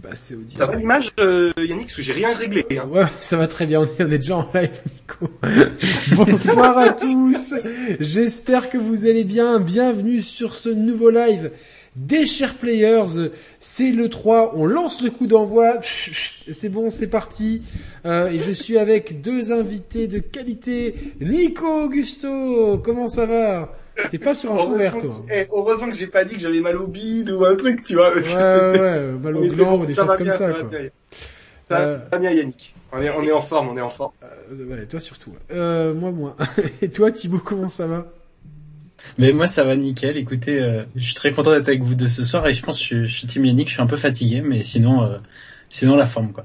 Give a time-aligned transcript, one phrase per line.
[0.00, 0.56] Bah, c'est audible.
[0.56, 2.64] Ça va l'image, euh, Yannick, parce que j'ai rien réglé.
[2.70, 2.86] Hein.
[2.88, 5.28] Ouais, ça va très bien, on est, on est déjà en live, Nico.
[6.14, 7.54] Bonsoir à tous,
[7.98, 11.50] j'espère que vous allez bien, bienvenue sur ce nouveau live
[11.96, 15.80] des chers players, c'est le 3, on lance le coup d'envoi,
[16.50, 17.62] c'est bon, c'est parti,
[18.06, 23.77] euh, et je suis avec deux invités de qualité, Nico Augusto, comment ça va?
[24.10, 25.10] T'es pas sur un fond vert, toi.
[25.32, 27.94] Eh, heureusement que j'ai pas dit que j'avais mal au bide ou un truc, tu
[27.94, 28.14] vois.
[28.14, 30.62] Ouais, ouais, ouais, mal au gland ou des choses comme bien, ça, ça quoi.
[30.62, 30.88] va bien.
[31.64, 32.74] Ça Euh, va bien, Yannick.
[32.92, 34.12] On est, on est en forme, on est en forme.
[34.22, 35.32] Euh, ouais, toi surtout.
[35.50, 36.34] Euh, moi moins.
[36.82, 38.06] Et toi Thibaut, comment ça va?
[39.18, 42.08] Mais moi ça va nickel, écoutez, euh, je suis très content d'être avec vous de
[42.08, 43.96] ce soir et je pense que je, je suis Team Yannick, je suis un peu
[43.96, 45.18] fatigué mais sinon euh,
[45.70, 46.44] sinon la forme quoi.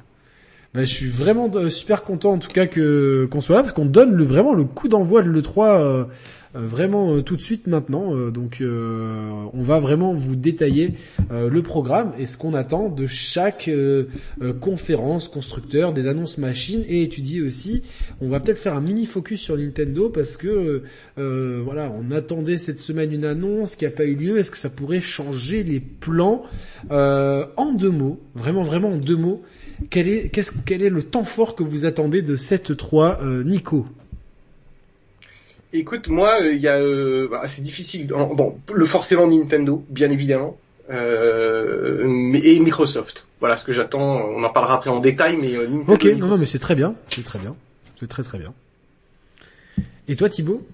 [0.73, 3.73] Bah, je suis vraiment euh, super content en tout cas que qu'on soit là parce
[3.73, 6.05] qu'on donne le, vraiment le coup d'envoi de l'E3 euh, euh,
[6.53, 8.15] vraiment euh, tout de suite maintenant.
[8.15, 10.93] Euh, donc euh, on va vraiment vous détailler
[11.31, 14.05] euh, le programme et ce qu'on attend de chaque euh,
[14.41, 17.83] euh, conférence constructeur, des annonces machines et étudier aussi.
[18.21, 20.83] On va peut-être faire un mini focus sur Nintendo parce que
[21.17, 24.37] euh, voilà, on attendait cette semaine une annonce qui a pas eu lieu.
[24.37, 26.43] Est-ce que ça pourrait changer les plans
[26.91, 29.41] Euh, En deux mots, vraiment vraiment en deux mots.
[29.89, 33.43] Quel est, qu'est-ce, quel est le temps fort que vous attendez de cette 3, euh,
[33.43, 33.85] Nico?
[35.73, 38.07] Écoute, moi, il y a, euh, bah, c'est difficile.
[38.07, 40.57] Bon, le forcément Nintendo, bien évidemment,
[40.91, 43.25] euh, mais- et Microsoft.
[43.39, 44.21] Voilà ce que j'attends.
[44.29, 45.93] On en parlera après en détail, mais euh, Nintendo.
[45.93, 47.55] Ok, non, non, mais c'est très bien, c'est très bien,
[47.99, 48.53] c'est très très bien.
[50.07, 50.65] Et toi, Thibaut?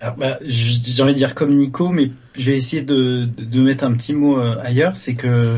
[0.00, 3.44] Alors bah, j- j'ai envie de dire comme Nico mais je vais essayer de, de,
[3.44, 5.56] de mettre un petit mot euh, ailleurs, c'est que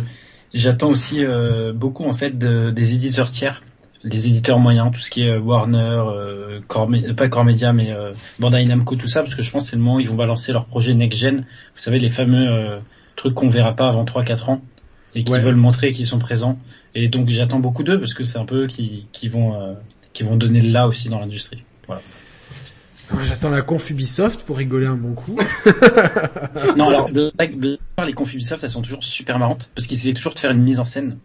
[0.54, 3.62] j'attends aussi euh, beaucoup en fait de- des éditeurs tiers,
[4.08, 7.72] les éditeurs moyens, tout ce qui est euh, Warner, euh, Core euh, pas Core Media
[7.72, 10.00] mais euh, Bandai Namco tout ça parce que je pense que c'est le moment où
[10.00, 11.44] ils vont balancer leur projet next gen, vous
[11.76, 12.78] savez les fameux euh,
[13.16, 14.62] trucs qu'on verra pas avant 3 4 ans
[15.14, 15.40] et qui Ouais.
[15.40, 16.58] veulent montrer qu'ils sont présents
[16.94, 19.74] et donc j'attends beaucoup d'eux parce que c'est un peu eux qui qui vont euh,
[20.12, 21.62] qui vont donner le là aussi dans l'industrie.
[21.86, 22.02] Voilà.
[23.12, 25.38] Moi, J'attends la conf Ubisoft pour rigoler un bon coup.
[26.76, 30.40] non, alors, les confs Ubisoft, elles sont toujours super marrantes, parce qu'ils essaient toujours de
[30.40, 31.18] faire une mise en scène.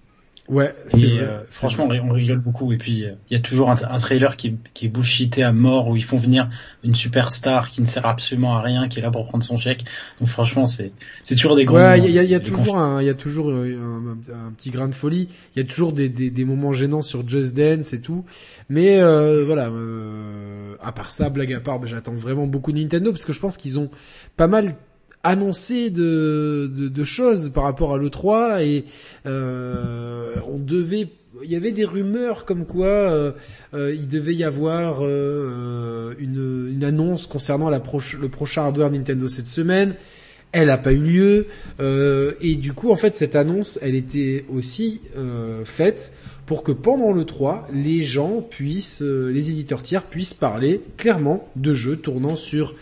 [0.51, 2.01] Ouais, c'est vrai, euh, franchement, vrai.
[2.01, 2.73] on rigole beaucoup.
[2.73, 5.44] Et puis, euh, il y a toujours un, un trailer qui, est- qui est bullshité
[5.44, 6.50] à mort, où ils font venir
[6.84, 9.85] une superstar qui ne sert absolument à rien, qui est là pour prendre son chèque.
[10.19, 10.91] Donc franchement, c'est
[11.23, 13.50] c'est toujours des grands Ouais, il y a, y toujours un, il y a toujours
[13.50, 15.29] euh, un, un petit grain de folie.
[15.56, 18.25] Il y a toujours des, des, des moments gênants sur Just Dance et tout.
[18.69, 23.11] Mais euh, voilà, euh, à part ça, blague à part, j'attends vraiment beaucoup de Nintendo
[23.11, 23.90] parce que je pense qu'ils ont
[24.38, 24.75] pas mal
[25.24, 28.86] annoncé de, choses par rapport à l'E3 et
[29.26, 31.08] euh, on devait
[31.44, 33.32] il y avait des rumeurs comme quoi euh,
[33.74, 38.92] euh, il devait y avoir euh, une, une annonce concernant la proche, le prochain hardware
[38.92, 39.96] Nintendo cette semaine.
[40.52, 41.48] Elle n'a pas eu lieu
[41.80, 46.14] euh, et du coup en fait cette annonce elle était aussi euh, faite
[46.46, 51.48] pour que pendant le 3 les gens puissent euh, les éditeurs tiers puissent parler clairement
[51.56, 52.76] de jeux tournant sur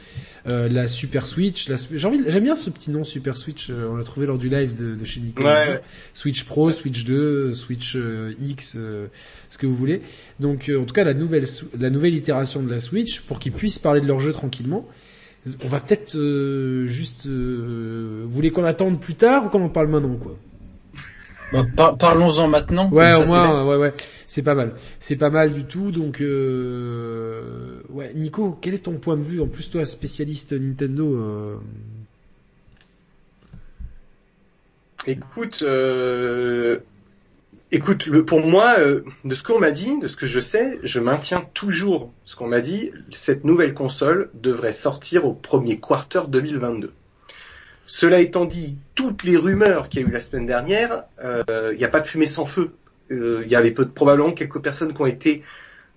[0.48, 1.68] euh, la Super Switch.
[1.68, 3.70] La, j'ai envie, j'aime bien ce petit nom Super Switch.
[3.70, 5.44] euh, on l'a trouvé lors du live de, de chez Nico.
[5.44, 5.82] Ouais.
[6.14, 9.08] Switch Pro, Switch 2, Switch euh, X, euh,
[9.50, 10.02] ce que vous voulez.
[10.40, 11.46] Donc en tout cas la nouvelle
[11.80, 14.88] la nouvelle itération de la Switch pour qu'ils puissent parler de leur jeu tranquillement.
[15.64, 19.70] On va peut-être euh, juste euh, vous voulez qu'on attende plus tard ou qu'on en
[19.70, 20.38] parle maintenant quoi?
[21.52, 22.90] Bah, par- Parlons-en maintenant.
[22.92, 23.94] Ouais, au moins, ouais, ouais,
[24.28, 24.74] c'est pas mal.
[25.00, 25.92] C'est pas mal du tout.
[25.92, 27.82] Donc, euh...
[27.90, 29.42] ouais, Nico, quel est ton point de vue?
[29.42, 31.16] En plus, toi, spécialiste Nintendo.
[31.16, 31.56] Euh...
[35.08, 36.80] Écoute, euh,
[37.72, 40.78] écoute, le, pour moi, euh, de ce qu'on m'a dit, de ce que je sais,
[40.84, 42.92] je maintiens toujours ce qu'on m'a dit.
[43.12, 46.92] Cette nouvelle console devrait sortir au premier quarter 2022.
[47.92, 51.80] Cela étant dit, toutes les rumeurs qu'il y a eu la semaine dernière, euh, il
[51.80, 52.76] n'y a pas de fumée sans feu.
[53.10, 55.42] Euh, Il y avait probablement quelques personnes qui ont été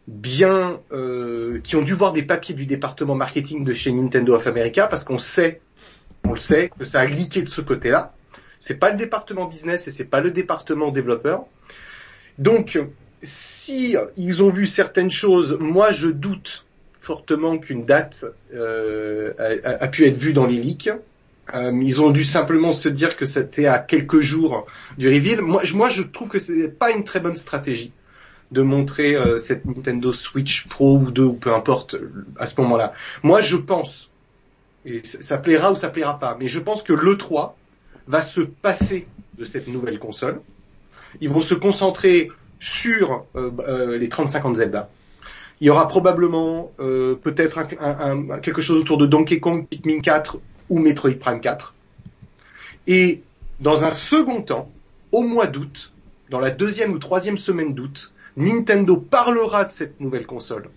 [0.09, 4.47] bien, euh, qui ont dû voir des papiers du département marketing de chez Nintendo of
[4.47, 5.61] America, parce qu'on sait,
[6.25, 8.15] on le sait, que ça a leaké de ce côté-là.
[8.59, 11.45] C'est pas le département business et c'est pas le département développeur.
[12.38, 12.81] Donc,
[13.23, 16.65] si ils ont vu certaines choses, moi je doute
[16.99, 18.25] fortement qu'une date
[18.55, 20.88] euh, a pu être vue dans les leaks.
[21.54, 24.66] Euh, ils ont dû simplement se dire que c'était à quelques jours
[24.96, 25.43] du reveal.
[25.43, 27.93] Moi, je, moi, je trouve que c'est pas une très bonne stratégie
[28.50, 31.96] de montrer euh, cette Nintendo Switch Pro ou 2 ou peu importe
[32.38, 32.93] à ce moment-là.
[33.22, 34.10] Moi, je pense,
[34.84, 37.56] et ça plaira ou ça plaira pas, mais je pense que le 3
[38.06, 39.06] va se passer
[39.38, 40.40] de cette nouvelle console.
[41.20, 44.88] Ils vont se concentrer sur euh, les 30-50 Zelda.
[45.60, 47.60] Il y aura probablement peut-être
[48.40, 51.75] quelque chose autour de Donkey Kong, Pikmin 4 ou Metroid Prime 4.
[52.87, 53.23] Et
[53.61, 54.70] dans un second temps,
[55.12, 55.93] au mois d'août,
[56.31, 60.70] dans la deuxième ou troisième semaine d'août, Nintendo parlera de cette nouvelle console,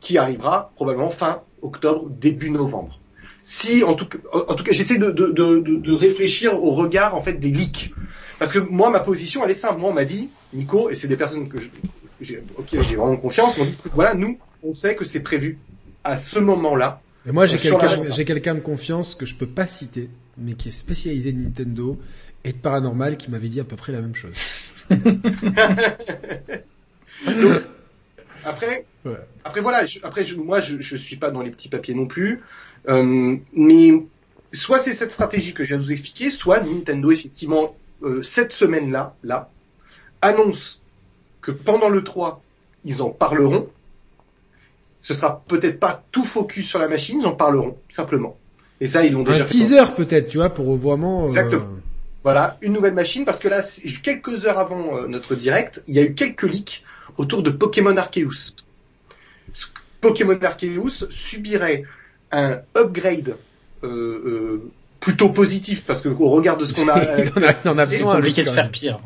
[0.00, 2.98] qui arrivera probablement fin octobre, début novembre.
[3.42, 7.50] Si, en tout cas, j'essaie de, de, de, de réfléchir au regard en fait des
[7.50, 7.92] leaks,
[8.38, 9.80] parce que moi, ma position, elle est simple.
[9.80, 11.58] Moi, on m'a dit, Nico, et c'est des personnes que
[12.20, 12.42] j'ai,
[12.96, 15.58] vraiment confiance, m'ont dit, voilà, nous, on sait que c'est prévu
[16.02, 17.00] à ce moment-là.
[17.26, 20.68] Et moi, j'ai quelqu'un, j'ai quelqu'un de confiance que je peux pas citer, mais qui
[20.68, 21.98] est spécialisé de Nintendo
[22.44, 24.34] et de paranormal, qui m'avait dit à peu près la même chose.
[27.26, 27.62] Donc,
[28.44, 28.84] après,
[29.44, 32.42] après voilà, après moi je, je suis pas dans les petits papiers non plus,
[32.88, 33.92] euh, mais
[34.52, 38.52] soit c'est cette stratégie que je viens de vous expliquer, soit Nintendo effectivement euh, cette
[38.52, 39.50] semaine-là, là,
[40.20, 40.82] annonce
[41.40, 42.42] que pendant le 3
[42.84, 43.70] ils en parleront.
[45.04, 48.38] Ce sera peut-être pas tout focus sur la machine, ils en parleront simplement.
[48.80, 49.44] Et ça ils l'ont déjà.
[49.44, 51.22] Un teaser peut-être, tu vois, pour vraiment.
[51.22, 51.68] Euh, Exactement.
[52.22, 53.62] Voilà, une nouvelle machine parce que là,
[54.02, 56.82] quelques heures avant euh, notre direct, il y a eu quelques leaks
[57.18, 58.54] autour de Pokémon Arceus.
[60.00, 61.84] Pokémon Arceus subirait
[62.32, 63.36] un upgrade
[63.82, 64.70] euh, euh,
[65.00, 66.94] plutôt positif parce que au regard de ce qu'on a,
[67.66, 69.00] on a, besoin de faire pire.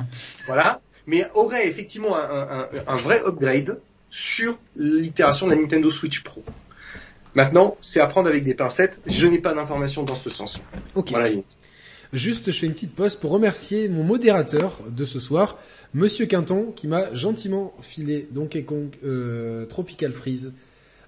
[0.46, 3.80] Voilà, mais aurait effectivement un, un, un vrai upgrade
[4.10, 6.42] sur l'itération de la Nintendo Switch Pro.
[7.34, 9.00] Maintenant, c'est à prendre avec des pincettes.
[9.06, 10.60] Je n'ai pas d'informations dans ce sens.
[10.94, 11.10] Ok.
[11.10, 11.30] Voilà.
[12.12, 15.58] Juste, je fais une petite pause pour remercier mon modérateur de ce soir,
[15.92, 20.52] Monsieur Quinton, qui m'a gentiment filé Donkey Kong euh, Tropical Freeze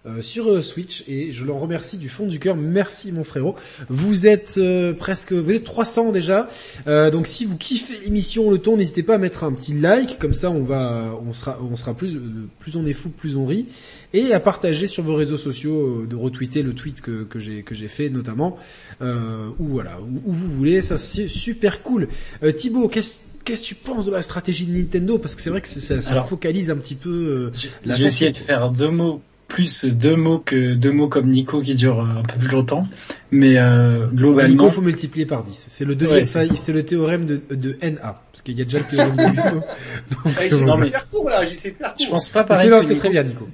[0.06, 2.56] euh, sur euh, Switch et je l'en remercie du fond du cœur.
[2.56, 3.55] Merci mon frérot.
[3.88, 6.49] Vous êtes euh, presque, vous êtes 300 déjà.
[6.87, 10.32] donc si vous kiffez l'émission Le Ton, n'hésitez pas à mettre un petit like, comme
[10.32, 12.19] ça on va, on sera, on sera plus,
[12.58, 13.67] plus on est fou, plus on rit,
[14.14, 17.75] et à partager sur vos réseaux sociaux, de retweeter le tweet que, que j'ai que
[17.75, 18.56] j'ai fait notamment,
[19.02, 20.82] ou voilà, où, vous voulez.
[20.82, 22.08] Ça c'est super cool.
[22.56, 23.14] Thibaut, qu'est-ce
[23.44, 25.19] qu'est-ce que tu penses de la stratégie de Nintendo?
[25.19, 27.11] Parce que c'est vrai que ça, ça focalise un petit peu.
[27.11, 27.50] Euh,
[27.85, 31.61] je, vais essayer de faire deux mots plus deux mots que deux mots comme Nico
[31.61, 32.87] qui durent un peu plus longtemps.
[33.31, 35.67] Mais euh, globalement, Nico faut multiplier par 10.
[35.69, 38.85] C'est le deuxième, c'est le théorème de, de NA parce qu'il y a déjà le
[38.85, 39.23] théorème de.
[40.14, 41.93] Donc, ah, euh, non mais faire court là, j'essaie de court.
[42.00, 42.70] Je pense pas pareil.
[42.87, 43.47] C'est très bien Nico.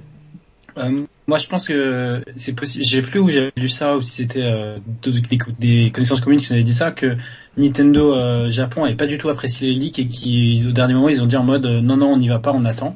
[0.77, 2.83] Euh, moi, je pense que c'est possible.
[2.85, 6.47] J'ai plus où j'avais lu ça ou si c'était euh, des, des, connaissances communes qui
[6.47, 7.17] nous avaient dit ça que
[7.57, 11.09] Nintendo euh, Japon avait pas du tout apprécié les leaks et qui au dernier moment
[11.09, 12.95] ils ont dit en mode non non on n'y va pas on attend.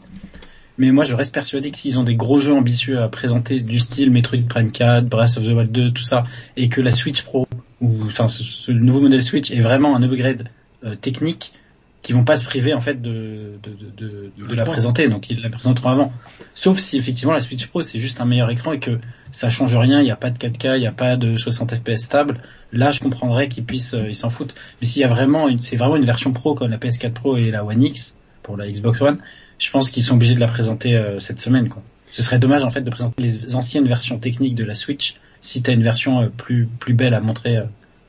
[0.77, 3.79] Mais moi, je reste persuadé que s'ils ont des gros jeux ambitieux à présenter du
[3.79, 6.25] style Metroid Prime 4, Breath of the Wild 2, tout ça,
[6.57, 7.47] et que la Switch Pro
[7.81, 10.47] ou enfin ce, nouveau modèle Switch est vraiment un upgrade
[10.85, 11.53] euh, technique,
[12.01, 15.29] qui vont pas se priver en fait de de, de, de, de la présenter, donc
[15.29, 16.13] ils la présenteront avant.
[16.55, 18.99] Sauf si effectivement la Switch Pro c'est juste un meilleur écran et que
[19.31, 21.75] ça change rien, il n'y a pas de 4K, il n'y a pas de 60
[21.75, 22.41] FPS stable.
[22.73, 24.55] Là, je comprendrais qu'ils puissent, euh, ils s'en foutent.
[24.79, 27.51] Mais s'il y a vraiment, c'est vraiment une version Pro comme la PS4 Pro et
[27.51, 29.19] la One X pour la Xbox One,
[29.61, 31.69] je pense qu'ils sont obligés de la présenter euh, cette semaine.
[31.69, 31.83] Quoi.
[32.11, 35.61] Ce serait dommage en fait de présenter les anciennes versions techniques de la Switch si
[35.61, 37.63] tu as une version euh, plus plus belle à montrer euh,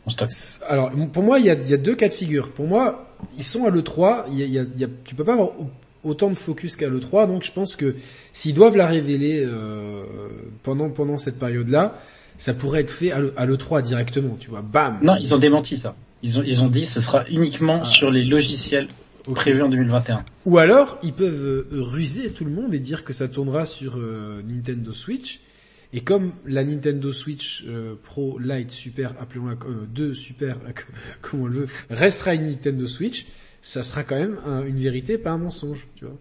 [0.07, 0.31] en stock.
[0.69, 2.51] Alors pour moi, il y a, y a, deux cas de figure.
[2.51, 4.25] Pour moi, ils sont à l'E3.
[4.33, 5.51] Il y a, y a, tu peux pas avoir
[6.03, 7.27] autant de focus qu'à l'E3.
[7.27, 7.97] Donc je pense que
[8.33, 9.47] s'ils doivent la révéler
[10.63, 11.99] pendant pendant cette période-là,
[12.39, 14.37] ça pourrait être fait à l'E3 directement.
[14.41, 14.99] Tu vois, bam.
[15.03, 15.95] Non, ils ont démenti ça.
[16.25, 18.89] Ils ont ils ont dit ce sera uniquement ah, sur les logiciels
[19.31, 20.25] prévu en 2021.
[20.47, 23.97] Ou alors, ils peuvent euh, ruser tout le monde et dire que ça tournera sur
[23.97, 25.41] euh, Nintendo Switch.
[25.93, 29.57] Et comme la Nintendo Switch euh, Pro Lite Super, appelons-la
[29.89, 30.59] 2 Super,
[31.21, 33.27] comme on le veut, restera une Nintendo Switch,
[33.61, 36.19] ça sera quand même une vérité, pas un mensonge, tu vois.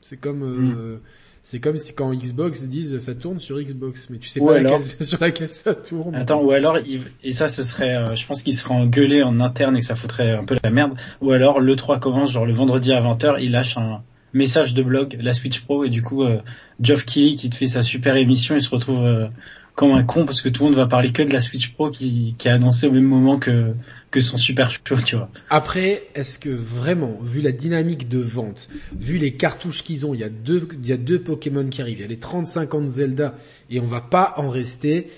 [0.00, 1.00] C'est comme mm.
[1.44, 4.60] C'est comme si quand Xbox disent ça tourne sur Xbox, mais tu sais pas
[5.00, 6.14] sur laquelle ça tourne.
[6.14, 6.78] Attends, ou alors,
[7.24, 9.96] et ça ce serait, euh, je pense qu'il serait engueulé en interne et que ça
[9.96, 13.38] foutrait un peu la merde, ou alors le 3 commence genre le vendredi à 20h,
[13.40, 16.38] il lâche un message de blog, la Switch Pro, et du coup, euh,
[16.80, 19.26] Geoff Keighley qui te fait sa super émission, il se retrouve euh,
[19.74, 21.90] comme un con parce que tout le monde va parler que de la Switch Pro
[21.90, 23.74] qui, qui a annoncé au même moment que
[24.12, 25.30] que son super chaud, tu vois.
[25.50, 30.20] Après, est-ce que vraiment, vu la dynamique de vente, vu les cartouches qu'ils ont, il
[30.20, 32.74] y a deux, il y a deux Pokémon qui arrivent, il y a les 35
[32.74, 33.34] ans de Zelda,
[33.70, 35.08] et on va pas en rester,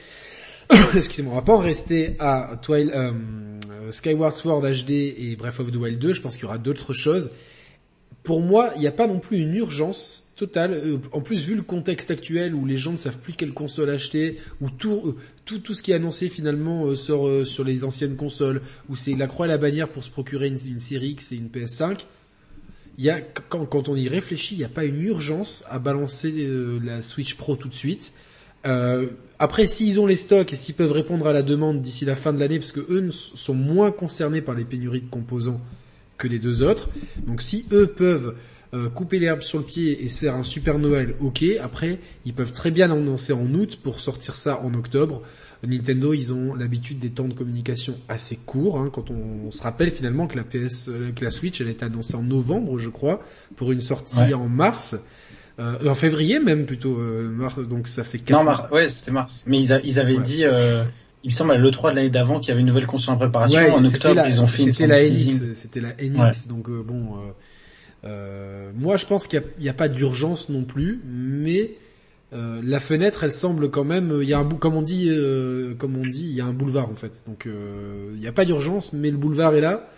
[0.97, 3.13] excusez-moi, on va pas en rester à Twilight, euh,
[3.91, 6.95] Skyward Sword HD et Breath of the Wild 2, je pense qu'il y aura d'autres
[6.95, 7.33] choses.
[8.25, 10.73] Pour moi, il n'y a pas non plus une urgence Total.
[10.75, 13.91] Euh, en plus, vu le contexte actuel où les gens ne savent plus quelle console
[13.91, 17.85] acheter, où tout euh, tout, tout ce qui est annoncé finalement euh, sort sur les
[17.85, 21.33] anciennes consoles, où c'est la croix et la bannière pour se procurer une, série X
[21.33, 22.01] et une PS5.
[22.99, 25.79] Il y a quand, quand on y réfléchit, il n'y a pas une urgence à
[25.79, 26.49] balancer
[26.83, 28.13] la Switch Pro tout de suite.
[29.39, 32.33] après, s'ils ont les stocks et s'ils peuvent répondre à la demande d'ici la fin
[32.33, 35.61] de l'année, parce que eux sont moins concernés par les pénuries de composants
[36.25, 36.89] que les deux autres.
[37.27, 38.35] Donc si eux peuvent
[38.73, 41.45] euh, couper l'herbe sur le pied et faire un super Noël, ok.
[41.63, 45.23] Après, ils peuvent très bien l'annoncer en août pour sortir ça en octobre.
[45.67, 48.79] Nintendo, ils ont l'habitude des temps de communication assez courts.
[48.79, 51.71] Hein, quand on, se rappelle finalement que la PS, euh, que la Switch, elle a
[51.71, 53.21] été annoncée en novembre, je crois,
[53.57, 54.97] pour une sortie en mars.
[55.61, 59.13] Euh, en février même plutôt, euh, mars, donc ça fait 4 Non, mars, ouais, c'était
[59.13, 59.45] mars.
[59.47, 60.83] Mais ils, ils avaient dit, euh,
[61.25, 63.19] il me semble à l'E3 de l'année d'avant qu'il y avait une nouvelle console en
[63.19, 63.59] préparation.
[63.59, 66.83] Ouais, en octobre, la, ils ont fait C'était la NX, c'était la NX, donc euh,
[66.83, 67.19] bon...
[68.77, 71.73] moi je pense qu'il n'y a, a, pas d'urgence non plus, mais
[72.35, 75.75] euh, la fenêtre, elle semble quand même, il y a un comme on dit, euh,
[75.75, 77.23] comme on dit, il y a un boulevard en fait.
[77.27, 79.89] Donc euh, il n'y a pas d'urgence, mais le boulevard est là.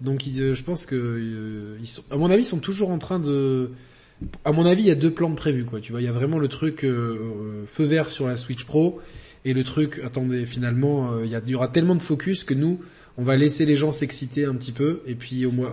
[0.00, 3.70] Donc je pense que, ils sont, à mon avis, ils sont toujours en train de,
[4.44, 5.80] à mon avis, il y a deux plans prévus quoi.
[5.80, 9.00] Tu vois, il y a vraiment le truc feu vert sur la Switch Pro
[9.44, 12.54] et le truc, attendez, finalement, il y, a, il y aura tellement de focus que
[12.54, 12.80] nous,
[13.16, 15.72] on va laisser les gens s'exciter un petit peu et puis au moins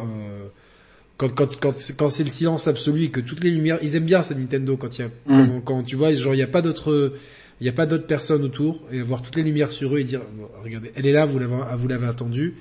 [1.18, 4.06] quand quand quand quand c'est le silence absolu et que toutes les lumières, ils aiment
[4.06, 5.62] bien ça Nintendo quand il y a mm.
[5.64, 7.14] quand, tu vois genre il y a pas d'autres
[7.62, 10.04] il y a pas d'autres personnes autour et avoir toutes les lumières sur eux et
[10.04, 10.22] dire
[10.64, 12.56] regardez elle est là vous l'avez vous l'avez attendu.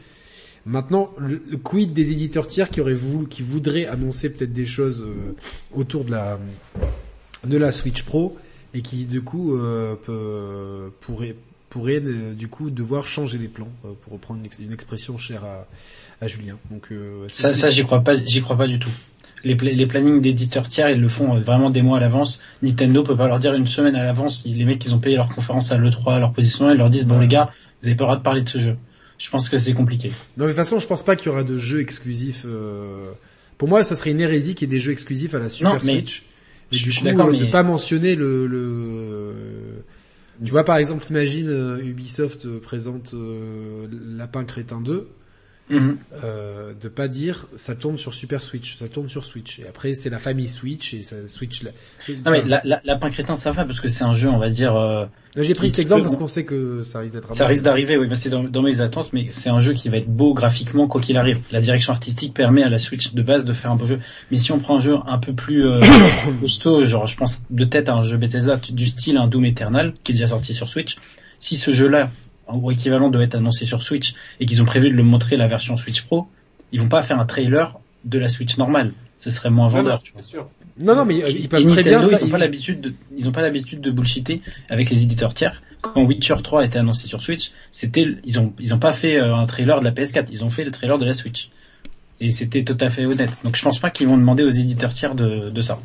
[0.66, 5.02] Maintenant le, quid des éditeurs tiers qui auraient voulu qui voudraient annoncer peut-être des choses
[5.02, 5.34] euh,
[5.75, 6.38] autour de la
[7.44, 8.37] de la Switch Pro
[8.75, 11.37] et qui du coup euh, peut, pourrait
[11.71, 15.45] pourrait euh, du coup devoir changer les plans euh, pour reprendre une, une expression chère
[15.45, 15.66] à
[16.21, 16.57] à Julien.
[16.71, 18.93] Donc euh, ça, ça j'y crois pas, j'y crois pas du tout.
[19.43, 22.40] Les, les plannings d'éditeurs tiers, ils le font euh, vraiment des mois à l'avance.
[22.62, 24.45] Nintendo peut pas leur dire une semaine à l'avance.
[24.47, 27.21] Les mecs, ils ont payé leur conférence à l'E3, leur position, ils leur disent bon
[27.21, 27.52] les gars,
[27.83, 28.76] vous avez pas le droit de parler de ce jeu.
[29.19, 30.09] Je pense que c'est compliqué.
[30.09, 32.45] Non, mais de toute façon, je pense pas qu'il y aura de jeux exclusifs.
[32.47, 33.12] Euh...
[33.59, 35.83] Pour moi, ça serait une hérésie qu'il y ait des jeux exclusifs à la Super
[35.85, 36.25] Switch.
[36.75, 37.50] Et du coup, euh, mais...
[37.50, 39.33] pas mentionner le, le...
[40.45, 43.14] Tu vois, par exemple, imagine Ubisoft présente
[44.16, 45.09] Lapin Crétin 2.
[45.71, 45.92] Mm
[46.23, 49.61] euh, de pas dire ça tourne sur Super Switch, ça tourne sur Switch.
[49.61, 51.62] Et après c'est la famille Switch et ça Switch.
[51.62, 51.71] La...
[52.25, 54.50] Non mais la, la, Lapin crétin ça va parce que c'est un jeu on va
[54.50, 54.76] dire.
[54.76, 55.06] Euh,
[55.37, 57.35] J'ai pris cet exemple parce qu'on sait que ça risque d'être.
[57.35, 59.88] Ça risque d'arriver, oui, mais c'est dans, dans, mes attentes, mais c'est un jeu qui
[59.88, 61.40] va être beau graphiquement quoi qu'il arrive.
[61.50, 64.00] La direction artistique permet à la Switch de base de faire un beau jeu.
[64.30, 65.80] Mais si on prend un jeu un peu plus euh,
[66.40, 69.94] costaud, genre je pense de tête à un jeu Bethesda du style un Doom Eternal
[70.04, 70.97] qui est déjà sorti sur Switch,
[71.38, 72.11] si ce jeu-là
[72.52, 75.46] ou équivalent doit être annoncé sur Switch et qu'ils ont prévu de le montrer la
[75.46, 76.28] version Switch Pro,
[76.72, 78.92] ils vont pas faire un trailer de la Switch normale.
[79.18, 80.22] Ce serait moins vendeur, tu vois.
[80.22, 80.48] Sûr.
[80.78, 82.06] Non, non, mais euh, ils peuvent très bien.
[82.06, 85.62] Ils ont pas l'habitude de, ils ont pas l'habitude de bullshiter avec les éditeurs tiers.
[85.80, 89.20] Quand Witcher 3 a été annoncé sur Switch, c'était, ils ont, ils ont pas fait
[89.20, 91.50] euh, un trailer de la PS4, ils ont fait le trailer de la Switch.
[92.20, 93.40] Et c'était tout à fait honnête.
[93.44, 95.80] Donc je pense pas qu'ils vont demander aux éditeurs tiers de, de ça.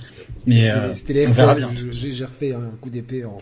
[0.45, 1.69] Mais euh, c'était les on verra bien.
[1.91, 3.39] J'ai refait un coup d'épée en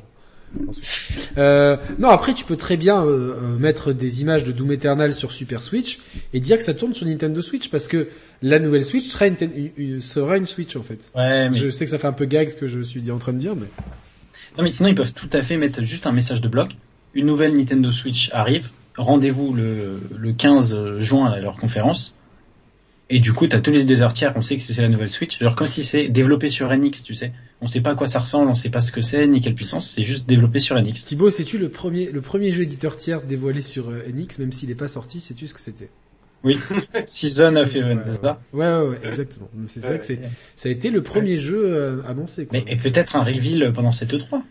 [1.38, 5.14] euh, non, après tu peux très bien euh, euh, mettre des images de Doom Eternal
[5.14, 6.00] sur Super Switch
[6.34, 8.08] et dire que ça tourne sur Nintendo Switch parce que
[8.42, 11.12] la nouvelle Switch sera une, sera une Switch en fait.
[11.16, 13.34] Ouais, Je sais que ça fait un peu gag ce que je suis en train
[13.34, 13.68] de dire, mais
[14.58, 16.72] non, mais sinon ils peuvent tout à fait mettre juste un message de blog.
[17.14, 18.70] Une nouvelle Nintendo Switch arrive.
[18.98, 22.17] Rendez-vous le, le 15 juin à leur conférence.
[23.10, 25.40] Et du coup, t'as tous les deux tiers, on sait que c'est la nouvelle Switch.
[25.40, 27.32] Genre comme si c'est développé sur NX, tu sais.
[27.62, 29.56] On sait pas à quoi ça ressemble, on sait pas ce que c'est, ni quelle
[29.56, 31.06] puissance, c'est juste développé sur NX.
[31.06, 34.70] Thibaut, sais-tu le premier, le premier jeu éditeur tiers dévoilé sur euh, NX, même s'il
[34.70, 35.90] n'est pas sorti, sais-tu ce que c'était?
[36.44, 36.60] Oui,
[37.06, 38.42] Season of Heaven, c'est ça?
[38.54, 39.50] ouais, ouais, ouais, exactement.
[39.68, 40.20] C'est vrai que c'est,
[40.58, 42.46] ça a été le premier jeu euh, annoncé.
[42.46, 42.60] Quoi.
[42.60, 44.42] Mais, et peut-être un reveal pendant cette E3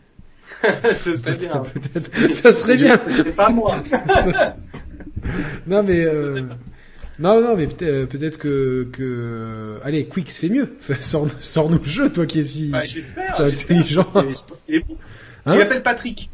[0.94, 1.58] Ce serait bien.
[1.74, 2.32] Peut-être.
[2.32, 2.98] Ça serait bien.
[3.10, 3.82] C'est pas moi.
[5.66, 6.04] non mais...
[6.04, 6.42] Euh...
[7.18, 10.76] Non, non, mais peut-être peut que, que, allez, Quix fait mieux.
[11.00, 12.82] Sors, sors nous le jeu, toi qui es si, bah,
[13.38, 14.12] intelligent.
[14.14, 15.54] Hein?
[15.54, 16.30] Il appelle Patrick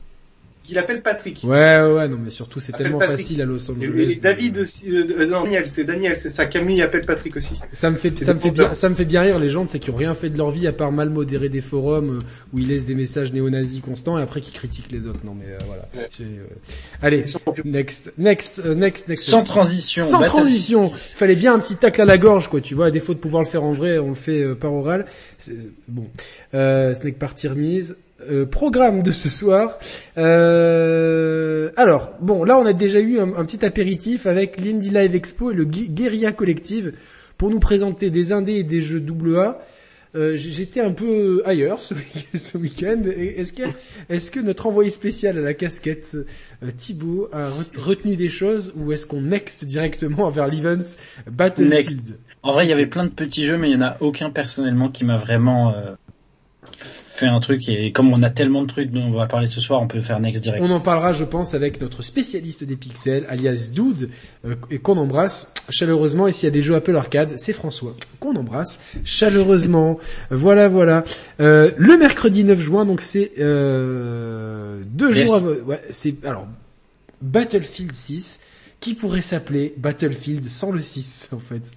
[0.63, 1.41] qu'il appelle Patrick.
[1.45, 4.13] Ouais, ouais, non, mais surtout c'est tellement facile à Los Angeles.
[4.13, 6.47] Et, David aussi, euh, euh, non, Daniel, c'est Daniel, c'est ça.
[6.47, 7.55] Camille appelle Patrick aussi.
[7.73, 9.79] Ça me fait, ça me fait bien, ça me fait bien rire les gens, c'est
[9.79, 12.59] qui ont rien fait de leur vie à part mal modérer des forums euh, où
[12.59, 15.21] ils laissent des messages néo-nazis constants et après qui critiquent les autres.
[15.25, 15.89] Non, mais voilà.
[17.03, 17.25] Allez,
[17.65, 19.25] next, next, next, next.
[19.25, 20.05] Sans transition.
[20.05, 20.91] Sans transition.
[20.91, 22.61] Fallait bien un petit tacle à la gorge, quoi.
[22.61, 25.07] Tu vois, à défaut de pouvoir le faire en vrai, on le fait par oral.
[25.89, 26.07] Bon,
[26.53, 27.97] Snake Party remise.
[28.31, 29.79] Euh, programme de ce soir.
[30.19, 35.51] Euh, alors, bon, là on a déjà eu un, petit apéritif avec l'Indie Live Expo
[35.51, 36.93] et le Guerilla Collective
[37.39, 39.05] pour nous présenter des indés et des jeux
[39.37, 39.59] AA.
[40.15, 41.95] Euh, J'étais un peu ailleurs ce,
[42.59, 43.03] week-end.
[43.07, 46.17] Est-ce que, notre envoyé spécial à la casquette
[46.63, 50.97] euh, Thibaut a retenu des choses ou est-ce qu'on next directement vers l'events
[51.31, 52.19] Battlefield?
[52.43, 54.31] En vrai, il y avait plein de petits jeux, mais il y en a aucun
[54.31, 55.75] personnellement qui m'a vraiment
[57.23, 59.61] fait un truc et comme on a tellement de trucs dont on va parler ce
[59.61, 60.63] soir, on peut faire next direct.
[60.65, 64.11] On en parlera, je pense, avec notre spécialiste des pixels, alias Dude,
[64.45, 66.27] euh, et qu'on embrasse chaleureusement.
[66.27, 69.99] Et s'il y a des jeux Apple Arcade, c'est François, qu'on embrasse chaleureusement.
[70.31, 71.05] Voilà, voilà.
[71.41, 75.27] Euh, le mercredi 9 juin, donc c'est euh, deux Yes.
[75.27, 75.53] jours avant...
[75.67, 76.25] Ouais, c'est...
[76.25, 76.47] Alors,
[77.21, 78.41] Battlefield 6,
[78.81, 81.71] qui pourrait s'appeler Battlefield sans le 6, en fait.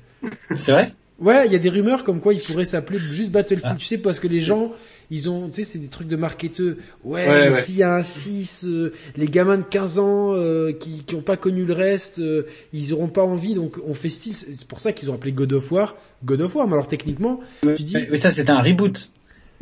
[0.57, 0.91] C'est vrai?
[1.19, 3.75] Ouais, il y a des rumeurs comme quoi il pourrait s'appeler juste Battlefield.
[3.75, 3.79] Ah.
[3.79, 4.71] Tu sais, parce que les gens,
[5.11, 6.77] ils ont, tu sais, c'est des trucs de marketeux.
[7.03, 7.61] Ouais, Ouais, mais ouais.
[7.61, 11.21] s'il y a un 6, euh, les gamins de 15 ans euh, qui qui ont
[11.21, 12.43] pas connu le reste, euh,
[12.73, 13.53] ils auront pas envie.
[13.55, 14.33] Donc on fait style.
[14.35, 15.95] C'est pour ça qu'ils ont appelé God of War.
[16.23, 16.67] God of War.
[16.67, 17.39] Mais alors techniquement,
[17.75, 17.95] tu dis.
[18.09, 19.11] Mais ça c'était un reboot.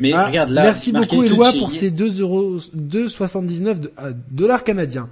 [0.00, 0.62] Mais Ah, regarde là.
[0.64, 5.08] merci beaucoup Eloi pour ces 2 euros, 2,79 de, ah, dollars canadiens.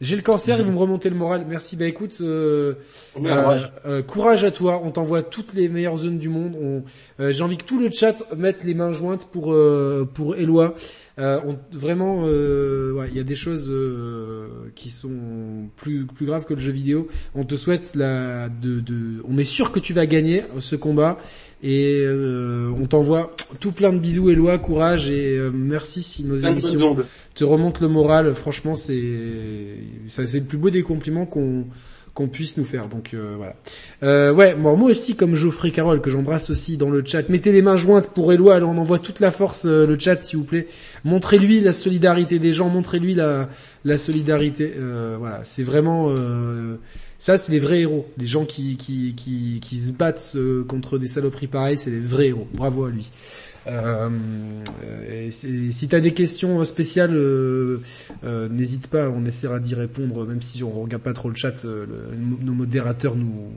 [0.00, 1.44] J'ai le cancer, ils vont me remonter le moral.
[1.48, 1.76] Merci.
[1.76, 2.74] Bah écoute, euh,
[3.16, 3.72] euh, courage.
[3.84, 4.80] euh, courage à toi.
[4.84, 6.54] On t'envoie toutes les meilleures zones du monde.
[6.60, 6.84] On,
[7.20, 10.76] euh, J'ai envie que tout le chat mette les mains jointes pour euh, pour Eloi.
[11.18, 16.26] Euh, on, vraiment, euh, ouais, il y a des choses euh, qui sont plus plus
[16.26, 17.08] graves que le jeu vidéo.
[17.34, 21.18] On te souhaite la de, de on est sûr que tu vas gagner ce combat
[21.62, 26.38] et euh, on t'envoie tout plein de bisous Eloi, courage et euh, merci si nos
[26.38, 26.96] Plein émissions
[27.34, 28.34] te remontent le moral.
[28.34, 29.02] Franchement, c'est
[30.06, 31.66] ça c'est le plus beau des compliments qu'on
[32.18, 32.88] qu'on puisse nous faire.
[32.88, 33.54] Donc euh, voilà.
[34.02, 37.28] Euh, ouais, moi, moi aussi comme Geoffrey Carole que j'embrasse aussi dans le chat.
[37.28, 38.56] Mettez les mains jointes pour Eloi.
[38.56, 40.66] Alors on envoie toute la force euh, le chat s'il vous plaît.
[41.04, 42.68] Montrez-lui la solidarité des gens.
[42.70, 43.48] Montrez-lui la
[43.84, 44.74] la solidarité.
[44.76, 46.76] Euh, voilà, c'est vraiment euh,
[47.18, 48.06] ça, c'est les vrais héros.
[48.16, 51.98] Les gens qui qui qui, qui se battent euh, contre des saloperies pareilles, c'est les
[52.00, 52.46] vrais héros.
[52.54, 53.10] Bravo à lui.
[53.66, 54.08] Euh,
[55.30, 57.80] si t'as des questions spéciales, euh,
[58.24, 61.64] euh, n'hésite pas, on essaiera d'y répondre, même si on regarde pas trop le chat.
[61.64, 61.84] euh,
[62.16, 63.52] nos modérateurs nous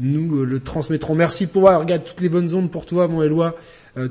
[0.00, 1.14] nous le transmettront.
[1.14, 1.76] Merci pour moi.
[1.78, 3.56] Regarde toutes les bonnes ondes pour toi, mon Eloi.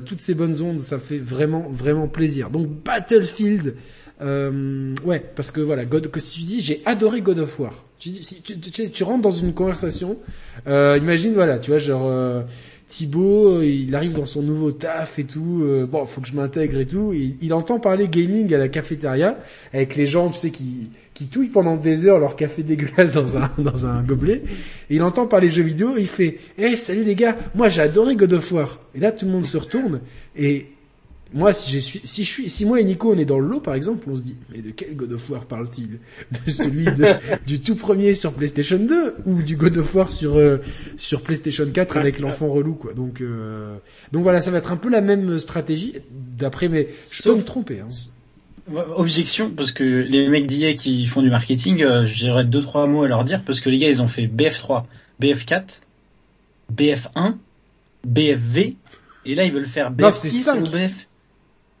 [0.04, 2.50] Toutes ces bonnes ondes, ça fait vraiment vraiment plaisir.
[2.50, 3.74] Donc Battlefield,
[4.20, 7.87] ouais, parce que voilà, God, que si tu dis, j'ai adoré God of War.
[7.98, 10.16] Tu, si, tu, rentres dans une conversation,
[10.66, 12.06] euh, imagine voilà, tu vois genre.
[12.06, 12.42] Euh,
[12.88, 15.62] Thibaut, euh, il arrive dans son nouveau taf et tout.
[15.62, 17.12] euh, bon, faut que je m'intègre et tout.
[17.12, 19.38] Il entend parler gaming à la cafétéria
[19.74, 23.36] avec les gens, tu sais, qui qui touillent pendant des heures leur café dégueulasse dans
[23.36, 24.42] un dans un gobelet.
[24.88, 25.96] Et il entend parler jeux vidéo.
[25.98, 29.26] Il fait, "Eh, salut les gars, moi j'ai adoré God of War." Et là, tout
[29.26, 30.00] le monde se retourne
[30.36, 30.66] et
[31.34, 33.46] moi, si je suis, si je suis, si moi et Nico on est dans le
[33.48, 35.98] lot, par exemple, on se dit, mais de quel God of War parle-t-il?
[36.46, 40.36] De celui de- du tout premier sur PlayStation 2 ou du God of War sur
[40.36, 40.58] euh,
[40.96, 42.94] sur PlayStation 4 avec l'enfant relou, quoi.
[42.94, 43.76] Donc euh,
[44.12, 47.42] donc voilà, ça va être un peu la même stratégie, d'après mes, je peux me
[47.44, 47.80] tromper.
[47.80, 47.88] Hein.
[48.96, 53.02] Objection, parce que les mecs d'IA qui font du marketing, euh, j'aurais deux trois mots
[53.02, 54.84] à leur dire, parce que les gars, ils ont fait BF3,
[55.22, 55.80] BF4,
[56.74, 57.36] BF1,
[58.06, 58.76] BFV,
[59.24, 60.60] et là, ils veulent faire Non, c'était BF6 cinq.
[60.60, 61.07] ou BF...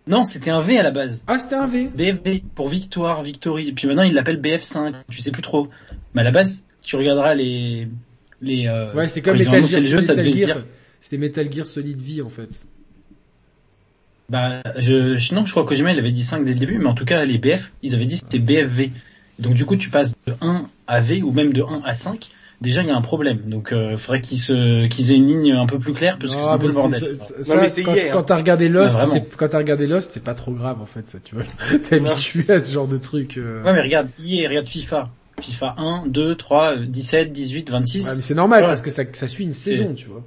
[0.08, 1.22] Non, c'était un V à la base.
[1.26, 1.88] Ah, c'était un V.
[1.94, 3.68] BFV, pour victoire, victory.
[3.68, 5.68] Et puis maintenant, ils l'appellent BF5, tu sais plus trop.
[6.14, 7.88] Mais à la base, tu regarderas les...
[8.40, 9.80] les euh, Ouais, c'est comme Metal Gear.
[9.80, 10.56] le jeu, ça Metal devait se Gear.
[10.56, 10.66] dire...
[11.00, 12.66] C'était Metal Gear Solid V en fait.
[14.30, 16.78] Bah, je, je- non, je crois que Kojima, il avait dit 5 dès le début,
[16.78, 18.90] mais en tout cas, les BF, ils avaient dit c'était BFV.
[19.38, 22.30] Donc du coup, tu passes de 1 à V, ou même de 1 à 5.
[22.60, 23.38] Déjà, il y a un problème.
[23.46, 26.42] Donc, euh, faudrait qu'ils se, qu'ils aient une ligne un peu plus claire, parce que
[26.42, 26.98] c'est un peu le bordel.
[27.00, 28.98] c'est- ça- ça, Non, mais c'est quand, hier, quand t'as regardé Lost,
[29.36, 31.44] quand t'as regardé Lost, c'est pas trop grave en fait, ça, tu vois.
[31.88, 33.36] T'es habitué à ce genre de truc.
[33.38, 33.62] euh.
[33.62, 35.10] Ouais, mais regarde, hier, regarde FIFA.
[35.40, 38.04] FIFA 1, 2, 3, euh, 17, 18, 26.
[38.08, 40.24] Ouais, mais c'est normal parce que ça, ça suit une saison, tu vois.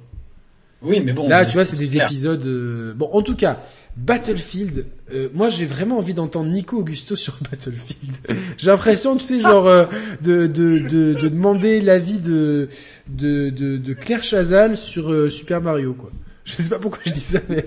[0.80, 1.28] Oui, mais bon.
[1.28, 2.06] Là, tu vois, c'est des clair.
[2.06, 2.44] épisodes.
[2.46, 3.60] euh, Bon, en tout cas,
[3.96, 4.86] Battlefield.
[5.12, 8.16] euh, moi, j'ai vraiment envie d'entendre Nico Augusto sur Battlefield.
[8.56, 9.84] j'ai l'impression, tu sais, genre euh,
[10.22, 12.68] de, de, de, de demander l'avis de,
[13.08, 16.10] de, de, de Claire Chazal sur euh, Super Mario, quoi.
[16.44, 17.64] Je sais pas pourquoi je dis ça, mais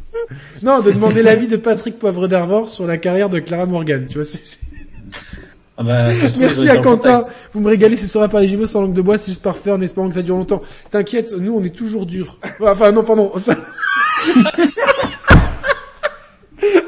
[0.62, 4.04] non, de demander l'avis de Patrick Poivre d'Arvor sur la carrière de Clara Morgan.
[4.06, 4.58] Tu vois, c'est-
[5.78, 7.20] Ah bah, Merci à Quentin.
[7.22, 7.36] contact.
[7.54, 9.56] Vous me régalez ces soirées par les jumeaux sans langue de bois, c'est juste par
[9.56, 10.60] faire en espérant que ça dure longtemps.
[10.90, 12.38] T'inquiète, nous on est toujours dur.
[12.60, 13.32] Enfin non, pardon.
[13.38, 13.56] Ça...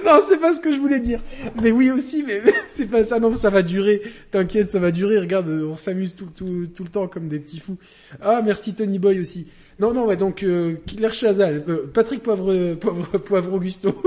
[0.12, 1.20] non, c'est pas ce que je voulais dire.
[1.62, 3.20] Mais oui aussi, mais c'est pas ça.
[3.20, 4.02] Non, ça va durer.
[4.30, 5.18] T'inquiète, ça va durer.
[5.18, 7.76] Regarde, on s'amuse tout, tout, tout le temps comme des petits fous.
[8.20, 9.48] Ah, merci Tony Boy aussi.
[9.80, 14.00] Non, non, ouais, donc euh, Claire Chazal, euh, Patrick Poivre, Poivre, Poivre Augusto.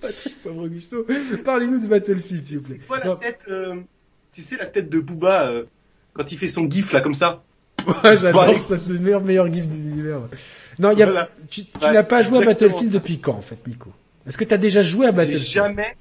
[0.00, 1.06] Patrick Poivre Augusto,
[1.44, 2.80] parlez-nous de Battlefield, s'il vous plaît.
[2.88, 3.16] Quoi la Non.
[3.16, 3.76] tête, euh,
[4.32, 5.64] tu sais, la tête de Booba, euh,
[6.12, 7.42] quand il fait son gif là comme ça?
[8.04, 10.20] Ouais, j'adore ça, c'est le meilleur, meilleur gif de l'univers.
[10.78, 11.28] Non, y a, Voilà.
[11.50, 12.98] tu, tu Ouais, n'as pas joué à Battlefield ça.
[12.98, 13.90] depuis quand, en fait, Nico?
[14.26, 15.96] Est-ce que t'as déjà joué à Battlefield jamais,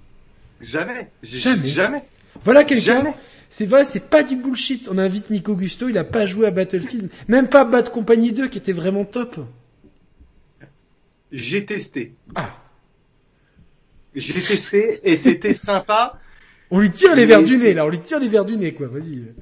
[0.62, 1.68] jamais, Jamais.
[1.68, 2.04] jamais,
[2.44, 3.14] Voilà quelqu'un.
[3.50, 4.88] C'est vrai, c'est pas du bullshit.
[4.90, 7.10] On invite Nico Gusto, il a pas joué à Battlefield.
[7.28, 9.40] Même pas Bad Company 2 qui était vraiment top.
[11.32, 12.14] j'ai testé.
[12.36, 12.58] Ah.
[14.16, 16.18] J'ai testé et c'était sympa.
[16.70, 18.74] On lui tire les verres du nez, là, on lui tire les verres du nez,
[18.74, 19.34] quoi, vas-y.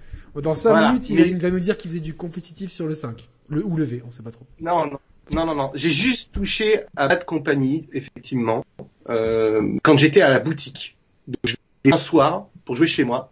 [0.41, 2.87] Dans 5 Voilà, minutes, il, mais- il va nous dire qu'il faisait du compétitif sur
[2.87, 3.27] le 5.
[3.49, 4.45] Le, ou le V, on sait pas trop.
[4.61, 4.99] Non, non,
[5.31, 5.71] non, non, non.
[5.75, 8.65] J'ai juste touché à Bad Company, effectivement,
[9.09, 10.97] euh, quand j'étais à la boutique.
[11.27, 13.31] Donc, un soir pour jouer chez moi.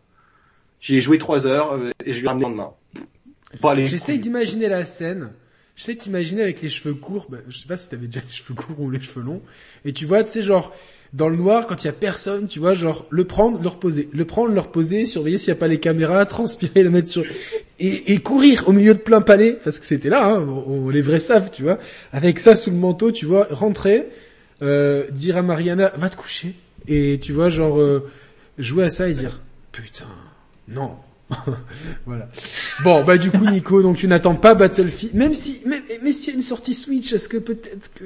[0.79, 2.73] J'y ai joué trois heures euh, et je lui ai ramené le lendemain.
[3.85, 5.31] J'essaie d'imaginer la scène.
[5.75, 7.27] J'essaie de t'imaginer avec les cheveux courts.
[7.29, 9.41] Bah, je sais pas si t'avais déjà les cheveux courts ou les cheveux longs.
[9.85, 10.73] Et tu vois, tu sais, genre,
[11.13, 14.09] dans le noir, quand il y a personne, tu vois, genre, le prendre, le reposer.
[14.13, 17.23] Le prendre, le reposer, surveiller s'il y a pas les caméras, transpirer, le mettre sur...
[17.79, 20.89] Et, et courir au milieu de plein palais, parce que c'était là, hein, on, on-
[20.89, 21.77] les vrais savent, tu vois.
[22.11, 24.07] Avec ça sous le manteau, tu vois, rentrer,
[24.63, 26.53] euh, dire à Mariana, va te coucher.
[26.87, 28.09] Et tu vois, genre, euh,
[28.57, 29.41] jouer à ça et dire,
[29.71, 30.05] putain,
[30.67, 30.91] non.
[32.05, 32.29] voilà.
[32.83, 36.29] Bon, bah du coup, Nico, donc tu n'attends pas Battlefield, même si, même, mais s'il
[36.33, 38.05] y a une sortie Switch, est-ce que peut-être que...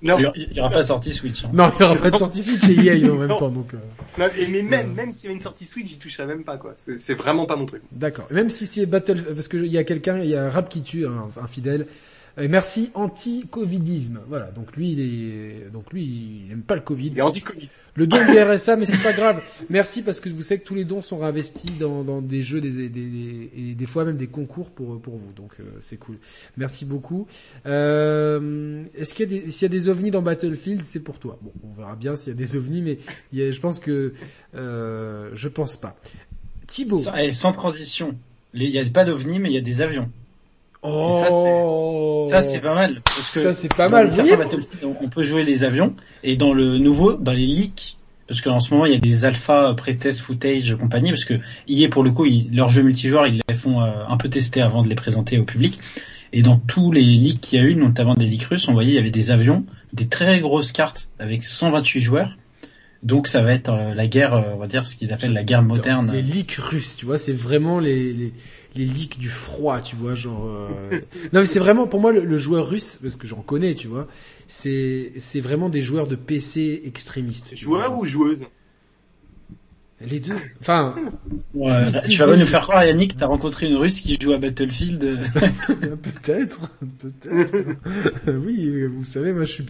[0.00, 1.44] Non, Il y aura- pas sorti Switch.
[1.44, 1.50] hein.
[1.52, 3.74] Non, il y aura pas de sortie Switch et EA en même temps, donc...
[3.74, 3.78] euh,
[4.18, 6.56] non, et mais même, même s'il y avait une sortie Switch, j'y toucherais même pas,
[6.56, 6.74] quoi.
[6.78, 7.82] C'est c'est vraiment pas mon truc.
[7.90, 8.26] D'accord.
[8.30, 10.68] Même si c'est Battle, parce que il y a quelqu'un, il y a un rap
[10.68, 11.86] qui tue, un, un fidèle.
[12.48, 14.20] Merci anti-covidisme.
[14.28, 14.50] Voilà.
[14.52, 17.08] Donc lui, il est, donc lui, il aime pas le Covid.
[17.08, 17.68] Il est anti-Covid.
[17.96, 19.42] Le don du RSA, mais c'est pas grave.
[19.70, 22.60] Merci parce que vous savez que tous les dons sont réinvestis dans, dans des jeux,
[22.60, 25.32] des, des, des- et des fois même des concours pour pour vous.
[25.32, 26.16] Donc euh, c'est cool.
[26.56, 27.26] Merci beaucoup.
[27.66, 31.18] Euh, Est-ce qu'il y a des s'il y a des ovnis dans Battlefield, c'est pour
[31.18, 31.38] toi.
[31.42, 32.98] Bon, on verra bien s'il y a des ovnis, mais
[33.32, 34.12] il y a- je pense que
[34.54, 35.96] euh, je pense pas.
[36.68, 36.98] Thibaut.
[36.98, 38.14] Sans, eh, sans transition.
[38.54, 40.08] Il n'y a pas d'ovnis, mais il y a des avions.
[40.82, 43.00] Oh, Ça, c'est pas mal.
[43.04, 44.12] Parce que Ça, c'est pas mal.
[44.12, 45.94] certains Battlefield, on- peut jouer les avions.
[46.22, 47.96] Et dans le nouveau, dans les leaks,
[48.28, 51.34] parce qu'en ce moment, il y a des alpha pré-test footage compagnie, parce que
[51.68, 54.60] EA, pour le coup, ils, leurs jeux multijoueurs, ils les font euh, un peu tester
[54.60, 55.78] avant de les présenter au public.
[56.32, 58.90] Et dans tous les leaks qu'il y a eu, notamment des leaks russes, on voyait
[58.92, 59.64] il y avait des avions,
[59.94, 62.36] des très grosses cartes avec 128 joueurs.
[63.02, 65.44] Donc ça va être euh, la guerre, euh, on va dire ce qu'ils appellent la
[65.44, 66.10] guerre moderne.
[66.12, 68.32] Les leaks russes, tu vois, c'est vraiment les, les,
[68.78, 70.46] les leaks du froid, tu vois, genre.
[70.46, 70.90] euh,
[71.32, 74.06] non mais c'est vraiment pour moi le, joueur russe, parce que j'en connais, tu vois.
[74.46, 75.10] C'est
[75.40, 77.54] vraiment des joueurs de PC extrémistes.
[77.54, 78.44] Joueur ou joueuse?
[80.00, 80.34] Les deux.
[80.60, 80.94] Enfin,
[81.54, 81.72] Ouais,
[82.08, 85.00] tu vas pas nous faire croire, Yannick, t'as rencontré une russe qui joue à Battlefield.
[86.02, 87.76] peut-être, peut-être.
[88.28, 89.64] oui, vous savez, moi je suis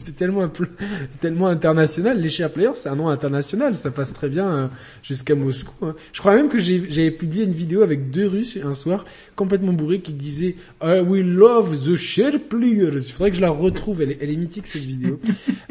[1.21, 2.21] tellement international.
[2.21, 4.67] Les Share Players, c'est un nom international, ça passe très bien euh,
[5.03, 5.87] jusqu'à Moscou.
[5.87, 5.95] hein.
[6.13, 9.73] Je crois même que j'ai- j'avais publié une vidéo avec deux Russes un soir, complètement
[9.73, 12.91] bourrés, qui disaient I will love the Share Players.
[12.97, 15.21] Il faudrait que je la retrouve, elle est, elle est mythique cette vidéo.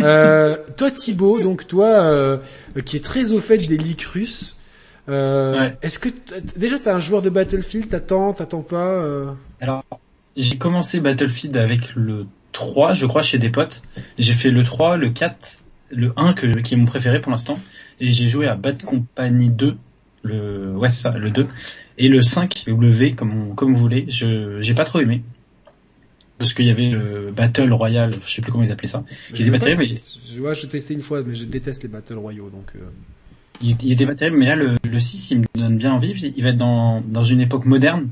[0.01, 2.37] euh, toi Thibaut, donc toi euh,
[2.85, 4.46] qui est très au fait des leaks russes.
[5.09, 5.77] Euh, Ouais.
[5.81, 6.09] Est-ce que
[6.57, 9.31] déjà t'as un joueur de Battlefield, t'attends, t'attends pas euh...
[9.61, 9.83] Alors,
[10.35, 13.81] j'ai commencé Battlefield avec le 3, je crois, chez des potes.
[14.17, 17.57] J'ai fait le 3, le 4, le 1 que, qui est mon préféré pour l'instant.
[17.99, 19.77] Et j'ai joué à Bad Company 2,
[20.23, 21.47] le, ouais, c'est ça, le 2.
[21.97, 24.05] Et le 5, ou le V, comme, on- comme vous voulez.
[24.09, 25.23] Je, j'ai pas trop aimé.
[26.37, 29.03] Parce qu'il y avait le Battle Royale, je sais plus comment ils appelaient ça.
[29.33, 29.99] Qui était pas terrible, mais
[30.31, 32.67] Je vois, j'ai testé une fois, mais je déteste les Battle Royaux, donc...
[32.75, 32.79] Euh...
[33.61, 36.11] il, il était pas terrible, mais là, le, le 6, il me donne bien envie.
[36.35, 38.09] Il va être dans, dans une époque moderne.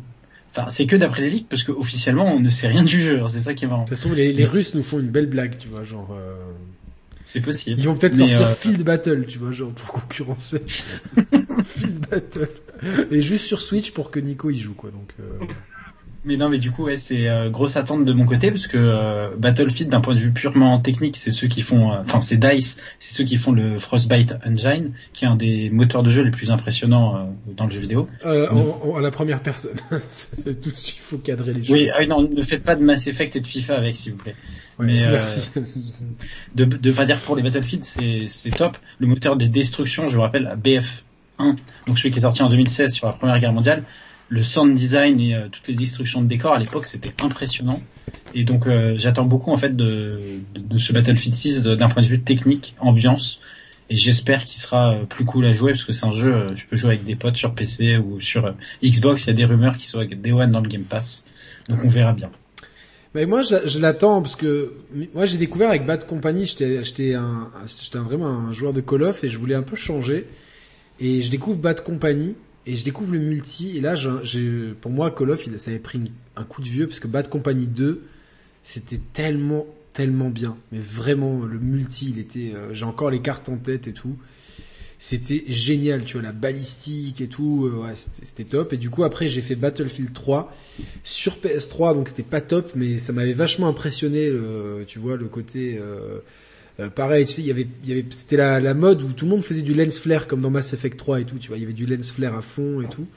[0.52, 3.16] Enfin, c'est que d'après les leaks, parce qu'officiellement, on ne sait rien du jeu.
[3.16, 3.84] Alors, C'est ça qui est marrant.
[3.84, 6.16] De toute façon, les, les Russes nous font une belle blague, tu vois, genre...
[6.18, 6.36] Euh...
[7.26, 7.80] C'est possible.
[7.80, 10.62] Ils vont peut-être sortir euh, Field Battle, tu vois, genre pour concurrencer
[11.66, 12.50] Field Battle.
[13.12, 15.14] Et juste sur Switch pour que Nico y joue, quoi, donc...
[15.20, 15.46] Euh...
[16.26, 18.78] Mais non, mais du coup, ouais, c'est euh, grosse attente de mon côté parce que
[18.78, 22.38] euh, Battlefield, d'un point de vue purement technique, c'est ceux qui font, euh, enfin, c'est
[22.38, 26.24] Dice, c'est ceux qui font le Frostbite Engine, qui est un des moteurs de jeu
[26.24, 27.20] les plus impressionnants euh,
[27.56, 28.10] dans le jeu vidéo.
[28.26, 28.48] Euh,
[28.98, 29.78] à la première personne.
[30.10, 31.72] C'est tout, il faut cadrer les choses.
[31.72, 34.14] Oui, ah oui, non, ne faites pas de Mass Effect et de FIFA avec, s'il
[34.14, 34.36] vous plaît.
[34.80, 35.52] Ouais, mais, euh, merci.
[36.56, 38.78] De, de, enfin, dire pour les Battlefield, c'est, c'est top.
[38.98, 42.94] Le moteur de destruction, je vous rappelle, BF1, donc celui qui est sorti en 2016
[42.94, 43.84] sur la Première Guerre mondiale,
[44.30, 47.82] le sound design et euh, toutes les destructions de décors à l'époque, c'était impressionnant.
[48.34, 50.20] Et donc, euh, j'attends beaucoup en fait de,
[50.56, 53.40] de, ce Battlefield 6 de- d'un point de vue technique, ambiance.
[53.90, 56.48] Et j'espère qu'il sera euh, plus cool à jouer parce que c'est un jeu, euh,
[56.56, 58.52] je peux jouer avec des potes sur PC ou sur euh,
[58.84, 59.26] Xbox.
[59.26, 61.24] Il y a des rumeurs qui sont avec Day One dans le Game Pass.
[61.70, 62.32] Donc on verra bien.
[63.14, 64.74] Mais moi, je, l'attends parce que
[65.14, 69.24] moi, j'ai découvert avec Bad Company, j'étais, un, j'étais vraiment un joueur de Call of
[69.24, 70.28] et je voulais un peu changer.
[71.00, 73.78] Et je découvre Bad Company et je découvre le multi.
[73.78, 75.99] Et là, j'ai, pour moi, Call of, il, ça avait pris
[76.36, 78.01] un coup de vieux parce que Bad Company 2,
[78.63, 80.58] c'était tellement, tellement bien.
[80.71, 84.17] Mais vraiment, le multi, il était, euh, j'ai encore les cartes en tête et tout.
[84.97, 88.73] c'était génial, tu vois, la balistique et tout, euh, ouais, c'était top.
[88.73, 90.51] Et du coup, après, j'ai fait Battlefield 3
[91.04, 94.32] sur PS3, donc c'était pas top, mais ça m'avait vachement impressionné,
[94.88, 95.78] tu vois, le côté...
[95.80, 96.19] Euh,
[96.80, 99.14] euh, pareil, tu sais, il y avait, il y avait, c'était la, la mode où
[99.14, 101.48] tout le monde faisait du lens flare comme dans Mass Effect 3 et tout, tu
[101.48, 103.08] vois, il y avait du lens flare à fond et tout.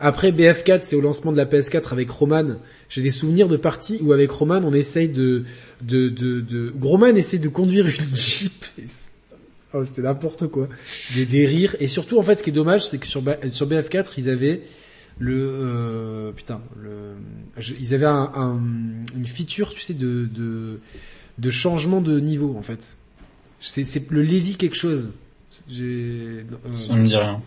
[0.00, 2.56] Après BF4, c'est au lancement de la PS4 avec Roman.
[2.88, 5.44] J'ai des souvenirs de parties où avec Roman, on essaye de,
[5.82, 6.72] de, de, de...
[6.80, 8.64] Roman essaie de conduire une Jeep.
[9.74, 10.68] Oh, c'était n'importe quoi.
[11.14, 11.74] Des, des rires.
[11.80, 14.62] Et surtout, en fait, ce qui est dommage, c'est que sur, sur BF4, ils avaient
[15.18, 17.16] le euh, putain, le,
[17.80, 18.60] ils avaient un, un,
[19.16, 20.78] une feature, tu sais, de
[21.38, 22.96] de changement de niveau en fait.
[23.60, 25.10] C'est, c'est le Lévi quelque chose.
[25.80, 27.42] Euh, Ça me dit rien.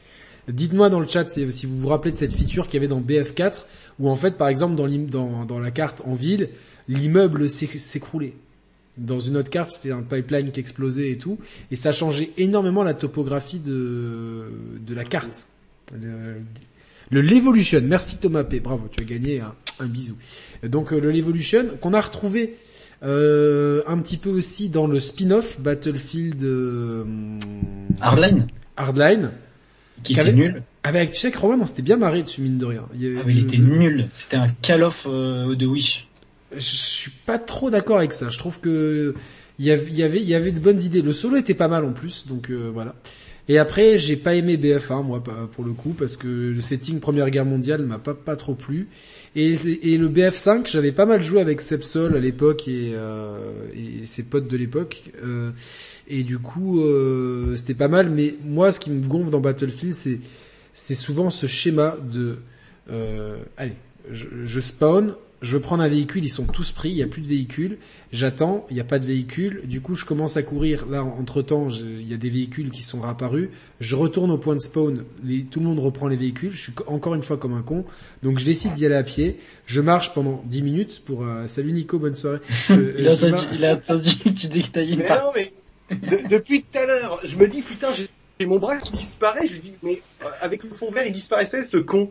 [0.47, 2.99] Dites-moi dans le chat si vous vous rappelez de cette feature qu'il y avait dans
[2.99, 3.65] BF4
[3.99, 6.49] où en fait par exemple dans, dans, dans la carte en ville
[6.89, 8.33] l'immeuble s'écroulait.
[8.97, 11.37] Dans une autre carte c'était un pipeline qui explosait et tout
[11.69, 14.51] et ça changeait énormément la topographie de,
[14.85, 15.45] de la carte.
[15.93, 16.41] Le,
[17.11, 20.15] le L'Evolution, merci Thomas P, bravo, tu as gagné un, un bisou.
[20.63, 22.55] Donc euh, le L'Evolution qu'on a retrouvé
[23.03, 27.03] euh, un petit peu aussi dans le spin-off Battlefield euh,
[27.99, 28.47] Hardline.
[28.77, 29.31] Hardline.
[30.03, 30.63] Qui était nul.
[30.83, 32.85] Ah, tu sais que Roman, on s'était bien marré dessus, mine de rien.
[32.99, 34.07] Il, ah, mais il était nul.
[34.13, 36.07] C'était un call-off euh, de Wish.
[36.53, 38.29] Je suis pas trop d'accord avec ça.
[38.29, 39.13] Je trouve que
[39.59, 41.03] il y avait, il y avait, il y avait de bonnes idées.
[41.03, 42.95] Le solo était pas mal en plus, donc euh, voilà.
[43.47, 47.29] Et après, j'ai pas aimé BF1 moi pour le coup parce que le setting Première
[47.29, 48.87] Guerre mondiale m'a pas pas trop plu.
[49.33, 54.23] Et, le BF5, j'avais pas mal joué avec Sepsol à l'époque et, euh, et ses
[54.23, 55.03] potes de l'époque.
[55.23, 55.51] Euh,
[56.09, 58.09] et du coup, euh, c'était pas mal.
[58.09, 60.19] Mais moi, ce qui me gonfle dans Battlefield, c'est
[60.73, 62.37] c'est souvent ce schéma de
[63.57, 63.75] allez,
[64.09, 67.21] je spawn, je veux prendre un véhicule, ils sont tous pris, il n'y a plus
[67.23, 67.79] de véhicules.
[68.11, 69.61] J'attends, il n'y a pas de véhicule.
[69.65, 70.85] Du coup, je commence à courir.
[70.87, 73.49] Là, entre temps, il y a des véhicules qui sont réapparus.
[73.79, 75.03] Je retourne au point de spawn.
[75.49, 76.51] tout le monde reprend les véhicules.
[76.51, 77.85] Je suis encore une fois comme un con.
[78.21, 79.39] Donc, je décide d'y aller à pied.
[79.65, 81.23] Je marche pendant 10 minutes pour.
[81.23, 82.39] Euh, salut Nico, bonne soirée.
[82.69, 86.77] Euh, il, a entendu, il, a entendu, que tu détaillais mais non, mais depuis tout
[86.77, 89.47] à l'heure, je me dis putain, j'ai mon bras qui disparaît.
[89.47, 92.09] Je me dis mais euh, avec le fond vert, il disparaissait ce con.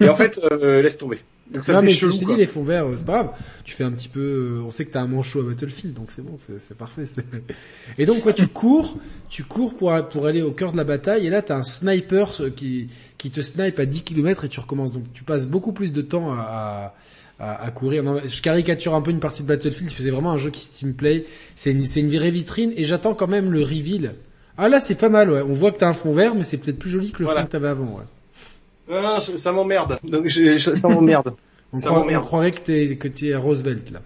[0.00, 1.18] Et en fait, laisse tomber.
[1.52, 3.30] Donc ça non, mais chelou, je te dis les fonds verts, c'est pas grave.
[3.64, 6.10] Tu fais un petit peu, euh, on sait que t'as un manchot à Battlefield, donc
[6.10, 7.04] c'est bon, c'est parfait.
[7.98, 8.98] Et donc ouais, tu cours,
[9.30, 12.30] tu cours pour pour aller au cœur de la bataille, et là t'as un sniper
[12.54, 14.92] qui qui te snipe à 10 km et tu recommences.
[14.92, 16.94] Donc tu passes beaucoup plus de temps à,
[17.38, 18.02] à, à courir.
[18.02, 19.90] Non, je caricature un peu une partie de Battlefield.
[19.90, 21.24] Je faisais vraiment un jeu qui Steam Play.
[21.56, 24.14] C'est une c'est une vraie vitrine et j'attends quand même le reveal.
[24.58, 25.40] Ah là c'est pas mal, ouais.
[25.40, 27.44] On voit que t'as un fond vert, mais c'est peut-être plus joli que le fond
[27.44, 28.04] que t'avais avant, ouais.
[28.88, 29.98] Non, ça m'emmerde.
[30.04, 31.34] Donc ça m'emmerde.
[31.72, 34.00] on, on, croirait que t'es que t'es Roosevelt là.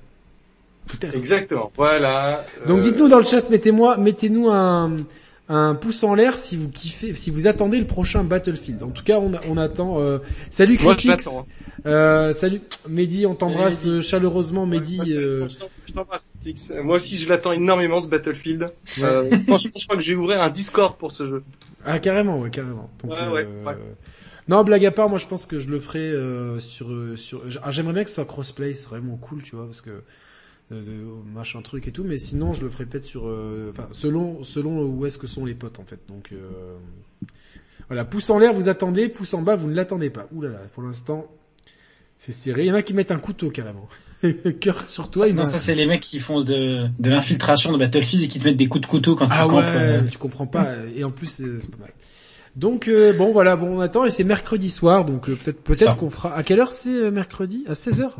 [1.12, 1.72] Exactement.
[1.76, 2.44] Voilà.
[2.66, 4.96] Donc euh, dites-nous dans le chat, mettez-moi, mettez-nous un
[5.48, 8.82] un pouce en l'air si vous kiffez, si vous attendez le prochain Battlefield.
[8.82, 10.00] En tout cas, on, on attend.
[10.00, 10.18] Euh...
[10.50, 11.26] Salut Critics.
[11.26, 11.44] Hein.
[11.84, 15.00] Euh, salut Mehdi, on t'embrasse chaleureusement Mehdi.
[15.08, 15.48] Euh...
[16.82, 18.72] Moi aussi je l'attends énormément ce Battlefield.
[19.00, 21.42] Euh, franchement je crois que je vais ouvrir un Discord pour ce jeu.
[21.84, 22.88] Ah carrément, ouais, carrément.
[23.02, 23.76] Donc, ouais, ouais, euh, ouais.
[24.48, 27.42] Non, blague à part, moi je pense que je le ferai euh, sur euh, sur.
[27.62, 30.02] Ah, j'aimerais bien que ce soit crossplay, c'est vraiment cool, tu vois, parce que
[30.72, 30.82] euh,
[31.32, 32.04] machin truc et tout.
[32.04, 33.24] Mais sinon, je le ferai peut-être sur.
[33.70, 36.00] Enfin, selon selon où est-ce que sont les potes en fait.
[36.08, 36.32] Donc
[37.88, 40.26] voilà, pouce en l'air, vous attendez, pouce en bas, vous ne l'attendez pas.
[40.32, 41.30] Ouh là là, pour l'instant,
[42.18, 42.64] c'est serré.
[42.64, 43.88] Il y en a qui mettent un couteau carrément.
[44.60, 45.28] Cœur sur toi.
[45.32, 48.44] Non, ça c'est les mecs qui font de, de l'infiltration de Battlefield et qui te
[48.44, 50.78] mettent des coups de couteau quand ah tu ouais, tu comprends pas.
[50.96, 51.92] Et en plus, c'est pas mal.
[52.56, 55.96] Donc euh, bon voilà, bon on attend et c'est mercredi soir, donc euh, peut-être peut-être
[55.96, 56.34] qu'on fera.
[56.34, 57.64] À quelle heure c'est euh, mercredi?
[57.66, 58.10] À 16 h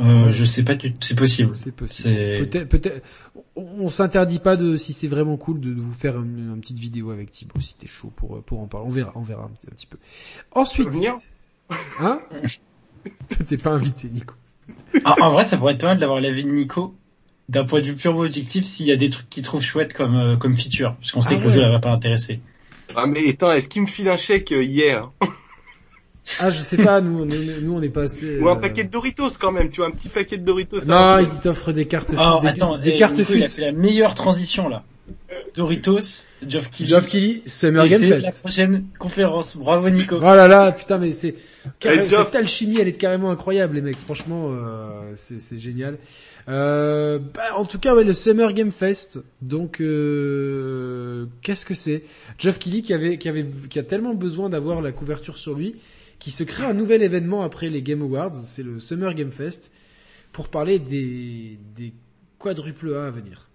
[0.00, 1.56] euh, je sais pas, c'est possible.
[1.56, 2.14] C'est possible.
[2.14, 3.04] Peut-être, peut-être.
[3.56, 7.32] On, s'interdit pas de, si c'est vraiment cool, de, vous faire une, petite vidéo avec
[7.32, 8.86] Thibaut, si t'es chaud pour pour en parler.
[8.86, 9.98] On verra, on verra un, petit peu.
[10.52, 10.88] Ensuite.
[12.00, 12.20] Hein?
[13.48, 14.34] T'es pas invité, Nico.
[15.04, 16.94] en, vrai, ça pourrait être pas mal d'avoir l'avis de Nico
[17.48, 20.38] d'un point de vue purement objectif s'il y a des trucs qu'il trouve chouettes comme
[20.38, 22.40] comme feature, parce qu'on sait ah que le jeu va pas intéresser.
[22.96, 25.10] Ah mais attends, est-ce qu'il me file un chèque euh, hier
[26.38, 28.38] Ah je sais pas, nous, nous, on est passé.
[28.38, 30.84] Ou un euh, paquet de Doritos quand même, tu vois un petit paquet de Doritos.
[30.86, 32.12] Non, il t'offre des cartes.
[32.12, 34.84] Oh, des, attends, des cartes a fait la meilleure transition là.
[35.54, 36.88] Doritos, Geoff Kelly.
[36.88, 38.12] Geoff Kelly, Summer Game Fest.
[38.12, 39.56] C'est la prochaine conférence.
[39.56, 40.16] Bravo Nico.
[40.18, 41.34] Oh là là, putain mais c'est
[41.80, 43.98] cette alchimie, elle est carrément incroyable les mecs.
[43.98, 45.96] Franchement, euh, c'est génial.
[46.48, 49.20] Euh, bah, en tout cas, ouais, le Summer Game Fest.
[49.42, 52.04] Donc, euh, qu'est-ce que c'est?
[52.38, 55.76] Geoff Kelly qui avait, qui avait, qui a tellement besoin d'avoir la couverture sur lui,
[56.18, 58.34] qui se crée un nouvel événement après les Game Awards.
[58.34, 59.70] C'est le Summer Game Fest
[60.32, 61.92] pour parler des, des
[62.38, 63.48] quadruples A à venir.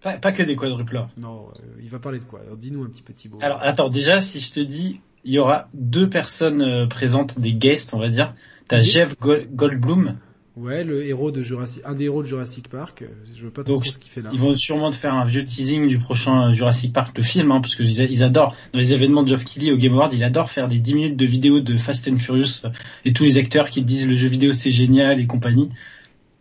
[0.00, 1.08] Pas, pas que des quadrupleurs.
[1.16, 2.40] Non, euh, il va parler de quoi?
[2.40, 3.38] Alors, Dis-nous un petit peu Thibaut.
[3.40, 7.54] Alors attends, déjà si je te dis, il y aura deux personnes euh, présentes, des
[7.54, 8.34] guests on va dire.
[8.68, 8.84] T'as Oui.
[8.84, 10.16] Jeff Gol- Goldblum.
[10.56, 13.04] Ouais, le héros de Jurassic, un des héros de Jurassic Park.
[13.36, 14.30] Je veux pas trop ce qu'il fait là.
[14.32, 17.60] Ils vont sûrement te faire un vieux teasing du prochain Jurassic Park, le film, hein,
[17.60, 20.50] parce qu'ils ils adorent, dans les événements de Geoff Keighley au Game Award, il adore
[20.52, 22.68] faire des 10 minutes de vidéos de Fast and Furious euh,
[23.04, 25.70] et tous les acteurs qui disent le jeu vidéo c'est génial et compagnie.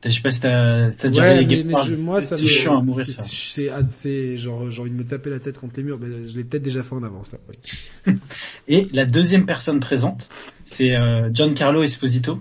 [0.05, 2.43] Je sais pas si t'as t'as déjà Ouais, mais, Game mais je- moi ça C'est
[2.43, 3.23] me chiant à mourir, ça.
[3.89, 5.97] C'est genre j'ai envie de me taper la tête contre les murs.
[5.99, 7.39] Mais je l'ai peut-être déjà fait en avance là.
[7.49, 8.13] ouais.
[8.67, 10.29] Et la deuxième personne présente,
[10.65, 12.39] c'est euh, Giancarlo Esposito.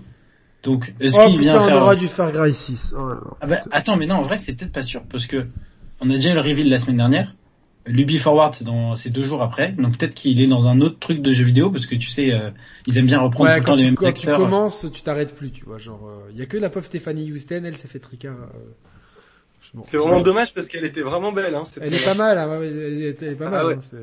[0.63, 1.81] Donc, est-ce Oh qu'il vient putain, on faire...
[1.81, 2.95] aura dû Far Cry 6.
[2.97, 3.15] Oh, non.
[3.41, 5.45] Ah bah, attends, mais non, en vrai, c'est peut-être pas sûr, parce que
[5.99, 7.35] on a déjà eu le reveal la semaine dernière.
[7.85, 11.21] L'Ubi Forward, c'est dans, deux jours après, donc peut-être qu'il est dans un autre truc
[11.21, 12.49] de jeu vidéo, parce que tu sais, euh,
[12.87, 14.37] ils aiment bien reprendre Ouais, tout le quand, temps les tu, mêmes quand tu acteurs.
[14.37, 15.79] commences, tu t'arrêtes plus, tu vois.
[15.79, 18.35] Genre, il y a que la pauvre Stéphanie Houston, elle s'est fait tricard.
[18.35, 18.47] euh,
[19.73, 19.81] bon.
[19.83, 21.55] C'est vraiment dommage parce qu'elle était vraiment belle.
[21.55, 23.65] Hein, Elle est mal, hein, ouais, elle, est, elle est pas Ah mal.
[23.67, 23.75] ouais.
[23.75, 23.97] hein,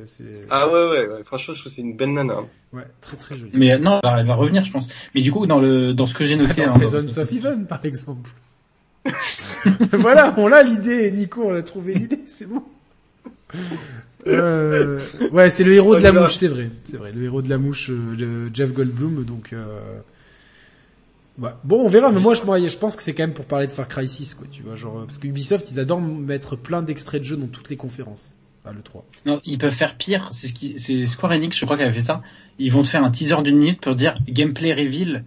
[0.50, 2.34] Ah ouais, ouais, ouais, franchement, je trouve que c'est une belle nana.
[2.34, 2.46] hein.
[2.72, 3.52] ouais, très très jolie.
[3.54, 4.88] Mais euh, non, elle va, elle va revenir, je pense.
[5.14, 7.66] Mais du coup, dans le, dans ce que j'ai noté, Dans hein, Seasons of Even,
[7.66, 8.30] par exemple.
[9.92, 12.62] voilà, on l'a l'idée, Nico, on a trouvé l'idée, c'est bon.
[14.26, 15.00] Euh,
[15.32, 16.20] ouais, c'est le héros de la Oh là.
[16.22, 19.52] mouche, c'est vrai, c'est vrai, le héros de la mouche, euh, de Jeff Goldblum, donc.
[19.52, 19.78] Euh...
[21.40, 21.50] ouais.
[21.64, 23.66] Bon, on verra, mais moi, je, moi, je pense que c'est quand même pour parler
[23.66, 26.56] de Far Cry 6, quoi, tu vois, genre, euh, parce que Ubisoft, ils adorent mettre
[26.56, 28.34] plein d'extraits de jeux dans toutes les conférences.
[28.64, 29.06] Ah, le 3.
[29.24, 30.28] non, ils peuvent faire pire.
[30.32, 32.22] C'est ce qui, c'est Square Enix, je crois, qui avait fait ça.
[32.58, 35.24] Ils vont te faire un teaser d'une minute pour dire gameplay reveal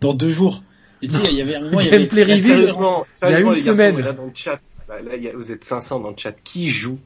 [0.00, 0.62] dans deux jours.
[1.02, 2.40] Et tu sais, il y avait un moment, il y avait Gameplay reveal.
[2.40, 3.98] Sérieusement, Il y a une garçons, semaine.
[4.00, 6.32] là dans le chat, là, là, il y a- vous êtes 500 dans le chat.
[6.32, 6.98] Qui joue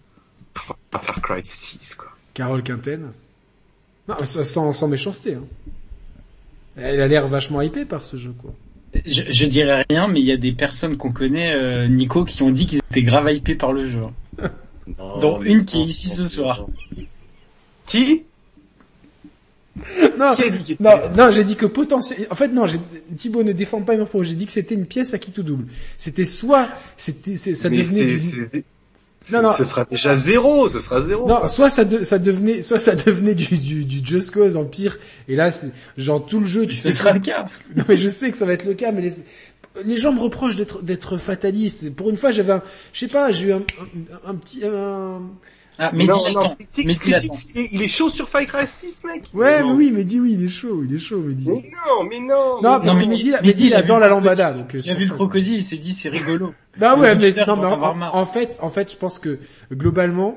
[0.92, 2.10] à Far Cry 6 quoi?
[2.32, 3.10] Carole Quinten.
[4.08, 5.42] Non, sans, sans méchanceté, hein.
[6.76, 8.54] Elle a l'air vachement hypée par ce jeu, quoi.
[9.06, 12.42] Je, je dirais rien, mais il y a des personnes qu'on connaît, euh, Nico, qui
[12.42, 14.00] ont dit qu'ils étaient grave hypés par le jeu.
[14.42, 14.50] hein.
[14.98, 16.66] Non, Dont une qui est ici non, ce soir.
[16.96, 17.04] non.
[17.86, 18.22] Qui
[20.18, 22.26] Non, Qui non, non, j'ai dit que potentiel.
[22.30, 22.78] En fait, non, j'ai-
[23.16, 24.22] Thibaut ne défend pas mes propos.
[24.22, 25.66] J'ai dit que c'était une pièce à qui tout double.
[25.98, 28.64] C'était soit, c'était, c'est- ça Mais devenait du,
[29.32, 29.52] Non, non.
[29.54, 31.26] Ce sera déjà zéro, ce sera zéro.
[31.28, 34.64] non, soit ça, de- ça devenait, soit ça devenait du, du, du Just Cause en
[34.64, 34.98] pire.
[35.28, 37.46] Et là, c'est genre tout le jeu, tu Ce fais sera le cas.
[37.74, 39.12] Non mais je sais que ça va être le cas, mais les,
[39.84, 41.94] les gens me reprochent d'être d'être fataliste.
[41.94, 42.62] Pour une fois, j'avais un,
[42.92, 43.62] je sais pas, j'ai eu un,
[44.26, 45.20] un, un petit, un...
[45.78, 49.24] Ah, mais non, non, il est- il est chaud sur Far Cry 6, mec.
[49.34, 51.46] ouais, mais oui, mais dis oui, il est chaud, il est chaud, mais dis.
[51.48, 52.62] Mais non, mais non.
[52.62, 54.74] Non, mais parce mais que Mehdi- Mehdi, Mehdi, Mehdi, il adore la lambada, donc.
[54.74, 56.54] euh, Il a pour vu le crocodile, il s'est dit c'est rigolo.
[56.78, 57.72] Bah ouais, mais non,
[58.12, 59.38] en fait, en fait, je pense que
[59.72, 60.36] globalement,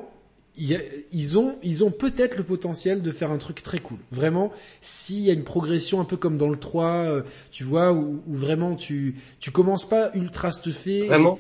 [0.57, 3.97] ils ont, ils ont peut-être le potentiel de faire un truc très cool.
[4.11, 7.21] Vraiment, s'il y a une progression un peu comme dans le 3, euh,
[7.51, 11.07] tu vois, où, où vraiment tu, tu commences pas ultra stuffé.
[11.07, 11.39] Vraiment?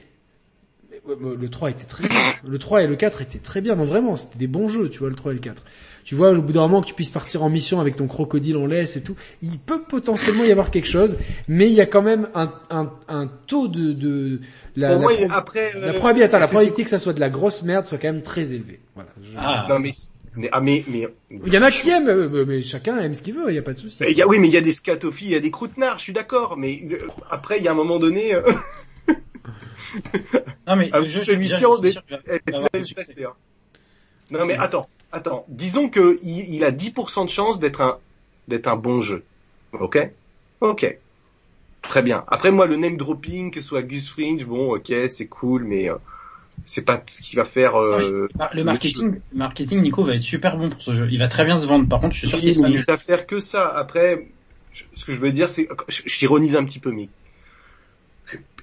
[1.07, 2.17] Le 3 était très bien.
[2.47, 3.75] Le 3 et le 4 étaient très bien.
[3.75, 5.63] Non, vraiment, c'était des bons jeux, tu vois, le 3 et le 4.
[6.03, 8.57] Tu vois, au bout d'un moment que tu puisses partir en mission avec ton crocodile
[8.57, 11.85] en laisse et tout, il peut potentiellement y avoir quelque chose, mais il y a
[11.85, 14.39] quand même un, un, un taux de, de
[14.75, 15.71] la, Pour la moi, pro- après...
[15.75, 17.97] euh, la probabilité, attends, la c'était- probabilité que ça soit de la grosse merde soit
[17.99, 18.79] quand même très élevée.
[18.95, 19.09] Voilà.
[19.21, 19.67] Je- Ah.
[19.69, 19.91] Non, mais...
[20.35, 20.83] mais ah, mais...
[20.87, 21.07] mais...
[21.45, 23.59] Il y en a qui aiment, euh, mais chacun aime ce qu'il veut, il y
[23.59, 24.03] a pas de souci.
[24.09, 25.99] Il y a, oui, mais il y a des scatophiles, il y a des croûtenards,
[25.99, 26.97] je suis d'accord, mais euh,
[27.29, 28.41] après, il y a un moment donné, euh,
[30.67, 32.19] Non, mais le jeu, cette je suis qu'il va-
[32.73, 33.33] elle va passer, hein.
[34.31, 35.45] Non, mais attends, attends.
[35.47, 37.97] Disons que il, il a 10% de chance d'être un,
[38.47, 39.23] d'être un bon jeu.
[39.73, 40.09] Ok?
[40.61, 40.97] Ok.
[41.81, 42.23] Très bien.
[42.27, 45.89] Après, moi, le name dropping, que ce soit Gus Fringe, bon, ok, c'est cool, mais
[45.89, 45.95] euh,
[46.65, 47.79] c'est pas ce qui va faire...
[47.81, 51.07] Euh, Ah, Le marketing, le marketing, Nico, va être super bon pour ce jeu.
[51.09, 51.87] Il va très bien se vendre.
[51.87, 52.79] Par contre, je suis sûr qu'il ils nul.
[52.79, 53.67] savent faire que ça.
[53.69, 54.27] Après,
[54.73, 57.07] je- ce que je veux dire, c'est, je- j'ironise un petit peu, mais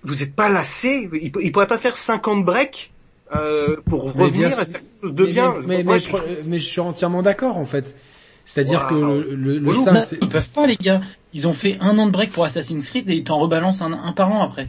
[0.07, 2.93] vous êtes pas lassé il, il pourrait pas faire 50 breaks
[3.35, 4.65] euh, pour Mais revenir bien et sûr.
[4.65, 5.55] faire quelque chose de mais, bien.
[5.61, 6.01] mais, mais, Moi, mais,
[6.45, 7.97] je- mais je suis entièrement d'accord, en fait.
[8.45, 9.23] C'est-à-dire Waouh.
[9.23, 9.85] que le, le, le Relou.
[9.85, 11.01] 5, Non, c'est- ils peuvent pas, les gars.
[11.33, 13.93] Ils ont fait un an de break pour Assassin's Creed et ils t'en rebalancent un,
[13.93, 14.69] un par an après.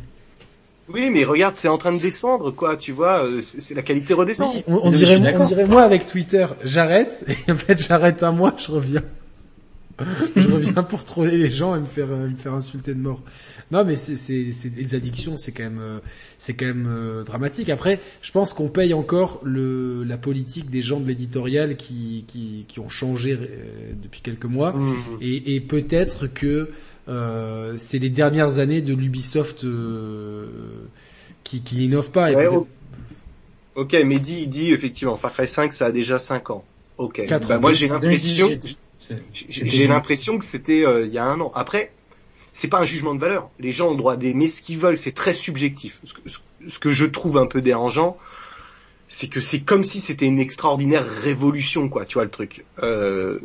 [0.90, 2.76] Oui, mais regarde, c'est en train de descendre, quoi.
[2.78, 4.56] Tu vois, euh, c'est la qualité redescend.
[4.56, 4.64] Oui.
[4.68, 8.56] On, on dirait, on dirait moi avec Twitter, j'arrête, et en fait j'arrête un mois,
[8.58, 9.04] je reviens.
[10.36, 13.22] je reviens pour troller les gens et me faire, euh, me faire insulter de mort.
[13.72, 16.00] Non mais c'est, c'est, c'est les addictions, c'est quand même, euh,
[16.38, 17.70] c'est quand même euh, dramatique.
[17.70, 22.66] Après, je pense qu'on paye encore le, la politique des gens de l'éditorial qui, qui,
[22.68, 24.74] qui ont changé euh, depuis quelques mois.
[24.74, 24.94] Mmh.
[25.22, 26.70] Et, et peut-être que
[27.10, 30.46] euh, c'est les dernières années de l'Ubisoft euh,
[31.44, 32.32] qui, qui n'innove pas.
[32.32, 32.48] Et Ouais.
[33.76, 36.66] Ok, mais dit, il dit effectivement, Far Cry 5, ça a déjà 5 ans.
[36.98, 37.24] Ok.
[37.28, 37.62] Quatre Bah, ans.
[37.62, 38.64] moi, j'ai l'impression, 2018.
[38.64, 38.78] C'est-
[39.50, 41.52] j'ai l'impression que c'était euh, il y a un an.
[41.56, 41.92] Après,
[42.54, 43.50] c'est pas un jugement de valeur.
[43.60, 44.98] Les gens ont le droit d'aimer ce qu'ils veulent.
[44.98, 46.00] C'est très subjectif.
[46.04, 48.18] Ce que, ce- ce que je trouve un peu dérangeant,
[49.08, 52.06] c'est que c'est comme si c'était une extraordinaire révolution, quoi.
[52.06, 52.66] Tu vois le truc.
[52.84, 53.40] Euh,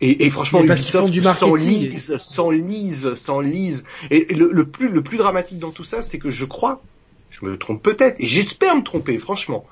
[0.00, 3.84] et, et, franchement, Ubisoft s'enlise, s'enlise, s'enlise.
[4.10, 6.82] Et le, le plus, le plus dramatique dans tout ça, c'est que je crois,
[7.30, 9.64] je me trompe peut-être, et j'espère me tromper, franchement.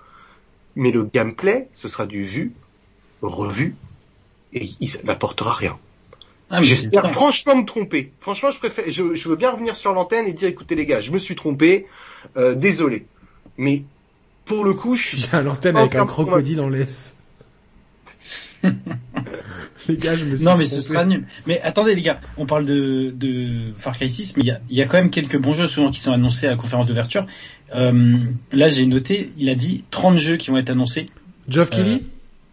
[0.74, 2.53] Mais le gameplay, ce sera du vu,
[3.22, 3.76] revu,
[4.53, 5.78] et il ça n'apportera rien.
[6.51, 8.12] Ah, J'espère franchement me tromper.
[8.20, 11.01] Franchement, je préfère, je, je veux bien revenir sur l'antenne et dire, écoutez les gars,
[11.01, 11.86] je me suis trompé,
[12.36, 13.07] euh, désolé.
[13.59, 13.82] Mais
[14.44, 17.18] pour le coup, je suis à l'antenne avec un crocodile en laisse.
[19.88, 21.26] les gars, je me suis Non, mais ce sera nul.
[21.47, 24.61] Mais attendez, les gars, on parle de, de Far Cry 6, mais il y a,
[24.70, 26.86] il y a quand même quelques bons jeux souvent qui sont annoncés à la conférence
[26.86, 27.26] d'ouverture.
[27.74, 28.18] Euh,
[28.53, 31.11] là, j'ai noté, il a dit 30 jeux qui vont être annoncés.
[31.49, 31.99] Geoff Keighley Euh,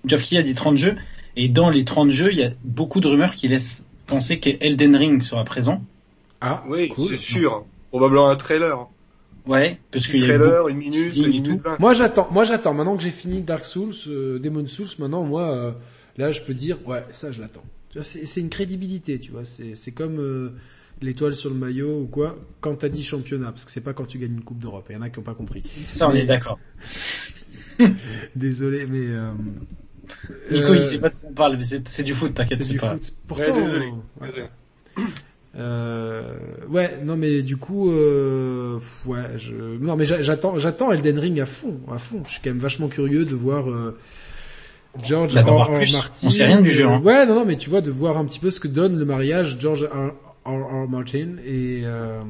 [0.06, 0.96] Geoff Keighley a dit 30 jeux,
[1.36, 4.96] et dans les 30 jeux, il y a beaucoup de rumeurs qui laissent penser qu'Elden
[4.96, 5.84] Ring sera présent.
[6.42, 7.10] Ah, Oui, cool.
[7.10, 7.66] c'est sûr.
[7.90, 8.88] Probablement un trailer.
[9.46, 11.62] Ouais, parce qu'il y a trailer, beaucoup- une minute, une et minute.
[11.80, 12.74] Moi j'attends, moi j'attends.
[12.74, 15.72] Maintenant que j'ai fini Dark Souls, euh, Demon Souls, maintenant moi, euh,
[16.18, 17.64] là je peux dire, ouais, ça je l'attends.
[17.90, 19.44] Tu vois, C'est c'est une crédibilité, tu vois.
[19.46, 20.50] C'est c'est comme euh,
[21.02, 22.38] l'étoile sur le maillot ou quoi.
[22.62, 24.86] Quand t'as dit championnat, parce que c'est pas quand tu gagnes une coupe d'Europe.
[24.90, 25.62] Il y en a qui ont pas compris.
[25.88, 26.58] Ça, on Mais- est d'accord.
[28.36, 29.32] Désolé, mais euh,
[30.52, 32.76] Nico, euh, il sait pas de quoi on parle, mais c'est du foot, t'inquiète, c'est
[32.76, 32.92] pas.
[32.94, 33.14] foot.
[33.28, 33.86] Pourtant, Ouais, désolé.
[33.88, 34.28] ouais.
[34.28, 34.46] Désolé.
[35.56, 36.24] Euh,
[36.68, 41.40] ouais, non mais du coup, euh, ouais, je, non mais j'a- j'attends, j'attends Elden Ring
[41.40, 42.24] à fond, à fond.
[42.26, 43.96] Je suis quand même vachement curieux de voir euh,
[45.04, 45.46] George R.
[45.92, 46.28] Martin.
[46.28, 47.00] On sait rien du jeu, hein.
[47.00, 48.98] Euh, Ouais, non, non, mais tu vois, de voir un petit peu ce que donne
[48.98, 50.14] le mariage George R.
[50.46, 50.52] R.
[50.52, 50.88] R.
[50.90, 52.22] Martin et euh,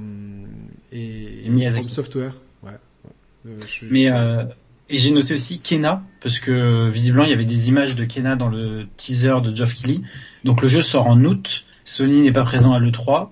[0.91, 1.69] et, Et.
[1.69, 2.33] From Software.
[2.61, 2.71] Ouais.
[3.05, 3.51] ouais.
[3.51, 4.43] Euh, je Mais euh,
[4.89, 8.35] et j'ai noté aussi Kena parce que visiblement il y avait des images de Kena
[8.35, 10.01] dans le teaser de Geoff Keighley.
[10.43, 11.65] Donc le jeu sort en août.
[11.85, 13.29] Sony n'est pas présent à l'E3.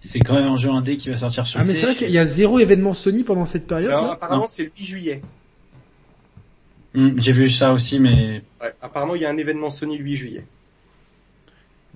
[0.00, 2.10] C'est quand même un jeu indé qui va sortir sur Ah mais c'est vrai qu'il
[2.10, 3.90] y a zéro événement Sony pendant cette période.
[3.90, 5.22] Alors, là apparemment, c'est le 8 juillet.
[6.94, 10.04] Hmm, j'ai vu ça aussi, mais Ouais, apparemment, il y a un événement Sony le
[10.04, 10.44] 8 juillet.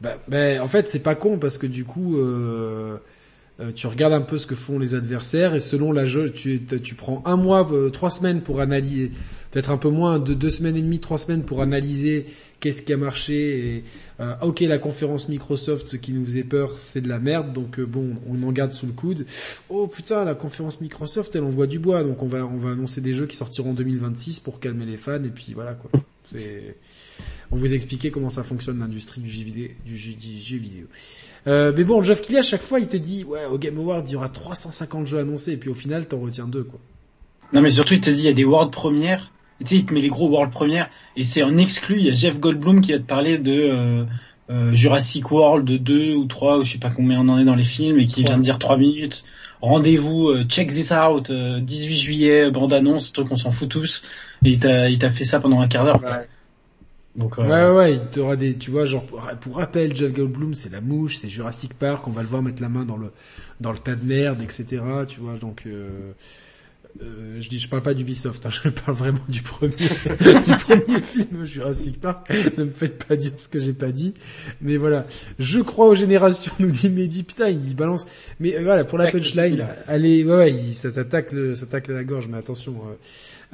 [0.01, 2.99] Bah, bah, en fait, c'est pas con parce que du coup, euh,
[3.61, 6.63] euh, tu regardes un peu ce que font les adversaires et selon la jeu, tu,
[6.65, 9.11] tu prends un mois, euh, trois semaines pour analyser,
[9.51, 12.27] peut-être un peu moins, de deux semaines et demie, trois semaines pour analyser
[12.61, 13.77] qu'est-ce qui a marché.
[13.77, 13.85] Et,
[14.21, 17.87] euh, ok, la conférence Microsoft qui nous faisait peur, c'est de la merde, donc euh,
[17.87, 19.27] bon, on en garde sous le coude.
[19.69, 23.01] Oh putain, la conférence Microsoft, elle envoie du bois, donc on va on va annoncer
[23.01, 25.91] des jeux qui sortiront en 2026 pour calmer les fans et puis voilà quoi.
[26.25, 26.77] C'est
[27.51, 30.87] on vous a expliqué comment ça fonctionne l'industrie du du jeu vidéo.
[31.49, 34.09] Euh, mais bon, Geoff Keighley, à chaque fois, il te dit, ouais, au Game Award,
[34.09, 36.79] il y aura 350 jeux annoncés, et puis au final, t'en retiens deux, quoi.
[37.53, 39.33] non mais surtout il te dit il y a des world premières.
[39.61, 41.97] Tu sais, il te met les gros world premières et c'est en exclu.
[41.99, 44.05] Il y a Jeff Goldblum qui va te parler de euh,
[44.51, 47.57] euh, Jurassic World 2 ou 3 ou je sais pas combien on en est dans
[47.57, 49.25] les films et qui vient de dire 3 minutes.
[49.61, 54.05] Rendez-vous, euh, check this out, euh, 18 juillet, bande annonce, truc on s'en fout tous.
[54.45, 56.01] Et il t'a il t'a fait ça pendant un quart d'heure.
[56.01, 56.23] quoi.
[57.17, 60.13] Donc euh, Ouais, ouais, ouais, il t'aura des, tu vois, genre, pour, pour rappel, Jeff
[60.13, 62.97] Goldblum, c'est la mouche, c'est Jurassic Park, on va le voir mettre la main dans
[62.97, 63.11] le,
[63.61, 66.13] dans le tas de merde, etc., tu vois, donc, euh,
[67.03, 71.01] euh, je dis, je parle pas d'Ubisoft, hein, je parle vraiment du premier, du premier
[71.01, 72.31] film Jurassic Park.
[72.57, 74.15] Ne me faites pas dire ce que j'ai pas dit.
[74.61, 75.07] Mais voilà.
[75.39, 77.23] Je crois aux générations, nous dit Mehdi.
[77.23, 78.07] Putain, il balance.
[78.41, 82.05] Mais euh, voilà, pour la punchline, le allez, ouais, ouais, il, ça s'attaque s'attaque la
[82.05, 82.95] gorge, mais attention, euh,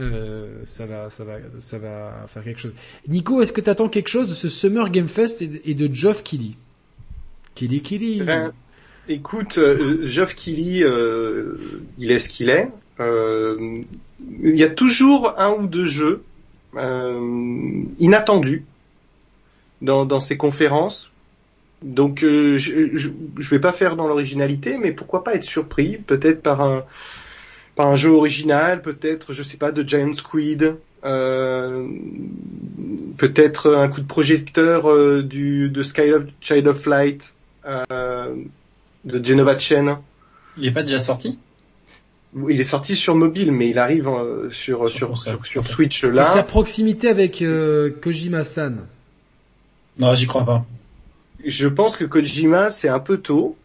[0.01, 2.75] euh, ça va, ça va, ça va faire quelque chose.
[3.09, 6.53] Nico, est-ce que t'attends quelque chose de ce Summer Game Fest et de, Geoff Keighley?
[7.55, 8.25] Keighley, Keighley.
[8.25, 8.53] Ben,
[9.09, 12.71] écoute, euh, Geoff Keighley, euh, il est ce qu'il est.
[13.01, 13.83] Euh,
[14.43, 16.23] il y a toujours un ou deux jeux
[18.01, 18.65] inattendus
[19.81, 21.11] dans, dans ces conférences.
[21.85, 25.99] Donc, euh, je, je, je vais pas faire dans l'originalité, mais pourquoi pas être surpris,
[25.99, 26.85] peut-être par un
[27.75, 31.87] par un jeu original, peut-être, je sais pas, de Giant Squid, euh,
[33.16, 37.35] peut-être un coup de projecteur euh, du de Sky of, Child of Light,
[37.66, 38.35] euh,
[39.05, 39.97] de Genova Chen.
[40.57, 41.39] il est pas déjà sorti?
[42.49, 45.35] Il est sorti sur mobile, mais il arrive euh, sur sur console.
[45.35, 45.66] sur, sur.
[45.66, 46.25] Switch Et là.
[46.25, 48.87] sa proximité avec euh, Kojima-san?
[49.99, 50.64] Non, j'y crois pas.
[51.45, 53.57] Je pense que Kojima c'est un peu tôt.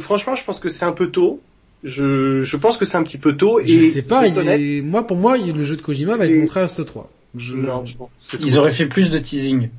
[0.00, 1.40] Franchement, je pense que c'est un peu tôt.
[1.82, 3.60] Je je pense que c'est un petit peu tôt.
[3.64, 4.82] Je et sais pas, il est...
[4.82, 7.10] moi, pour moi, le jeu de Kojima va être montré à ce 3.
[7.36, 7.54] Je...
[7.54, 7.94] non, je
[8.40, 9.70] Ils auraient fait plus de teasing.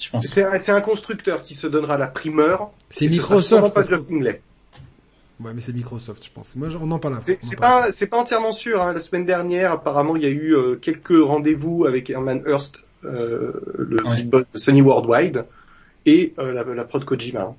[0.00, 0.26] Je pense.
[0.26, 2.70] C'est un, c'est un constructeur qui se donnera la primeur.
[2.90, 3.72] C'est et ce Microsoft.
[3.72, 3.82] pas.
[5.40, 6.54] Ouais, mais c'est Microsoft, je pense.
[6.56, 7.38] Moi, je- on en parle après.
[7.40, 8.82] C'est pas, c'est pas entièrement sûr.
[8.82, 8.92] Hein.
[8.92, 13.52] La semaine dernière, apparemment, il y a eu euh, quelques rendez-vous avec Herman Hurst, euh,
[13.78, 14.16] le Ouais.
[14.16, 15.46] big boss de Sony Worldwide,
[16.06, 17.40] et euh, la, la prod Kojima.
[17.42, 17.54] hein.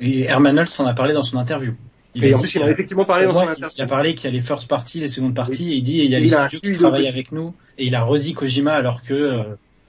[0.00, 1.72] Et Herman Hulst en a parlé dans son interview.
[2.14, 3.68] Il Et a en plus, il a effectivement parlé dans son interview.
[3.76, 5.98] il a parlé qu'il y a les first parties, les secondes parties, et il dit
[5.98, 8.34] il y a Il les studios qui travaillent le- avec nous, et il a redit
[8.34, 9.42] Kojima alors que euh,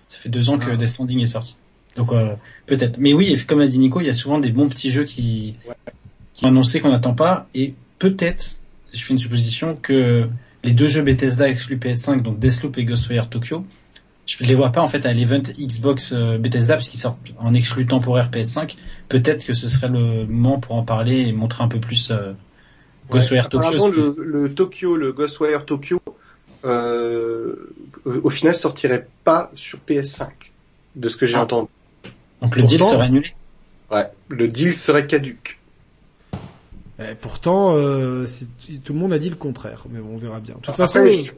[0.07, 0.76] ça fait deux ans que Ah.
[0.78, 1.55] Death Stranding est sorti.
[1.97, 2.34] Donc euh,
[2.65, 2.97] peut-être.
[2.97, 5.55] Mais oui, comme l'a dit Nico, il y a souvent des bons petits jeux qui,
[6.34, 8.59] qui sont annoncés qu'on n'attend pas, et peut-être,
[8.93, 10.28] je fais une supposition, que
[10.63, 13.65] les deux jeux Bethesda exclus PS5, donc Deathloop et Ghostwire Tokyo,
[14.26, 17.86] je les vois pas en fait à l'event Xbox euh, Bethesda puisqu'ils sortent en exclu
[17.86, 18.76] temporaire PS5.
[19.09, 22.34] Peut-être que ce serait le moment pour en parler et montrer un peu plus euh,
[23.09, 23.91] Ghostwire Tokyo.
[23.91, 25.99] Le, le Tokyo, le Ghostwire Tokyo,
[26.65, 27.55] euh,
[28.05, 30.28] au final sortirait pas sur PS5,
[30.95, 31.41] de ce que j'ai Ah.
[31.43, 31.67] entendu.
[32.41, 33.34] Donc le deal serait annulé.
[33.91, 35.59] Ouais, le deal serait caduque.
[36.99, 38.47] Eh, pourtant, euh, c'est-
[38.84, 40.55] tout le monde a dit le contraire, mais bon, on verra bien.
[40.55, 41.34] De toute Après, façon, je- euh,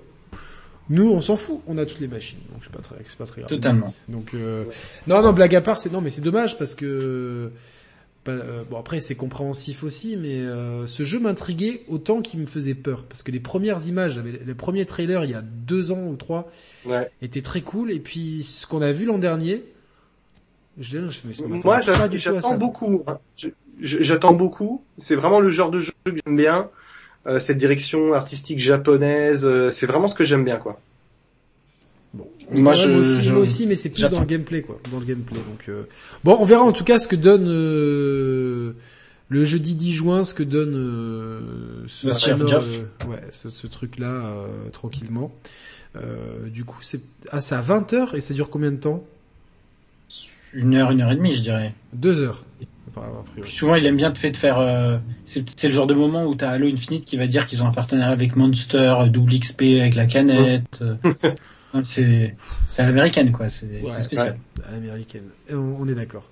[0.89, 3.25] nous, on s'en fout, on a toutes les machines, donc c'est pas très, c'est pas
[3.25, 3.49] très grave.
[3.49, 3.93] Totalement.
[4.07, 4.65] Donc, euh,
[5.07, 7.51] non, non, blague à part, c'est non, mais c'est dommage parce que
[8.25, 12.45] bah, euh, bon après c'est compréhensif aussi, mais euh, ce jeu m'intriguait autant qu'il me
[12.47, 15.91] faisait peur parce que les premières images, j'avais les premiers trailers il y a deux
[15.91, 16.51] ans ou trois
[16.85, 17.09] Ouais.
[17.21, 19.63] étaient très cool et puis ce qu'on a vu l'an dernier,
[20.79, 23.03] je, je, mais ça m'attendait Moi, pas j'a- du tout à j'attends beaucoup.
[23.07, 23.19] hein.
[23.79, 24.83] J'attends beaucoup.
[24.97, 26.69] C'est vraiment le genre de jeu que j'aime bien.
[27.27, 30.79] Euh, cette direction artistique japonaise, euh, c'est vraiment ce que j'aime bien, quoi.
[32.13, 32.27] Bon.
[32.51, 34.79] Moi, Ouais, je- moi aussi, je- moi aussi, mais c'est plus dans le gameplay, quoi.
[34.91, 35.37] Dans le gameplay.
[35.37, 35.83] Donc, euh,
[36.23, 38.73] bon, on verra en tout cas ce que donne euh,
[39.29, 42.07] le jeudi 10 juin, ce que donne euh, ce,
[42.61, 45.33] euh, ouais, ce, ce truc-là euh, tranquillement.
[45.95, 47.01] Euh, du coup, c'est
[47.31, 49.03] ah, c'est à 20 heures et ça dure combien de temps?
[50.53, 51.73] Une heure, une heure et demie, je dirais.
[51.93, 52.45] Deux heures.
[53.31, 53.51] Priori.
[53.51, 54.59] Souvent, il aime bien te fait de faire.
[54.59, 57.67] euh, c'est le genre de moment où t'as Halo Infinite qui va dire qu'ils ont
[57.67, 60.81] un partenariat avec Monster, euh, double XP avec la canette.
[60.81, 60.95] euh.
[61.83, 62.35] C'est
[62.67, 63.49] c'est à l'américaine, quoi.
[63.49, 64.37] C'est Ouais, spécial.
[64.65, 65.23] à l'américaine.
[65.49, 66.29] Et On, on est d'accord.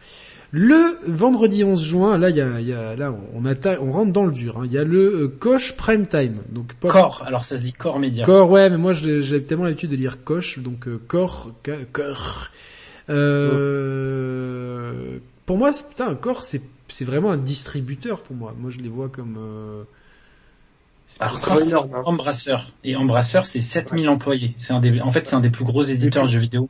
[0.52, 4.24] Le vendredi 11 juin, là, y a, y a, là, on attaque, on rentre dans
[4.24, 4.60] le dur.
[4.60, 4.64] hein.
[4.66, 6.38] Il y a le euh, Koch Prime Time.
[6.50, 6.90] Donc pas.
[7.26, 8.24] Alors ça se dit Core Media.
[8.24, 11.52] Core, ouais, mais moi j'ai tellement l'habitude de lire Koch, donc euh, Core.
[13.10, 18.54] Euh, pour moi, c'est- putain, Core, c'est c'est vraiment un distributeur pour moi.
[18.58, 19.36] Moi, je les vois comme.
[19.40, 19.84] Euh...
[21.08, 22.04] c'est Alors, c'est énorme, hein.
[22.06, 22.72] Embrasseur.
[22.84, 24.54] Et Embrasseur, c'est 7000 employés.
[24.58, 26.70] C'est un des, en fait, c'est un des plus gros éditeurs de jeux vidéo.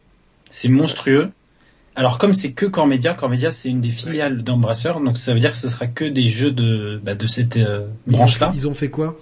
[0.50, 1.32] C'est monstrueux.
[1.96, 5.00] Alors, comme c'est que Core Media, Core Media, c'est une des filiales d'Embrasseur.
[5.02, 7.88] Donc, ça veut dire que ce sera que des jeux de, bah, de cette euh,
[8.08, 8.52] branche-là.
[8.56, 9.16] ils ont fait quoi?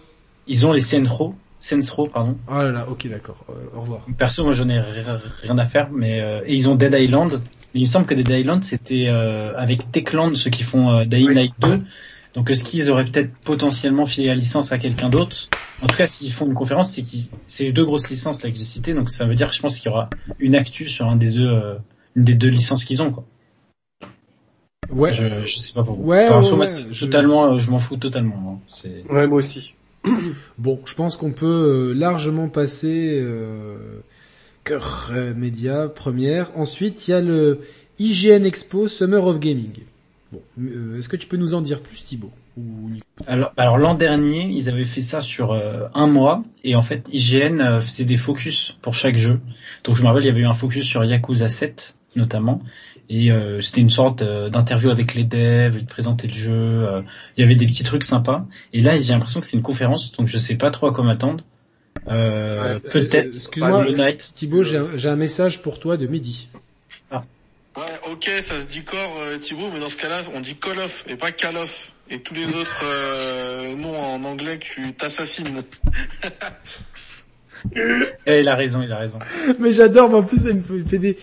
[0.48, 1.36] Ils ont les Sensro.
[1.60, 2.38] Sensro, pardon.
[2.48, 3.44] Ah là là, ok, d'accord.
[3.50, 4.06] Euh, au revoir.
[4.18, 5.04] Perso, moi, j'en ai ri-
[5.44, 7.42] rien à faire, mais euh, et ils ont Dead Island.
[7.74, 11.06] Mais il me semble que Dead Island, c'était euh, avec Techland, ceux qui font euh,
[11.06, 11.36] Dying Oui.
[11.36, 11.80] Light 2.
[12.34, 15.48] Donc, est-ce qu'ils auraient peut-être potentiellement filé la licence à quelqu'un d'autre?
[15.82, 18.52] En tout cas, s'ils font une conférence, c'est qu'ils, c'est les deux grosses licences là
[18.52, 18.94] que j'ai citées.
[18.94, 20.10] Donc, ça veut dire, je pense qu'il y aura
[20.40, 21.76] une actu sur un des deux, euh,
[22.16, 23.26] une des deux licences qu'ils ont, quoi.
[24.90, 25.14] Ouais.
[25.14, 26.04] Je, je sais pas pour vous.
[26.04, 28.60] Ouais, Enfin, ouais, moi, ouais, c'est je- totalement, euh, je m'en fous totalement.
[28.62, 28.66] hein.
[28.68, 29.74] C'est Ouais, moi aussi.
[30.58, 34.02] Bon, je pense qu'on peut euh, largement passer euh,
[34.64, 36.52] Cœur euh, Média première.
[36.56, 37.62] Ensuite, il y a le
[38.00, 39.74] IGN Expo Summer of Gaming.
[40.32, 42.32] Bon, euh, est-ce que tu peux nous en dire plus, Thibaut
[43.28, 47.10] Alors, alors l'an dernier, ils avaient fait ça sur euh, un mois et en fait,
[47.12, 49.40] IGN euh, faisait des focus pour chaque jeu.
[49.84, 52.62] Donc je me rappelle, il y avait eu un focus sur Yakuza 7 notamment
[53.10, 57.04] et euh, c'était une sorte euh, d'interview avec les devs, ils présentaient le jeu.
[57.36, 58.46] il y avait des petits trucs sympas.
[58.74, 61.04] Et là, j'ai l'impression que c'est une conférence, donc je sais pas trop à quoi
[61.04, 61.44] m'attendre.
[62.08, 63.36] Euh, Peut-être.
[63.36, 64.34] Excuse-moi, le Night.
[64.34, 66.50] Thibaut, j'ai un, message pour toi de midi.
[67.78, 70.78] Ouais, ok, ça se dit corps, euh, Thibaut, mais dans ce cas-là, on dit Call
[70.80, 71.94] of et pas Call of.
[72.10, 75.64] Et tous les autres euh, noms en anglais que tu t'assassines.
[78.26, 79.20] Eh, il a raison, il a raison.
[79.60, 81.18] Mais j'adore, mais en plus, il me fait des...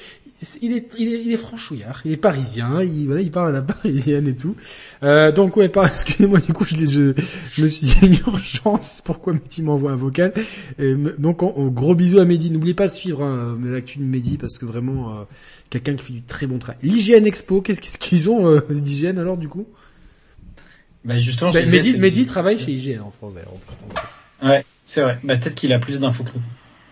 [0.63, 3.53] Il est, il est, il est franchouillard, il est parisien, il, voilà, il parle à
[3.53, 4.55] la parisienne et tout.
[5.03, 7.13] Euh, donc ouais, par, excusez-moi, du coup, je, je,
[7.53, 10.33] je me suis dit une urgence, pourquoi Mehdi m'envoie un vocal?
[10.79, 12.53] Et donc, en gros bisous à Mehdi.
[12.53, 15.25] N'oubliez pas de suivre hein, l'actu de Mehdi, parce que vraiment, euh,
[15.71, 16.79] quelqu'un qui fait du très bon travail.
[16.85, 19.67] L'IGN Expo, qu'est-ce qu'ils- ont euh, d'IGN alors, du coup?
[21.05, 23.55] Bah justement, je bah, Mehdi, Mehdi travaille chez IGN en France, d'ailleurs.
[24.43, 25.19] Ouais, c'est vrai.
[25.25, 26.43] Bah peut-être qu'il a plus d'infos que nous.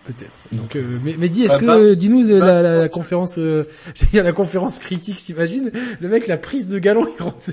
[0.07, 0.39] Peut-être.
[0.53, 2.73] Donc, euh, mais, mais dis, est-ce Bah, que, bah, euh, dis-nous euh, bah, la, la,
[2.75, 3.65] la bah, conférence, euh,
[4.11, 5.69] dit la conférence critique, t'imagines?
[5.99, 7.51] Le mec, la prise de galon, il rentre,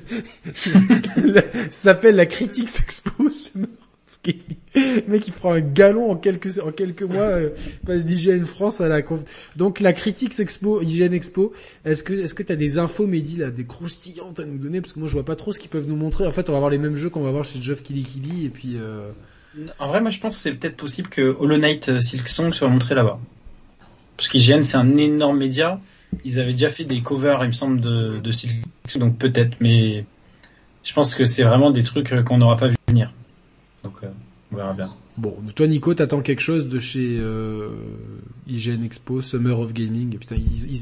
[1.68, 3.28] s'appelle la Critics Expo.
[3.28, 3.66] Summer
[4.06, 4.56] of Gaming.
[4.76, 7.50] Le mec, il prend un galon en quelques, en quelques mois, euh,
[7.84, 9.22] passe d'IGN France à la conf...
[9.56, 11.52] Donc, la Critics Expo, IGN Expo,
[11.84, 14.80] est-ce que, est-ce que t'as des infos, Mehdi, là, des croustillantes à nous donner?
[14.80, 16.24] Parce que moi, je vois pas trop ce qu'ils peuvent nous montrer.
[16.24, 18.46] En fait, on va avoir les mêmes jeux qu'on va voir chez Geoff Killy Killy,
[18.46, 19.10] et puis, euh...
[19.78, 22.52] En vrai, moi, je pense que c'est peut-être possible que Hollow Knight euh, Silk Song
[22.52, 23.18] soit montré là-bas.
[24.16, 25.80] Parce qu'IGN, c'est un énorme média.
[26.24, 28.52] Ils avaient déjà fait des covers, il me semble, de, de Silk
[28.88, 30.04] Song, donc peut-être, mais
[30.82, 33.12] je pense que c'est vraiment des trucs euh, qu'on n'aura pas vu venir.
[33.82, 34.08] Donc euh,
[34.52, 34.92] on verra bien.
[35.16, 37.68] Bon, toi Nico, t'attends quelque chose de chez euh,
[38.48, 40.16] IGN Expo, Summer of Gaming?
[40.18, 40.72] Putain, ils,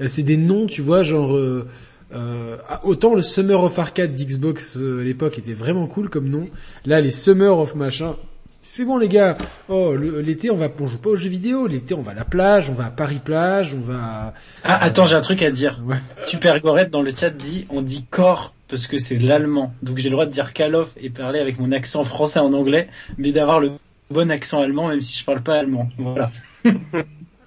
[0.00, 1.68] ils- c'est des noms, tu vois, genre euh,
[2.14, 6.28] euh, ah, autant le Summer of Arcade d'Xbox euh, à l'époque était vraiment cool comme
[6.28, 6.44] nom.
[6.84, 8.16] Là, les Summer of machin.
[8.48, 9.36] C'est bon les gars.
[9.68, 11.66] Oh, le- l'été on va, on joue pas aux jeux vidéo.
[11.66, 14.34] L'été on va à la plage, on va à Paris plage, on va.
[14.62, 15.80] Ah attends, j'ai un truc à dire.
[15.86, 15.96] Ouais.
[16.26, 19.72] Super Gorette dans le chat dit on dit corps parce que c'est l'allemand.
[19.82, 22.52] Donc j'ai le droit de dire Call of et parler avec mon accent français en
[22.52, 22.88] anglais,
[23.18, 23.72] mais d'avoir le
[24.10, 25.88] bon accent allemand même si je parle pas allemand.
[25.98, 26.30] Voilà.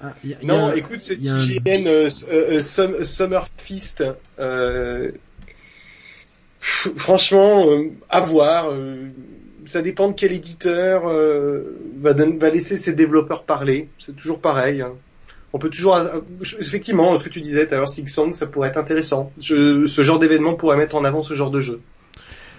[0.01, 3.47] Ah, y a- y a Non, écoute, c'est a un- IGN euh, euh, Sum- Summer
[3.57, 4.03] Fist.
[4.39, 5.11] Euh,
[6.59, 8.69] pff, franchement, euh, à voir.
[8.71, 9.09] euh,
[9.65, 12.13] ça dépend de quel éditeur euh, va,
[12.49, 13.87] laisser ses développeurs parler.
[13.99, 14.81] C'est toujours pareil.
[14.81, 14.93] hein.
[15.53, 16.21] On peut toujours, euh,
[16.59, 19.31] effectivement, ce que tu disais tout à l'heure, Six Song, ça pourrait être intéressant.
[19.39, 21.81] Je, ce genre d'événement pourrait mettre en avant ce genre de jeu.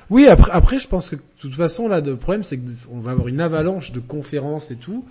[0.09, 3.12] Oui, après, après, je pense que de toute façon, là, le problème, c'est qu'on va
[3.12, 5.05] avoir une avalanche de conférences et tout.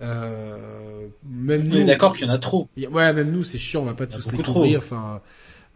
[0.00, 2.68] Euh, même On nous, est d'accord qu'il y en a trop.
[2.90, 5.20] Ouais, même nous, c'est chiant, on va pas tous les couvrir, enfin,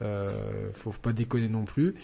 [0.02, 0.30] euh,
[0.72, 1.94] faut pas déconner non plus.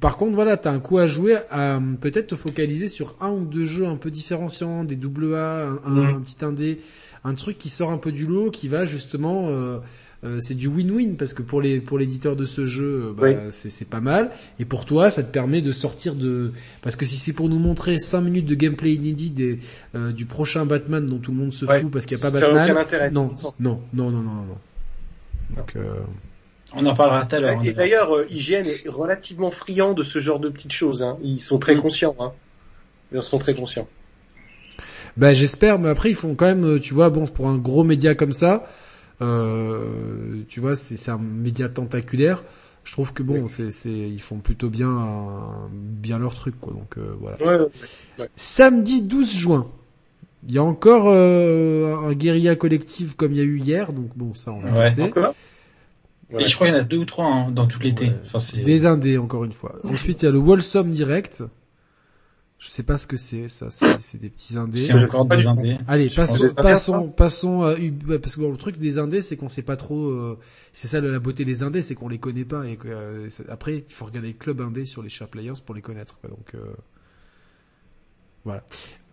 [0.00, 3.46] Par contre, voilà, t'as un coup à jouer à peut-être te focaliser sur un ou
[3.46, 6.14] deux jeux un peu différenciants, des double A, un, un- Mhm.
[6.16, 6.80] un petit indé,
[7.24, 9.78] un truc qui sort un peu du lot, qui va justement, euh,
[10.22, 13.22] euh, c'est du win-win parce que pour les pour l'éditeur de ce jeu, euh, bah,
[13.28, 13.34] Oui.
[13.50, 16.52] c'est c'est pas mal, et pour toi, ça te permet de sortir de,
[16.82, 19.58] parce que si c'est pour nous montrer 5 minutes de gameplay inédit des,
[19.94, 21.80] euh, du prochain Batman dont tout le monde se Ouais.
[21.80, 23.10] fout parce qu'il y a pas Batman, aucun intérêt.
[23.10, 24.58] non, non, non, non, non, non, non.
[25.56, 25.94] Donc, euh,
[26.76, 27.64] On en parlera tout à l'heure.
[27.64, 27.74] Et hein.
[27.76, 31.02] d'ailleurs, euh, IGN est relativement friand de ce genre de petites choses.
[31.02, 31.16] Hein.
[31.22, 32.14] Ils sont très conscients.
[32.20, 32.32] Hein.
[33.10, 33.88] Ils en sont très conscients.
[35.16, 38.14] Ben j'espère, mais après ils font quand même, tu vois, bon pour un gros média
[38.14, 38.64] comme ça,
[39.22, 42.42] euh, tu vois, c'est un média tentaculaire.
[42.84, 46.72] Je trouve que bon, c'est c'est ils font plutôt bien un- bien leur truc quoi.
[46.72, 47.36] Donc euh, voilà.
[47.44, 47.66] Ouais,
[48.18, 48.28] ouais.
[48.36, 49.66] Samedi 12 juin,
[50.48, 54.16] il y a encore euh, un guérilla collectif comme il y a eu hier, donc
[54.16, 55.00] bon ça on va Ouais.
[55.02, 55.34] Encore?
[56.38, 58.06] Et je crois qu'il y en a deux ou trois hein, dans tout l'été.
[58.06, 58.16] Ouais.
[58.34, 58.62] Enfin.
[58.62, 59.76] Des indés encore une fois.
[59.84, 61.42] Ensuite il y a le Wholesome Direct.
[62.62, 64.84] Je sais pas ce que c'est, ça c'est des petits indés.
[64.84, 65.78] c'est encore des indés.
[65.88, 69.36] Allez, passons, passons, passons à Ub- ouais, parce que bon, le truc des indés, c'est
[69.38, 70.08] qu'on sait pas trop.
[70.10, 70.38] euh,
[70.74, 73.84] c'est ça la beauté des indés, c'est qu'on les connaît pas et que euh, après
[73.88, 76.18] il faut regarder le club indé sur les Share Players pour les connaître.
[76.20, 76.28] quoi.
[76.28, 76.58] donc euh,
[78.44, 78.62] voilà.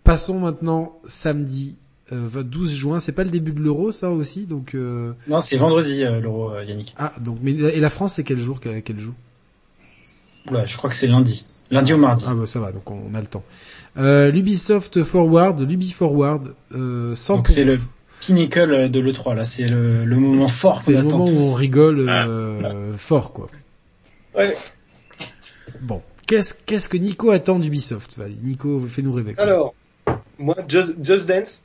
[0.04, 1.78] Passons maintenant samedi
[2.12, 3.00] euh, 12 juin.
[3.00, 4.46] C'est pas le début de l'Euro, ça aussi.
[4.46, 6.94] Donc euh, Non, c'est vendredi euh, l'euro, euh, Yannick.
[6.98, 9.16] ah donc mais et la France c'est quel jour qu'elle joue?
[10.50, 11.46] Oula, je crois que c'est lundi.
[11.72, 12.26] Lundi au mardi.
[12.28, 13.44] Ah bah ça va, donc on, a le temps.
[13.98, 17.80] Euh, L'Ubisoft Forward, l'Ubi Forward, euh, 100 Donc c'est le
[18.22, 19.46] pinnacle de l'E3 là.
[19.46, 23.50] C'est le, le moment fort C'est le moment où on rigole euh, fort, quoi.
[24.36, 24.56] Ouais.
[25.82, 29.34] Bon, qu'est-ce qu'est-ce que Nico attend d'Ubisoft Nico, fais-nous rêver.
[29.34, 29.44] quoi.
[29.44, 29.74] Alors,
[30.38, 31.64] moi, Just, Just Dance,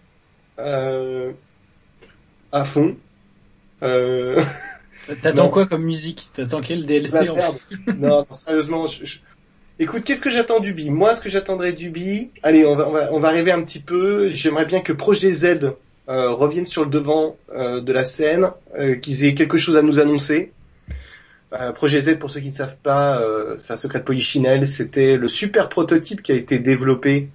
[0.59, 1.33] euh,
[2.51, 2.97] à fond.
[3.83, 4.43] Euh,
[5.23, 6.29] T'attends quoi comme musique?
[6.35, 7.57] T'attends quel DLC en non,
[7.99, 9.19] non, sérieusement, je, je-
[9.83, 13.09] écoute, qu'est-ce que j'attends d'Ubi Moi, ce que j'attendrais d'Ubi, allez, on va, on va,
[13.13, 14.31] on va rêver un petit peu.
[14.31, 15.75] J'aimerais bien que Projet Z
[16.09, 19.83] euh, revienne sur le devant euh, de la scène, euh, qu'ils aient quelque chose à
[19.83, 20.53] nous annoncer.
[21.53, 24.67] Euh, Projet Z, pour ceux qui ne savent pas, euh, c'est un secret de Polichinelle.
[24.67, 27.29] C'était le super prototype qui a été développé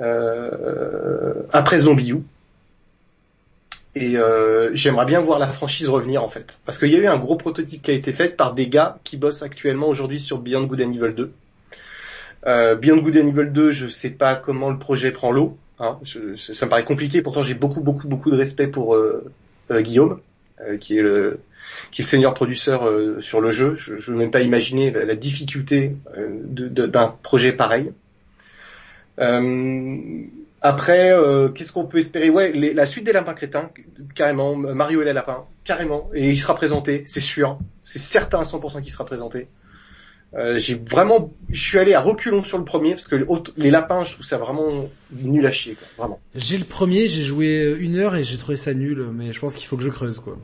[0.00, 2.22] euh, après Zombie U.
[3.96, 4.16] Et
[4.72, 7.36] j'aimerais bien voir la franchise revenir en fait, parce qu'il y a eu un gros
[7.36, 10.80] prototype qui a été fait par des gars qui bossent actuellement aujourd'hui sur Beyond Good
[10.80, 11.32] and Evil 2.
[12.46, 15.56] Euh, Beyond Good and Evil 2, je sais pas comment le projet prend l'eau.
[15.80, 17.22] Hein, ça me paraît compliqué.
[17.22, 19.24] Pourtant, j'ai beaucoup, beaucoup, beaucoup de respect pour euh,
[19.70, 20.20] euh, Guillaume,
[20.60, 21.40] euh, qui est le
[21.90, 23.74] qui est senior producteur euh, sur le jeu.
[23.76, 25.96] Je, je veux même pas imaginer la, la difficulté
[26.46, 27.90] d'un projet pareil.
[30.60, 31.12] Après,
[31.54, 32.30] qu'est-ce qu'on peut espérer?
[32.30, 33.70] Ouais, la suite des lapins crétins,
[34.14, 34.56] carrément.
[34.56, 36.10] Mario et les lapins, carrément.
[36.14, 37.58] Et il sera présenté, c'est sûr.
[37.84, 39.48] C'est certain à 100% qu'il sera présenté.
[40.36, 43.52] Euh, j'ai vraiment, je suis allé à reculons sur le premier parce que les, autres-
[43.56, 46.20] les lapins, je trouve ça vraiment nul à chier, quoi, vraiment.
[46.34, 49.38] J'ai le premier, j'ai joué euh, une heure et j'ai trouvé ça nul, mais je
[49.38, 50.36] pense qu'il faut que je creuse, quoi.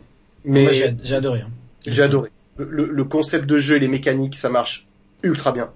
[0.45, 1.41] Mais Moi, j'ai j'ai adoré.
[1.41, 1.51] hein.
[1.87, 2.31] J'ai adoré.
[2.57, 4.87] Le, le- concept de jeu et les mécaniques, ça marche
[5.23, 5.71] ultra bien.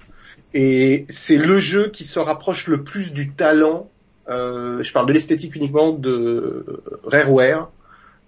[0.53, 3.91] Et c'est le jeu qui se rapproche le plus du talent,
[4.29, 6.65] euh, je parle de l'esthétique uniquement, de
[7.05, 7.69] Rareware,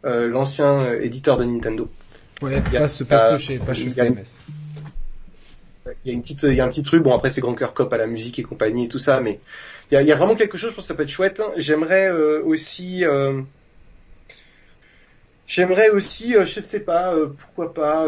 [0.04, 1.88] euh, l'ancien éditeur de Nintendo.
[2.42, 4.40] Ouais, Il y a- passe, passe chez, passe chez CMS.
[6.04, 7.02] Il y a une petite, il y a un petit truc.
[7.02, 9.40] Bon après c'est Grand Cœur Cop à la musique et compagnie et tout ça, mais
[9.90, 10.70] il y a, il y a vraiment quelque chose.
[10.70, 11.40] Je pense que ça peut être chouette.
[11.40, 11.50] hein.
[11.56, 13.40] J'aimerais euh, aussi, euh,
[15.46, 18.04] j'aimerais aussi, euh, je sais pas, euh, pourquoi pas.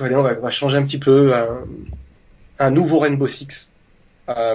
[0.00, 1.34] allez, on va, on va changer un petit peu.
[1.34, 1.64] Un,
[2.58, 3.72] un nouveau Rainbow Six,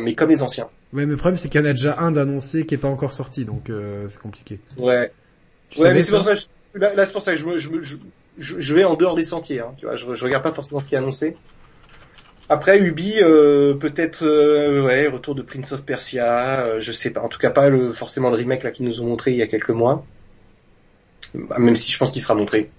[0.02, 0.70] mais comme les anciens.
[0.94, 2.88] Ouais, mais le problème c'est qu'il y en a déjà un d'annoncé qui est pas
[2.88, 3.72] encore sorti, donc
[4.08, 4.60] c'est compliqué.
[4.78, 5.12] Ouais.
[5.70, 7.38] Tu ouais, mais c'est pour ça je- là, là, c'est pour ça que
[8.38, 9.60] je vais en dehors des sentiers.
[9.62, 11.38] Hein, tu vois, je, je regarde pas forcément ce qui est annoncé.
[12.50, 17.22] Après Ubi, euh, peut-être euh, ouais, retour de Prince of Persia, euh, je sais pas.
[17.22, 19.42] En tout cas pas le, forcément le remake là qu'ils nous ont montré il y
[19.42, 20.06] a quelques mois.
[21.34, 22.70] Bah, même si je pense qu'il sera montré.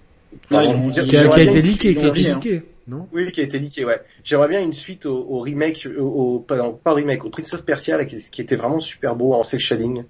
[0.51, 3.07] Enfin, Qui a, qui été leaké, qui a été leaké, non?
[3.11, 4.01] Oui, qui a été leaké, ouais.
[4.23, 7.53] J'aimerais bien une suite au, au remake, au, au- pas, pas au remake, au Prince
[7.53, 10.03] of Persia là, qui, qui était vraiment super beau en cel shading.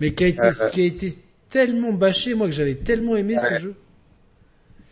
[0.00, 1.12] Mais qui a été, Euh, qui a été
[1.50, 3.74] tellement bâché, moi que j'avais tellement aimé ce jeu.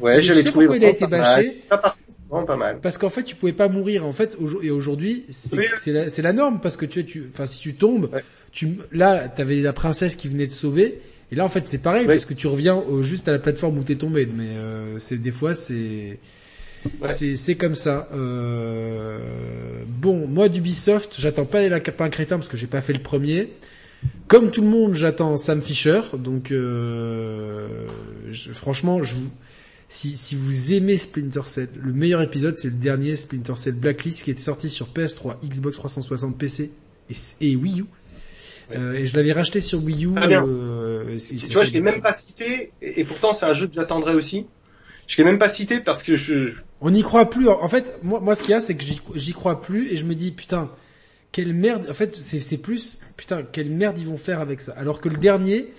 [0.00, 1.94] Ouais, je l'ai sais trouvé pourquoi il a été bâché Pas
[2.30, 2.78] vraiment pas mal.
[2.82, 4.04] Parce qu'en fait, tu pouvais pas mourir.
[4.06, 5.64] En fait, et aujourd'hui, c'est Oui.
[5.86, 8.22] la, la norme parce que tu, tu, enfin, si tu tombes, Ouais.
[8.52, 11.00] tu, là, t'avais la princesse qui venait te sauver.
[11.30, 12.14] Et là, en fait, c'est pareil Ouais.
[12.14, 14.26] parce que tu reviens au- juste à la plateforme où t'es tombé.
[14.26, 16.18] Mais euh, c'est des fois, c'est
[17.00, 17.08] Ouais.
[17.08, 18.08] c'est c'est comme ça.
[18.14, 19.18] Euh,
[19.88, 23.50] bon, moi d'Ubisoft, j'attends pas les lapins crétins parce que j'ai pas fait le premier.
[24.28, 26.00] Comme tout le monde, j'attends Sam Fisher.
[26.16, 27.66] Donc, euh,
[28.30, 29.28] je- franchement, je vous,
[29.88, 34.22] si, si vous aimez Splinter Cell, le meilleur épisode, c'est le dernier Splinter Cell Blacklist
[34.22, 36.70] qui est sorti sur PS3, Xbox 360, PC
[37.10, 37.84] et, et Wii U.
[38.76, 40.10] Euh, et je l'avais racheté sur Wii U.
[40.16, 43.54] Ah, euh, c'est- Tu vois, je l'ai même pas cité, et, et pourtant c'est un
[43.54, 44.44] jeu que j'attendrai aussi.
[45.06, 47.48] Je l'ai même pas cité parce que je, On n'y croit plus.
[47.48, 48.84] En fait, moi, moi, ce qu'il y a, c'est que
[49.14, 50.70] j'y crois plus et je me dis, putain,
[51.32, 51.86] quelle merde.
[51.88, 54.72] En fait, c'est plus, putain, quelle merde ils vont faire avec ça.
[54.76, 55.72] Alors que le dernier,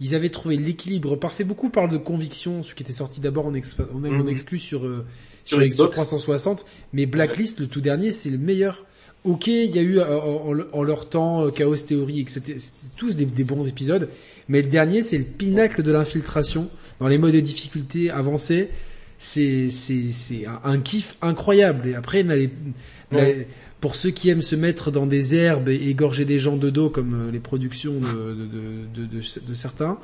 [0.00, 1.44] ils avaient trouvé l'équilibre parfait.
[1.44, 4.28] Beaucoup parlent de conviction, ce qui était sorti d'abord en, même en Mhm.
[4.28, 5.04] exclu sur, euh,
[5.44, 5.72] Sur sur, Xbox.
[5.74, 6.66] Xbox 360.
[6.92, 8.84] Mais Blacklist, le tout dernier, c'est le meilleur.
[9.24, 10.18] Ok, il y a eu euh,
[10.72, 12.56] en, leur temps euh, Chaos Theory, etc.
[12.98, 14.08] Tous des, des bons épisodes.
[14.48, 16.68] Mais le dernier, c'est le pinacle de l'infiltration
[17.00, 18.68] dans les modes de difficulté avancés.
[19.16, 19.68] C'est
[20.46, 21.88] un, un kiff incroyable.
[21.88, 22.50] Et après, n'allez-
[23.84, 26.88] pour ceux qui aiment se mettre dans des herbes et égorger des gens de dos
[26.88, 28.46] comme euh, les productions de de
[28.94, 29.98] de, de, de- certains,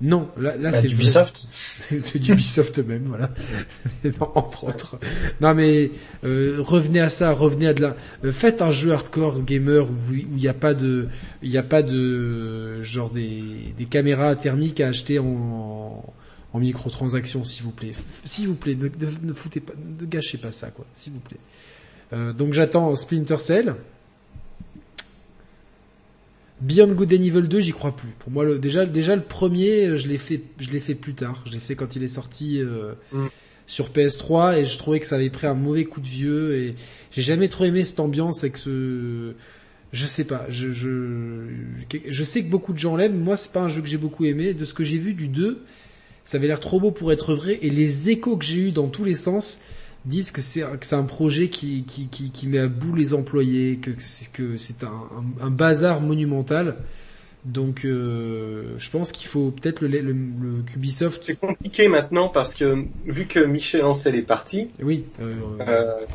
[0.00, 0.28] non.
[0.38, 1.48] Là, là Bah, c'est d'Ubisoft.
[1.90, 1.98] vrai.
[2.02, 3.30] c'est d'Ubisoft même, voilà.
[4.20, 5.00] Non, entre autres.
[5.40, 5.90] Non mais
[6.24, 7.96] euh, revenez à ça, revenez à de la.
[8.24, 11.08] euh, faites un jeu hardcore gamer où il n'y a pas de,
[11.42, 13.42] il y a pas de genre des
[13.76, 16.04] des caméras thermiques à acheter en
[16.52, 17.94] en microtransactions, s'il vous plaît.
[18.24, 21.18] S'il vous plaît, ne, ne, ne foutez pas, ne gâchez pas ça, quoi, s'il vous
[21.18, 21.40] plaît.
[22.12, 23.74] Euh, donc j'attends Splinter Cell.
[26.60, 28.10] Beyond Good and Evil 2, j'y crois plus.
[28.20, 31.14] Pour moi, le, déjà, déjà le premier, euh, je l'ai fait, je l'ai fait plus
[31.14, 31.42] tard.
[31.46, 33.26] Je l'ai fait quand il est sorti euh, Mm.
[33.66, 36.74] sur PS3 et je trouvais que ça avait pris un mauvais coup de vieux et
[37.10, 39.32] j'ai jamais trop aimé cette ambiance avec ce,
[39.92, 41.46] je sais pas, je, je,
[42.08, 43.18] je sais que beaucoup de gens l'aiment.
[43.18, 44.54] Moi, c'est pas un jeu que j'ai beaucoup aimé.
[44.54, 45.60] De ce que j'ai vu du 2,
[46.24, 48.88] ça avait l'air trop beau pour être vrai et les échos que j'ai eu dans
[48.88, 49.60] tous les sens
[50.04, 53.14] disent que c'est que c'est un projet qui, qui, qui, qui met à bout les
[53.14, 54.88] employés, que c'est que c'est un,
[55.40, 56.76] un, un bazar monumental.
[57.44, 61.24] Donc euh, je pense qu'il faut peut-être le, le, le Ubisoft.
[61.24, 66.06] c'est compliqué maintenant parce que vu que Michel Ancel est parti, Oui, euh, euh,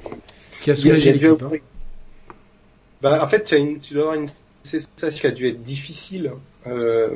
[0.53, 1.57] ce qui a soulagé avoir- hein.
[3.01, 4.27] bah, en fait, tu, as une, tu dois avoir une
[4.63, 6.33] sensation qui a dû être difficile
[6.67, 7.09] euh,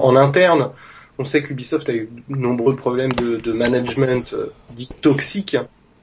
[0.00, 0.70] en interne.
[1.18, 5.56] On sait qu'Ubisoft a eu de nombreux problèmes de, de management euh, dit toxique,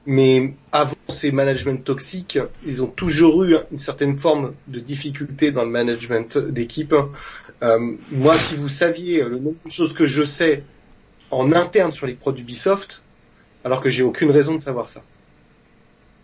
[0.06, 5.64] mais avant ces managements toxiques, ils ont toujours eu une certaine forme de difficulté dans
[5.64, 6.94] le management d'équipe.
[7.62, 10.62] Euh, moi, si vous saviez le nombre de choses que je sais
[11.30, 13.02] en interne sur les produits Ubisoft,
[13.64, 15.02] alors que j'ai aucune raison de savoir ça.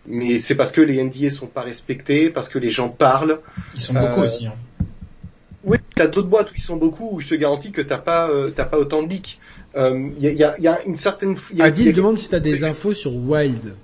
[0.07, 3.39] Mais c'est parce que les NDA sont pas respectés, parce que les gens parlent.
[3.75, 4.47] Ils sont beaucoup Euh, aussi.
[4.47, 4.53] hein.
[5.63, 8.29] Oui, t'as d'autres boîtes où ils sont beaucoup, où je te garantis que t'as pas,
[8.29, 9.37] euh, t'as pas autant de leaks.
[9.75, 11.35] Il y, a, y, a, y a une certaine.
[11.53, 13.75] y a- y Adil a- demande si t'as des infos sur Wild.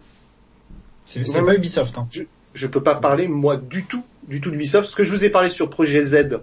[1.06, 1.98] C'est c'est pas Ubisoft.
[1.98, 2.08] Hein.
[2.54, 4.90] Je peux pas parler moi du tout, du tout d'Ubisoft.
[4.90, 6.40] Ce que je vous ai parlé sur Projet Z,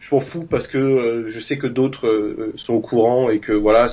[0.00, 3.38] je m'en fous parce que euh, je sais que d'autres euh, sont au courant et
[3.38, 3.86] que voilà.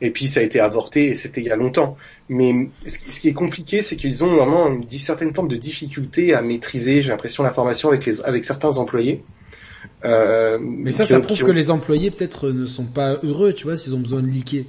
[0.00, 1.96] Et puis ça a été avorté et c'était il y a longtemps.
[2.28, 6.42] Mais ce qui est compliqué, c'est qu'ils ont vraiment une certaine forme de difficulté à
[6.42, 9.24] maîtriser, j'ai l'impression, l'information avec les avec certains employés.
[10.04, 13.64] Euh, Mais ça, ça ont- prouve que les employés peut-être ne sont pas heureux, tu
[13.64, 14.64] vois, s'ils ont besoin de leaker.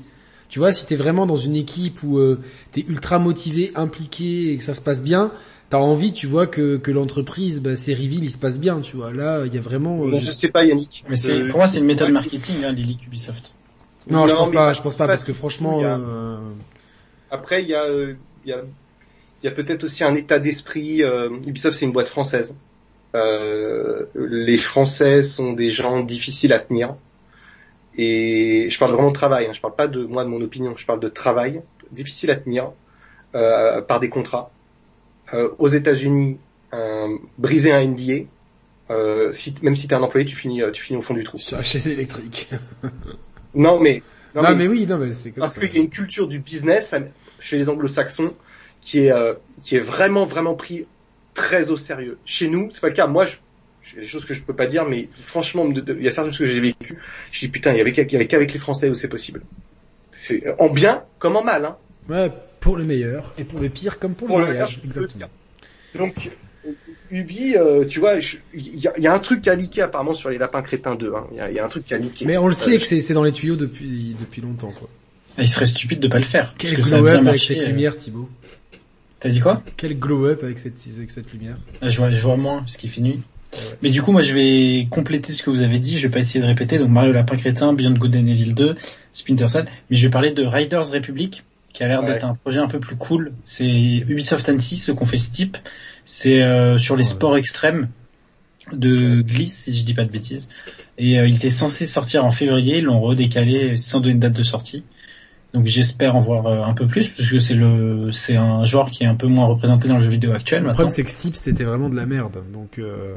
[0.50, 2.40] Tu vois, si t'es vraiment dans une équipe où euh,
[2.72, 5.32] t'es ultra motivé, impliqué et que ça se passe bien,
[5.70, 8.96] t'as envie, tu vois, que, que l'entreprise, bah, ses reveals, il se passe bien, tu
[8.96, 9.14] vois.
[9.14, 10.06] Là, il y a vraiment.
[10.08, 11.04] euh, Bon, je sais pas, Yannick.
[11.08, 13.52] Mais c'est, Euh, pour moi, c'est une méthode marketing, hein, les leaks Ubisoft.
[14.10, 16.54] Non, je pense pas, je pense pas, parce que franchement, a- euh,
[17.30, 18.64] Après, il y a, euh, il y a,
[19.42, 21.04] il y a peut-être aussi un état d'esprit.
[21.04, 22.60] euh, Ubisoft, c'est une boîte française.
[23.16, 26.96] Euh, les Français sont des gens difficiles à tenir.
[27.98, 29.48] Et je parle vraiment de travail.
[29.48, 30.76] Hein, je parle pas de moi de mon opinion.
[30.76, 32.72] Je parle de travail difficile à tenir
[33.36, 34.52] euh, par des contrats.
[35.34, 36.38] euh, aux États-Unis
[36.72, 38.26] un- briser un NDA,
[38.90, 41.38] euh, si, même si t'es un employé, tu finis, tu finis au fond du trou.
[41.38, 42.50] Sur la chaise électrique.
[43.56, 44.04] Non mais,
[44.36, 46.38] Non, non, mais, oui, non mais c'est comme parce qu'il y a une culture du
[46.40, 46.94] business
[47.40, 48.34] chez les Anglo-Saxons
[48.82, 49.34] qui est, euh,
[49.64, 50.86] qui est vraiment, vraiment pris
[51.40, 52.18] très au sérieux.
[52.26, 53.08] Chez nous, c'est pas le cas.
[53.08, 53.36] Moi, je,
[53.84, 56.48] j'ai des choses que je peux pas dire, mais franchement, il y a certaines choses
[56.48, 56.98] que j'ai vécues.
[57.32, 59.08] Je dis putain, il y avait qu'avec il y avait qu'avec les Français où c'est
[59.08, 59.42] possible.
[60.12, 61.66] C'est en bien comme en mal.
[61.66, 61.78] Hein.
[62.10, 64.78] Ouais, pour le meilleur et pour le pire comme pour, Pour le le voyage.
[64.84, 65.30] meilleur, Exactement.
[65.96, 66.30] Donc,
[67.12, 68.14] Ubi, euh, tu vois,
[68.54, 71.14] il y, a, y un truc qui a leaké apparemment sur les lapins crétins 2.
[71.16, 71.26] hein.
[71.32, 72.26] Il y, a, il y a un truc qui a leaké.
[72.26, 74.90] Mais on le sait Euh, que c'est dans les tuyaux depuis depuis longtemps quoi.
[75.38, 76.54] Il serait stupide de pas le faire.
[76.58, 77.66] Quel parce que ça a glow bien up avec cette euh.
[77.68, 78.30] lumière Thibaut.
[79.20, 81.58] T'as dit quoi Quel glow up avec cette avec cette lumière.
[81.82, 83.20] Ah, Je vois, je vois moins parce qu'il fait nuit.
[83.54, 83.60] Ouais.
[83.82, 85.98] Mais du coup, moi, je vais compléter ce que vous avez dit.
[85.98, 86.78] Je vais pas essayer de répéter.
[86.78, 88.76] Donc, Mario Lapin Crétin, Beyond Good and Evil 2,
[89.14, 89.66] Splinter Cell.
[89.90, 91.44] Mais je vais parler de Riders Republic,
[91.74, 92.14] qui a l'air Ouais.
[92.14, 93.34] d'être un projet un peu plus cool.
[93.46, 95.58] C'est Ubisoft Annecy, ce qu'on fait Steep.
[96.06, 97.10] C'est euh, sur les Ouais.
[97.10, 97.90] sports extrêmes
[98.72, 100.50] de glisse, si je dis pas de bêtises.
[101.00, 102.78] Et euh, il était censé sortir en février.
[102.78, 104.84] Ils l'ont redécalé sans donner de date de sortie.
[105.54, 108.92] Donc j'espère en voir euh, un peu plus parce que c'est le c'est un genre
[108.92, 111.10] qui est un peu moins représenté dans le jeu vidéo actuel Le problème c'est que
[111.10, 112.44] Steep c'était vraiment de la merde.
[112.54, 113.16] Donc euh...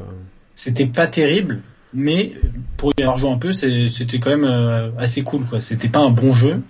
[0.54, 1.62] C'était pas terrible,
[1.92, 2.32] mais
[2.76, 5.60] pour y avoir joué un peu, c'était quand même euh, assez cool, quoi.
[5.60, 6.60] C'était pas un bon jeu,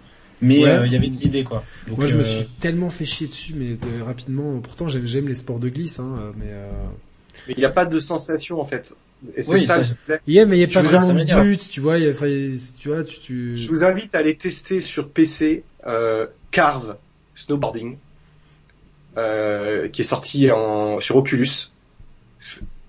[0.41, 0.71] mais Ouais.
[0.71, 1.65] euh, il y avait de l'idée, quoi.
[1.89, 4.61] Donc, moi je me suis tellement fait chier dessus mais rapidement.
[4.61, 6.71] Pourtant j'aime les sports de glisse hein, mais euh...
[7.49, 8.95] Mais il n'y a pas de sensation en fait.
[9.37, 9.83] Et c'est Oui, ça.
[10.27, 11.99] Yeah, mais il y a pas vraiment de but, tu vois.
[11.99, 12.13] Y a,
[12.81, 13.57] tu vois, tu, tu...
[13.57, 16.97] Je vous invite à aller tester sur PC euh, Carve
[17.35, 17.97] Snowboarding,
[19.17, 21.71] euh, qui est sorti en, sur Oculus.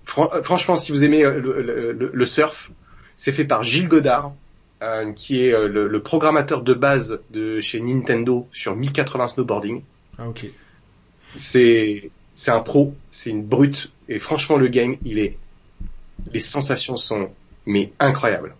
[0.04, 2.70] Fran- franchement, si vous aimez euh, le, le- le- le surf,
[3.16, 4.34] c'est fait par Gilles Godard,
[4.82, 9.82] euh, qui est euh, le, le programmateur de base de chez Nintendo sur 1080 Snowboarding.
[10.18, 10.46] Ah ok.
[11.36, 15.38] C'est c'est un pro, c'est une brute, et franchement le game, il est,
[16.32, 17.28] les sensations sont
[17.66, 18.54] mais incroyables,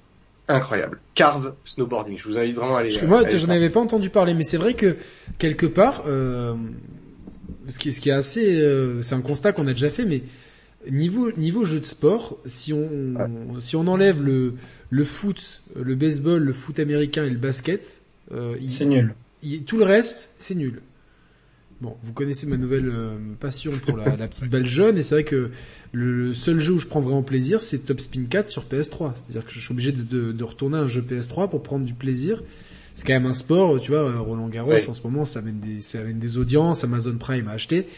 [0.49, 1.01] incroyables.
[1.15, 2.91] Carve Snowboarding, je vous invite vraiment à aller.
[2.91, 4.97] Parce que moi, j'en avais pas entendu parler, mais c'est vrai que
[5.39, 6.55] quelque part, euh,
[7.69, 10.23] ce qui, ce qui est assez, euh, c'est un constat qu'on a déjà fait, mais
[10.91, 14.55] niveau niveau jeu de sport, si on si on enlève le
[14.91, 18.01] le foot, le baseball, le foot américain et le basket,
[18.33, 19.15] euh, il- c'est nul.
[19.43, 20.81] il- tout le reste, c'est nul.
[21.81, 25.17] Bon, vous connaissez ma nouvelle euh, passion pour la, la petite balle jaune, et c'est
[25.17, 25.51] vrai que
[25.93, 29.13] le, seul jeu où je prends vraiment plaisir, c'est Top Spin 4 sur PS3.
[29.15, 31.85] C'est-à-dire que je suis obligé de, de, de retourner à un jeu PS3 pour prendre
[31.85, 32.43] du plaisir.
[32.95, 34.89] C'est quand même un sport, tu vois, euh, Roland Garros, Ouais.
[34.89, 37.89] en ce moment, ça amène des, ça amène des audiences, Amazon Prime a acheté.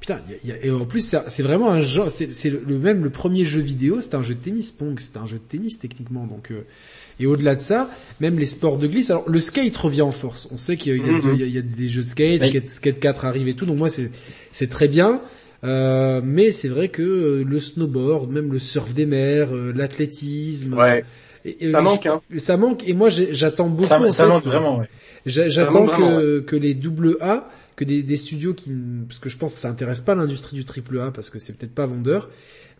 [0.00, 2.78] Putain, y a- il y a- et en plus, c'est vraiment un genre, c'est le
[2.78, 5.42] même, le premier jeu vidéo, c'était un jeu de tennis, Pong, c'était un jeu de
[5.44, 6.62] tennis techniquement, donc, euh,
[7.20, 7.88] et au-delà de ça,
[8.20, 9.10] même les sports de glisse.
[9.10, 10.48] Alors le skate revient en force.
[10.50, 11.34] On sait qu'il y, a- y Mhm.
[11.36, 12.48] y a- des jeux de skate, Oui.
[12.48, 13.66] skate, skate 4 arrive et tout.
[13.66, 15.20] Donc moi c'est très bien.
[15.62, 20.72] Euh, mais c'est vrai que euh, le snowboard, même le surf des mers, euh, l'athlétisme,
[20.72, 21.04] Ouais,
[21.44, 22.22] et- et, ça euh, manque, hein.
[22.38, 22.82] ça manque.
[22.88, 23.84] Et moi j'attends beaucoup.
[23.86, 24.88] Ça, ça fait, manque vraiment, ouais.
[25.26, 28.72] J'attends que, les double A, que des, des studios qui,
[29.06, 31.54] parce que je pense que ça intéresse pas l'industrie du triple A parce que c'est
[31.56, 32.30] peut-être pas vendeur,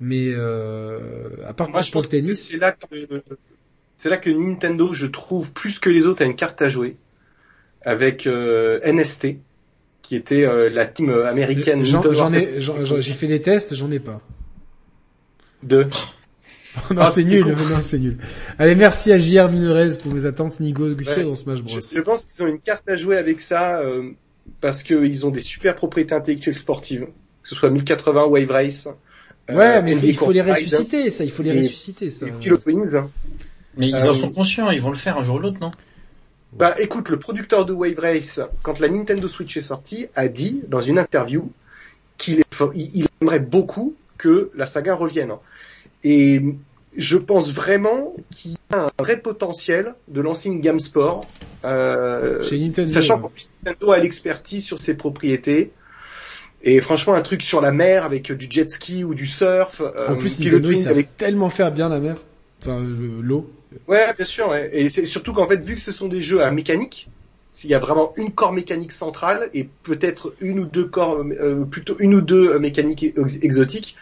[0.01, 0.99] mais euh,
[1.47, 2.49] à part Moi, je pense le tennis.
[2.51, 2.87] c'est là que
[4.03, 6.97] c'est là que Nintendo, je trouve, plus que les autres, a une carte à jouer
[7.85, 9.37] avec euh, NST,
[10.01, 11.85] qui était euh, la team euh, américaine.
[11.85, 14.23] J'en ai, j'ai fait des tests, j'en ai pas.
[15.63, 15.83] de?
[16.93, 18.17] non, Ah, c'est c'est nul, non, c'est nul.
[18.59, 21.25] Allez, merci à JR Minorez pour mes attentes, Nigo Gusto Ouais.
[21.25, 21.79] dans Smash Bros.
[21.83, 24.13] Je, je pense qu'ils ont une carte à jouer avec ça euh,
[24.63, 27.07] parce qu'ils ont des super propriétés intellectuelles sportives,
[27.43, 28.89] que ce soit 1080 Wave Race.
[29.51, 32.27] euh, Ouais, mais NBA il faut les ressusciter, ça, il faut les ressusciter, ça.
[32.27, 32.31] et.
[33.77, 35.71] Mais ils Euh, en sont conscients, ils vont le faire un jour ou l'autre, non?
[36.53, 40.63] Bah écoute, le producteur de Wave Race, quand la Nintendo Switch est sortie, a dit
[40.67, 41.53] dans une interview
[42.19, 42.43] qu'il
[42.75, 45.33] il aimerait beaucoup que la saga revienne.
[46.03, 46.43] Et
[46.97, 51.31] je pense vraiment qu'il y a un vrai potentiel de lancer une gamme sport,
[51.65, 52.89] euh, Chez Nintendo.
[52.93, 55.71] sachant plus Nintendo a l'expertise sur ses propriétés.
[56.63, 60.09] Et franchement, un truc sur la mer avec du jet ski ou du surf, euh,
[60.09, 62.17] En plus, Pilot Nintendo, ils Wings savent avec tellement faire bien la mer.
[62.61, 63.51] Enfin, l'eau.
[63.87, 64.49] Ouais, bien sûr.
[64.49, 64.69] Ouais.
[64.73, 67.11] Et c'est surtout qu'en fait, vu que ce sont des jeux à mécanique,
[67.53, 71.65] s'il y a vraiment une corps mécanique centrale et peut-être une ou deux corps, euh,
[71.65, 73.97] plutôt une ou deux mécaniques ex- exotiques,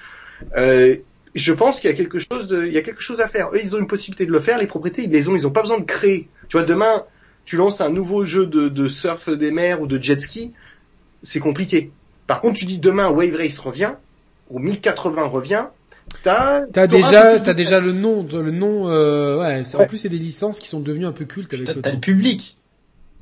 [0.56, 0.96] euh,
[1.34, 3.50] je pense qu'il y a quelque chose de, il y a quelque chose à faire.
[3.54, 4.58] Eux, ils ont une possibilité de le faire.
[4.58, 5.36] Les propriétés, ils les ont.
[5.36, 6.28] Ils ont pas besoin de créer.
[6.48, 7.04] Tu vois, demain,
[7.44, 10.52] tu lances un nouveau jeu de, de surf des mers ou de jet ski,
[11.22, 11.92] c'est compliqué.
[12.26, 13.94] Par contre, tu dis demain Wave Race revient
[14.48, 15.66] ou 1080 revient,
[16.22, 19.76] t'as T'as t'auras déjà, plus t'as de- déjà le nom, le nom, euh, ouais, c'est-
[19.76, 19.86] en Ouais.
[19.86, 22.56] plus c'est des licences qui sont devenues un peu cultes avec T'as le le public.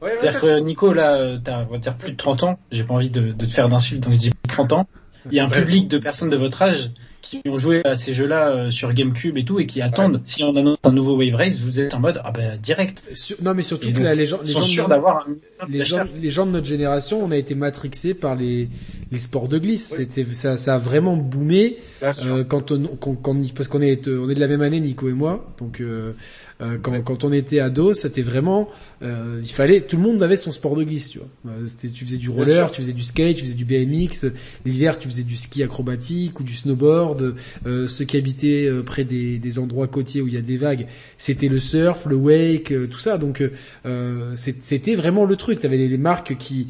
[0.03, 2.59] Ouais, ouais, C'est-à-dire que Nico, là, euh, t'as, on va dire plus de 30 ans.
[2.71, 4.87] J'ai pas envie de, de te faire d'insultes, donc je dis 30 ans.
[5.31, 6.91] il y a un public de personnes de votre âge
[7.31, 10.21] qui ont joué à ces jeux-là euh, sur GameCube et tout et qui attendent.
[10.25, 13.05] Si on annonce un nouveau Wave Race, vous êtes en mode ah ben direct.
[13.15, 15.67] Sur- non mais surtout Et que là, les gens, les sont gens, sûrs d'avoir un
[15.69, 18.69] les gens, les gens de notre génération, on a été matrixés par les,
[19.11, 19.95] les sports de glisse.
[20.35, 24.35] Ça, ça a vraiment boomé euh, quand on, quand, quand- parce qu'on est, on est
[24.35, 25.47] de la même année, Nico et moi.
[25.59, 26.13] Donc, euh,
[26.61, 27.03] euh, quand, Ouais.
[27.05, 28.69] quand on était ado, c'était vraiment,
[29.03, 31.29] euh, il fallait, tout le monde avait son sport de glisse, tu vois.
[31.49, 34.27] Euh, tu faisais du roller, tu faisais du skate, tu faisais du BMX.
[34.65, 37.35] L'hiver, tu faisais du ski acrobatique ou du snowboard.
[37.67, 40.57] Euh, ceux qui habitaient euh, près des, des endroits côtiers où il y a des
[40.57, 40.87] vagues,
[41.19, 43.19] c'était le surf, le wake, tout ça.
[43.19, 43.43] Donc,
[43.85, 45.61] euh, c'était vraiment le truc.
[45.61, 46.69] T'avais les, les marques qui,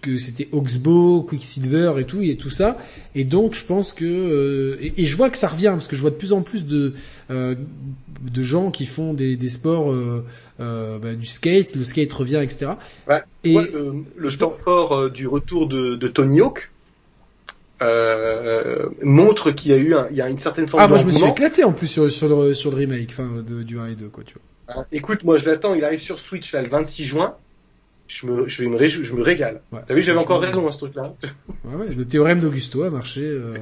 [0.00, 2.78] que, c'était Oxbow, Quicksilver et tout et tout ça.
[3.14, 5.96] Et donc, je pense que euh, et, et je vois que ça revient parce que
[5.96, 6.94] je vois de plus en plus de
[7.30, 7.54] euh,
[8.22, 10.24] de gens qui font des, des sports euh,
[10.60, 12.72] euh, bah, du skate, le skate revient, etc.
[13.08, 16.70] Ouais, Et- ouais, le, le temps fort euh, du retour de, de Tony Hawk
[17.82, 20.98] euh, montre qu'il y a eu un, il y a une certaine forme Ah, moi
[20.98, 23.78] je me suis éclaté en plus sur, sur le sur le remake, enfin de, du
[23.78, 24.42] 1 et 2 quoi, tu vois.
[24.82, 27.34] Hein, Écoute, moi je l'attends, il arrive sur Switch là le 26 juin.
[28.08, 29.62] Je me, je vais me réjou- je me régale.
[29.72, 29.80] Ouais.
[29.88, 31.14] T'as vu, j'avais encore raison à ce truc-là.
[31.64, 33.54] Ouais, ouais, le théorème d'Augusto a marché euh,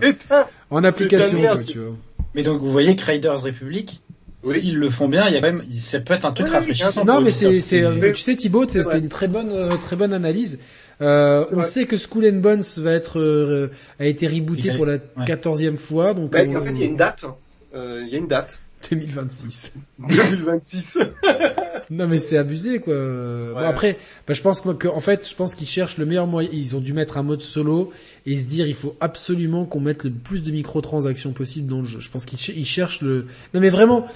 [0.70, 1.94] en application, merde, quoi, tu vois.
[2.34, 4.02] Mais donc vous voyez que Raiders Republic,
[4.42, 4.58] Oui.
[4.58, 6.52] s'ils le font bien, il y a quand même, ça peut être un truc Oui,
[6.54, 7.04] rafraîchissant.
[7.04, 10.12] Non, mais c'est, c'est, euh, tu sais, Thibaut, c'est, une très bonne, euh, très bonne
[10.14, 10.58] analyse.
[11.02, 11.62] Euh, on vrai.
[11.64, 15.24] sait que School and Bones va être, euh, a été rebooté pour la ouais.
[15.26, 17.24] quatorzième fois, donc Bah, on- En fait, il y a une date.
[17.26, 17.34] hein.
[17.74, 18.60] Euh, Il y a une date.
[18.90, 19.74] 2026.
[19.98, 20.98] 2026.
[21.90, 22.94] Non, mais c'est abusé, quoi.
[22.94, 23.64] Bon, Ouais.
[23.66, 26.48] après, bah, je pense que- en fait, je pense qu'ils cherchent le meilleur moyen.
[26.52, 27.90] Ils ont dû mettre un mode solo
[28.26, 31.84] et se dire, il faut absolument qu'on mette le plus de microtransactions possible dans le
[31.86, 32.00] jeu.
[32.00, 33.26] Je pense qu'ils ch- ils cherchent le.
[33.54, 34.06] Non, mais vraiment,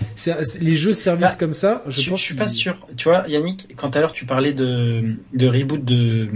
[0.61, 2.19] les jeux services Bah, comme ça, Je, je pense.
[2.21, 2.77] je suis pas sûr.
[2.97, 5.03] Tu vois, Yannick, quand à l'heure tu parlais de,
[5.33, 6.29] de reboot de,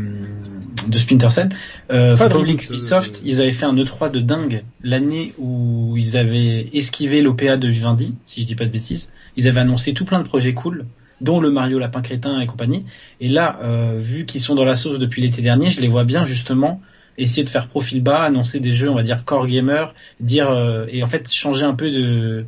[0.89, 1.51] de Splinter Cell,
[1.91, 6.17] euh, Pas de reboot, euh, ils avaient fait un E3 de dingue l'année où ils
[6.17, 9.13] avaient esquivé l'OPA de Vivendi, si je dis pas de bêtises.
[9.37, 10.87] Ils avaient annoncé tout plein de projets cool,
[11.21, 12.85] dont le Mario Lapin Crétin et compagnie.
[13.21, 16.05] Et là, euh, vu qu'ils sont dans la sauce depuis l'été dernier, je les vois
[16.05, 16.81] bien justement
[17.19, 20.87] essayer de faire profil bas, annoncer des jeux, on va dire core gamer, dire euh,
[20.89, 22.45] et en fait changer un peu de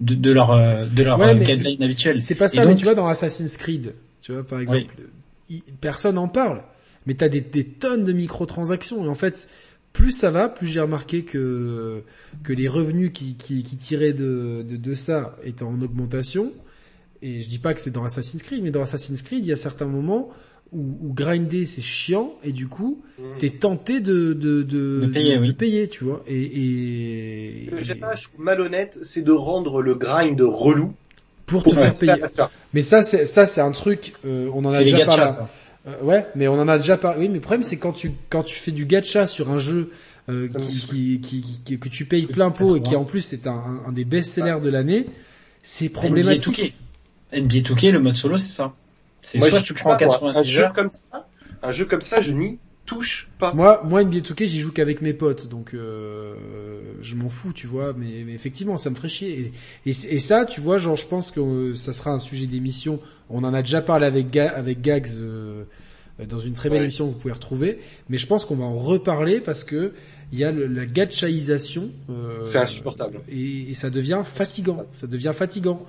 [0.00, 2.20] de, de leur euh, de leur Ouais, euh, guideline habituelle.
[2.20, 4.94] C'est pas ça, mais tu vois, dans Assassin's Creed, tu vois, par exemple,
[5.80, 6.62] personne en parle,
[7.06, 9.48] mais t'as des, des tonnes de microtransactions, et en fait,
[9.92, 12.02] plus ça va, plus j'ai remarqué que,
[12.42, 16.52] que les revenus qui, qui, qui tiraient de, de, de ça étaient en augmentation,
[17.22, 19.52] et je dis pas que c'est dans Assassin's Creed, mais dans Assassin's Creed, il y
[19.52, 20.30] a certains moments
[20.72, 23.02] où, où grinder c'est chiant, et du coup,
[23.38, 25.52] t'es tenté de, de, de, De payer, oui.
[25.52, 29.94] payer, tu vois, et, et, et- j'ai pas, je trouve malhonnête, c'est de rendre le
[29.94, 30.94] grind relou
[31.46, 32.24] pour te pour faire faire payer.
[32.36, 32.50] ça.
[32.74, 34.12] Mais ça, c'est ça, c'est un truc.
[34.24, 35.24] euh, on en a déjà parlé.
[35.88, 37.20] Euh, ouais, mais on en a déjà parlé.
[37.22, 39.90] Oui, mais le problème, c'est quand tu quand tu fais du gacha sur un jeu
[40.28, 43.46] euh, qui, qui, qui, qui- que tu payes plein pot et qui en plus c'est
[43.46, 45.06] un, un, des best-sellers de l'année,
[45.62, 46.74] c'est NBA problématique.
[47.32, 47.40] 2K.
[47.42, 48.74] NBA 2K, le mode solo, c'est ça.
[49.22, 50.14] C'est Moi, soit je tu touche prends pas, moi.
[50.18, 50.72] 90 Un jeu heures.
[50.72, 51.28] comme ça,
[51.62, 53.52] un jeu comme ça, je n'y touche pas.
[53.52, 56.34] Moi, moi, NBA 2K, j'y joue qu'avec mes potes, donc euh,
[57.02, 57.92] je m'en fous, tu vois.
[57.96, 59.52] Mais, mais effectivement, ça me ferait chier.
[59.86, 62.46] Et, et, et ça, tu vois, genre, je pense que euh, ça sera un sujet
[62.46, 62.98] d'émission.
[63.28, 65.64] On en a déjà parlé avec Ga- avec Gags euh,
[66.28, 66.84] dans une très belle Ouais.
[66.84, 67.78] émission que vous pouvez retrouver.
[68.08, 69.92] Mais je pense qu'on va en reparler parce que
[70.32, 71.90] il y a le- la gachaïsation.
[72.08, 73.20] euh, C'est insupportable.
[73.30, 74.84] Et, et ça devient fatigant.
[74.92, 75.86] Ça devient fatigant.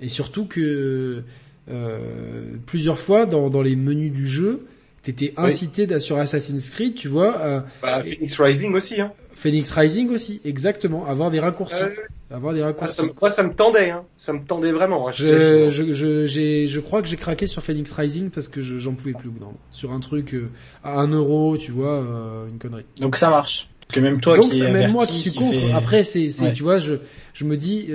[0.00, 1.22] Et surtout que
[1.70, 4.66] euh, plusieurs fois dans, dans les menus du jeu,
[5.02, 5.44] t'étais Oui.
[5.46, 7.36] incité sur Assassin's Creed, tu vois.
[7.36, 9.12] à Bah, Phoenix Rising aussi, hein.
[9.36, 12.94] Phoenix Rising aussi, exactement, avoir des raccourcis, Euh, avoir des ah, raccourcis.
[12.94, 14.04] ça me- moi, ça me tendait, hein.
[14.16, 15.08] Ça me tendait vraiment.
[15.08, 15.12] Hein.
[15.14, 18.78] Je, je, je, j'ai- je crois que j'ai craqué sur Phoenix Rising parce que je-
[18.78, 19.58] j'en pouvais plus au bout d'un moment.
[19.70, 20.48] Sur un truc euh,
[20.84, 22.84] à un euro, tu vois, euh, une connerie.
[23.00, 23.68] Donc ça marche.
[23.88, 25.58] Parce que même toi Donc qui même moi qui suis qui contre.
[25.74, 26.52] Après c'est c'est Ouais.
[26.54, 26.94] tu vois je
[27.34, 27.86] je me dis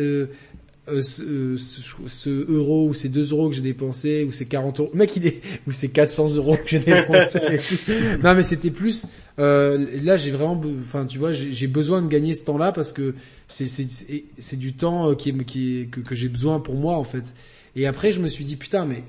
[0.91, 4.45] euh, ce, euh, ce, ce euro ou ces 2 euros que j'ai dépensé ou ces
[4.45, 7.39] 40 euros, mec il est ou ces 400 euros que j'ai dépensé.
[8.23, 9.05] non mais c'était plus
[9.39, 13.15] euh, là j'ai vraiment enfin tu vois j'ai besoin de gagner ce temps-là parce que
[13.47, 16.95] c'est c'est du temps euh, qui est qui est que, que j'ai besoin pour moi
[16.95, 17.33] en fait.
[17.75, 19.03] Et après je me suis dit putain mais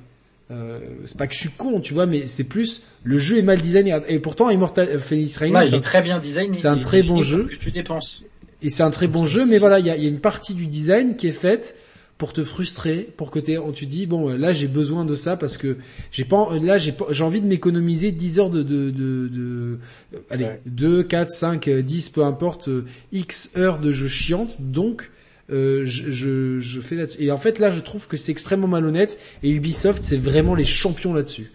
[0.51, 3.43] euh, c'est pas que je suis con, tu vois, mais c'est plus le jeu est
[3.43, 3.97] mal designé.
[4.09, 6.55] Et pourtant, Immortal euh, Phoenix Rising, Ouais, il est très bien designé.
[6.55, 7.43] c'est un très bon jeu.
[7.47, 8.25] pour Que tu dépenses.
[8.63, 10.55] Et c'est un très bon jeu, mais voilà, il y a, y a une partie
[10.55, 11.77] du design qui est faite
[12.19, 15.39] pour te frustrer, pour que t'aies- tu dis bon euh, là j'ai besoin de ça
[15.39, 15.79] parce que
[16.13, 19.79] j'ai pas là j'ai pas j'ai envie de m'économiser 10 heures de de de, de
[20.15, 20.61] euh, allez Ouais.
[20.67, 25.11] 2 4 5 euh, 10 peu importe euh, X heures de jeu chiante donc
[25.51, 27.25] euh, je, je, je fais là-dessus.
[27.25, 29.19] Et en fait, là, je trouve que c'est extrêmement malhonnête.
[29.43, 31.51] Et Ubisoft, c'est vraiment les champions là-dessus.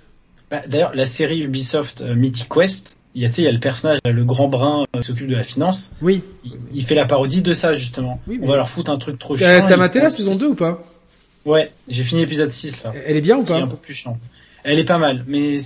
[0.51, 3.47] Bah, D'ailleurs, la série Ubisoft euh, Mythic Quest, il y a, tu sais, il y
[3.47, 5.93] a le personnage, le grand brun euh, qui s'occupe de la finance.
[6.01, 6.22] Oui.
[6.43, 8.20] Il, il fait la parodie de ça, justement.
[8.28, 9.66] Oui, mais- On va leur foutre un truc trop Euh, chiant.
[9.68, 10.84] T'as maté la saison 2 ou pas?
[11.45, 12.93] Ouais, j'ai fini l'épisode 6, là.
[13.05, 14.18] Elle est bien ou Qui est un pas peu plus chiant.
[14.68, 15.57] Elle est pas mal, mais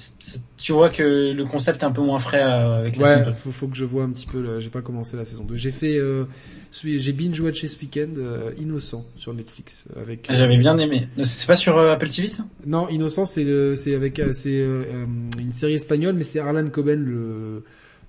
[0.57, 3.25] tu vois que le concept est un peu moins frais euh, avec la saison Ouais,
[3.27, 3.31] 2.
[3.31, 4.41] faut, faut que je vois un petit peu.
[4.41, 5.55] le- J'ai pas commencé la saison 2.
[5.55, 6.25] J'ai fait, euh,
[6.73, 10.25] j'ai binge watché ce week-end euh, Innocent sur Netflix avec.
[10.29, 11.07] Ah, J'avais bien aimé.
[11.23, 12.45] C'est pas sur euh, Apple TV, ça?
[12.65, 15.05] Non, Innocent, c'est le- c'est avec, euh, c'est euh, euh,
[15.39, 17.63] une série espagnole, mais c'est Arlan Coben le,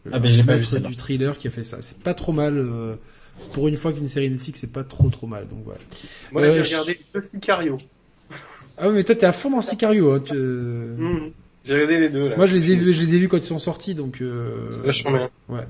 [0.05, 1.79] le Ah, ben, je l'ai pas vu, maître du thriller qui a fait ça.
[1.83, 2.59] C'est pas trop mal.
[2.59, 2.97] euh,
[3.53, 5.49] pour une fois qu'une série Netflix, c'est pas trop trop mal.
[5.49, 5.81] Donc voilà.
[6.33, 7.79] Moi, Euh, j'ai je- regardé le Sicario.
[8.81, 10.13] Ah oui, mais toi t'es à fond dans Sicario.
[10.13, 11.31] Hein, tu- Mhm.
[11.65, 12.37] J'ai regardé les deux, là.
[12.37, 14.21] Moi je les ai vus, je les ai vus quand ils sont sortis, donc.
[14.23, 14.69] Euh...
[14.85, 15.31] Vachement bien.
[15.49, 15.67] Ouais.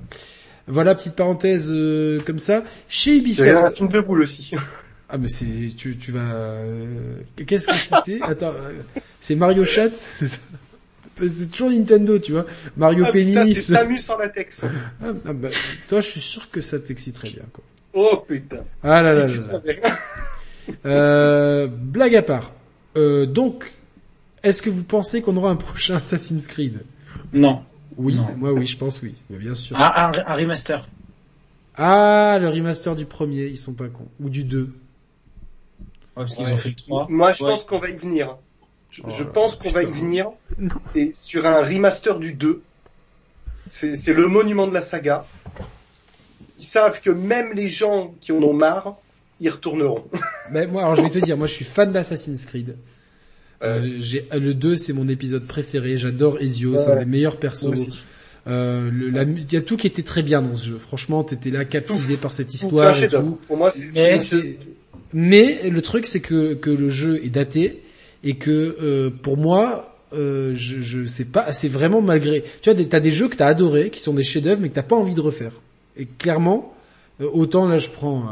[0.69, 2.63] Voilà, petite parenthèse euh, comme ça.
[2.89, 3.83] Chez un Ubisoft.
[4.07, 4.53] boule aussi.
[5.09, 6.21] Ah mais c'est tu tu vas.
[6.35, 8.21] euh, Qu'est-ce que c'était?
[8.23, 8.73] Attends, euh,
[9.21, 9.91] c'est Mario Chat?
[11.17, 12.47] C'est toujours Nintendo, tu vois.
[12.77, 13.55] Mario Ah, putain, Pénis.
[13.67, 14.63] c'est Samus en latex.
[14.65, 15.49] Ah, ah, bah,
[15.89, 17.63] toi, je suis sûr que ça t'exciterait bien, quoi.
[17.93, 18.65] Oh putain.
[18.85, 19.97] Ah là là si là là.
[20.87, 22.53] Euh, blague à part.
[22.97, 23.71] Euh, donc,
[24.43, 26.85] est-ce que vous pensez qu'on aura un prochain Assassin's Creed?
[27.33, 27.63] Non.
[27.97, 28.35] Oui, Non.
[28.37, 29.15] moi oui, je pense oui.
[29.29, 29.77] Mais bien sûr.
[29.79, 30.89] Ah, un, un remaster.
[31.77, 34.09] Ah, le remaster du premier, ils sont pas cons.
[34.21, 34.63] Ou du 2.
[34.63, 34.71] Ouais,
[36.15, 36.53] parce qu'ils Ouais.
[36.53, 37.07] ont fait le 3.
[37.09, 37.51] Moi, je Ouais.
[37.51, 38.37] pense qu'on va y venir.
[38.91, 40.31] Je, Oh je là pense qu'on va y venir.
[40.95, 42.63] Et sur un remaster du 2.
[43.69, 45.25] C'est c'est le monument de la saga.
[46.59, 48.97] Ils savent que même les gens qui en ont marre,
[49.41, 50.05] y retourneront.
[50.53, 52.71] Mais moi, alors je vais te dire, moi je suis fan d'Assassin's Creed.
[53.63, 55.97] Euh, Euh, j'ai le 2, c'est mon épisode préféré.
[55.99, 57.67] J'adore Ezio, c'est un des meilleurs persos.
[58.47, 60.79] Euh, le, la, mu- il y a tout qui était très bien dans ce jeu.
[60.79, 63.25] Franchement, t'étais là captivé par cette histoire et chef-d'œuvre.
[63.33, 63.39] tout.
[63.47, 64.19] Pour moi, c'est Mais,
[65.13, 67.83] mais le truc, c'est que, que le jeu est daté
[68.25, 72.45] et que euh, pour moi, euh, je, je sais pas, c'est vraiment malgré.
[72.63, 74.83] Tu vois, t'as des jeux que t'as adoré, qui sont des chefs-d'œuvre, mais que t'as
[74.83, 75.53] pas envie de refaire.
[75.99, 76.75] Et clairement,
[77.21, 78.25] euh, autant là, je prends.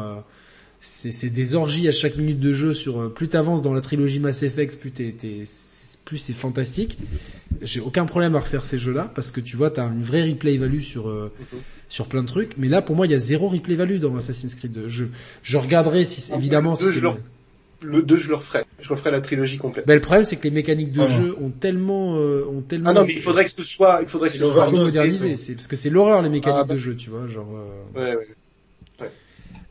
[0.80, 3.80] C'est c'est des orgies à chaque minute de jeu sur euh, plus t'avances dans la
[3.80, 5.14] trilogie Mass Effect plus t'es,
[6.04, 6.98] plus c'est fantastique
[7.62, 10.56] j'ai aucun problème à refaire ces jeux-là parce que tu vois t'as une vraie replay
[10.56, 11.60] value sur euh, Mhm.
[11.88, 14.14] sur plein de trucs mais là pour moi il y a zéro replay value dans
[14.16, 15.06] Assassin's Creed 2 je
[15.42, 17.12] je regarderai si évidemment si c'est- je le-
[17.80, 18.64] le 2, je le referai.
[18.80, 19.86] Je referai la trilogie complète.
[19.86, 22.90] Ben, le problème c'est que les mécaniques de Ah, jeu ont tellement euh, ont tellement
[22.90, 25.54] Ah non, mais il faudrait que ce soit, il faudrait que ce soit modernisé c'est
[25.54, 26.74] parce que c'est l'horreur les mécaniques Ah, bah.
[26.74, 28.26] de jeu tu vois genre euh, Ouais, ouais.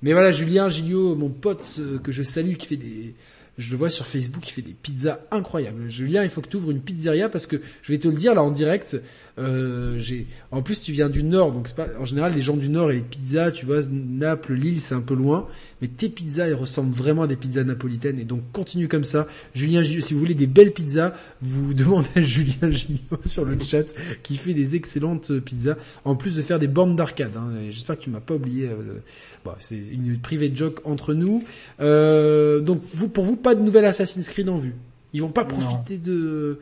[0.02, 3.16] Mais voilà, Julien Gilliot, mon pote euh, que je salue, qui fait des,
[3.58, 5.90] je le vois sur Facebook, qui fait des pizzas incroyables.
[5.90, 8.36] Julien, il faut que tu ouvres une pizzeria parce que je vais te le dire
[8.36, 8.98] là en direct.
[9.40, 12.58] Euh, j'ai, en plus tu viens du Nord, donc c'est pas, en général les gens
[12.58, 15.48] du Nord et les pizzas, tu vois, Naples, Lille, c'est un peu loin,
[15.82, 19.28] mais tes pizzas elles ressemblent vraiment à des pizzas napolitaines et donc continue comme ça.
[19.54, 23.86] Julien si vous voulez des belles pizzas, vous demandez à Julien Gilliot sur le chat
[24.24, 27.38] qui fait des excellentes pizzas, en plus de faire des bornes d'arcade.
[27.38, 28.68] Hein, J'espère que tu m'as pas oublié.
[28.68, 29.02] euh,
[29.46, 31.44] Bon, c'est une privée joke entre nous.
[31.80, 34.74] Euh, donc, vous, pour vous, pas de nouvel Assassin's Creed en vue.
[35.14, 35.50] Ils vont pas Non.
[35.50, 36.60] profiter de.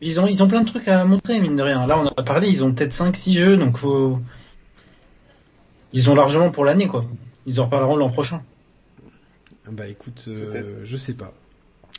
[0.00, 1.86] Ils ont, ils ont plein de trucs à montrer, mine de rien.
[1.86, 4.18] Là, on en a parlé, ils ont peut-être 5-6 jeux, donc faut...
[5.92, 7.00] Ils ont largement pour l'année, quoi.
[7.46, 8.42] Ils en reparleront l'an prochain.
[9.70, 11.32] Bah, écoute, euh, je sais pas.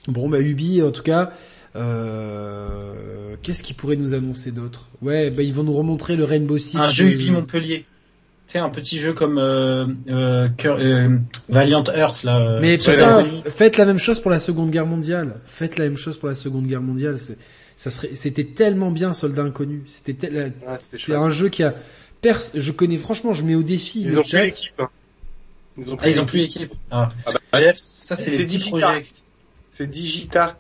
[0.08, 1.32] Bon, bah Ubi, en tout cas,
[1.76, 4.88] euh, qu'est-ce qu'ils pourraient nous annoncer d'autre?
[5.02, 6.78] Ouais, bah ils vont nous remontrer le Rainbow Six.
[6.78, 7.86] Un jeu de- Ubi Montpellier.
[8.48, 11.18] Tu sais, un petit jeu comme euh, euh, euh,
[11.50, 12.40] Valiant Earth, là.
[12.40, 15.36] euh, Mais putain, faites la même chose pour la Seconde Guerre mondiale.
[15.46, 17.18] Faites la même chose pour la Seconde Guerre mondiale.
[17.18, 17.38] C'est,
[17.78, 19.84] ça serait, c'était tellement bien, Soldat Inconnu.
[19.86, 21.74] C'était, tel- Ah, c'était c'est un jeu qui a
[22.22, 24.02] pers, je connais franchement, je mets au défi.
[24.02, 24.74] Ils le ont plus l'équipe.
[24.80, 24.90] hein.
[25.78, 26.74] Ils ont Ah, ils ont plus l'équipe.
[26.92, 27.12] Ah.
[27.26, 28.80] Ah bah, ça, c'est les C'est petits Digitart.
[28.94, 29.06] projets.
[29.70, 30.58] C'est Digitart,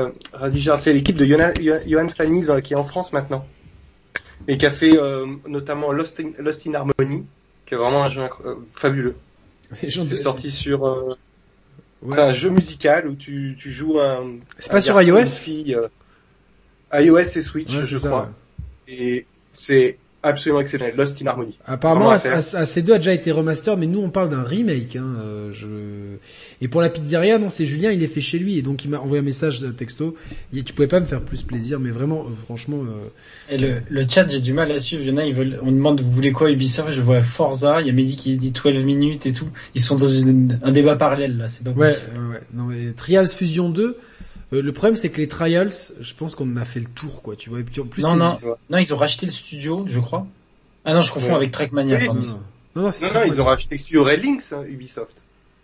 [0.00, 0.10] euh,
[0.40, 1.50] euh, c'est l'équipe de Johan,
[1.88, 3.44] Johan Flaniz euh, qui est en France maintenant.
[4.46, 7.24] Et qui a fait euh, notamment Lost in, Lost in Harmony,
[7.66, 9.16] qui est vraiment un jeu euh, fabuleux.
[9.74, 10.86] C'est sorti sur...
[10.86, 11.16] euh,
[12.02, 12.10] Ouais.
[12.12, 14.34] C'est un jeu musical où tu, tu joues un...
[14.58, 15.88] C'est pas sur iOS fille, euh,
[16.92, 18.30] iOS et Switch, Ouais, je ça, crois.
[18.88, 18.94] ouais.
[18.94, 20.96] Et c'est absolument exceptionnel.
[20.96, 21.56] Lost in Harmony.
[21.66, 24.96] Apparemment, ces deux a déjà été remaster, mais nous on parle d'un remake.
[24.96, 25.66] Hein, euh, je...
[26.60, 28.90] Et pour la pizzeria, non, c'est Julien, il est fait chez lui, et donc il
[28.90, 30.16] m'a envoyé un message de texto.
[30.52, 33.76] Il- tu pouvais pas me faire plus plaisir, mais vraiment, euh, franchement, euh, Et le,
[33.88, 35.02] le chat, j'ai du mal à suivre.
[35.02, 36.92] Il y en a, ils veulent, on demande, vous voulez quoi Ubisoft?
[36.92, 39.48] Je vois Forza, il y a Mehdi qui dit 12 minutes et tout.
[39.76, 42.06] Ils sont dans une- un débat parallèle, là, c'est pas ouais, possible.
[42.18, 42.42] ouais, ouais.
[42.52, 43.96] Non, mais Trials Fusion 2.
[44.52, 45.70] Euh, le problème, c'est que les Trials,
[46.00, 47.36] je pense qu'on en a fait le tour, quoi.
[47.36, 47.60] Tu vois.
[47.60, 48.38] Et puis en plus, Non, non.
[48.70, 50.26] Non, ils ont racheté le studio, je crois.
[50.84, 51.34] Ah non, je confonds Ouais.
[51.34, 51.98] avec Trackmania.
[51.98, 52.06] Oui.
[52.76, 55.22] Non, non, non, ils ont racheté sur Red Links, hein, Ubisoft.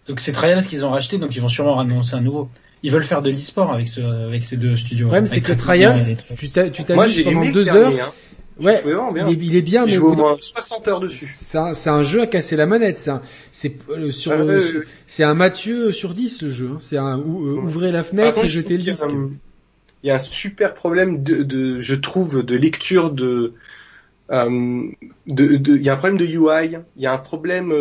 [0.08, 2.48] Donc c'est Trials qu'ils ont racheté, donc ils vont sûrement annoncer un nouveau.
[2.82, 5.04] Ils veulent faire de l'e-sport avec ce, avec ces deux studios.
[5.04, 5.96] Le problème, c'est que Trials,
[6.36, 8.12] tu t'as- tu Moi, t'amuses j'ai pendant le deux dernier, heures, hein.
[8.60, 9.12] Ouais, bien.
[9.28, 11.26] il est, il est bien, mais au moins 60 heures dessus.
[11.26, 12.98] C'est un, jeu à casser la manette.
[12.98, 16.70] C'est un, c'est euh, sur, Ah, euh, c'est un Mathieu sur 10 le jeu.
[16.74, 16.76] hein.
[16.80, 19.02] C'est un ou- euh, ouvrez la fenêtre et je jetez le disque.
[20.04, 23.54] Il y a un super problème de, de je trouve, de lecture de,
[24.30, 24.82] euh,
[25.28, 27.72] de, de- il y a un problème de UI, il y a un problème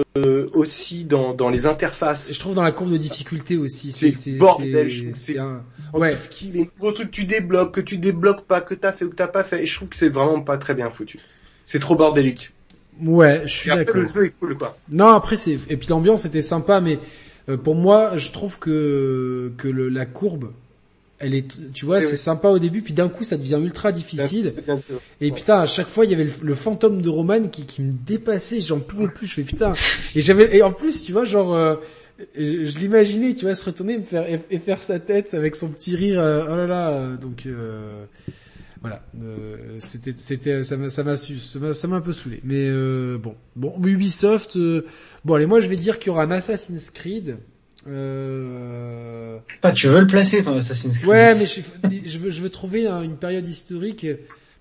[0.54, 2.32] aussi dans, dans les interfaces.
[2.34, 3.92] Je trouve dans la courbe de difficulté aussi.
[3.92, 5.38] C'est bordel, c'est
[6.00, 6.16] Ouais.
[6.16, 9.06] ce qui, les nouveaux trucs que tu débloques, que tu débloques pas, que t'as fait
[9.06, 11.20] ou que t'as pas fait, et je trouve que c'est vraiment pas très bien foutu.
[11.66, 12.52] C'est trop bordélique.
[13.02, 13.96] Ouais, je suis d'accord.
[14.02, 14.78] le jeu est cool, quoi.
[14.92, 17.00] Non, après c'est et puis l'ambiance était sympa, mais
[17.50, 20.52] euh, pour moi, je trouve que que le, la courbe,
[21.20, 22.18] elle est, tu vois, Oui, c'est oui.
[22.18, 24.52] sympa au début, puis d'un coup ça devient ultra difficile.
[24.66, 25.02] Bien sûr.
[25.22, 25.36] Et Ouais.
[25.36, 27.92] putain, à chaque fois, il y avait le, le fantôme de Roman qui, qui me
[27.92, 29.74] dépassait, j'en pouvais plus, je fais putain.
[30.16, 31.76] Et j'avais, et en plus, tu vois, genre, euh,
[32.36, 35.56] je, je l'imaginais, tu vois, se retourner, me faire, et, et faire sa tête avec
[35.56, 38.06] son petit rire, euh, oh là là, euh, donc, euh,
[38.82, 42.42] voilà, euh, c'était, c'était, ça m'a, ça m'a, ça m'a, un peu saoulé.
[42.44, 44.86] Mais euh, bon, bon, Ubisoft, euh,
[45.24, 47.38] bon, allez, moi, je vais dire qu'il y aura un Assassin's Creed.
[47.88, 51.10] Euh, Ah, tu veux le placer ton Assassin's Creed?
[51.10, 51.62] Ouais, mais je,
[52.08, 54.06] je veux, je veux trouver hein, une période historique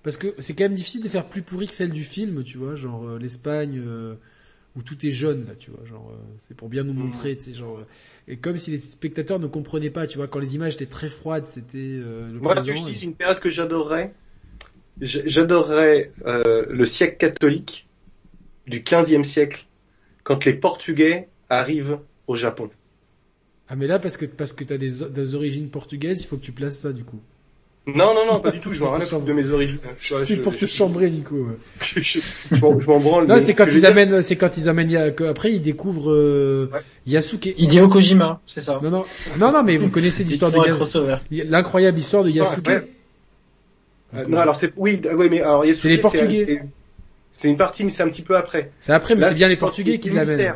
[0.03, 2.57] parce que c'est quand même difficile de faire plus pourri que celle du film, tu
[2.57, 4.15] vois, genre l'Espagne euh,
[4.75, 6.17] où tout est jaune là, tu vois, genre euh,
[6.47, 7.85] c'est pour bien nous montrer, tu sais, genre euh,
[8.27, 11.09] et comme si les spectateurs ne comprenaient pas, tu vois, quand les images étaient très
[11.09, 14.13] froides, c'était euh, le Moi, présent, je et- dis une période que j'adorerais,
[15.01, 17.89] j- j'adorerais euh, le siècle catholique
[18.67, 19.67] du 15e siècle,
[20.23, 22.71] quand les Portugais arrivent au Japon.
[23.67, 26.43] Ah mais là parce que parce que t'as des, des origines portugaises, il faut que
[26.45, 27.19] tu places ça du coup.
[27.87, 29.79] Non, non, non, pas du tout, je m'en rien de mes origines.
[29.99, 31.35] Je- C'est je- pour te je- chambrer, Nico.
[31.35, 31.55] ouais.
[31.81, 32.19] Je, je-
[32.51, 33.25] je m'en- branle.
[33.25, 34.95] Non, c'est ce quand ils amènent, c'est quand ils amènent,
[35.27, 36.79] après ils découvrent euh, Ouais.
[37.07, 37.55] Yasuke.
[37.57, 38.79] Hideo Kojima, c'est ça.
[38.83, 39.05] Non non
[39.39, 40.57] non non mais vous connaissez l'histoire de.
[41.49, 42.69] L'incroyable histoire de Yasuke.
[44.13, 45.01] Euh, non, alors c'est, oui,
[45.31, 46.61] mais alors Yasuke, C'est les Portugais.
[47.31, 48.71] c'est- une partie, mais c'est un petit peu après.
[48.79, 50.53] C'est après, mais c'est bien les Portugais qui l'amènent.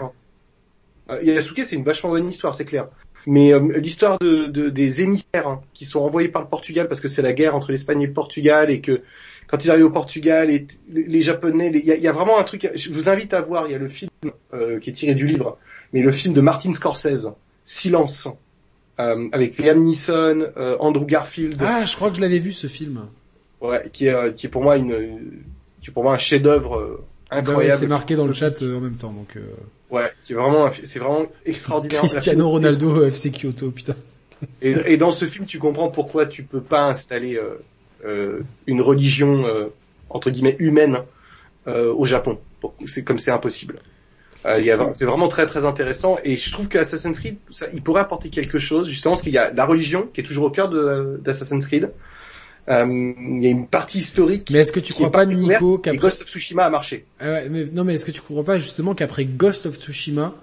[1.10, 2.88] Euh, Yasuke, c'est une vachement bonne histoire, c'est clair.
[3.28, 7.02] Mais euh, l'histoire de, de- des émissaires hein, qui sont envoyés par le Portugal parce
[7.02, 9.02] que c'est la guerre entre l'Espagne et le Portugal et que
[9.48, 12.12] quand ils arrivent au Portugal, et les, les Japonais, il y, a, il y a
[12.12, 12.68] vraiment un truc.
[12.76, 13.68] Je vous invite à voir.
[13.68, 14.10] Il y a le film
[14.54, 15.58] euh, qui est tiré du livre,
[15.94, 17.30] mais le film de Martin Scorsese,
[17.64, 18.28] Silence,
[19.00, 21.62] euh, avec Liam Neeson, euh, Andrew Garfield.
[21.64, 23.08] Ah, je crois que je l'avais vu ce film.
[23.62, 25.44] Ouais, qui est, euh, qui est pour moi une,
[25.82, 27.80] qui est pour moi un chef-d'œuvre Ah bah ouais, incroyable.
[27.80, 29.36] c'est marqué dans le chat euh, en même temps, donc.
[29.36, 29.42] Euh...
[29.90, 32.02] Ouais, qui est vraiment, c'est vraiment extraordinaire.
[32.08, 33.96] Cristiano Ronaldo euh, FC Kyoto, putain.
[34.62, 37.56] Et, et dans ce film, tu comprends pourquoi tu peux pas installer euh,
[38.06, 39.68] euh, une religion euh,
[40.10, 41.00] entre guillemets humaine
[41.68, 42.40] euh, au Japon.
[42.86, 43.80] C'est comme c'est impossible.
[44.44, 48.30] C'est vraiment très très intéressant et je trouve que Assassin's Creed, ça, il pourrait apporter
[48.30, 50.70] quelque chose justement parce qu'il y a la religion qui est toujours au cœur
[51.20, 51.90] d'Assassin's Creed.
[52.68, 54.50] Euh, il y a une partie historique.
[54.52, 55.98] Mais est-ce que tu qui crois pas, Nico, qu'après...
[56.00, 57.06] Ghost of Tsushima a marché.
[57.20, 60.34] Ah ouais, mais, non, mais est-ce que tu crois pas justement qu'après Ghost of Tsushima,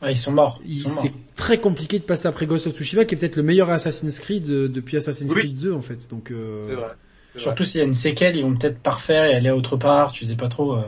[0.00, 0.60] Ah, ils sont morts.
[0.66, 3.68] Ils c'est très compliqué de passer après Ghost of Tsushima, qui est peut-être le meilleur
[3.70, 5.40] Assassin's Creed euh, depuis Assassin's Oui.
[5.40, 6.08] Creed 2, en fait.
[6.08, 6.60] Donc, euh...
[6.62, 6.86] C'est vrai.
[7.32, 7.42] C'est vrai.
[7.42, 10.12] Surtout s'il y a une séquelle, ils vont peut-être pas refaire et aller autre part.
[10.12, 10.74] Tu sais pas trop.
[10.76, 10.82] euh.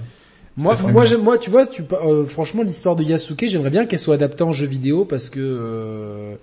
[0.57, 3.87] Moi, à moi, j'aime, moi, tu vois, tu, euh, franchement, l'histoire de Yasuke, j'aimerais bien
[3.87, 6.35] qu'elle soit adaptée en jeu vidéo parce que, euh,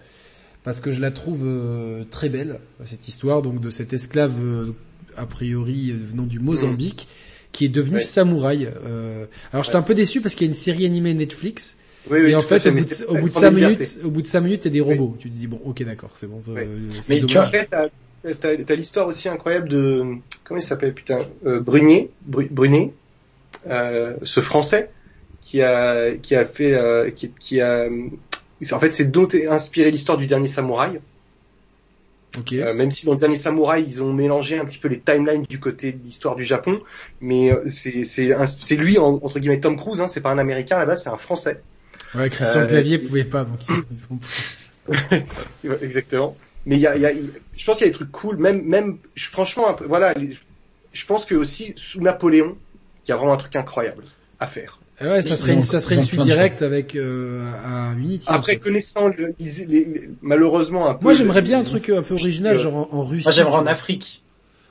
[0.64, 4.72] parce que je la trouve euh, très belle cette histoire, donc de cet esclave euh,
[5.18, 7.08] a priori venant du Mozambique
[7.52, 8.04] qui est devenu Ouais.
[8.04, 8.70] samouraï.
[8.86, 9.82] Euh, alors, j'étais Ouais.
[9.82, 11.78] un peu déçu parce qu'il y a une série animée Netflix
[12.10, 13.86] Oui, oui, et en fait, au bout, de, au bout de pas cinq de liberté.
[13.86, 15.16] minutes, au bout de cinq minutes, t'as des robots.
[15.20, 16.42] Tu te dis bon, ok, d'accord, c'est bon.
[16.50, 17.48] Euh, c'est Mais tu dommage.
[17.48, 20.04] Après, t'as, t'as, t'as l'histoire aussi incroyable de,
[20.44, 22.94] comment il s'appelle, putain, euh, Brunier, Bru- Brunet,
[23.68, 24.92] euh, ce français,
[25.42, 27.90] qui a, qui a fait, euh, qui, qui a,
[28.72, 31.00] en fait, c'est dont est inspiré l'histoire du dernier samouraï.
[32.38, 32.54] Ok.
[32.54, 35.44] Euh, même si dans le dernier samouraï, ils ont mélangé un petit peu les timelines
[35.50, 36.82] du côté de l'histoire du Japon,
[37.22, 40.96] mais euh, c'est, lui, en- entre guillemets, Tom Cruise, hein, c'est pas un américain là-bas,
[40.96, 41.62] c'est un français.
[42.14, 43.60] Ouais, Christian euh, Clavier il- pouvait pas, donc
[43.92, 44.20] ils sont...
[45.82, 46.36] Exactement.
[46.66, 48.62] Mais il y a, y a, je pense qu'il y a des trucs cool, même,
[48.64, 50.14] même, franchement, voilà,
[50.94, 52.58] je pense que aussi sous Napoléon,
[53.08, 54.04] il y a vraiment un truc incroyable
[54.40, 54.79] à faire.
[55.02, 58.30] Ah ouais, ça serait ont- une, ça serait une suite directe avec euh, à Unity.
[58.30, 58.60] en Après, fait.
[58.60, 61.04] connaissant le, les- les- malheureusement un peu.
[61.06, 63.26] Moi, j'aimerais bien un truc un peu original, euh, genre en, en Russie.
[63.26, 63.66] Moi, j'aimerais en.
[63.68, 64.22] Afrique.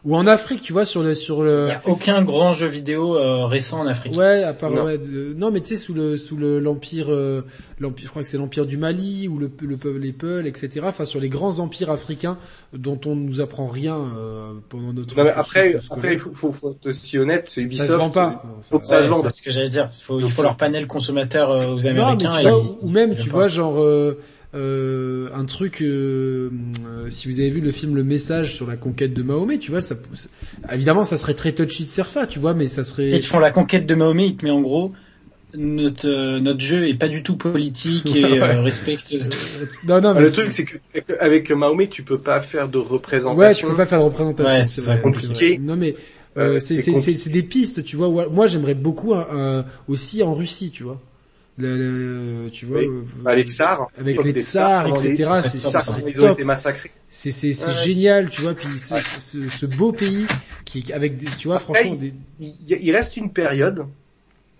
[0.09, 2.67] Ou en Afrique, tu vois, sur le, sur Il le, n'y a aucun grand jeu
[2.67, 4.17] vidéo euh, récent en Afrique.
[4.17, 4.85] ouais, à part, Non.
[4.85, 7.43] ouais, de- non, mais tu sais, sous le, sous le, l'empire, euh,
[7.79, 10.81] l'empire, je crois que c'est l'empire du Mali, ou le, le peuple, les Peuls, etc.
[10.85, 12.39] Enfin, sur les grands empires africains,
[12.73, 16.53] dont on nous apprend rien, euh, pendant notre Non, mais après, après, il faut, faut,
[16.53, 17.91] faut être aussi honnête, c'est ça Ubisoft.
[17.91, 18.39] se vend pas.
[18.63, 19.27] faut que ça se vende.
[19.31, 19.91] c'est ce que j'allais dire.
[19.95, 22.31] Il faut, il faut leur panel consommateur euh, aux Non, mais Américains.
[22.41, 23.49] tu et vois, ou même, tu vois, pas.
[23.49, 23.77] genre,
[24.55, 25.83] euh, un truc.
[25.83, 26.51] euh,
[26.87, 29.70] euh, si vous avez vu le film Le Message sur la conquête de Mahomet, tu
[29.70, 30.29] vois, ça, ça-
[30.73, 33.11] évidemment, ça serait très touchy de faire ça, tu vois, mais ça serait.
[33.11, 34.93] Ils font la conquête de Mahomet, ils te met en gros
[35.55, 39.15] notre euh, notre jeu est pas du tout politique et Ouais, euh, respecte.
[39.85, 40.79] Non, non, mais le truc, c'est que
[41.20, 43.39] avec Mahomet, tu peux pas faire de représentation.
[43.39, 44.45] Ouais, tu peux pas faire de représentation.
[44.47, 45.51] Ouais, c'est compliqué.
[45.51, 45.59] vrai.
[45.59, 45.95] Non mais
[46.37, 48.29] euh, c'est des pistes, tu vois.
[48.29, 49.15] Moi, j'aimerais beaucoup
[49.89, 51.01] aussi en Russie, tu vois.
[51.59, 51.77] Le,
[52.45, 52.79] le- tu vois.
[52.79, 52.87] Oui.
[52.87, 53.89] euh, Bah, les tsars.
[53.99, 56.33] Avec les tsars, etc., c'est- les ça tsars, serait ils ont top.
[56.39, 56.93] été massacrés.
[57.09, 57.83] C'est c'est c'est Ouais, ouais.
[57.85, 58.55] génial, tu vois.
[58.55, 60.27] Puis ce, ce, ce- ce beau pays
[60.65, 61.99] qui avec des, tu vois, Après, franchement.
[62.41, 63.87] Il, reste une période,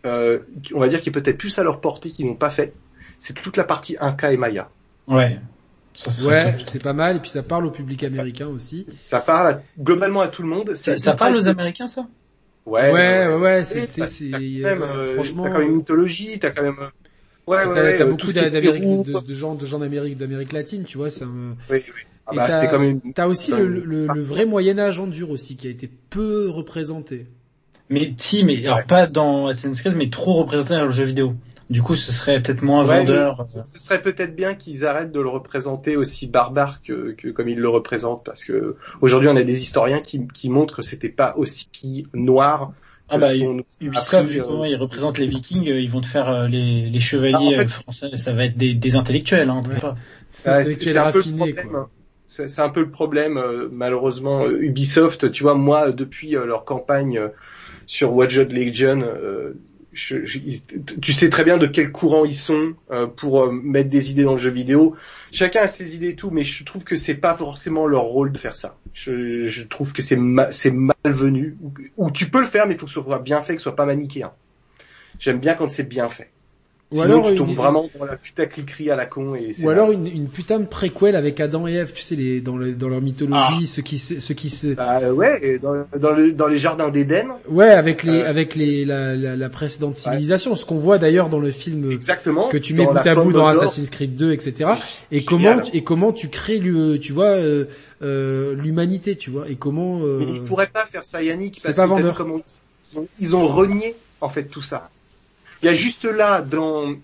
[0.07, 0.41] euh,
[0.75, 2.73] on va dire qui est peut-être plus à leur portée, qu'ils n'ont pas fait.
[3.21, 4.69] C'est toute la partie Inca et Maya.
[5.07, 5.39] Ouais.
[5.95, 7.17] Ça ouais, c'est pas mal.
[7.17, 8.87] Et puis ça parle au public américain aussi.
[8.95, 10.75] Ça parle à- globalement à tout le monde.
[10.75, 11.49] Ça, ça parle aux.
[11.49, 12.07] Américains, ça?
[12.69, 13.65] Ouais, Ouais, ouais, ouais.
[13.65, 15.43] C'est c'est t'as- c'est t'as quand euh, même, euh, franchement.
[15.45, 16.77] t'as quand même une mythologie, t'as quand même.
[17.47, 20.85] Ouais, T'as ouais, ouais, t'as euh, beaucoup de, de gens, de gens d'Amérique, d'Amérique latine,
[20.85, 21.09] tu vois.
[21.11, 22.03] C'est un, Oui, oui.
[22.27, 23.01] Ah bah, t'as- comme une.
[23.27, 27.27] Aussi le, le, le vrai Moyen Âge en dur aussi qui a été peu représenté.
[27.91, 28.85] Mais si, mais alors Ouais.
[28.87, 31.35] pas dans Assassin's Creed, mais trop représenté dans le jeu vidéo.
[31.71, 33.37] Du coup, ce serait peut-être moins Ouais, vendeur.
[33.39, 37.49] mais ce serait peut-être bien qu'ils arrêtent de le représenter aussi barbare que, que comme
[37.49, 41.11] ils le représentent, parce que aujourd'hui on a des historiens qui, qui montrent que c'était
[41.11, 42.73] pas aussi noir.
[43.11, 43.35] Ah bah, a
[43.81, 46.89] Ubisoft, vu euh, comment ils représentent les Vikings, euh, ils vont te faire euh, les,
[46.91, 48.11] les Ah, chevaliers en fait- euh, français.
[48.17, 49.63] Ça va être des, des intellectuels, hein.
[49.67, 49.81] Ouais.
[50.31, 51.69] C'est un peu le raffiné, problème.
[51.71, 51.91] quoi.
[52.27, 54.43] C'est un peu le problème, euh, malheureusement.
[54.45, 57.29] euh, Ubisoft, tu vois, moi, depuis euh, leur campagne euh,
[57.87, 59.55] sur Watch Dogs Legion, euh,
[59.99, 64.23] tu sais très bien de quel courant ils sont euh, pour euh, mettre des idées
[64.23, 64.95] dans le jeu vidéo.
[65.33, 68.33] Chacun a ses idées et tout, mais je trouve que c'est pas forcément leur rôle
[68.33, 68.79] de faire ça.
[68.95, 71.57] Je, trouve que c'est malvenu.
[71.61, 73.61] Ou, ou tu peux le faire, mais il faut que ce soit bien fait, que
[73.61, 74.33] ce soit pas manichéen.
[75.19, 76.31] J'aime bien quand c'est bien fait.
[76.91, 79.69] Ou alors tu une- tombes vraiment dans la putacliquerie à la con et c'est Ou
[79.69, 79.97] alors naze.
[79.97, 82.89] une, une putain de préquel avec Adam et Ève, tu sais, les, dans, le, dans
[82.89, 86.47] leur mythologie, ceux qui, se- ceux qui se, Bah ouais, et dans, dans, le, dans
[86.47, 90.65] les jardins d'Éden, ouais, avec les, Euh, avec les, la, la, la précédente civilisation, ce
[90.65, 92.49] qu'on voit d'ailleurs dans le film exactement.
[92.49, 93.47] que tu mets bout à bout dans.
[93.49, 94.71] Assassin's Creed 2, etc.
[95.13, 97.67] Et comment, et comment tu crées, le, tu vois, euh,
[98.03, 99.99] euh, l'humanité, tu vois, et comment.
[99.99, 103.95] Mais ils pourraient pas faire ça, Yannick, parce pas que ils ont, ils ont renié
[104.23, 104.89] en fait tout ça.
[105.63, 106.95] Il y a juste là dans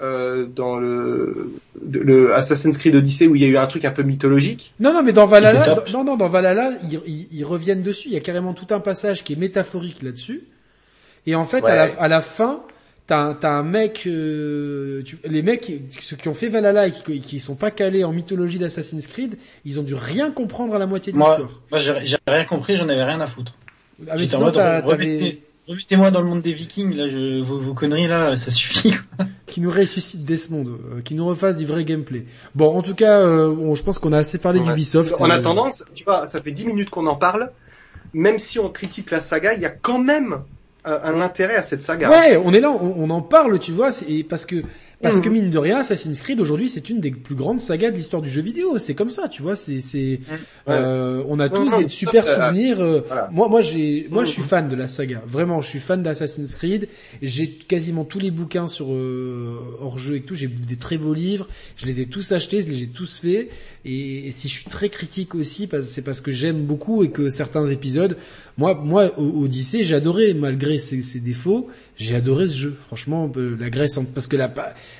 [0.00, 1.50] euh, dans le,
[1.90, 4.72] le Assassin's Creed Odyssey où il y a eu un truc un peu mythologique.
[4.78, 8.06] Non, non, mais dans Valhalla, dans- non, non, dans Valhalla, ils, ils- ils reviennent dessus.
[8.08, 10.42] Il y a carrément tout un passage qui est métaphorique là-dessus.
[11.26, 12.62] Et en fait, à, la, à la fin,
[13.08, 15.70] t'as, t'as un mec, euh, tu- les mecs,
[16.00, 19.36] ceux qui ont fait Valhalla et qui, qui sont pas calés en mythologie d'Assassin's Creed,
[19.64, 21.60] ils ont dû rien comprendre à la moitié de Moi, l'histoire.
[21.72, 23.54] moi j'ai j'ai rien compris, j'en avais rien à foutre.
[24.08, 27.58] Ah, mais en sinon, mode, remettez- remettez-moi dans le monde des Vikings, là, je, vos,
[27.58, 28.90] vos conneries là, ça suffit.
[29.16, 29.26] quoi.
[29.46, 32.24] qui nous ressuscite Desmond, euh, qui nous refasse du vrai gameplay.
[32.54, 34.66] Bon, en tout cas, euh, bon, je pense qu'on a assez parlé Ouais.
[34.66, 35.14] d'Ubisoft.
[35.20, 37.50] En Euh, attendant, tu vois, ça fait 10 minutes qu'on en parle.
[38.14, 40.38] Même si on critique la saga, il y a quand même
[40.86, 42.08] euh, un intérêt à cette saga.
[42.10, 44.56] Ouais, on est là, on, on en parle, tu vois, c'est parce que
[45.00, 47.96] parce que mine de rien, Assassin's Creed aujourd'hui, c'est une des plus grandes sagas de
[47.96, 48.78] l'histoire du jeu vidéo.
[48.78, 49.54] C'est comme ça, tu vois.
[49.56, 50.20] C'est c'est
[50.68, 52.80] euh, on a tous des super euh, souvenirs.
[52.80, 53.28] euh, voilà.
[53.32, 54.48] Moi, moi, j'ai, moi, je suis Mhm.
[54.48, 55.22] fan de la saga.
[55.26, 56.88] Vraiment, je suis fan d'Assassin's Creed.
[57.22, 60.34] J'ai quasiment tous les bouquins sur euh, hors jeu et tout.
[60.34, 61.48] J'ai des très beaux livres.
[61.76, 63.50] Je les ai tous achetés, je les ai tous faits.
[63.90, 67.30] Et, et si je suis très critique aussi, c'est parce que j'aime beaucoup et que
[67.30, 68.16] certains épisodes,
[68.58, 71.68] moi, moi, Odyssey, j'ai adoré malgré ses, ses défauts.
[71.96, 72.76] J'ai adoré ce jeu.
[72.86, 74.52] Franchement, euh, la Grèce, an- parce que la,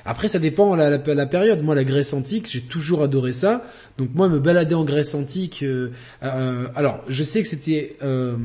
[0.04, 1.62] après ça dépend la, la, la période.
[1.62, 3.64] Moi, la Grèce antique, j'ai toujours adoré ça.
[3.98, 5.62] Donc moi, me balader en Grèce antique.
[5.62, 5.90] euh,
[6.22, 8.36] euh, alors, je sais que c'était euh,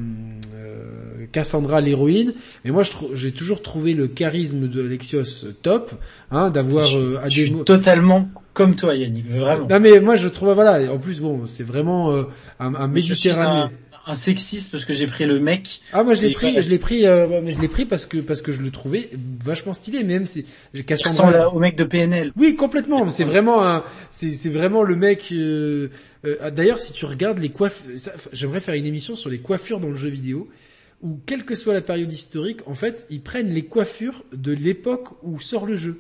[0.56, 2.34] euh, Cassandra l'héroïne,
[2.65, 2.84] mais moi,
[3.14, 5.91] j'ai toujours trouvé le charisme de Alexios top,
[6.32, 9.68] hein, d'avoir euh, Je suis totalement comme toi, Yannick, vraiment.
[9.68, 10.92] Non mais moi, je trouve voilà.
[10.92, 12.24] En plus, bon, c'est vraiment euh,
[12.60, 13.74] un, un Je suis Méditerranée.
[14.06, 15.80] un, un sexiste parce que j'ai pris le mec.
[15.94, 18.18] Ah moi je l'ai pris, je l'ai pris, euh, mais je l'ai pris parce que
[18.18, 19.10] parce que je le trouvais
[19.44, 21.54] vachement stylé, même si j'ai Cassandra.
[21.54, 22.32] au mec de PNL.
[22.36, 23.10] Oui, complètement.
[23.10, 25.30] C'est vraiment un, c'est c'est vraiment le mec.
[25.32, 25.88] euh,
[26.26, 27.84] euh, D'ailleurs, si tu regardes les coiffes,
[28.34, 30.50] j'aimerais faire une émission sur les coiffures dans le jeu vidéo,
[31.02, 35.08] où quelle que soit la période historique, en fait, ils prennent les coiffures de l'époque
[35.24, 36.00] où sort le jeu.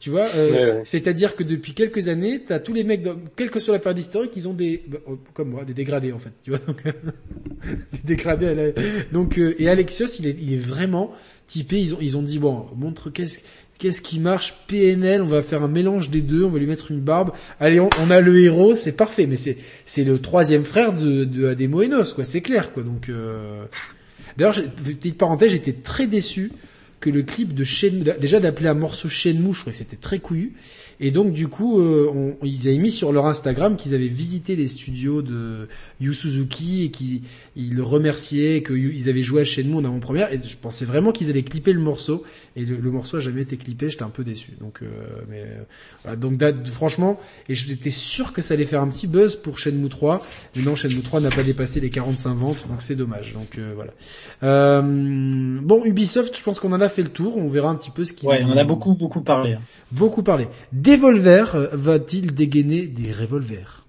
[0.00, 3.50] Tu vois, euh, Ouais, c'est-à-dire que depuis quelques années, t'as tous les mecs, dans, quelle
[3.50, 6.18] que soit la période historique, ils ont des, bah, euh, comme moi, des dégradés en
[6.18, 6.32] fait.
[6.42, 6.82] Tu vois, donc
[7.92, 8.46] des dégradés.
[8.48, 8.72] à la-
[9.12, 11.12] Donc euh, et Alexios, il est, il est vraiment
[11.46, 11.80] typé.
[11.80, 13.40] Ils ont, ils ont dit bon, montre qu'est-ce
[13.76, 16.44] Qu'est-ce qui marche PNL On va faire un mélange des deux.
[16.44, 17.32] On va lui mettre une barbe.
[17.58, 19.26] Allez, on, on a le héros, c'est parfait.
[19.26, 22.22] Mais c'est c'est le troisième frère de de Ademo Enos, quoi.
[22.22, 22.84] C'est clair, quoi.
[22.84, 23.64] Donc euh...
[24.36, 26.52] d'ailleurs, j'ai- petite parenthèse, j'étais très déçu
[27.04, 27.64] que le clip de
[28.18, 30.54] déjà d'appeler un morceau Shenmue, je trouvais que c'était très couillu.
[31.00, 34.56] Et donc du coup, euh, on, ils avaient mis sur leur Instagram qu'ils avaient visité
[34.56, 35.68] les studios de
[36.00, 37.20] Yu Suzuki et qu'ils
[37.56, 40.32] ils le remerciaient, qu'ils avaient joué à Shenmue en avant-première.
[40.32, 42.24] Et je pensais vraiment qu'ils allaient clipper le morceau.
[42.56, 43.88] Et le, le morceau a jamais été clippé.
[43.90, 44.52] J'étais un peu déçu.
[44.60, 44.86] Donc, euh,
[45.28, 45.62] mais euh,
[46.02, 46.16] voilà.
[46.16, 50.20] donc franchement, et j'étais sûr que ça allait faire un petit buzz pour Shenmue 3.
[50.56, 53.32] Mais non, Shenmue 3 n'a pas dépassé les 45 ventes, donc c'est dommage.
[53.34, 53.92] Donc euh, voilà.
[54.42, 54.82] Euh,
[55.62, 57.36] bon, Ubisoft, je pense qu'on en a fait le tour.
[57.36, 58.26] On verra un petit peu ce qui.
[58.26, 59.52] Ouais, on en a beaucoup beaucoup parlé.
[59.54, 59.60] hein.
[59.92, 60.48] Beaucoup parlé.
[60.72, 63.83] Devolver euh, va-t-il dégainer des revolvers?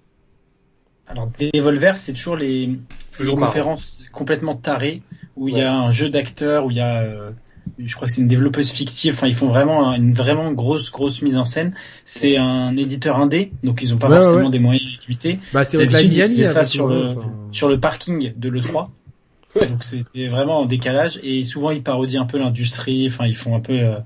[1.08, 2.78] Alors Devolver, c'est toujours les,
[3.36, 5.02] conférences complètement tarées
[5.36, 7.30] où il y a un jeu d'acteurs, où il y a, euh,
[7.78, 9.14] je crois que c'est une développeuse fictive.
[9.14, 11.74] Enfin, ils font vraiment un- une vraiment grosse grosse mise en scène.
[12.04, 14.50] C'est un éditeur indé, donc ils ont pas Ouais, forcément ouais.
[14.50, 15.38] des moyens limités.
[15.52, 15.76] Bah c'est
[16.42, 18.90] faisaient ça sur le- le- enfin, sur le parking de l'E3.
[19.54, 23.06] Donc c'était vraiment en décalage et souvent ils parodient un peu l'industrie.
[23.08, 23.98] Enfin, ils font un peu, euh,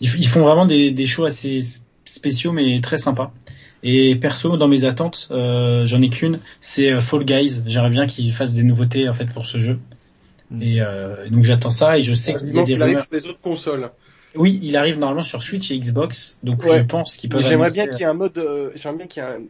[0.00, 1.60] ils, ils font vraiment des, des shows assez
[2.04, 3.32] spéciaux mais très sympas.
[3.88, 7.62] Et perso, dans mes attentes, euh, j'en ai qu'une, c'est euh, Fall Guys.
[7.66, 9.78] J'aimerais bien qu'ils fassent des nouveautés en fait pour ce jeu.
[10.50, 10.62] Mm.
[10.62, 13.04] Et euh, donc j'attends ça et je sais qu'il y a des rumeurs.
[13.04, 13.88] sur les autres consoles.
[14.34, 16.80] Oui, il arrive normalement sur Switch et Xbox, donc Ouais.
[16.80, 17.46] je pense qu'ils peuvent.
[17.46, 19.42] J'aimerais bien qu'il y ait un mode, euh, j'aimerais bien qu'il y ait un,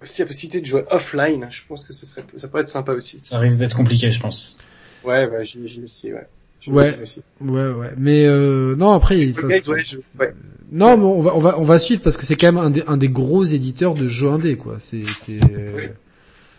[0.00, 1.48] aussi la possibilité de jouer offline.
[1.50, 3.18] Je pense que ce serait, ça pourrait être sympa aussi.
[3.24, 4.56] Ça risque d'être compliqué, je pense.
[5.02, 6.28] Ouais, bah, j'imagine aussi, ouais.
[6.66, 6.98] Ouais.
[7.40, 7.92] Ouais, ouais.
[7.96, 10.34] Mais euh, non, après, il gars, ouais, je, ouais.
[10.72, 12.70] non, mais on va, on va, on va suivre parce que c'est quand même un
[12.70, 14.76] des, un des gros éditeurs de jeux indés, quoi.
[14.78, 15.40] C'est, c'est.
[15.42, 15.82] Oui.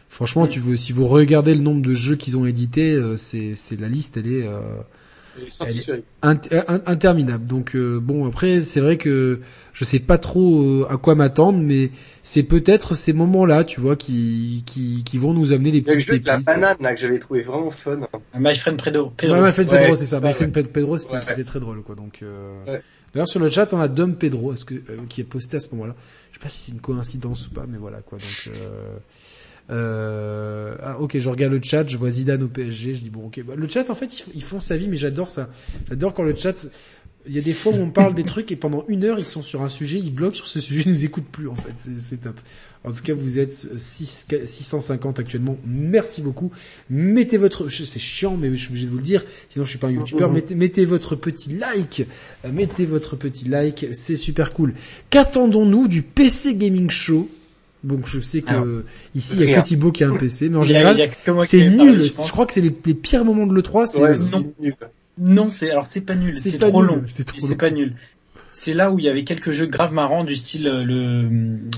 [0.10, 3.54] Franchement, tu veux, si vous regardez le nombre de jeux qu'ils ont édités, euh, c'est,
[3.56, 4.46] c'est la liste, elle est.
[4.46, 4.60] euh,
[5.66, 7.46] Elle est- in- interminable.
[7.48, 9.40] Donc euh, bon après c'est vrai que
[9.74, 11.92] je sais pas trop euh, à quoi m'attendre mais
[12.24, 15.86] c'est peut-être ces moments-là, tu vois, qui qui qui vont nous amener des a le
[15.98, 18.02] petites jeu de la banane, là, que j'avais trouvé vraiment fun.
[18.38, 19.12] My Friend Pedro.
[19.18, 19.36] Pedro.
[19.36, 20.20] Ouais, My Friend Pedro, c'est c'est ça.
[20.20, 20.64] ça, My Friend ouais.
[20.64, 21.96] Pedro, c'était très drôle quoi.
[21.96, 22.64] Donc euh...
[22.68, 22.82] Ouais.
[23.14, 25.60] d'ailleurs sur le chat on a Dom Pedro, est-ce que euh, qui est posté à
[25.60, 25.96] ce moment-là.
[26.32, 28.20] Je sais pas si c'est une coïncidence ou pas, mais voilà quoi.
[28.20, 28.50] Donc
[29.72, 30.52] euh...
[30.72, 30.76] Euh...
[30.84, 33.44] Ah, ok, je regarde le chat, je vois Zidane au PSG, je dis bon ok.
[33.46, 35.50] Bah, le chat en fait ils, ils font sa vie, mais j'adore ça.
[35.90, 36.68] J'adore quand le chat.
[37.28, 39.26] Il y a des fois où on parle des trucs et pendant une heure ils
[39.26, 41.74] sont sur un sujet, ils bloquent sur ce sujet, ils nous écoutent plus en fait.
[42.00, 42.40] C'est- top.
[42.84, 45.56] En tout cas, vous êtes 6, 650 actuellement.
[45.68, 46.52] Merci beaucoup.
[46.90, 49.24] Mettez votre, c'est chiant, mais je suis obligé de vous le dire.
[49.50, 50.30] Sinon, je suis pas un youtubeur.
[50.30, 50.34] Mhm.
[50.34, 52.08] Mettez, mettez votre petit like.
[52.44, 53.86] Euh, Mettez votre petit like.
[53.92, 54.74] C'est super cool.
[55.12, 57.30] Qu'attendons-nous du PC Gaming Show?
[57.84, 58.66] Bon, je sais que Alors,
[59.16, 59.62] ici, il y a rien.
[59.62, 60.98] que Thibaut qui a un PC, mais en général,
[61.42, 62.02] c'est parlé, nul.
[62.04, 64.76] je crois que c'est les, les pires moments de l'E3, c'est, Ouais, c'est- c'est nul.
[65.18, 67.04] Non, c'est alors c'est pas nul, C'est trop nul, long.
[67.08, 67.40] c'est trop.
[67.40, 67.96] C'est pas nul.
[68.52, 71.28] C'est là où il y avait quelques jeux grave marrants du style euh, le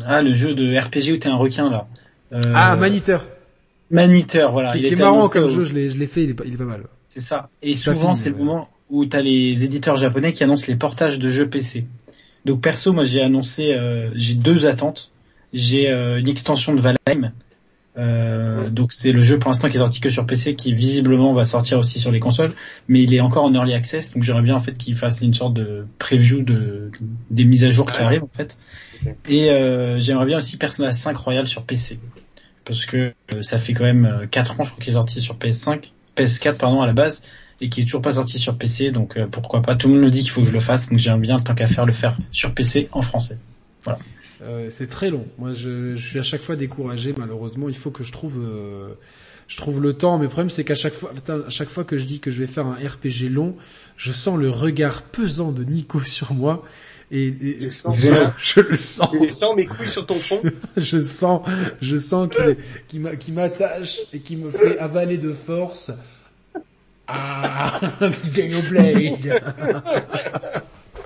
[0.08, 1.88] ah le jeu de RPG où t'es un requin là.
[2.34, 3.26] Euh, ah, Maniteur.
[3.92, 4.72] Maniteur, voilà.
[4.72, 6.32] qui, il qui est était marrant comme au- jeu, je l'ai, je l'ai fait, il
[6.32, 6.84] est pas, il est pas mal.
[7.10, 7.50] C'est ça.
[7.62, 8.44] Et souvent c'est le ouais.
[8.44, 11.86] moment où t'as les éditeurs japonais qui annoncent les portages de jeux PC.
[12.46, 15.12] Donc perso, moi j'ai annoncé, euh, j'ai deux attentes.
[15.54, 17.32] J'ai euh, une extension de Valheim.
[17.96, 21.34] Euh, donc c'est le jeu pour l'instant qui est sorti que sur PC, qui visiblement
[21.34, 22.52] va sortir aussi sur les consoles,
[22.88, 25.34] mais il est encore en early access, donc j'aimerais bien en fait qu'il fasse une
[25.34, 26.90] sorte de preview de
[27.30, 28.58] des mises à jour qui arrivent en fait.
[29.30, 32.00] Et euh, j'aimerais bien aussi Persona 5 Royal sur PC,
[32.66, 35.22] parce que euh, ça fait quand même euh, 4 ans je crois qu'il est sorti
[35.22, 37.22] sur PS5, PS4 pardon à la base,
[37.62, 39.76] et qui est toujours pas sorti sur PC, donc euh, pourquoi pas.
[39.76, 41.54] Tout le monde me dit qu'il faut que je le fasse, donc j'aimerais bien tant
[41.54, 43.38] qu'à faire le faire sur PC en français.
[44.44, 45.26] Euh, c'est très long.
[45.38, 47.14] Moi, je, je suis à chaque fois découragé.
[47.18, 48.90] Malheureusement, il faut que je trouve, euh,
[49.48, 50.18] je trouve le temps.
[50.18, 52.40] Mais le problème, c'est qu'à chaque fois, à chaque fois que je dis que je
[52.40, 53.56] vais faire un RPG long,
[53.98, 56.64] je sens le regard pesant de Nico sur moi.
[57.12, 58.10] Et, et- Je sens je,
[58.42, 59.10] je le sens.
[59.22, 60.42] Il sent mes couilles sur ton front.
[60.78, 61.48] Je sens,
[61.82, 62.28] je sens
[62.88, 65.92] qu'il m'attache et qu'il me fait avaler de force.
[67.08, 69.42] Ah, Xenoblade.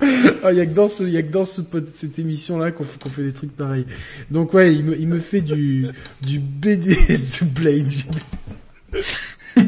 [0.42, 1.60] Ah, y a que dans ce, y a que dans ce,
[1.92, 3.86] cette émission-là qu'on fait, des trucs pareils.
[4.30, 5.88] Donc ouais, il me, fait du,
[6.22, 7.90] du BDS Blade.
[7.98, 9.00] Là.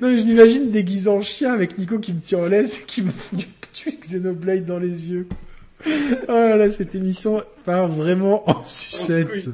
[0.00, 3.02] non, je m'imagine déguisé en chien avec Nico qui me tient en laisse et qui
[3.02, 3.46] me fout du
[4.00, 5.26] Xenoblade dans les yeux.
[5.86, 9.48] Oh là là, cette émission part vraiment en sucette.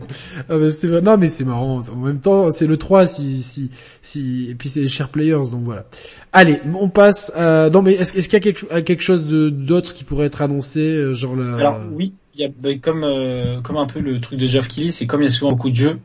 [0.49, 1.03] Ah bah c'est vrai.
[1.03, 1.81] Non mais c'est marrant.
[1.81, 3.71] En même temps, c'est le 3 si si
[4.01, 5.85] si et puis c'est les share players donc voilà.
[6.33, 7.69] Allez, on passe à...
[7.71, 10.81] non mais est-ce qu'il y a quelque, quelque chose de d'autre qui pourrait être annoncé
[10.81, 14.21] euh, genre la Alors oui, il y a bah, comme euh, comme un peu le
[14.21, 15.99] truc de Geoff Keighley, c'est comme il y a souvent beaucoup de jeux,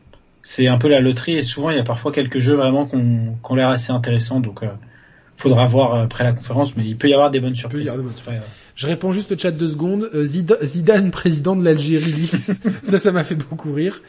[0.43, 3.35] c'est un peu la loterie et souvent il y a parfois quelques jeux vraiment qu'on
[3.41, 4.67] qu'on l'air assez intéressants donc euh,
[5.37, 7.85] faudra voir euh, après la conférence mais il peut y avoir des bonnes surprises.
[7.85, 8.45] y avoir des bonnes Ouais, ouais.
[8.79, 10.09] Je réponds juste au chat deux secondes.
[10.13, 12.31] Euh, Zida- Zidane, président de l'Algérie,
[12.81, 14.01] ça, ça m'a fait beaucoup rire.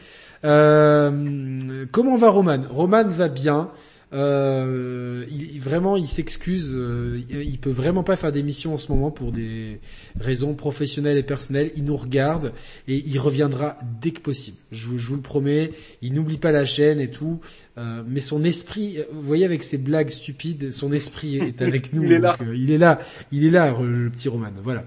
[0.45, 2.61] Euh, comment va Roman?
[2.69, 3.69] Roman va bien.
[4.13, 6.73] Euh, il, vraiment, il s'excuse.
[6.75, 9.79] euh, il, peut vraiment pas faire d'émission en ce moment pour des
[10.19, 11.71] raisons professionnelles et personnelles.
[11.75, 12.51] Il nous regarde
[12.87, 14.57] et il reviendra dès que possible.
[14.71, 15.71] Je vous, je vous le promets.
[16.01, 17.39] Il n'oublie pas la chaîne et tout.
[17.77, 21.93] Euh, mais son esprit, euh, vous voyez avec ses blagues stupides, son esprit est avec
[21.93, 22.03] nous.
[22.03, 22.35] Il est là.
[22.37, 22.99] donc, euh, il est là.
[23.31, 24.49] Il est là, le petit Roman.
[24.63, 24.83] Voilà.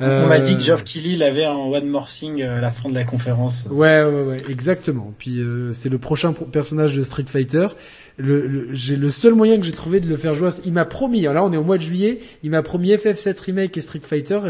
[0.00, 2.88] On m'a dit que Euh, Geoff Keighley l'avait en One More Thing à la fin
[2.88, 3.68] de la conférence.
[3.70, 5.12] Ouais, ouais, ouais, exactement.
[5.18, 7.68] Puis euh, c'est le prochain pro- personnage de Street Fighter.
[8.18, 10.50] Le, le- j'ai le seul moyen que j'ai trouvé de le faire jouer.
[10.64, 11.26] Il m'a promis.
[11.26, 12.20] alors Là, on est au mois de juillet.
[12.42, 14.40] Il m'a promis FF7 remake et Street Fighter.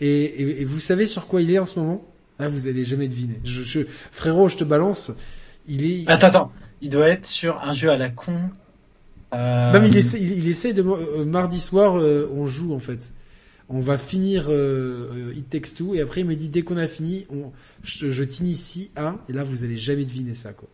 [0.00, 2.04] Et, et- et vous savez sur quoi il est en ce moment?
[2.38, 3.38] Là, vous allez jamais deviner.
[3.44, 3.80] Je, je-
[4.10, 5.12] frérot, je te balance.
[5.68, 6.04] Il est.
[6.08, 6.52] Attends, attends.
[6.80, 8.34] Il doit être sur un jeu à la con.
[9.34, 12.74] Euh, Non, mais il essaie, il, il essaie de euh, mardi soir, euh, on joue
[12.74, 13.12] en fait.
[13.68, 16.76] On va finir euh, euh, It Takes Two et après il me dit dès qu'on
[16.76, 17.50] a fini, on,
[17.82, 20.68] je, je t'initie à et là vous allez jamais deviner ça quoi.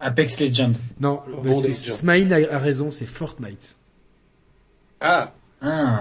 [0.00, 0.72] Apex Legends.
[1.00, 1.72] Non, bah, bon, c'est-.
[1.90, 3.76] Smaïn a, a raison, c'est Fortnite.
[5.00, 5.32] Ah,
[5.62, 6.00] Ah,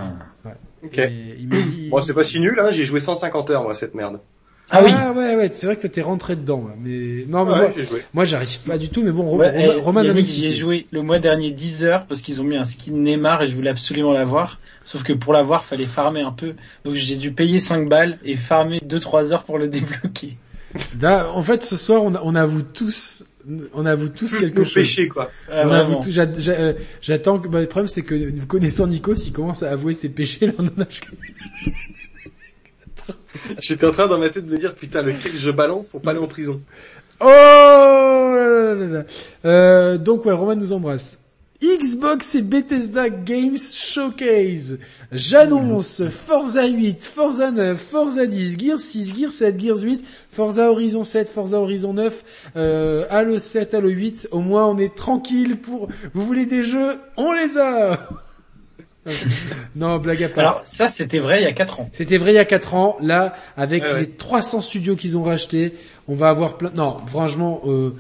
[0.84, 0.98] ok.
[0.98, 1.88] Et il dit.
[1.90, 2.70] Bon, c'est pas si nul, hein.
[2.72, 4.20] J'ai joué 150 heures, moi, cette merde.
[4.72, 4.92] Ah oui.
[4.92, 6.74] ouais ouais, c'est vrai que t'es rentré dedans, ouais.
[6.80, 9.54] mais non mais Ouais, moi, j'ai moi j'arrive pas du tout, mais bon, Ouais, Romain,
[9.78, 10.48] eh, Romain m'a Yannick, expliqué.
[10.50, 13.44] j'y ai joué le mois dernier 10 heures parce qu'ils ont mis un skin Neymar
[13.44, 14.60] et je voulais absolument l'avoir.
[14.84, 16.56] Sauf que pour l'avoir, fallait farmer un peu.
[16.84, 20.36] Donc j'ai dû payer 5 balles et farmer 2-3 heures pour le débloquer.
[21.00, 23.24] Là, en fait, ce soir, on, a- on avoue tous,
[23.74, 24.74] on avoue tous Tous quelque nos chose.
[24.74, 25.32] péchés, quoi.
[25.52, 26.10] Ah, On avoue tout-
[26.50, 29.94] euh, J'attends que, bah, le problème c'est que nous connaissant Nico, s'il commence à avouer
[29.94, 31.10] ses péchés, là, on en a jusqu'à-
[33.62, 36.12] J'étais en train dans ma tête de me dire, putain, lequel je balance pour pas
[36.12, 36.62] aller en prison.
[37.20, 39.04] Oh là là là là.
[39.46, 41.20] Euh, donc ouais, Roman nous embrasse.
[41.78, 44.80] Xbox et Bethesda Games Showcase.
[45.12, 51.04] J'annonce Forza 8, Forza 9, Forza 10, Gears 6, Gears 7, Gears 8, Forza Horizon
[51.04, 52.24] 7, Forza Horizon 9,
[52.58, 54.30] euh, Halo 7, Halo 8.
[54.32, 55.90] Au moins on est tranquille pour...
[56.14, 58.10] Vous voulez des jeux On les a
[59.76, 60.40] Non, blague à part.
[60.40, 61.90] Alors ça, c'était vrai il y a 4 ans.
[61.92, 62.98] C'était vrai il y a 4 ans.
[63.02, 64.00] Là, avec Ouais, ouais.
[64.02, 65.76] les 300 studios qu'ils ont rachetés,
[66.08, 66.72] on va avoir plein...
[66.76, 67.92] Non, franchement, euh,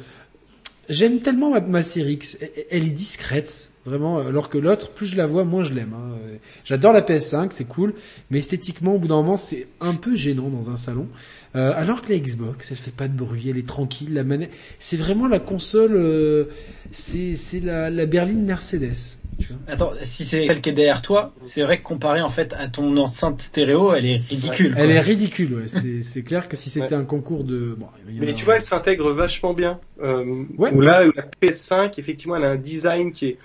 [0.89, 2.37] j'aime tellement ma, ma série X.
[2.69, 4.17] Elle, est discrète, vraiment.
[4.19, 5.93] Alors que l'autre, plus je la vois, moins je l'aime.
[5.93, 6.17] hein.
[6.27, 6.35] Euh,
[6.65, 7.93] J'adore la PS5, c'est cool.
[8.31, 11.07] Mais esthétiquement, au bout d'un moment, c'est un peu gênant dans un salon.
[11.55, 14.13] Euh, alors que la Xbox, elle fait pas de bruit, elle est tranquille.
[14.13, 15.95] La manette, c'est vraiment la console.
[15.95, 16.45] euh,
[16.91, 19.17] c'est la berline Mercedes.
[19.39, 19.57] Tu vois.
[19.67, 22.67] Attends, si c'est celle qui est derrière toi, c'est vrai que comparé en fait à
[22.67, 24.73] ton enceinte stéréo, elle est ridicule.
[24.77, 25.53] Elle est ridicule.
[25.55, 25.67] Ouais.
[25.67, 27.75] C'est c'est clair que si c'était un concours de.
[27.77, 29.79] Bon, Mais a- tu vois, elle s'intègre vachement bien.
[30.01, 30.71] Euh, Ouais.
[30.73, 33.37] Où là, la PS5, effectivement, elle a un design qui est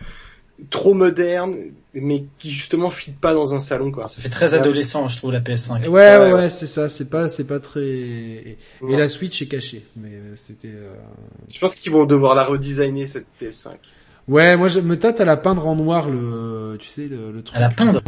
[0.68, 1.56] trop moderne,
[1.94, 4.08] mais qui justement fit pas dans un salon, quoi.
[4.08, 5.80] Ça fait très adolescent, je trouve, la PS5.
[5.84, 6.88] Ouais, ouais, Ouais, ouais, c'est ça.
[6.90, 7.80] C'est pas, c'est pas très.
[7.84, 8.96] Et, Ouais.
[8.96, 10.68] la Switch est cachée, mais euh, c'était.
[10.68, 10.92] euh,
[11.52, 13.70] Je pense qu'ils vont devoir la redesigner, cette PS5.
[14.30, 17.42] Ouais, moi je me tâte à la peindre en noir le, tu sais le, le
[17.42, 17.56] truc.
[17.56, 18.00] À la peindre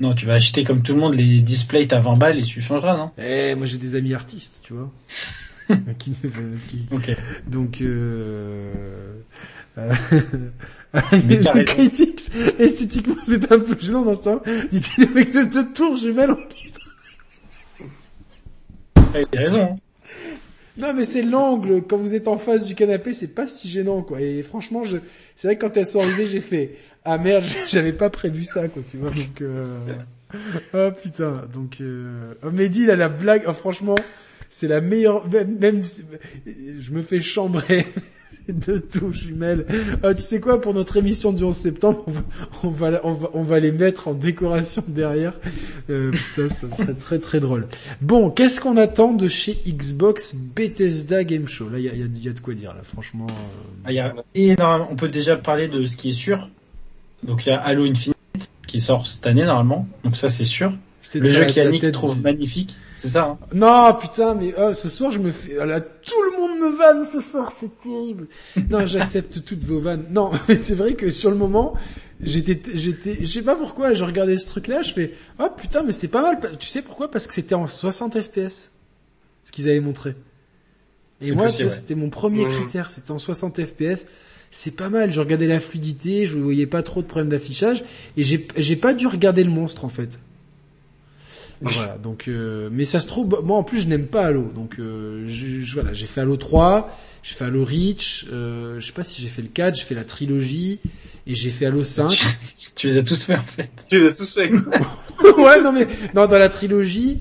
[0.00, 2.62] Non, tu vas acheter comme tout le monde les displays à 20 balles et tu
[2.62, 3.10] changeras, non?
[3.18, 4.90] Eh, moi j'ai des amis artistes, tu vois.
[5.98, 6.12] qui,
[6.68, 7.14] qui- Ok.
[7.48, 7.80] donc.
[7.82, 9.12] Euh...
[9.78, 9.92] euh,
[11.26, 11.62] Mais raison.
[11.64, 12.22] critiques,
[12.58, 14.42] esthétiquement c'est un peu gênant dans ce temps.
[14.72, 16.36] Dit-il avec deux, deux tours jumelles en
[19.14, 19.78] Ouais, T'as raison.
[20.78, 24.02] Non mais c'est l'angle, quand vous êtes en face du canapé, c'est pas si gênant
[24.02, 24.20] quoi.
[24.20, 24.98] Et franchement, je,
[25.34, 28.68] c'est vrai que quand elles sont arrivées, j'ai fait ah merde, j'avais pas prévu ça
[28.68, 29.10] quoi, tu vois.
[29.10, 29.78] Donc euh...
[30.74, 32.34] oh putain, donc euh...
[32.42, 33.44] oh, Mehdi a la blague.
[33.46, 33.94] Oh, franchement,
[34.50, 35.28] c'est la meilleure.
[35.28, 35.82] Même, même
[36.44, 37.86] je me fais chambrer
[38.66, 39.66] de tout jumelles.
[40.02, 42.22] Ah, tu sais quoi pour notre émission du 11 septembre, on va,
[42.62, 45.34] on va, on va, on va les mettre en décoration derrière.
[45.90, 47.66] Euh, ça, ça serait très très drôle.
[48.00, 51.68] Bon, qu'est-ce qu'on attend de chez Xbox Bethesda Game Show?
[51.68, 53.26] Là, il y a, y a- y a de quoi dire là, franchement.
[53.28, 53.34] euh.
[53.84, 54.88] Ah, y a énormément.
[54.90, 56.48] On peut déjà parler de ce qui est sûr.
[57.22, 58.16] Donc il y a Halo Infinite
[58.66, 59.88] qui sort cette année normalement.
[60.04, 60.72] Donc ça c'est sûr.
[61.02, 62.76] C'est Le jeu la- qui la Yannick tête trouve du- magnifique.
[62.96, 63.24] C'est ça.
[63.24, 65.58] Hein Non, putain, mais oh, ce soir je me fais...
[65.60, 68.26] ah là, tout le monde me vanne ce soir, c'est terrible.
[68.70, 70.04] Non, j'accepte toutes vos vannes.
[70.10, 71.74] Non, mais c'est vrai que sur le moment,
[72.22, 75.92] j'étais, j'étais, je sais pas pourquoi, je regardais ce truc-là, je fais, oh putain, mais
[75.92, 76.38] c'est pas mal.
[76.58, 77.10] Tu sais pourquoi?
[77.10, 78.70] Parce que c'était en 60 FPS,
[79.44, 80.14] ce qu'ils avaient montré.
[81.22, 81.70] Et moi, ouais.
[81.70, 82.50] c'était mon premier Mhm.
[82.50, 84.06] critère, c'était en 60 FPS.
[84.50, 87.84] C'est pas mal, je regardais la fluidité, je voyais pas trop de problèmes d'affichage,
[88.16, 90.18] et j'ai, j'ai pas dû regarder le monstre en fait.
[91.62, 94.50] Voilà, donc euh, mais ça se trouve moi en plus je n'aime pas Halo.
[94.54, 96.90] Donc euh, je, je- voilà, j'ai fait Halo 3,
[97.22, 99.94] j'ai fait Halo Reach, euh, je sais pas si j'ai fait le 4, j'ai fait
[99.94, 100.78] la trilogie
[101.26, 102.10] et j'ai fait Halo 5.
[102.10, 102.18] tu,
[102.76, 103.70] tu les as tous fait en fait.
[103.88, 104.50] Tu les as tous fait.
[105.38, 107.18] ouais, non mais non dans la trilogie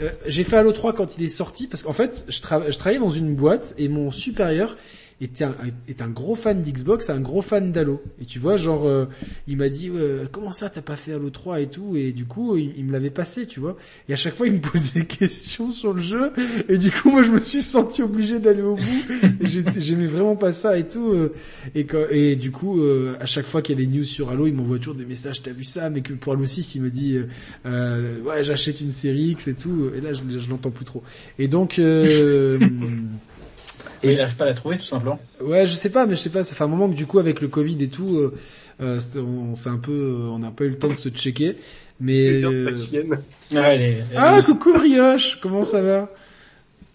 [0.00, 2.76] euh, j'ai fait Halo 3 quand il est sorti parce qu'en fait, je, tra- je
[2.78, 4.76] travaillais dans une boîte et mon supérieur
[5.20, 5.54] est un,
[6.00, 8.02] un gros fan d'Xbox, un gros fan d'Halo.
[8.20, 9.04] Et tu vois, genre, euh,
[9.46, 12.24] il m'a dit, euh, comment ça t'as pas fait Halo 3 et tout, et du
[12.24, 13.76] coup, il, me l'avait passé, tu vois.
[14.08, 16.32] Et à chaque fois, il me posait des questions sur le jeu,
[16.68, 19.04] et du coup, moi, je me suis senti obligé d'aller au bout.
[19.76, 21.12] J'aimais vraiment pas ça et tout.
[21.12, 21.34] Euh,
[22.10, 22.80] et, du coup,
[23.20, 25.42] à chaque fois qu'il y a des news sur Halo, il m'envoie toujours des messages,
[25.42, 27.18] t'as vu ça, mais que pour Halo 6, il me dit,
[27.64, 29.90] ouais, j'achète une série X et tout.
[29.94, 31.02] Et là, je, je l'entends plus trop.
[31.38, 31.78] Et donc.
[34.02, 35.20] Et il n'arrive pas à la trouver tout simplement.
[35.40, 36.44] Ouais, je sais pas, mais je sais pas.
[36.44, 38.34] Ça fait un moment que du coup avec le Covid et tout, euh,
[38.80, 41.56] euh on s'est un peu, euh, on n'a pas eu le temps de se checker.
[42.00, 42.74] Mais euh...
[43.54, 43.74] ah,
[44.16, 46.08] ah coucou Brioche, comment ça va?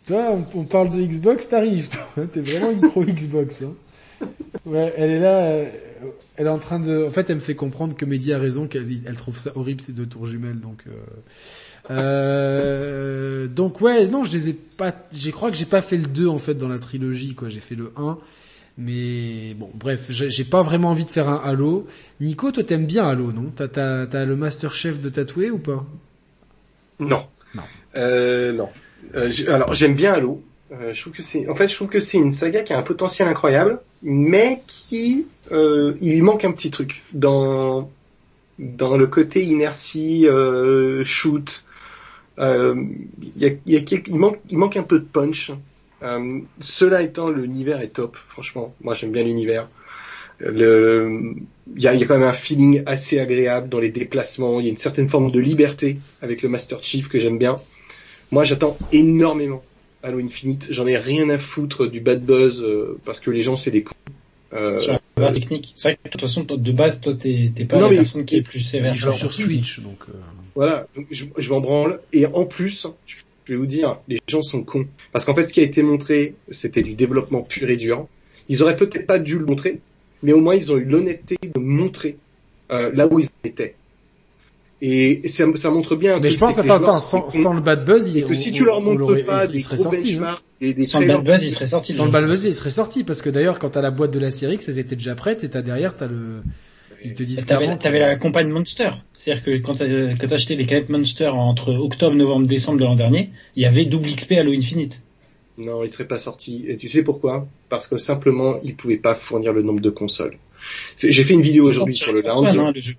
[0.08, 1.90] Toi, on, parle de Xbox, t'arrives.
[1.90, 3.64] Toi, t'es vraiment une pro Xbox.
[3.64, 4.28] Hein.
[4.66, 5.46] Ouais, elle est là.
[5.46, 5.66] Euh,
[6.38, 7.06] elle est en train de.
[7.06, 9.82] En fait, elle me fait comprendre que Mehdi a raison, qu'elle elle trouve ça horrible
[9.82, 10.60] ces deux tours jumelles.
[10.60, 10.84] Donc.
[11.92, 13.48] Euh...
[13.48, 14.94] Donc ouais, non, je les ai pas.
[15.14, 17.50] Je crois que j'ai pas fait le 2 en fait dans la trilogie, quoi.
[17.50, 18.18] J'ai fait le 1.
[18.78, 21.88] Mais bon, bref, j'ai pas vraiment envie de faire un Halo.
[22.20, 23.52] Nico, toi t'aimes bien Halo, non?
[23.56, 25.86] T'as t'as le Master Chef de tatouer ou pas?
[27.00, 27.26] Non.
[27.54, 27.64] Non.
[27.98, 28.70] Euh, non.
[29.16, 30.44] Euh, alors j'aime bien Halo.
[30.72, 32.78] Euh, je trouve que c'est, en fait, je trouve que c'est une saga qui a
[32.78, 37.90] un potentiel incroyable, mais qui, euh, il lui manque un petit truc dans
[38.58, 41.65] dans le côté inertie, euh, shoot,
[42.40, 42.86] euh,
[43.36, 45.52] y a, y a il, manque, il manque un peu de punch.
[46.04, 48.18] Euh, cela étant, l'univers est top.
[48.28, 49.70] Franchement, moi j'aime bien l'univers.
[50.40, 51.34] Le,
[51.76, 54.60] il y a, y a quand même un feeling assez agréable dans les déplacements.
[54.60, 57.56] Il y a une certaine forme de liberté avec le Master Chief que j'aime bien.
[58.32, 59.64] Moi, j'attends énormément
[60.04, 60.68] Halo Infinite.
[60.72, 63.84] J'en ai rien à foutre du bad buzz euh, parce que les gens c'est des
[63.84, 63.96] cons.
[64.54, 64.80] Euh,
[65.34, 65.74] technique.
[65.76, 68.38] C'est vrai que de toute façon, de base, toi, t'es pas non, la personne qui
[68.38, 68.96] est plus sévère.
[68.96, 70.06] sur Switch, donc.
[70.56, 72.00] Voilà, je, je m'en branle.
[72.14, 72.88] Et en plus,
[73.46, 74.88] je vais vous dire, les gens sont cons.
[75.12, 78.08] Parce qu'en fait, ce qui a été montré, c'était du développement pur et dur.
[78.50, 79.80] Ils auraient peut-être pas dû le montrer,
[80.24, 82.18] mais au moins ils ont eu l'honnêteté de montrer
[82.72, 83.76] euh, là où ils étaient.
[84.82, 86.20] Et ça, ça montre bien.
[86.20, 88.82] Mais je pense, attends, attends, sans, sans, le bad buzz, il, que si tu leur
[88.82, 90.38] montres pas des gros sorti, hein.
[90.60, 91.94] des sans le bad buzz, il serait sorti.
[91.94, 94.20] Sans le bad buzz, il serait sorti parce que d'ailleurs, quand t'as la boîte de
[94.20, 96.42] la série, que ça était déjà prête, et t'as derrière, t'as le,
[97.04, 98.92] ils te disent T'avais, t'avais la campagne Monster.
[99.14, 103.32] C'est-à-dire que quand t'as, acheté les canettes Monster entre octobre, novembre, décembre de l'an dernier,
[103.56, 105.04] il y avait double XP Halo Infinite.
[105.58, 106.66] Non, il serait pas sorti.
[106.68, 107.48] Et tu sais pourquoi?
[107.70, 110.38] Parce que simplement, ils pouvaient pas fournir le nombre de consoles.
[110.98, 112.58] j'ai fait une vidéo aujourd'hui sur le lounge.
[112.58, 112.96] Hein, le jeu.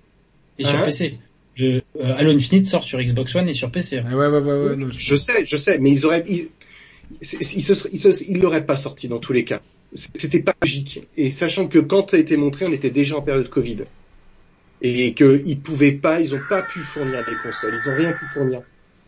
[0.57, 0.85] Et sur hein?
[0.85, 1.19] PC.
[1.57, 3.99] Le, euh, Halo Infinite sort sur Xbox One et sur PC.
[3.99, 6.49] Ouais, ouais, ouais, ouais, je sais, je sais, mais ils auraient, ils,
[7.19, 9.61] ils, ils l'auraient pas sorti dans tous les cas.
[9.93, 11.07] C'était pas logique.
[11.15, 13.85] Et sachant que quand ça a été montré, on était déjà en période Covid
[14.81, 18.25] et qu'ils pouvaient pas, ils ont pas pu fournir des consoles, ils ont rien pu
[18.25, 18.61] fournir.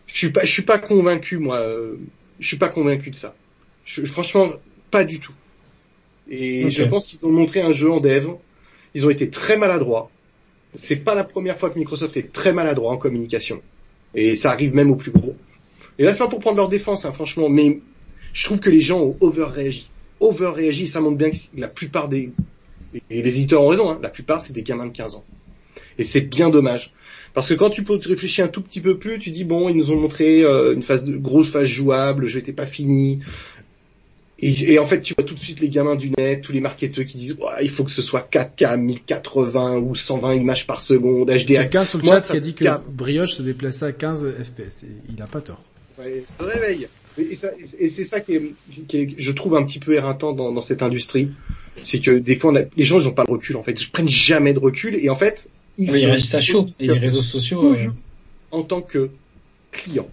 [0.06, 1.64] Je suis pas, je suis pas convaincu moi,
[2.40, 3.36] je suis pas convaincu de ça.
[3.84, 4.50] Je, franchement,
[4.90, 5.34] pas du tout.
[6.28, 8.28] Et je pense qu'ils ont montré un jeu en dev.
[8.94, 10.10] Ils ont été très maladroits.
[10.74, 13.62] C'est pas la première fois que Microsoft est très maladroit en communication.
[14.14, 15.36] Et ça arrive même au plus gros.
[15.98, 17.80] Et là, c'est pas pour prendre leur défense, hein, franchement, mais
[18.32, 19.90] je trouve que les gens ont over-réagi.
[20.20, 22.32] Over-réagi, ça montre bien que la plupart des...
[23.10, 25.24] Et les éditeurs ont raison, hein, la plupart, c'est des gamins de 15 ans.
[25.98, 26.92] Et c'est bien dommage.
[27.34, 29.68] Parce que quand tu peux te réfléchir un tout petit peu plus, tu dis bon,
[29.68, 32.66] ils nous ont montré euh, une phase de grosse phase jouable, le jeu n'était pas
[32.66, 33.20] fini.
[34.42, 37.04] Et, en fait, tu vois tout de suite les gamins du net, tous les marketeurs
[37.04, 41.34] qui disent il faut que ce soit 4K, 1080 ou 120 images par seconde, HDR.
[41.34, 43.92] Il y a quelqu'un sur le chat qui a dit que Brioche se déplaçait à
[43.92, 44.86] 15 FPS.
[45.10, 45.62] il a pas tort.
[45.98, 46.88] Ouais, ça réveille.
[47.20, 48.54] Et, c'est ça qui est,
[49.16, 51.30] je trouve un petit peu éreintant dans, dans cette industrie,
[51.82, 54.08] c'est que des fois les gens ils ont pas de recul en fait, ils prennent
[54.08, 55.48] jamais de recul et en fait
[55.78, 56.68] ils oui, réagissent à chaud.
[56.78, 57.72] Et les réseaux sociaux.
[57.72, 57.90] Euh...
[58.50, 59.10] En tant que
[59.70, 60.08] client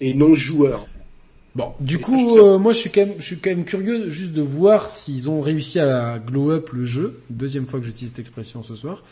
[0.00, 0.86] et non joueur.
[1.54, 4.32] Bon, du coup, euh, moi je suis quand même, je suis quand même curieux juste
[4.32, 7.20] de voir s'ils ont réussi à glow up le jeu.
[7.30, 9.04] Deuxième fois que j'utilise cette expression ce soir.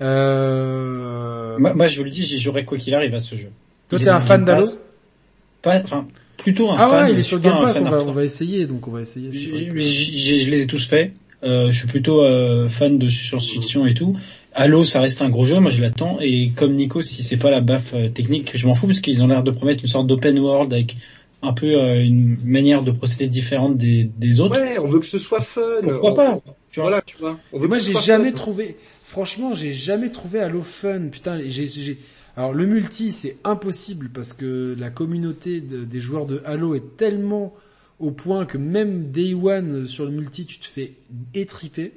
[0.00, 1.56] Euh...
[1.58, 3.50] Moi, moi, je vous le dis, j'y jouerai quoi qu'il arrive à ce jeu.
[3.88, 4.66] Toi, t'es un fan d'Halo
[5.62, 6.04] Pas, enfin,
[6.36, 6.90] plutôt un ah fan.
[6.92, 7.80] Ah ouais, il est sur Game Pass.
[7.80, 9.30] On va, on va, essayer, donc on va essayer.
[9.32, 11.12] Je les ai tous faits.
[11.42, 14.16] Euh, je suis plutôt euh, fan de science-fiction et tout.
[14.54, 16.18] Halo, ça reste un gros jeu, moi je l'attends.
[16.20, 19.22] Et comme Nico, si c'est pas la baffe euh, technique, je m'en fous parce qu'ils
[19.22, 20.96] ont l'air de promettre une sorte d'open world avec
[21.42, 24.58] un peu euh, une manière de procéder différente des, des autres.
[24.58, 25.60] Ouais, on veut que ce soit fun.
[25.82, 26.38] Pourquoi pas
[26.70, 26.88] tu vois.
[26.88, 27.38] Voilà, tu vois.
[27.52, 31.08] moi j'ai jamais trouvé, franchement, j'ai jamais trouvé Halo fun.
[31.10, 31.98] Putain, j'ai, j'ai...
[32.36, 37.54] alors le multi c'est impossible parce que la communauté des joueurs de Halo est tellement
[38.00, 40.92] au point que même Day One sur le multi tu te fais
[41.34, 41.92] étriper.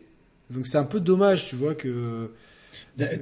[0.51, 2.29] Donc c'est un peu dommage, tu vois que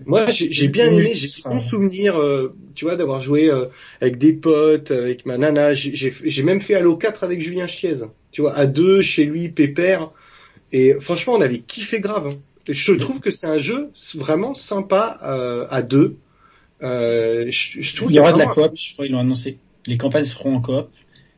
[0.05, 3.65] moi, j'ai bien aimé, j'ai bon souvenir, euh, tu vois, d'avoir joué euh,
[3.99, 5.73] avec des potes, avec ma nana.
[5.73, 7.95] J'ai même fait Halo 4 avec Julien Chiez,
[8.31, 10.11] tu vois, à deux chez lui, pépère.
[10.71, 12.27] Et franchement, on avait kiffé grave.
[12.27, 12.37] hein.
[12.67, 16.15] Je trouve que c'est un jeu vraiment sympa euh, à deux.
[16.83, 19.57] Euh, je, je trouve Il y aura de la coop, je crois ils l'ont annoncé.
[19.87, 20.89] Les campagnes seront en coop.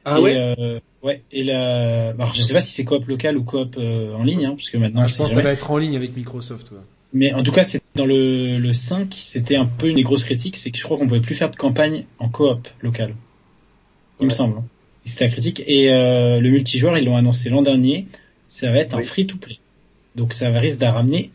[0.05, 1.21] Ah et, ouais euh, ouais.
[1.31, 4.45] Et la, alors, je sais pas si c'est coop local ou coop euh, en ligne,
[4.45, 5.01] hein, parce que maintenant.
[5.03, 6.71] Ah, je pense que ça va être en ligne avec Microsoft.
[6.71, 6.77] ouais.
[7.13, 10.25] Mais en tout cas, c'est dans le, le 5, c'était un peu une des grosses
[10.25, 13.13] critiques, c'est que je crois qu'on pouvait plus faire de campagne en coop local.
[14.19, 14.57] Il me semble.
[14.57, 14.63] hein.
[15.05, 15.63] C'était la critique.
[15.67, 18.07] Et euh, le multijoueur, ils l'ont annoncé l'an dernier,
[18.47, 19.03] ça va être un Oui.
[19.05, 19.57] free-to-play.
[20.15, 21.31] Donc ça risque de ramener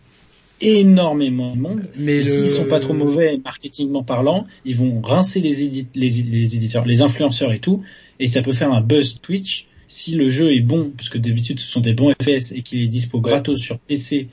[0.63, 1.83] énormément de monde.
[1.97, 2.25] Mais Et le...
[2.27, 6.85] s'ils sont pas trop mauvais marketingment parlant, ils vont rincer les, édit- les, les éditeurs,
[6.87, 7.83] les influenceurs et tout,
[8.21, 9.67] et ça peut faire un buzz Twitch.
[9.89, 12.81] Si le jeu est bon, parce que d'habitude ce sont des bons FPS et qu'il
[12.81, 14.29] est dispo gratos sur PC,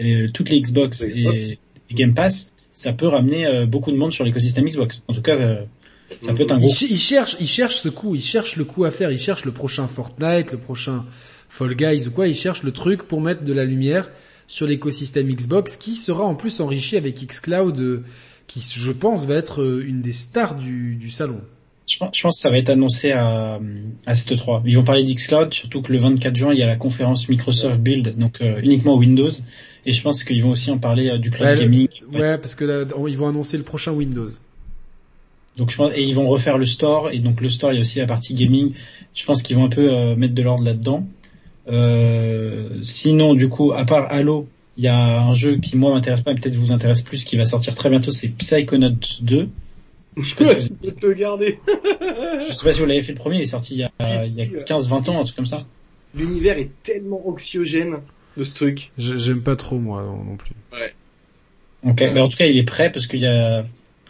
[0.00, 1.58] euh, toutes les Xbox et,
[1.92, 5.02] Game Pass, ça peut ramener euh, beaucoup de monde sur l'écosystème Xbox.
[5.08, 5.62] En tout cas, euh,
[6.22, 6.70] ça peut être un gros.
[6.70, 9.44] ch- il cherche, il cherche ce coup, il cherche le coup à faire, il cherche
[9.44, 11.04] le prochain Fortnite, le prochain
[11.50, 14.08] Fall Guys ou quoi, il cherche le truc pour mettre de la lumière
[14.46, 18.04] sur l'écosystème Xbox qui sera en plus enrichi avec xCloud euh,
[18.46, 21.40] qui je pense va être euh, une des stars du, du salon.
[21.88, 23.58] Je pense, je pense que ça va être annoncé à,
[24.06, 24.62] à cette 3.
[24.66, 27.80] Ils vont parler d'Xcloud, surtout que le 24 juin, il y a la conférence Microsoft
[27.80, 29.30] Build, donc euh, uniquement Windows.
[29.84, 31.88] Et je pense qu'ils vont aussi en parler euh, du cloud Ouais, gaming.
[32.12, 34.30] Ouais, parce que là, ils vont annoncer le prochain Windows.
[35.56, 37.78] Donc je pense, et ils vont refaire le store, et donc le store, il y
[37.78, 38.72] a aussi la partie gaming.
[39.12, 41.06] Je pense qu'ils vont un peu euh, mettre de l'ordre là-dedans.
[42.72, 46.22] Euh, sinon, du coup, à part Halo, il y a un jeu qui moi m'intéresse
[46.22, 49.48] pas, mais peut-être vous intéresse plus, qui va sortir très bientôt, c'est Psychonauts 2.
[50.16, 51.58] Je sais pas si vous, Je peux le garder.
[52.48, 53.90] je sais pas si vous l'avez fait le premier, il est sorti il y a,
[54.00, 55.64] Si, il si, y a 15-20 ans, un truc comme ça.
[56.14, 57.96] L'univers est tellement anxiogène
[58.36, 58.90] de ce truc.
[58.98, 60.52] Je- J'aime pas trop moi non, non plus.
[61.84, 63.64] Ok, mais en tout cas, il est prêt parce qu'il y a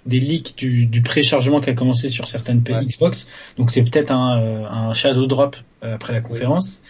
[0.05, 2.85] des leaks du, du préchargement qui a commencé sur certaines Ouais.
[2.85, 3.31] Xbox.
[3.57, 6.83] Donc c'est peut-être un, euh, un shadow drop euh, après la conférence.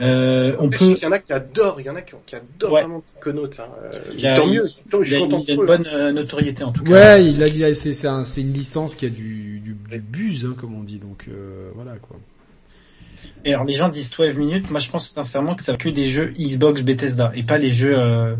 [0.00, 2.34] Euh, on peut, qu'il y en a qui adorent, il y en a qui, qui
[2.34, 2.80] adorent Ouais.
[2.80, 3.46] vraiment Psychonauts.
[3.58, 3.64] Hein.
[3.84, 5.86] Euh, Il a- tant mieux, tant- je il suis a, content il a une bonne
[5.86, 6.90] euh, notoriété en tout cas.
[6.90, 9.98] Ouais, il a, il c'est c'est un- c'est une licence qui a du du, du
[10.00, 12.16] buzz hein, comme on dit, donc euh, voilà quoi.
[13.44, 15.88] Et alors les gens disent 12 minutes, moi je pense sincèrement que ça va que
[15.90, 18.34] des jeux Xbox Bethesda et pas les jeux euh,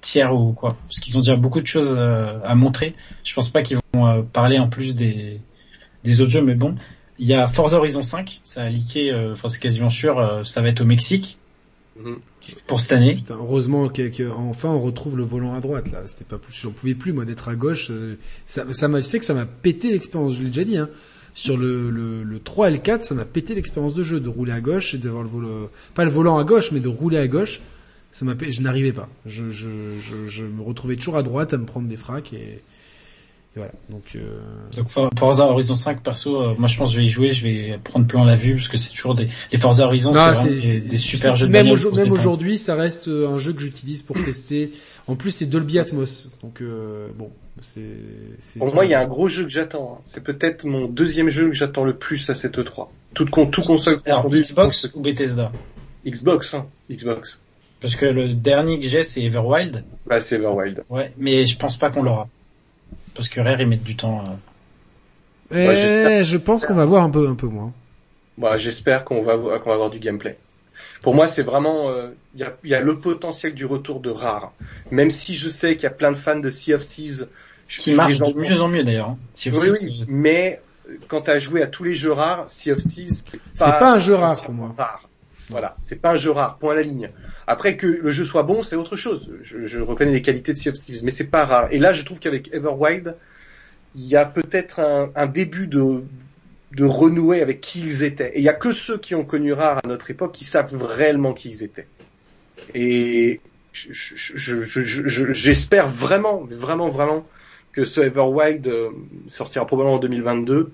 [0.00, 0.70] tiers ou quoi.
[0.88, 2.94] Parce qu'ils ont déjà beaucoup de choses euh, à montrer.
[3.24, 5.40] Je pense pas qu'ils vont euh, parler en plus des,
[6.04, 6.74] des autres jeux, mais bon.
[7.18, 10.44] Il y a Forza Horizon 5, ça a leaké, euh, enfin c'est quasiment sûr, euh,
[10.44, 11.36] ça va être au Mexique
[12.00, 12.16] Mhm.
[12.68, 13.14] pour cette année.
[13.16, 16.02] Putain, heureusement que, que- enfin on retrouve le volant à droite là.
[16.06, 17.88] C'était pas plus, j'en pouvais plus moi d'être à gauche.
[17.90, 18.14] euh,
[18.46, 20.34] Ça, ça m'a, je sais que ça m'a pété l'expérience.
[20.36, 20.76] Je l'ai déjà dit.
[20.76, 20.88] Hein.
[21.34, 24.28] Sur le, le, le 3 et le 4, ça m'a pété l'expérience de jeu de
[24.28, 27.18] rouler à gauche et d'avoir le volant, pas le volant à gauche, mais de rouler
[27.18, 27.60] à gauche.
[28.10, 29.08] Ça m'a, je n'arrivais pas.
[29.26, 29.66] Je, je,
[30.00, 32.60] je, je me retrouvais toujours à droite à me prendre des fracs et,
[33.56, 33.72] et voilà.
[33.90, 34.20] Donc euh,
[34.76, 37.32] Donc For- Forza Horizon 5, perso, euh, moi je pense que je vais y jouer,
[37.32, 40.12] je vais prendre plan la vue parce que c'est toujours des les Forza Horizon,
[40.42, 44.02] c'est des, super jeux de même, même aujourd'hui, ça reste euh, un jeu que j'utilise
[44.02, 44.72] pour tester.
[45.06, 47.30] En plus, c'est Dolby Atmos, donc euh, bon,
[47.62, 48.58] c'est.
[48.58, 49.94] Pour moi, il y a un gros jeu que j'attends.
[49.98, 50.02] hein.
[50.04, 52.88] C'est peut-être mon deuxième jeu que j'attends le plus à cette E3.
[53.14, 54.42] Tout, con, tout console Alors confondu.
[54.42, 55.50] Xbox ou Bethesda?
[56.06, 56.66] Xbox, hein.
[56.90, 57.40] Xbox.
[57.80, 59.82] Parce que le dernier que j'ai c'est Everwild.
[60.06, 60.84] Bah, c'est Everwild.
[60.90, 62.28] Ouais, mais je pense pas qu'on l'aura.
[63.14, 64.22] Parce que Rare ils mettent du temps.
[64.22, 64.32] euh.
[65.50, 66.24] Eh, Ouais, j'espère.
[66.24, 67.72] je pense qu'on va voir un peu, un peu moins.
[68.36, 70.38] Bah, j'espère qu'on va, qu'on va avoir du gameplay.
[71.02, 74.00] Pour moi, c'est vraiment, euh, il y, a, il y a le potentiel du retour
[74.00, 74.52] de rare.
[74.90, 77.26] Même si je sais qu'il y a plein de fans de Sea of Thieves,
[77.66, 79.10] je, Qui marche de mieux en mieux d'ailleurs.
[79.10, 79.18] hein.
[79.52, 83.10] Oui, oui, mais euh, quand t'as joué à tous les jeux rares, Sea of Thieves,
[83.28, 84.74] c'est C'est pas, pas un jeu rare pour moi.
[84.78, 85.07] rare.
[85.50, 87.10] Voilà, c'est pas un jeu rare, point à la ligne.
[87.46, 89.30] Après que le jeu soit bon, c'est autre chose.
[89.40, 91.68] Je, je reconnais les qualités de Sea of Thieves, mais c'est pas rare.
[91.72, 93.16] Et là, je trouve qu'avec Everwild,
[93.94, 96.04] il y a peut-être un, un début de,
[96.72, 98.30] de renouer avec qui ils étaient.
[98.34, 100.74] Et il y a que ceux qui ont connu rare à notre époque qui savent
[100.84, 101.88] réellement qui ils étaient.
[102.74, 103.40] Et
[103.72, 107.26] je- je- je- j'espère vraiment, vraiment, vraiment
[107.72, 108.90] que ce Everwild euh,
[109.28, 110.72] sortira probablement en 2022.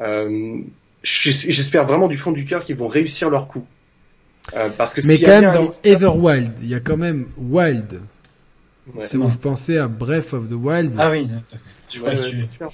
[0.00, 0.58] Euh,
[1.02, 3.66] j'es- j'espère vraiment du fond du cœur qu'ils vont réussir leur coup.
[4.56, 7.26] Euh, parce que Mais quand même, un dans éditeur- Everwild, il y a quand même
[7.38, 8.00] Wild.
[8.94, 9.04] Ouais.
[9.06, 10.94] C'est vous pensez à Breath of the Wild.
[10.98, 11.28] Ah oui.
[11.92, 12.64] Je crois que ouais, tu-.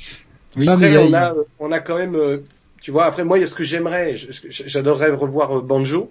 [0.57, 0.65] Oui.
[0.67, 2.39] Mais Après, on a, on a quand même, euh,
[2.81, 5.61] tu vois, après moi, il y a ce que j'aimerais, je- je- j'adorerais revoir euh,
[5.63, 6.11] Banjo.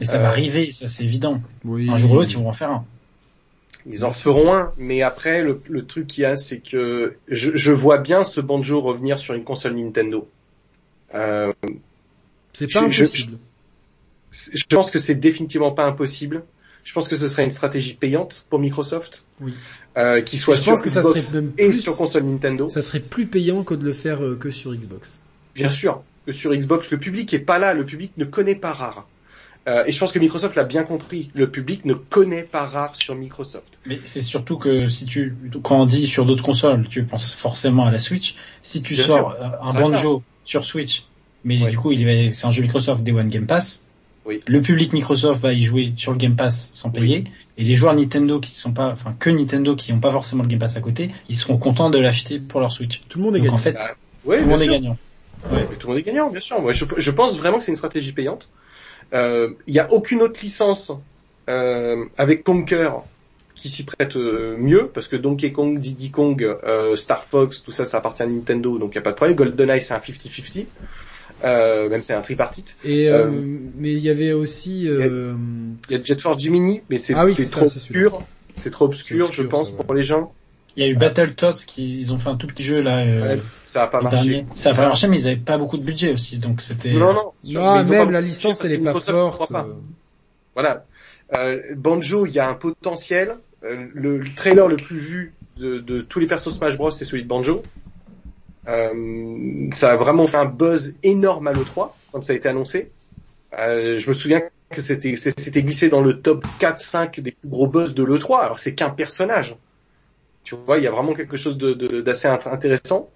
[0.00, 1.40] Et ça va arriver, ça c'est évident.
[1.64, 1.88] Oui.
[1.90, 2.84] Un jour ou l'autre ils vont en faire un.
[3.86, 7.52] Ils en feront un, mais après, le, le truc qu'il y a, c'est que je,
[7.56, 10.28] je vois bien ce Banjo revenir sur une console Nintendo.
[11.14, 11.52] Euh,
[12.52, 13.32] C'est pas je- je- impossible.
[13.34, 13.47] c'est-
[14.32, 16.44] je pense que c'est définitivement pas impossible.
[16.84, 19.52] Je pense que ce serait une stratégie payante pour Microsoft, Oui.
[19.98, 22.22] euh, qui soit Je sur pense que ça Xbox serait même et plus- sur console
[22.24, 22.68] Nintendo.
[22.70, 25.18] Ça serait plus payant que de le faire euh, que sur Xbox.
[25.54, 28.72] Bien sûr que sur Xbox, le public est pas là, le public ne connaît pas
[28.72, 29.06] Rare.
[29.68, 31.30] Euh, et je pense que Microsoft l'a bien compris.
[31.34, 33.78] Le public ne connaît pas Rare sur Microsoft.
[33.84, 37.84] Mais c'est surtout que si tu, quand on dit sur d'autres consoles, tu penses forcément
[37.84, 38.34] à la Switch.
[38.62, 39.58] Si tu Bien sors sûr.
[39.62, 41.04] un Ça banjo sur Switch,
[41.44, 41.70] mais Ouais.
[41.70, 43.82] du coup il va, c'est un jeu Microsoft Day One Game Pass.
[44.28, 44.42] Oui.
[44.46, 47.00] Le public Microsoft va y jouer sur le Game Pass sans Oui.
[47.00, 47.24] payer.
[47.56, 50.48] Et les joueurs Nintendo qui sont pas, enfin que Nintendo qui n'ont pas forcément le
[50.48, 53.02] Game Pass à côté, ils seront contents de l'acheter pour leur Switch.
[53.08, 53.56] Tout le monde est Donc gagnant.
[53.56, 53.94] en fait, Ah,
[54.24, 54.96] Oui, tout le monde est gagnant.
[55.42, 56.60] Tout le monde est gagnant, bien sûr.
[56.60, 58.50] Moi, je, je pense vraiment que c'est une stratégie payante.
[59.14, 60.92] Euh, Il n'y a aucune autre licence
[61.48, 62.90] euh, avec Conquer
[63.54, 67.72] qui s'y prête euh, mieux, parce que Donkey Kong, Diddy Kong, euh, Star Fox, tout
[67.72, 69.36] ça, ça appartient à Nintendo, donc il n'y a pas de problème.
[69.36, 70.66] GoldenEye, c'est un 50-50.
[71.44, 72.76] Euh, même c'est un tripartite.
[72.84, 73.30] Et euh, Euh,
[73.76, 75.34] mais il y avait aussi euh,
[75.88, 78.22] Il y a Jet Force Gemini, mais c'est Ah oui, trop obscur.
[78.56, 79.84] C'est trop obscur, je pense, ça, ouais.
[79.84, 80.32] pour les gens.
[80.76, 82.98] Il y a eu Battletoads qui, ils ont fait un tout petit jeu là.
[83.00, 84.16] euh, Ouais, ça a pas marché.
[84.30, 84.46] dernier.
[84.54, 86.92] Ça a pas marché, mais ils avaient pas beaucoup de budget aussi, donc c'était.
[86.92, 87.32] Non, non.
[87.42, 89.50] sur- non, même la licence elle est pas forte.
[89.52, 89.64] pas.
[89.64, 89.74] euh.
[90.54, 90.86] Voilà.
[91.34, 93.36] Euh, Banjo, il y a un potentiel.
[93.64, 97.04] Euh, le, le trailer le plus vu de, de tous les persos Smash Bros, c'est
[97.04, 97.62] celui de Banjo.
[98.68, 102.92] Euh, ça a vraiment fait un buzz énorme à l'E3 quand ça a été annoncé.
[103.58, 107.94] Euh, je me souviens que c'était glissé dans le top 4-5 des plus gros buzz
[107.94, 108.42] de l'E3.
[108.44, 109.56] Alors c'est qu'un personnage.
[110.44, 113.10] Tu vois, il y a vraiment quelque chose de- de- d'assez int- intéressant.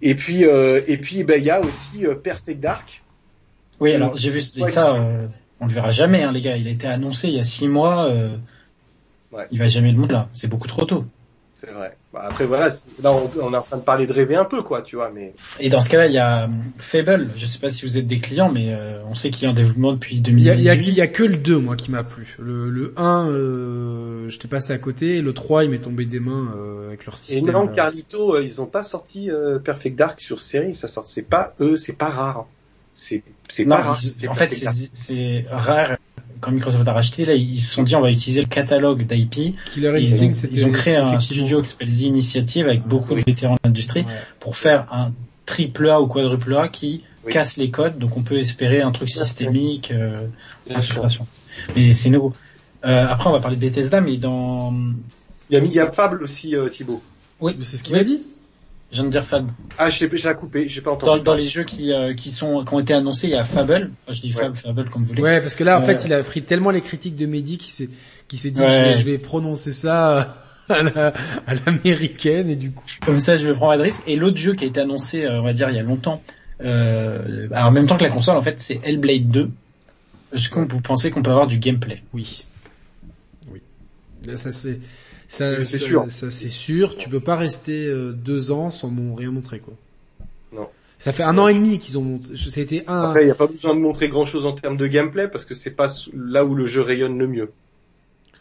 [0.00, 3.04] Et puis, euh, et puis, ben, il y a aussi euh, Perfect Dark.
[3.80, 4.94] Oui, alors j'ai vu Ouais, ça.
[4.96, 5.26] euh,
[5.60, 6.56] on le verra jamais, hein, les gars.
[6.56, 8.08] Il a été annoncé il y a six mois.
[8.08, 8.36] euh,
[9.32, 9.46] Ouais.
[9.50, 10.28] Il va jamais le monde là.
[10.32, 11.04] C'est beaucoup trop tôt.
[11.54, 11.96] C'est vrai.
[12.14, 14.44] Bah, après voilà, c'est- là on, on est en train de parler de rêver un
[14.44, 17.28] peu, quoi, tu vois, mais Et dans ce cas-là, il y a hum, Fable.
[17.36, 19.52] Je sais pas si vous êtes des clients, mais euh, on sait qu'il est en
[19.54, 20.92] développement depuis Il y a, il y, a, 2018.
[20.92, 22.36] il y a que le 2 moi qui m'a plu.
[22.38, 26.20] Le, le 1 euh, j'étais passé à côté et le 3 il m'est tombé des
[26.20, 27.50] mains euh, avec leur Et système.
[27.50, 27.72] non, là.
[27.74, 31.52] Carlito, euh, ils ont pas sorti euh, Perfect Dark sur série, ça sort, c'est pas
[31.60, 32.46] eux, c'est pas rare.
[32.92, 34.00] C'est c'est pas rare.
[34.28, 34.52] en fait,
[34.92, 35.96] c'est rare.
[36.44, 39.54] Quand Microsoft a racheté, là, ils se sont dit on va utiliser le catalogue d'IP.
[39.76, 43.20] Ils, ont- c'était ils ont créé un studio qui s'appelle The Initiative avec beaucoup Oui.
[43.24, 44.12] de vétérans de l'industrie Ouais.
[44.40, 45.12] pour faire un
[45.46, 47.32] triple A ou quadruple A qui Oui.
[47.32, 47.98] casse les codes.
[47.98, 50.14] Donc on peut espérer un truc systémique, euh,
[50.74, 51.24] infiltration.
[51.74, 52.32] Mais c'est nouveau.
[52.84, 54.74] Euh, après, on va parler de Bethesda, mais dans...
[55.48, 57.02] Il y a mis il y a Fable aussi, euh, Thibaut.
[57.40, 58.00] Oui, C'est ce qu'il Oui.
[58.00, 58.20] m'a dit.
[58.90, 59.52] Je viens de dire Fable.
[59.78, 61.22] Ah, j'ai j'ai coupé, j'ai pas Dans, entendu.
[61.22, 63.90] dans les jeux qui, euh, qui sont qui ont été annoncés, il y a Fable.
[64.06, 65.22] Enfin, je dis Fable, Fable comme vous voulez.
[65.22, 67.58] Ouais, parce que là en Euh, fait il a pris tellement les critiques de Mehdi
[67.58, 67.90] qu'il s'est
[68.28, 68.68] qui s'est dit Ouais.
[68.68, 70.36] je, vais, je vais prononcer ça
[70.68, 71.12] à la
[71.46, 72.84] à l'américaine et du coup.
[73.04, 74.02] Comme ça, je vais prendre l'adresse.
[74.06, 76.22] Et l'autre jeu qui a été annoncé, euh, on va dire, il y a longtemps,
[76.62, 79.50] euh, alors en même temps que la console, en fait, c'est Hellblade 2.
[80.32, 82.02] Est-ce que vous pensez qu'on peut avoir du gameplay?
[82.12, 82.44] Oui.
[83.52, 83.60] Oui.
[84.26, 84.78] Là, ça c'est
[85.28, 86.04] ça, c'est sûr.
[86.08, 86.96] Ça c'est sûr.
[86.96, 89.74] Tu peux pas rester euh, deux ans sans m'en rien montrer quoi.
[90.52, 90.68] Non.
[90.98, 93.10] Ça fait un an et demi qu'ils ont a été un.
[93.10, 95.44] Après, il n'y a pas besoin de montrer grand chose en termes de gameplay parce
[95.44, 97.50] que c'est pas là où le jeu rayonne le mieux.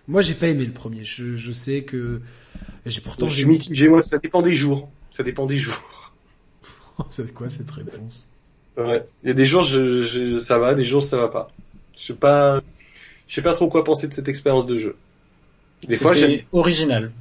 [0.08, 1.04] Moi j'ai pas aimé le premier.
[1.04, 2.22] Je, je sais que
[2.86, 4.90] j'ai pourtant je mitigé, moi, ça dépend des jours.
[5.12, 5.82] Ça dépend des jours.
[7.10, 8.28] c'est quoi cette réponse?
[8.78, 9.06] Ouais.
[9.24, 11.52] Il y a des jours, je, je, ça va, des jours, ça va pas.
[11.96, 12.62] Je sais pas,
[13.28, 14.96] je sais pas trop quoi penser de cette expérience de jeu.
[15.88, 16.14] Des fois,
[16.52, 17.12] original.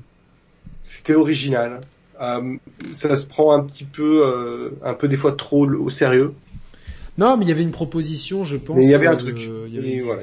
[0.85, 1.81] C'était original.
[2.21, 2.57] Euh,
[2.93, 6.35] ça se prend un petit peu, euh, un peu des fois trop au sérieux.
[7.19, 8.77] Non, mais il y avait une proposition, je pense.
[8.77, 9.39] Mais il y avait un euh, truc.
[9.71, 10.23] y avait- Et voilà.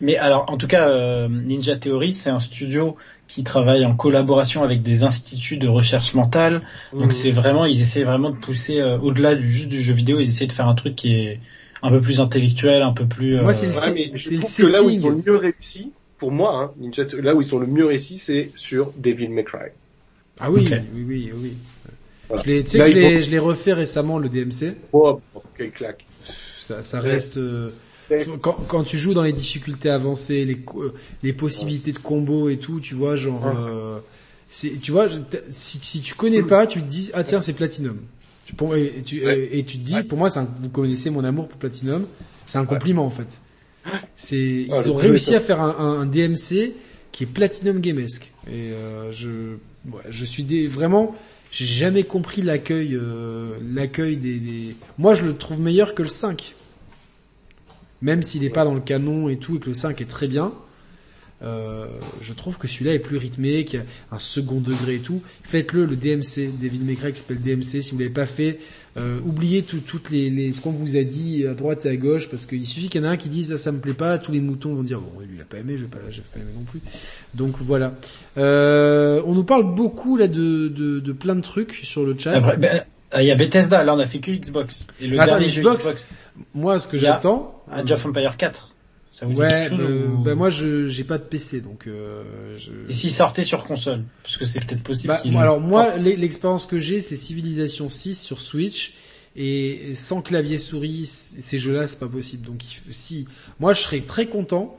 [0.00, 2.96] Mais alors, en tout cas, euh, Ninja Theory, c'est un studio
[3.28, 6.60] qui travaille en collaboration avec des instituts de recherche mentale.
[6.92, 7.12] Donc Mhm.
[7.12, 10.18] c'est vraiment, ils essaient vraiment de pousser euh, au-delà du juste du jeu vidéo.
[10.18, 11.40] Ils essaient de faire un truc qui est
[11.82, 13.40] un peu plus intellectuel, un peu plus.
[13.40, 15.10] Moi, euh, c'est le Ouais, mais c'est je le trouve que là où ils ont
[15.10, 15.92] le mieux réussi,
[16.22, 19.42] pour moi, hein, Ninja, là où ils ont le mieux réussi, c'est sur Devil May
[19.42, 19.70] Cry.
[20.38, 21.52] Ah oui, oui, oui, oui.
[22.28, 22.44] Voilà.
[22.44, 24.74] Je l'ai, tu sais Là, que je l'ai, ont- je l'ai refait récemment le DMC.
[24.92, 25.20] Oh,
[25.58, 26.06] quelle claque.
[26.60, 27.38] Ça, reste.
[27.38, 27.68] euh,
[28.40, 30.94] quand, quand tu joues dans les difficultés avancées, les euh,
[31.24, 33.52] les possibilités de combo et tout, tu vois, genre, Ouais.
[33.66, 33.98] euh,
[34.48, 35.08] c'est, tu vois,
[35.50, 37.98] si, si tu connais pas, tu te dis ah tiens c'est Platinum.
[38.46, 39.48] Tu, et, tu, Ouais.
[39.58, 40.04] et tu te dis, Ouais.
[40.04, 42.06] pour moi, un- vous connaissez mon amour pour Platinum,
[42.46, 43.40] c'est un compliment en fait.
[44.14, 46.72] C'est, ils Ah, ont réussi à faire un, un, un DMC
[47.10, 48.32] qui est Platinum Gamesque.
[48.48, 49.56] Et euh, je,
[49.90, 51.14] ouais, je suis des, vraiment,
[51.50, 54.76] j'ai jamais compris l'accueil, euh, l'accueil des, des.
[54.98, 56.54] Moi, je le trouve meilleur que le 5.
[58.00, 60.26] Même s'il est pas dans le canon et tout, et que le 5 est très
[60.26, 60.52] bien,
[61.42, 61.86] euh,
[62.20, 65.22] je trouve que celui-là est plus rythmé, qu'il y a un second degré et tout.
[65.42, 68.58] Faites-le, le DMC, David Cry qui s'appelle DMC, si vous l'avez pas fait.
[68.98, 71.96] Euh, oubliez tout, toutes les, les, ce qu'on vous a dit à droite et à
[71.96, 73.94] gauche, parce qu'il suffit qu'il y en a un qui dise ah, ça me plaît
[73.94, 75.98] pas, tous les moutons vont dire bon lui il a pas aimé, je vais pas,
[76.10, 76.80] je vais pas aimer non plus.
[77.32, 77.94] Donc voilà.
[78.36, 82.32] Euh, on nous parle beaucoup là de, de, de plein de trucs sur le chat.
[82.32, 82.82] Après, ben,
[83.14, 83.82] euh, il y a Bethesda.
[83.82, 84.86] Là, on a fait que Xbox.
[85.00, 86.06] Et le Attends, dernier jeu Xbox.
[86.54, 88.71] Moi, ce que j'attends, Age of Empire 4.
[89.12, 92.56] Ça vous dit Ouais, euh, ou- bah moi je j'ai pas de PC donc euh,
[92.56, 92.72] je...
[92.88, 95.36] Et s'il sortait sur console Parce que c'est peut-être possible Bah, qu'il...
[95.36, 98.94] alors moi l'e- l'expérience que j'ai c'est Civilization 6 sur Switch
[99.36, 102.46] et sans clavier souris ces jeux-là c'est pas possible.
[102.46, 103.28] Donc si
[103.60, 104.78] moi je serais très content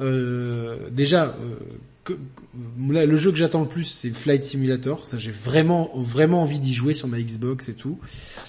[0.00, 1.56] euh, déjà euh,
[2.04, 5.90] que- que- là, le jeu que j'attends le plus c'est Flight Simulator, ça j'ai vraiment
[5.96, 7.98] vraiment envie d'y jouer sur ma Xbox et tout.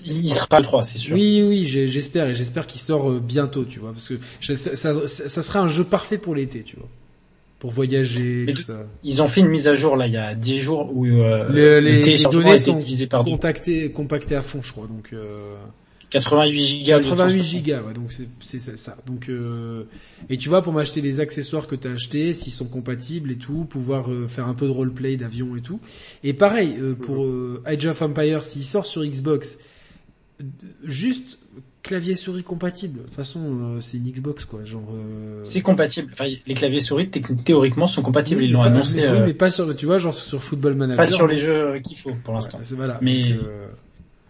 [0.05, 1.15] Il sera le 3, c'est sûr.
[1.15, 5.07] Oui, oui, j'espère et j'espère qu'il sort euh, bientôt, tu vois, parce que ça, ça,
[5.07, 6.89] ça serait un jeu parfait pour l'été, tu vois,
[7.59, 8.88] pour voyager, tout ça.
[9.03, 11.47] Ils ont fait une mise à jour là il y a 10 jours où euh,
[11.49, 12.73] Les, le les, les téléchargement données sont
[13.07, 15.55] par contactées, compactées à fond, je crois, donc euh,
[16.14, 16.99] 88 gigas.
[16.99, 17.44] de 88 temps.
[17.44, 18.11] gigas, ouais, donc
[18.41, 18.95] c'est ça.
[19.06, 19.84] Donc euh,
[20.30, 23.65] et tu vois, pour m'acheter les accessoires que t'as achetés, s'ils sont compatibles et tout,
[23.65, 25.80] pouvoir euh, faire un peu de roleplay d'avion et tout.
[26.23, 29.57] Et pareil euh, pour euh, Age of Empire, s'il sort sur Xbox,
[30.84, 31.40] juste
[31.81, 32.99] clavier souris compatible.
[32.99, 33.40] De toute façon,
[33.76, 34.88] euh, c'est une Xbox quoi, genre.
[34.95, 36.11] euh, C'est compatible.
[36.14, 38.41] Enfin, les claviers souris théoriquement sont compatibles.
[38.41, 39.02] Oui, Ils l'ont annoncé.
[39.02, 41.06] mais, oui, mais pas sur, tu vois, genre sur Football Manager.
[41.06, 42.57] pas sur les jeux qu'il faut pour l'instant.
[42.60, 42.99] Ouais, c'est- voilà.
[43.02, 43.68] Mais- Donc, euh,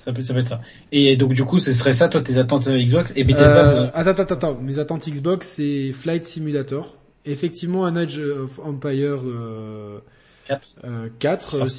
[0.03, 0.61] Ça peut, ça peut être ça.
[0.91, 3.69] Et donc du coup, ce serait ça, toi, tes attentes euh, Xbox et Bethesda.
[3.69, 4.59] Euh, vous- attends, attends, attends.
[4.61, 6.97] Mes attentes Xbox, c'est Flight Simulator.
[7.25, 9.99] Effectivement, un Age of Empire euh,
[10.45, 10.67] Quatre.
[10.83, 11.51] euh, 4.
[11.55, 11.69] Sort euh,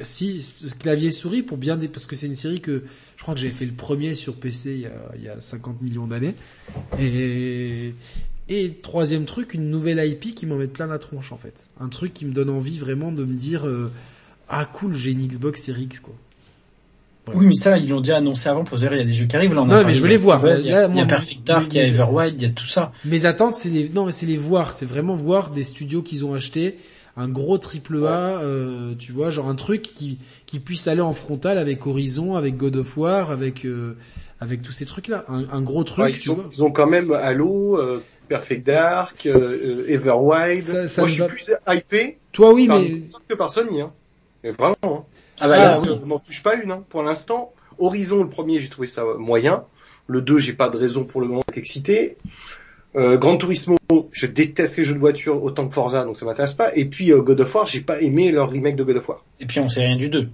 [0.00, 2.84] si, clavier souris pour bien dé- parce que c'est une série que
[3.18, 5.38] je crois que j'avais fait le premier sur PC il y a, il y a
[5.38, 6.34] 50 millions d'années.
[6.98, 7.94] Et
[8.48, 11.68] et troisième truc, une nouvelle IP qui m'en met plein la tronche en fait.
[11.80, 13.90] Un truc qui me donne envie vraiment de me dire euh,
[14.48, 16.14] ah cool, j'ai une Xbox Series X quoi.
[17.34, 19.12] Oui, mais ça, ils l'ont déjà annoncé avant pour se dire il y a des
[19.12, 19.52] jeux qui arrivent.
[19.54, 20.40] Là, on Non, mais je veux les voir.
[20.46, 22.42] Il y a, Là, il y a moi, Perfect Dark, il y a Everwild, il
[22.42, 22.92] y a tout ça.
[23.04, 26.24] Mes attentes, c'est les non, mais c'est les voir, c'est vraiment voir des studios qu'ils
[26.24, 26.78] ont achetés,
[27.16, 31.12] un gros triple A, euh, tu vois, genre un truc qui qui puisse aller en
[31.12, 33.96] frontal avec Horizon, avec God of War, avec euh,
[34.40, 36.44] avec tous ces trucs là, un, un gros truc, Ouais, tu ils, ont, vois.
[36.52, 40.60] ils ont quand même Halo, euh, Perfect Dark, euh, Everwild.
[40.62, 43.80] Ça- ça Moi, je suis va- plus hypé Toi oui, par mais que par Sony.
[43.80, 43.92] Hein.
[44.44, 44.76] Mais vraiment.
[44.84, 45.02] Hein.
[45.40, 45.88] Ah bah Ah, là, oui.
[45.90, 46.00] oui.
[46.02, 46.70] On n'en touche pas une.
[46.70, 46.84] Hein.
[46.88, 49.64] Pour l'instant, Horizon, le premier, j'ai trouvé ça moyen.
[50.08, 52.16] Le 2, j'ai pas de raison pour le moment d'être excité.
[52.94, 53.76] Euh, Gran Turismo,
[54.12, 56.74] je déteste les jeux de voiture autant que Forza, donc ça m'intéresse pas.
[56.74, 59.24] Et puis euh, God of War, j'ai pas aimé leur remake de God of War.
[59.40, 60.28] Et puis on sait rien du 2.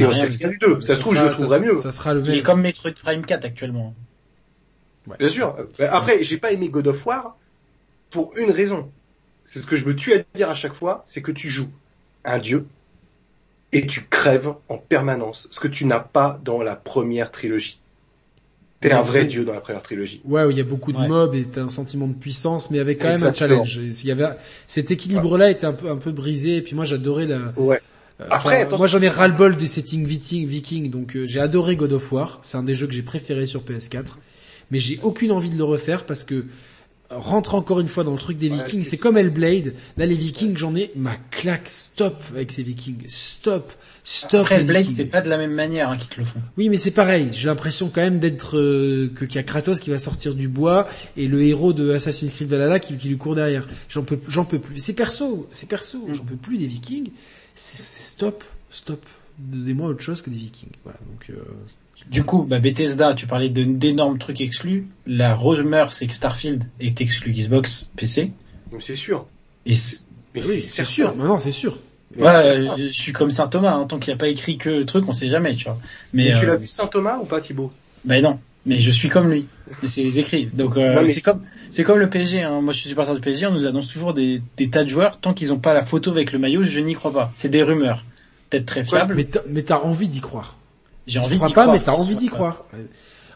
[0.00, 0.80] Et on sait rien du 2.
[0.80, 1.78] Ça se trouve, je le trouverais mieux.
[1.78, 2.42] Ça sera le Il est même.
[2.42, 3.94] comme Metroid Prime 4 actuellement.
[5.18, 5.54] Bien sûr.
[5.90, 7.36] Après, j'ai pas aimé God of War
[8.10, 8.90] pour une raison.
[9.44, 11.68] C'est ce que je me tue à dire à chaque fois, c'est que tu joues
[12.24, 12.66] un dieu
[13.76, 17.78] et tu crèves en permanence, ce que tu n'as pas dans la première trilogie.
[18.80, 20.20] T'es un vrai dieu dans la première trilogie.
[20.24, 21.08] Ouais, où il y a beaucoup de Ouais.
[21.08, 23.76] mobs et t'as un sentiment de puissance, mais avec quand même un challenge.
[23.76, 24.28] Il y avait
[24.66, 26.56] cet équilibre-là était un peu un peu brisé.
[26.56, 27.52] Et puis moi, j'adorais la.
[27.56, 27.80] Ouais.
[28.20, 31.76] Euh, Après, enfin, moi j'en ai ras-le-bol des settings viking, viking donc euh, j'ai adoré
[31.76, 34.04] God of War, c'est un des jeux que j'ai préféré sur PS4,
[34.70, 36.44] mais j'ai aucune envie de le refaire parce que euh,
[37.10, 40.06] rentre encore une fois dans le truc des Ouais, vikings, c'est- c'est comme Hellblade, là
[40.06, 43.72] les vikings j'en ai ma claque, stop avec ces vikings, stop,
[44.02, 44.96] stop Après, les Blade, Vikings.
[44.96, 46.40] c'est pas de la même manière hein, qu'ils te le font.
[46.56, 47.28] Oui, mais c'est pareil.
[47.32, 50.48] J'ai l'impression quand même d'être euh, que qu'il y a Kratos qui va sortir du
[50.48, 53.68] bois et le héros de Assassin's Creed Valhalla qui, qui lui court derrière.
[53.88, 54.78] J'en peux, j'en peux plus.
[54.78, 56.06] C'est perso, c'est perso.
[56.08, 56.12] Mm.
[56.14, 57.10] J'en peux plus des Vikings.
[57.54, 59.04] C'est c'est stop, stop.
[59.38, 60.70] Donnez-moi autre chose que des Vikings.
[60.84, 60.98] Voilà.
[61.10, 61.34] Donc euh,
[62.10, 64.86] Du coup, bah, Bethesda, tu parlais d'énormes trucs exclus.
[65.06, 68.32] La rumeur, c'est que Starfield est exclu Xbox PC.
[68.70, 69.26] Donc c'est sûr.
[69.64, 69.74] Et
[70.34, 71.16] Mais oui, c'est sûr.
[71.16, 71.78] Non, non, c'est sûr.
[72.16, 74.58] Mais ouais, euh, je suis comme Saint Thomas, hein, tant qu'il n'y a pas écrit
[74.58, 75.78] que le truc, on sait jamais, tu vois.
[76.12, 77.72] Mais Mais, tu euh, l'as vu Saint Thomas ou pas Thibaut?
[78.04, 79.46] Ben non, mais je suis comme lui.
[79.84, 80.46] C'est les écrits.
[80.46, 82.42] Donc euh, Ouais, mais- c'est comme c'est comme le PSG.
[82.42, 82.60] Hein.
[82.60, 83.46] Moi, je suis supporter du PSG.
[83.46, 86.12] On nous annonce toujours des, des tas de joueurs tant qu'ils n'ont pas la photo
[86.12, 86.62] avec le maillot.
[86.62, 87.32] Je n'y crois pas.
[87.34, 88.04] C'est des rumeurs,
[88.48, 89.14] peut-être très fiables.
[89.16, 90.56] Mais mais t'as envie d'y croire.
[91.06, 91.76] J'ai envie crois d'y pas, croire.
[91.76, 92.64] mais t'as envie d'y croire.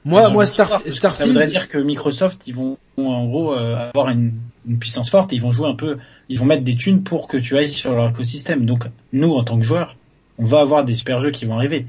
[0.05, 1.29] Moi, moi, d'y croire, Star, parce que Ça Starfield.
[1.31, 4.33] voudrait dire que Microsoft, ils vont en gros euh, avoir une,
[4.67, 5.99] une puissance forte et ils vont jouer un peu,
[6.29, 8.65] ils vont mettre des thunes pour que tu ailles sur leur écosystème.
[8.67, 9.97] Donc nous, en tant que joueurs,
[10.39, 11.87] on va avoir des super jeux qui vont arriver,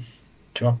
[0.54, 0.78] tu vois.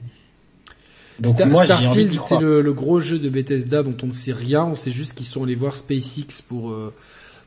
[1.20, 4.32] Donc Star- moi, Starfield, c'est le, le gros jeu de Bethesda dont on ne sait
[4.32, 4.64] rien.
[4.64, 6.92] On sait juste qu'ils sont allés voir SpaceX pour euh,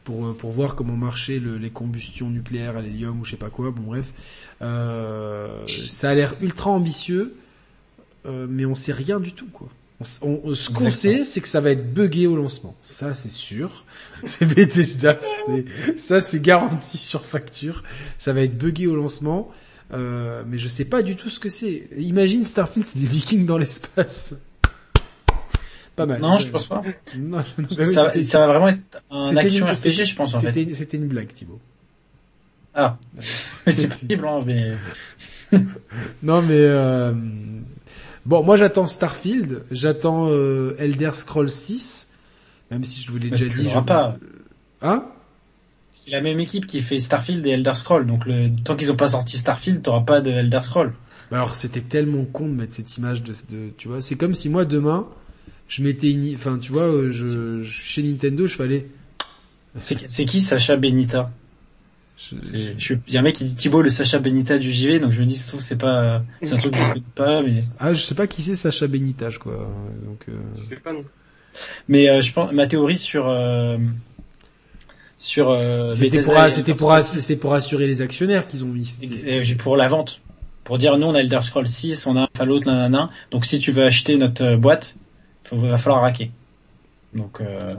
[0.04, 3.38] pour euh, pour voir comment marchaient le- les combustions nucléaires à l'hélium ou je sais
[3.38, 3.72] pas quoi.
[3.72, 4.14] Bon bref,
[4.62, 7.36] euh, ça a l'air ultra ambitieux,
[8.26, 9.68] euh, mais on sait rien du tout quoi.
[10.22, 12.76] On on- ce qu'on sait, c'est que ça va être buggé au lancement.
[12.82, 13.86] Ça, c'est sûr.
[14.26, 15.18] C'est Bethesda.
[15.98, 17.84] Ça, c'est garanti sur facture.
[18.18, 19.52] Ça va être buggé au lancement.
[19.94, 21.88] Euh, mais je sais pas du tout ce que c'est.
[21.98, 24.34] Imagine Starfield, c'est des Vikings dans l'espace.
[25.96, 26.20] Pas mal.
[26.20, 26.82] Non, je pense pas.
[27.18, 30.06] Non, je- bah oui, ça, c'était- ça va vraiment être un c'était action une- RPG,
[30.06, 30.52] je pense en fait.
[30.54, 31.60] C'était c'était une blague, Thibaut.
[32.74, 32.98] Ah,
[33.68, 34.74] c'est possible, hein, mais
[36.24, 37.14] Non, mais euh,
[38.26, 42.12] bon, moi j'attends Starfield, j'attends euh, Elder Scrolls 6.
[42.72, 43.70] Même si je vous l'ai déjà tu dit.
[43.70, 44.18] je- pas.
[44.82, 45.06] Hein?
[45.92, 48.96] C'est la même équipe qui fait Starfield et Elder Scroll, donc le, tant qu'ils ont
[48.98, 50.94] pas sorti Starfield, t'auras pas de Elder Scroll.
[51.32, 54.34] Bah Alors c'était tellement con de mettre cette image de, de tu vois, c'est comme
[54.36, 55.08] si moi demain
[55.68, 58.88] je i- enfin tu vois, euh, je, je chez Nintendo, je fallait.
[59.82, 61.32] C'est c'est qui Sacha Benita je- C'est- je suis-
[62.54, 62.76] Il
[63.10, 65.26] y a un mec qui dit Thibaut le Sacha Benita du JV, donc je me
[65.26, 68.02] dis, se trouve, c'est pas, c'est un truc que je connais pas, mais, ah, je
[68.02, 69.70] sais pas qui c'est Sacha Benitage quoi.
[70.06, 71.04] Donc euh, Je sais pas non.
[71.90, 73.78] mais euh, je pense, ma théorie sur, euh,
[75.18, 78.68] sur, euh, c'était pour c'était Elder pour Scrolls c'est pour assurer les actionnaires qu'ils ont
[78.68, 78.98] mis.
[79.28, 80.22] Euh, pour la vente.
[80.64, 83.12] Pour dire, nous, on a Elder Scroll 6, on a un Fallout, nanana.
[83.30, 84.98] Donc, si tu veux acheter notre boîte,
[85.52, 86.32] il va falloir raquer.
[87.14, 87.76] Donc, euh,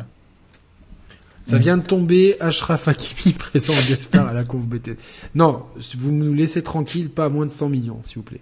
[1.47, 4.97] Ça vient de tomber, Ashraf Hakimi présent en guest star à la conf BT.
[5.36, 5.62] Non,
[5.97, 8.40] vous nous laissez tranquille, pas à moins de 100 millions, s'il vous plaît.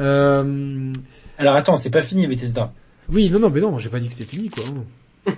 [0.00, 0.92] Euh...
[1.38, 2.72] alors attends, c'est pas fini, Bethesda.
[3.08, 4.64] Oui, non, non, mais non, j'ai pas dit que c'était fini, quoi.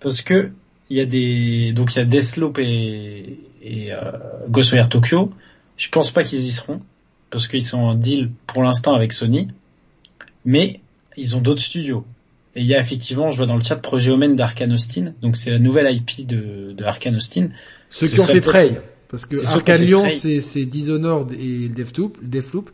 [0.00, 0.50] Parce que,
[0.90, 4.12] il y a des, donc il y a Deathloop et, et, euh,
[4.48, 5.32] Ghostwire Tokyo.
[5.78, 6.82] Je pense pas qu'ils y seront.
[7.30, 9.48] Parce qu'ils sont en deal pour l'instant avec Sony.
[10.44, 10.80] Mais,
[11.16, 12.04] ils ont d'autres studios.
[12.56, 15.12] Et il y a effectivement, je vois dans le chat, Projet Omen d'Arkane Austin.
[15.22, 17.48] Donc c'est la nouvelle IP de, de Arkane Austin.
[17.90, 18.80] Ceux Ce qui ont fait Prey.
[19.08, 22.70] Parce que Arkane Lyon, c'est, c'est Dishonored et Deathloop, Deathloop.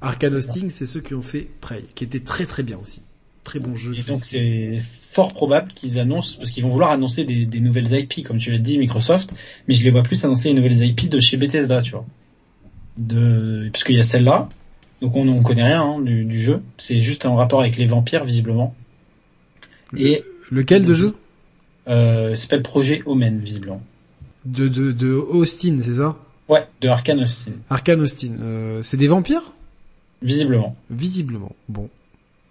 [0.00, 3.02] Arkane Hosting, c'est ceux qui ont fait Prey, qui était très très bien aussi.
[3.44, 3.94] Très bon jeu.
[3.98, 7.92] Et donc c'est fort probable qu'ils annoncent, parce qu'ils vont vouloir annoncer des, des nouvelles
[7.92, 9.32] IP, comme tu l'as dit, Microsoft,
[9.66, 12.06] mais je les vois plus annoncer les nouvelles IP de chez Bethesda, tu vois.
[12.96, 14.48] De, parce qu'il y a celle-là,
[15.00, 17.86] donc on, on connaît rien hein, du, du jeu, c'est juste en rapport avec les
[17.86, 18.74] vampires, visiblement.
[19.96, 21.14] Et Lequel de jeu
[21.88, 23.82] euh, s'appelle Projet Omen, visiblement.
[24.44, 26.16] de, de, de Austin, c'est ça?
[26.48, 28.32] Ouais, de Arkane Austin, Arkane Austin.
[28.40, 29.52] Euh, c'est des vampires?
[30.22, 30.76] Visiblement.
[30.90, 31.54] Visiblement.
[31.68, 31.88] Bon.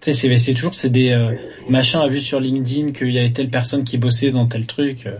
[0.01, 1.35] Tu sais, c'est, c'est toujours c'est des euh,
[1.69, 5.05] machins à vu sur LinkedIn qu'il y avait telle personne qui bossait dans tel truc.
[5.05, 5.17] euh.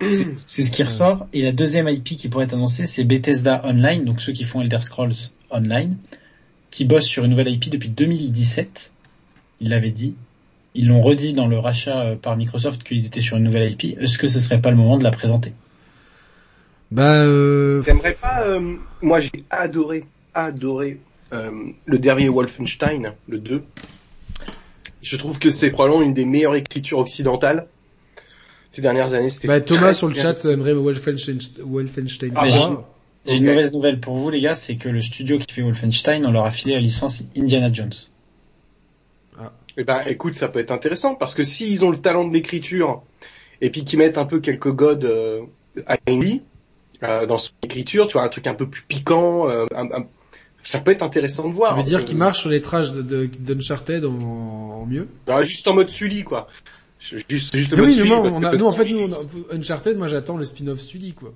[0.00, 1.26] C'est, c'est ce qui ressort.
[1.32, 4.60] Et la deuxième IP qui pourrait être annoncée, c'est Bethesda Online, donc ceux qui font
[4.60, 5.14] Elder Scrolls
[5.50, 5.96] Online,
[6.70, 8.92] qui bossent sur une nouvelle IP depuis 2017.
[9.60, 10.14] Ils l'avaient dit.
[10.74, 13.96] Ils l'ont redit dans le rachat euh, par Microsoft qu'ils étaient sur une nouvelle IP.
[14.00, 15.52] Est-ce que ce serait pas le moment de la présenter?
[16.90, 17.82] Bah, euh...
[17.82, 21.00] T'aimerais pas euh, Moi, j'ai adoré, adoré
[21.32, 21.50] euh,
[21.86, 23.62] le dernier Wolfenstein, le 2.
[25.02, 27.66] Je trouve que c'est probablement une des meilleures écritures occidentales
[28.70, 29.30] ces dernières années.
[29.30, 32.90] C'était bah Thomas très sur le chat aimerait Wolfenstein, Wolfenstein Ah, 3.
[33.26, 36.26] J'ai une mauvaise nouvelle pour vous, les gars, c'est que le studio qui fait Wolfenstein,
[36.26, 37.92] on leur a filé la licence Indiana Jones.
[39.76, 43.02] Eh ben, écoute, ça peut être intéressant parce que s'ils ont le talent de l'écriture
[43.60, 45.42] et puis qu'ils mettent un peu quelques godes euh,
[45.86, 46.42] à Indy
[47.02, 50.06] euh, dans son écriture, tu vois, un truc un peu plus piquant, euh, un- un-
[50.64, 51.74] ça peut être intéressant de voir.
[51.74, 55.08] Tu veux dire Euh, qu'il marche sur les trash de, de, d'Uncharted en, en mieux?
[55.26, 56.48] Bah, juste en mode Sully, quoi.
[57.00, 58.88] Juste, juste Mais oui, mais Sully, moi, parce on que a, peut- nous en fait,
[58.90, 61.32] nous, on a- Uncharted, moi j'attends le spin-off Sully, quoi.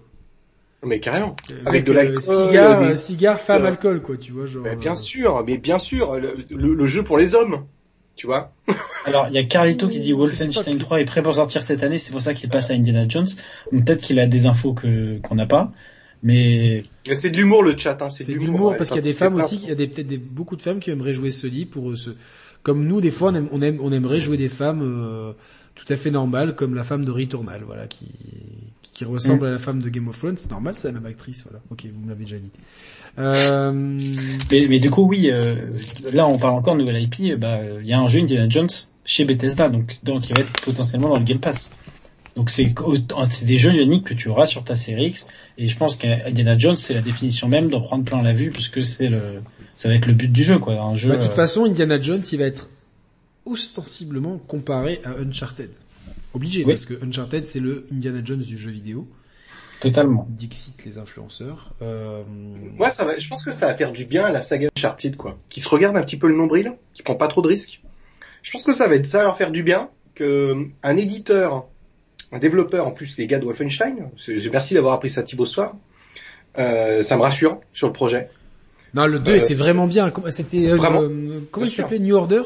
[0.86, 1.34] Mais carrément.
[1.66, 4.62] Avec de euh, l'alcool, Cigare, mais- cigare, femme, Euh, alcool, quoi, tu vois, genre.
[4.64, 7.66] Mais bien sûr, mais bien sûr, le, le- le jeu pour les hommes,
[8.18, 8.52] tu vois.
[9.06, 11.62] Alors, il y a Carlito qui dit Wolfenstein que c'est- 3 est prêt pour sortir
[11.62, 13.28] cette année, c'est pour ça qu'il passe à Indiana Jones.
[13.72, 15.72] Donc, Peut-être qu'il a des infos que qu'on n'a pas,
[16.22, 18.72] mais Mais c'est de l'humour le chat, hein, c'est C'est de l'humour.
[18.72, 20.18] ouais, parce qu'il y a des femmes pas- aussi, il y a des, peut-être des,
[20.18, 22.10] beaucoup de femmes qui aimeraient jouer Sully pour euh, ce,
[22.64, 25.32] comme nous, des fois, on, aime, on, aime, on aimerait jouer des femmes euh,
[25.76, 28.08] tout à fait normales, comme la femme de Returnal, voilà, qui,
[28.92, 30.36] qui ressemble à la femme de Game of Thrones.
[30.36, 31.60] C'est normal, c'est la même actrice, voilà.
[31.70, 32.50] Ok, vous me l'avez déjà dit.
[33.18, 33.72] Euh,
[34.50, 35.56] mais, mais du coup oui, euh,
[36.12, 37.38] là on parle encore de nouvelle IP.
[37.38, 38.68] Bah il y a un jeu Indiana Jones
[39.04, 41.70] chez Bethesda, donc donc il va être potentiellement dans le Game Pass.
[42.36, 42.72] Donc c'est
[43.44, 45.26] des jeux uniques que tu auras sur ta série X.
[45.56, 48.82] Et je pense qu'Indiana Jones c'est la définition même d'en prendre plein la vue, puisque
[48.84, 49.40] c'est le
[49.78, 51.08] ça va être le but du jeu quoi, un jeu.
[51.08, 52.68] bah, de toute euh, façon, Indiana Jones, il va être
[53.46, 55.70] ostensiblement comparé à Uncharted.
[56.34, 56.72] Obligé, Oui.
[56.72, 59.06] parce que Uncharted, c'est le Indiana Jones du jeu vidéo.
[59.80, 60.26] Totalement.
[60.30, 61.72] Dixit les influenceurs.
[61.82, 62.22] Euh,
[62.76, 65.16] Moi, ça va, je pense que ça va faire du bien à la saga Uncharted,
[65.16, 65.36] quoi.
[65.48, 67.80] Qui se regarde un petit peu le nombril, qui prend pas trop de risques.
[68.42, 71.66] Je pense que ça va être, ça va leur faire du bien que un éditeur,
[72.32, 74.10] un développeur, en plus les gars de Wolfenstein,
[74.52, 75.72] merci d'avoir appris ça Thibaut ce soir,
[76.58, 78.30] euh, ça me rassure sur le projet.
[78.94, 80.10] Non, le 2 Euh, était vraiment bien.
[80.10, 82.42] Comment- C'était, euh, euh, comment il s'appelait New Order?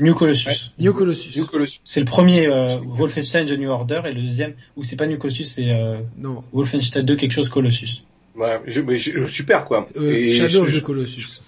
[0.00, 0.48] New Colossus.
[0.48, 0.54] Ouais.
[0.78, 1.38] New Colossus.
[1.38, 1.80] New Colossus.
[1.84, 2.66] C'est le premier euh,
[2.96, 6.42] Wolfenstein The New Order et le deuxième, ou c'est pas New Colossus, c'est euh, Non,
[6.52, 8.02] Wolfenstein 2 quelque chose Colossus.
[8.36, 9.86] Ouais, je- mais je- super quoi.
[9.96, 11.40] euh, Et Shadow je- the Colossus.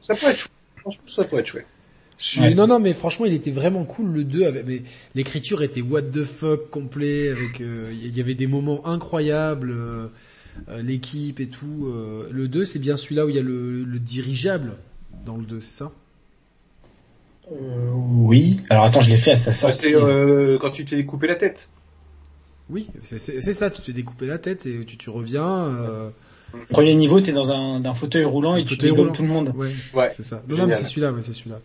[0.00, 0.52] Ça pourrait être chouette.
[0.76, 1.66] Franchement, ça pourrait être chouette.
[2.38, 2.54] Ouais.
[2.54, 4.44] Non, non, mais franchement, il était vraiment cool le 2.
[4.44, 4.82] Avec, mais
[5.14, 7.30] l'écriture était what the fuck complet.
[7.30, 9.72] Avec, euh, il y avait des moments incroyables.
[9.72, 10.06] euh,
[10.68, 11.86] euh, l'équipe et tout.
[11.86, 12.28] euh.
[12.30, 14.72] le 2, c'est bien celui-là où il y a le, le dirigeable
[15.24, 15.92] dans le 2, c'est ça?
[17.52, 18.60] Euh, oui.
[18.70, 19.94] Alors attends, je l'ai fait à sa sortie.
[19.94, 21.68] euh, quand tu t'es coupé la tête.
[22.68, 23.18] Oui, c'est
[23.52, 23.70] ça.
[23.70, 25.46] Tu t'es découpé la tête et tu, tu reviens.
[25.66, 26.10] Euh,
[26.70, 29.12] Premier niveau, t'es dans un, d'un fauteuil roulant et Un tu fauteuil dégommes roulant.
[29.16, 29.52] tout le monde.
[29.56, 30.08] ouais, Ouais.
[30.10, 30.42] c'est ça.
[30.48, 31.60] Non, mais c'est celui-là, ouais, c'est celui-là.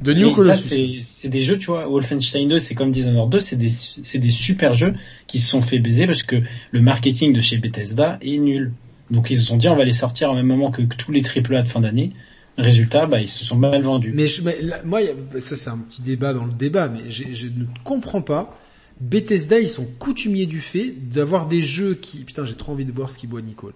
[0.00, 0.62] De New ça, Colossus.
[0.68, 4.18] c'est, c'est des jeux, tu vois, Wolfenstein 2, c'est comme Dishonored 2, c'est des, c'est
[4.18, 4.94] des super jeux
[5.26, 6.36] qui se sont fait baiser parce que
[6.70, 8.72] le marketing de chez Bethesda est nul.
[9.10, 11.12] Donc ils se sont dit, on va les sortir en même moment que, que tous
[11.12, 12.12] les AAA de fin d'année.
[12.58, 14.12] Résultat, bah, ils se sont mal vendus.
[14.14, 15.00] Mais, mais moi,
[15.40, 18.58] ça c'est un petit débat dans le débat, mais je ne comprends pas.
[19.00, 22.24] Bethesda, ils sont coutumiers du fait d'avoir des jeux qui...
[22.24, 23.74] Putain, j'ai trop envie de boire ce qu'il boit Nicole.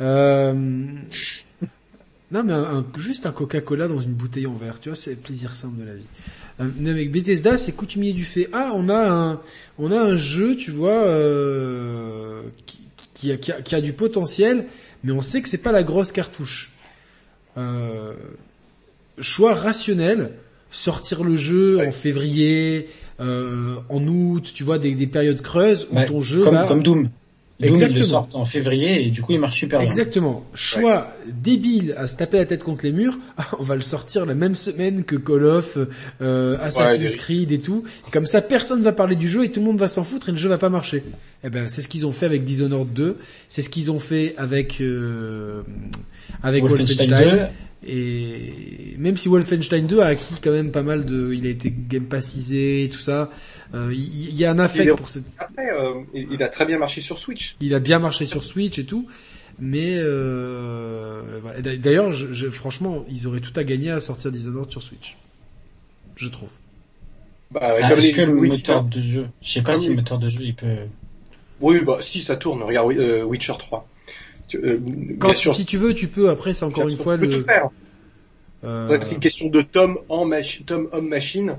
[0.00, 0.52] Euh...
[2.32, 2.54] Non, mais
[2.96, 5.84] juste un Coca-Cola dans une bouteille en verre, tu vois, c'est le plaisir simple de
[5.84, 6.06] la vie.
[6.60, 8.48] Euh, non, mais Bethesda, c'est coutumier du fait.
[8.52, 9.40] Ah, on a un,
[9.78, 12.42] on a un jeu, tu vois, euh,
[13.14, 14.66] qui, a, qui a du potentiel,
[15.04, 16.72] mais on sait que c'est pas la grosse cartouche.
[17.56, 18.12] Euh,
[19.20, 20.30] choix rationnel,
[20.70, 21.86] sortir le jeu Ouais.
[21.88, 22.88] en février,
[23.20, 26.64] euh, en août, tu vois, des, des périodes creuses où Ouais, ton jeu comme, va...
[26.66, 27.02] comme Doom.
[27.04, 27.10] Doom,
[27.58, 28.06] ils le Exactement.
[28.06, 29.88] sortent en février et du coup, il marche super bien.
[29.88, 30.44] Exactement.
[30.52, 33.16] Choix débile à se taper la tête contre les murs.
[33.58, 35.78] On va le sortir la même semaine que Call of,
[36.20, 37.84] euh, Assassin's Ouais, Creed et tout.
[38.12, 40.32] Comme ça, personne va parler du jeu et tout le monde va s'en foutre et
[40.32, 41.02] le jeu va pas marcher.
[41.44, 43.16] Eh ben, c'est ce qu'ils ont fait avec Dishonored 2.
[43.48, 45.62] C'est ce qu'ils ont fait avec euh,
[46.42, 47.48] avec Wolfenstein Wolfenstein.
[47.84, 51.50] 2, Et même si Wolfenstein 2 a acquis quand même pas mal de, il a
[51.50, 53.30] été game passisé et tout ça.
[53.74, 56.66] euh, il, il y a un affect pour cette Après, euh, il il a très
[56.66, 57.54] bien marché sur Switch.
[57.60, 59.06] il a bien marché sur Switch et tout,
[59.58, 64.82] mais euh, d'ailleurs, je, je- franchement, ils auraient tout à gagner à sortir Dishonored sur
[64.82, 65.16] Switch,
[66.16, 66.50] je trouve.
[67.50, 69.82] Bah, Ah, comme les que le oui, moteur de jeu, je sais pas Ah si
[69.82, 69.88] oui.
[69.90, 70.66] le moteur de jeu il peut.
[71.60, 72.62] Oui, bah si ça tourne.
[72.62, 73.86] Regarde euh, Witcher 3.
[74.48, 74.78] Tu- euh,
[75.18, 76.30] Quand bien sûr, si tu veux, tu peux.
[76.30, 77.38] Après, c'est encore une fois tu peux le.
[77.38, 77.68] tout faire.
[78.64, 81.56] euh, Ouais, c'est une question de tome en machine, tome homme machine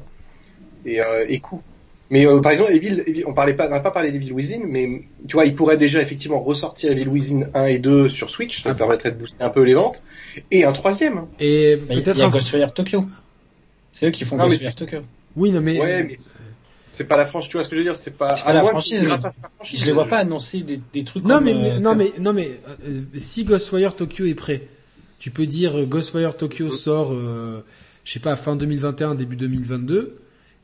[0.85, 1.61] et, euh, et coût.
[2.09, 4.61] Mais euh, par exemple, Evil, Evil- on parlait pas, on n'a pas parlé d'Evil Within,
[4.65, 8.63] mais tu vois, il pourrait déjà effectivement ressortir Evil Within 1 et 2 sur Switch,
[8.63, 8.75] ça Ah.
[8.75, 10.03] permettrait de booster un peu les ventes,
[10.49, 11.25] et un troisième.
[11.41, 12.29] Et Bah, Il peut-être un...
[12.29, 13.05] Ghostwire Tokyo.
[13.91, 14.99] C'est eux qui font Non, Tokyo.
[15.35, 15.79] Oui, non mais.
[15.81, 16.15] Ouais, mais
[16.97, 18.33] c'est pas la franchise, tu vois ce que je veux dire, c'est pas.
[18.35, 19.79] Pas la franchise, je dirais mais pas la franchise.
[19.79, 21.97] Je les vois pas annoncer des, des trucs Non comme, mais, euh, mais- non comme-
[21.99, 24.67] mais non mais euh, si Ghostwire Tokyo est prêt,
[25.19, 27.63] tu peux dire euh, Ghostwire Tokyo sort, euh,
[28.03, 30.17] je sais pas fin 2021 début 2022,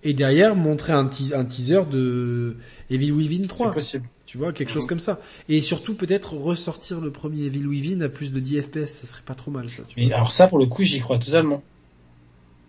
[0.04, 2.56] et derrière montrer un, te- un teaser de
[2.90, 3.68] Evil Within 3.
[3.68, 4.10] c'est possible.
[4.26, 5.20] Tu vois, quelque chose comme ça.
[5.48, 9.22] Et surtout peut-être ressortir le premier Evil Within à plus de 10 FPS, ça serait
[9.24, 9.84] pas trop mal ça.
[9.88, 10.16] Tu Mais vois.
[10.16, 11.62] alors ça, pour le coup, j'y crois totalement.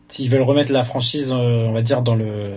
[0.09, 1.35] S'ils veulent remettre la franchise, euh,
[1.67, 2.53] on va dire dans le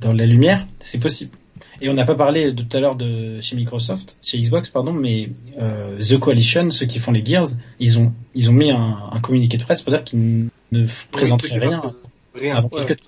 [0.00, 1.32] dans la lumière, c'est possible.
[1.80, 4.92] Et on n'a pas parlé de tout à l'heure de chez Microsoft, chez Xbox pardon,
[4.92, 7.48] mais euh, The Coalition, ceux qui font les Gears,
[7.80, 11.58] ils ont ils ont mis un, un communiqué de presse pour dire qu'ils ne présenteraient
[11.58, 11.82] rien.
[12.34, 12.56] Rien.
[12.56, 12.84] avant Ouais.
[12.86, 13.02] quelques-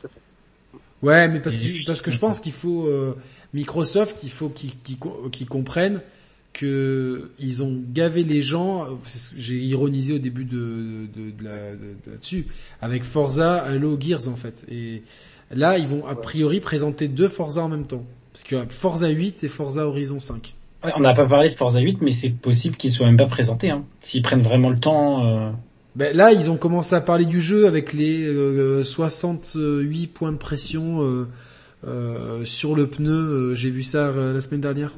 [1.02, 3.16] Ouais, mais parce, puis, parce que je pense qu'il faut euh,
[3.54, 6.00] Microsoft, il faut qu'ils qu'ils co- qu'ils comprennent
[6.52, 8.84] que ils ont gavé les gens.
[8.86, 12.46] que J'ai ironisé au début de, de, de- de là-dessus
[12.80, 14.66] avec Forza, Halo, Gears en fait.
[14.70, 15.02] Et
[15.50, 18.66] là, ils vont a priori présenter deux Forza en même temps, parce qu'il y a
[18.68, 20.54] Forza 8 et Forza Horizon 5.
[20.84, 23.26] Ouais, on n'a pas parlé de Forza 8, mais c'est possible qu'ils soient même pas
[23.26, 23.70] présentés.
[23.70, 23.84] Hein.
[24.02, 25.26] S'ils prennent vraiment le temps.
[25.26, 25.50] euh,
[25.96, 30.36] Ben là, ils ont commencé à parler du jeu avec les euh, 68 points de
[30.36, 31.26] pression euh,
[31.86, 33.10] euh, sur le pneu.
[33.10, 34.92] Euh, J'ai vu ça euh, la semaine dernière.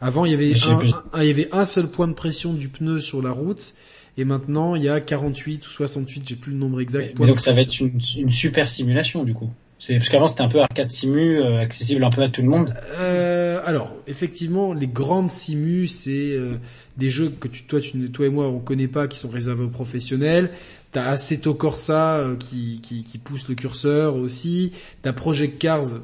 [0.00, 0.92] Avant, il y avait J'ai un, plus.
[1.12, 3.74] un- il y avait un seul point de pression du pneu sur la route,
[4.16, 7.18] et maintenant il y a 48 ou 68, j'ai plus le nombre exact.
[7.18, 9.50] Mais, donc ça va être une, une super simulation du coup.
[9.78, 12.48] C'est parce qu'avant c'était un peu arcade simu, euh, accessible un peu à tout le
[12.48, 12.74] monde.
[12.98, 16.54] Euh, alors, effectivement, les grandes simus, c'est euh,
[16.96, 19.64] des jeux que tu, toi, tu, toi et moi, on connaît pas, qui sont réservés
[19.64, 20.50] aux professionnels.
[20.92, 24.72] T'as Assetto Corsa euh, qui, qui, qui pousse le curseur aussi.
[25.02, 25.98] T'as Project Cars, euh,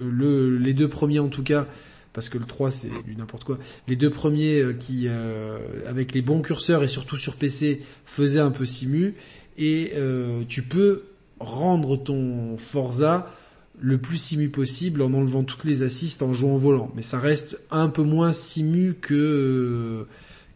[0.00, 1.66] le, les deux premiers en tout cas,
[2.20, 3.58] parce que le 3 c'est du n'importe quoi.
[3.88, 8.40] Les deux premiers euh, qui, euh, avec les bons curseurs et surtout sur PC, faisaient
[8.40, 9.14] un peu simu.
[9.56, 11.04] Et euh, tu peux
[11.38, 13.32] rendre ton Forza
[13.80, 16.92] le plus simu possible en enlevant toutes les assists en jouant au volant.
[16.94, 20.06] Mais ça reste un peu moins simu que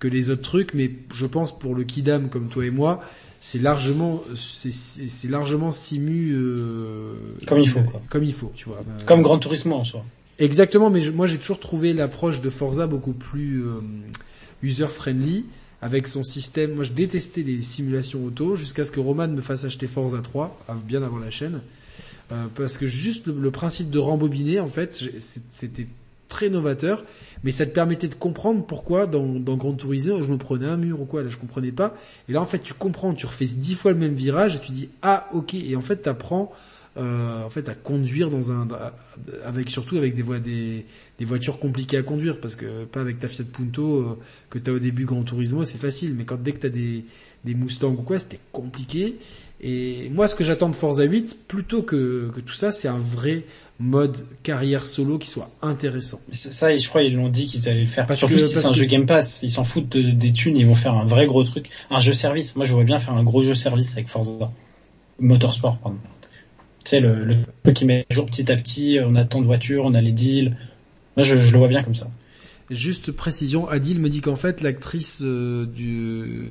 [0.00, 0.74] que les autres trucs.
[0.74, 3.00] Mais je pense pour le kidam comme toi et moi,
[3.40, 7.14] c'est largement c'est largement simu euh,
[7.46, 8.02] Comme il faut, quoi.
[8.10, 8.82] Comme il faut, tu vois.
[9.06, 10.04] Comme Gran Turismo en soi.
[10.38, 13.80] Exactement, mais moi j'ai toujours trouvé l'approche de Forza beaucoup plus euh,
[14.62, 15.44] user friendly
[15.80, 16.74] avec son système.
[16.74, 20.64] Moi je détestais les simulations auto jusqu'à ce que Roman me fasse acheter Forza 3
[20.68, 21.60] av- bien avant la chaîne.
[22.32, 25.04] Euh, parce que juste le, principe de rembobiner en fait
[25.52, 25.86] c'était
[26.28, 27.04] très novateur,
[27.44, 29.24] mais ça te permettait de comprendre pourquoi dans,
[29.56, 31.94] Grand Turismo je me prenais un mur ou quoi, là je comprenais pas.
[32.28, 34.72] Et là en fait tu comprends, tu refais dix fois le même virage et tu
[34.72, 36.50] dis ah ok et en fait t'apprends
[36.96, 38.68] euh, en fait à conduire dans un
[39.44, 40.86] avec surtout avec des voies des,
[41.18, 44.18] des voitures compliquées à conduire parce que pas avec ta Fiat Punto euh,
[44.50, 47.04] que t'as au début Grand Turismo c'est facile mais quand dès que t'as des
[47.44, 49.16] des Mustangs ou quoi c'était compliqué
[49.60, 52.98] et moi ce que j'attends de Forza 8 plutôt que que tout ça c'est un
[52.98, 53.44] vrai
[53.80, 56.20] mode carrière solo qui soit intéressant.
[56.30, 58.06] Ça, je crois ils l'ont dit qu'ils allaient le faire.
[58.06, 60.32] Parce Surtout que- si c'est un que- jeu Game Pass, ils s'en foutent de- des
[60.32, 62.54] thunes, ils vont faire un vrai gros truc, un jeu service.
[62.54, 64.52] Moi, je voudrais bien faire un gros jeu service avec Forza
[65.18, 65.98] Motorsport, pardon.
[66.84, 69.46] Tu sais le, le truc qui met jour petit à petit, on a tant de
[69.46, 70.56] voitures, on a les deals.
[71.16, 72.10] Moi, je, je le vois bien comme ça.
[72.70, 76.50] Juste précision, Adil me dit qu'en fait l'actrice euh, du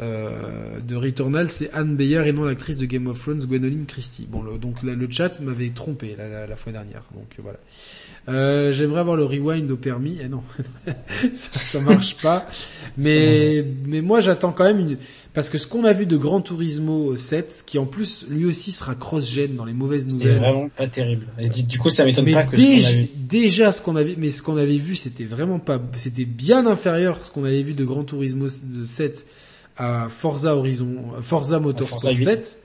[0.00, 4.26] euh, de Returnal c'est Anne Beyer et non l'actrice de Game of Thrones Gwenoline Christie.
[4.30, 7.58] Bon donc le chat m'avait trompé la, la, la fois dernière donc voilà.
[8.28, 10.18] Euh, J'aimerais avoir le rewind au permis.
[10.22, 10.42] Eh non,
[11.34, 12.46] ça, ça marche pas.
[12.96, 14.96] Mais mais moi j'attends quand même une
[15.34, 18.70] parce que ce qu'on a vu de Gran Turismo 7 qui en plus lui aussi
[18.70, 20.38] sera cross-gen dans les mauvaises C'est nouvelles.
[20.38, 21.26] vraiment pas terrible.
[21.38, 23.08] Et du coup, ça m'étonne pas que ce déjà, a vu.
[23.16, 27.18] déjà ce qu'on avait, mais ce qu'on avait vu, c'était vraiment pas, c'était bien inférieur
[27.20, 29.26] à ce qu'on avait vu de Gran Turismo 7
[29.78, 32.24] à Forza Horizon, Forza Motorsport Forza 8.
[32.24, 32.58] 7.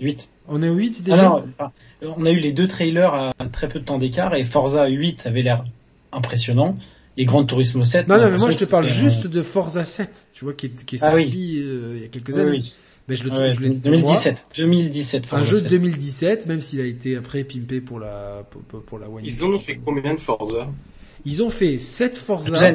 [0.00, 0.28] 8.
[0.48, 1.22] On est au 8 Ah déjà?
[1.28, 1.70] non, enfin,
[2.02, 5.26] on a eu les deux trailers à très peu de temps d'écart et Forza 8
[5.26, 5.64] avait l'air
[6.12, 6.76] impressionnant
[7.16, 8.08] et Gran Turismo 7.
[8.08, 10.84] non, non, mais moi je te parle juste de Forza 7, tu vois, qui est,
[10.86, 11.24] qui est Ah oui.
[11.24, 12.50] sorti euh, il y a quelques euh, années.
[12.52, 12.74] oui, oui.
[13.08, 14.44] Mais je le Ouais, je l'ai- 2017.
[14.56, 15.24] 2017.
[15.24, 15.70] Un Forza jeu de 7.
[15.70, 18.44] 2017, même s'il a été après pimpé pour la,
[18.86, 20.68] pour, la One Ils ont fait combien de Forza?
[21.24, 22.72] Ils ont fait 7 Forza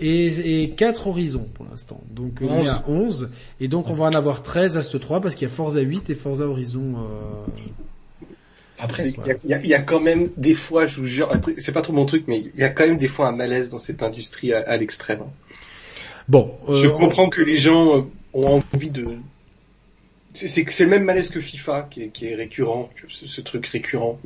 [0.00, 2.00] et, et 4 Horizon pour l'instant.
[2.10, 2.68] Donc euh, on est 11.
[2.68, 5.50] à 11 et donc on va en avoir 13 à ce 3 parce qu'il y
[5.50, 7.62] a Forza 8 et Forza Horizon euh,
[8.78, 11.80] Après, il y, a- y y quand même des fois, je vous jure, c'est pas
[11.82, 14.02] trop mon truc, mais il y a quand même des fois un malaise dans cette
[14.02, 15.22] industrie à, à l'extrême.
[16.28, 18.02] Bon, je euh, comprends que les gens euh,
[18.32, 19.06] ont envie de.
[20.34, 24.18] C'est le même malaise que FIFA qui est, qui est récurrent, ce, ce truc récurrent.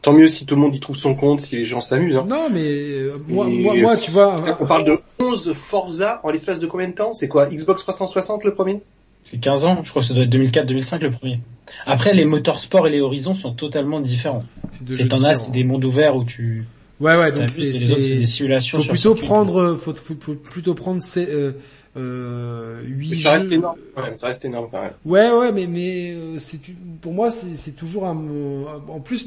[0.00, 2.16] Tant mieux si tout le monde y trouve son compte, si les gens s'amusent.
[2.16, 2.24] Hein.
[2.26, 6.30] non mais euh, moi, Et- moi, moi, tu vois, On parle de 11 Forza en
[6.30, 7.12] l'espace de combien de temps?
[7.12, 7.46] C'est quoi?
[7.46, 8.80] Xbox 360 le premier?
[9.22, 9.80] C'est 15 ans.
[9.84, 11.40] Je crois que ça doit être 2004-2005 le premier.
[11.86, 14.44] Après, les motorsports et les horizons sont totalement différents.
[14.90, 16.66] c'est t'en as, des mondes ouverts où tu.
[17.00, 18.82] Ouais ouais, donc c'est des simulations.
[18.82, 21.52] faut plutôt prendre faut, faut, faut plutôt prendre ces euh,
[21.96, 23.54] euh, 8 Ça reste jeux.
[23.56, 23.78] énorme.
[23.96, 24.92] Ouais, ça reste énorme quand même.
[25.04, 26.60] Ouais, ouais, mais mais euh, c'est
[27.00, 29.26] pour moi c'est c'est toujours un euh, en plus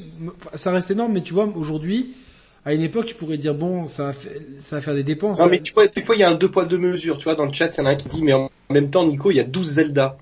[0.54, 2.14] ça reste énorme, mais tu vois aujourd'hui
[2.66, 5.40] à une époque tu pourrais dire bon ça va faire, ça va faire des dépenses.
[5.40, 7.18] Non mais tu vois, des fois il y a un deux poids deux mesures.
[7.18, 8.90] Tu vois, dans le chat, il y en a un qui dit, mais en même
[8.90, 10.18] temps, Nico, il y a 12 Zelda.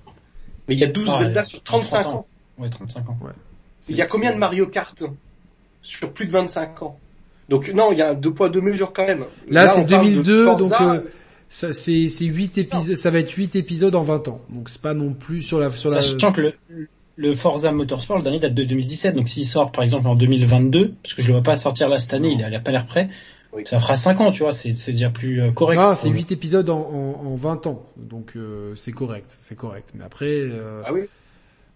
[0.68, 1.46] Mais il y a 12 Ah, Zelda ouais.
[1.46, 2.16] sur 35 30 ans.
[2.16, 2.26] ans.
[2.58, 3.18] Ouais, 35 ans.
[3.88, 5.02] Il y a combien de Mario Kart
[5.82, 6.98] sur plus de 25 ans?
[7.48, 9.24] Donc non, il y a un deux poids deux mesures quand même.
[9.48, 11.08] Là, c'est on parle de 2002, Forza, donc, euh,
[11.48, 14.40] Ça c'est c'est 8 épisodes, ça va être 8 épisodes en 20 ans.
[14.48, 16.54] Donc c'est pas non plus sur la sur la Sachant que le,
[17.16, 20.94] le Forza Motorsport, le dernier date de 2017, donc s'il sort par exemple en 2022,
[21.02, 22.70] parce que je le vois pas sortir là cette année, il a, il a pas
[22.70, 23.08] l'air prêt,
[23.52, 23.64] Oui.
[23.66, 25.78] ça fera 5 ans, tu vois, c'est déjà plus euh, correct.
[25.78, 27.86] Non, c'est 8 épisodes en, en, en 20 ans.
[27.96, 29.90] Donc euh, c'est correct, c'est correct.
[29.94, 31.00] Mais après euh, Ah oui.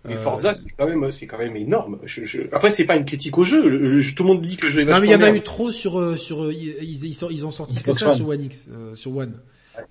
[0.09, 1.99] Mais Euh, Forza, c'est quand même, c'est quand même énorme.
[2.05, 2.43] Je, je...
[2.53, 3.69] Après, c'est pas une critique au jeu.
[3.69, 5.21] Le- le- tout le monde dit que le jeu est Non mais il y en
[5.21, 8.41] a eu trop sur sur euh, ils, ils, ils ont sorti que ça sur One
[8.43, 9.35] X euh, sur One.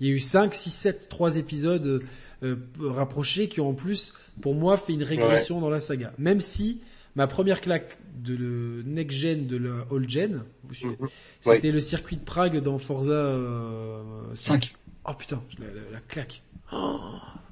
[0.00, 2.02] Il y a eu 5 6 7 3 épisodes
[2.42, 6.12] euh, rapprochés qui ont en plus pour moi fait une régression dans la saga.
[6.18, 6.80] Même si
[7.14, 11.08] ma première claque de le next gen de la old gen, vous suivez, Mhm.
[11.40, 14.02] c'était le circuit de Prague dans Forza euh,
[14.34, 14.74] 5.
[15.08, 16.42] Oh putain, la, la, la claque.
[16.72, 16.98] Oh,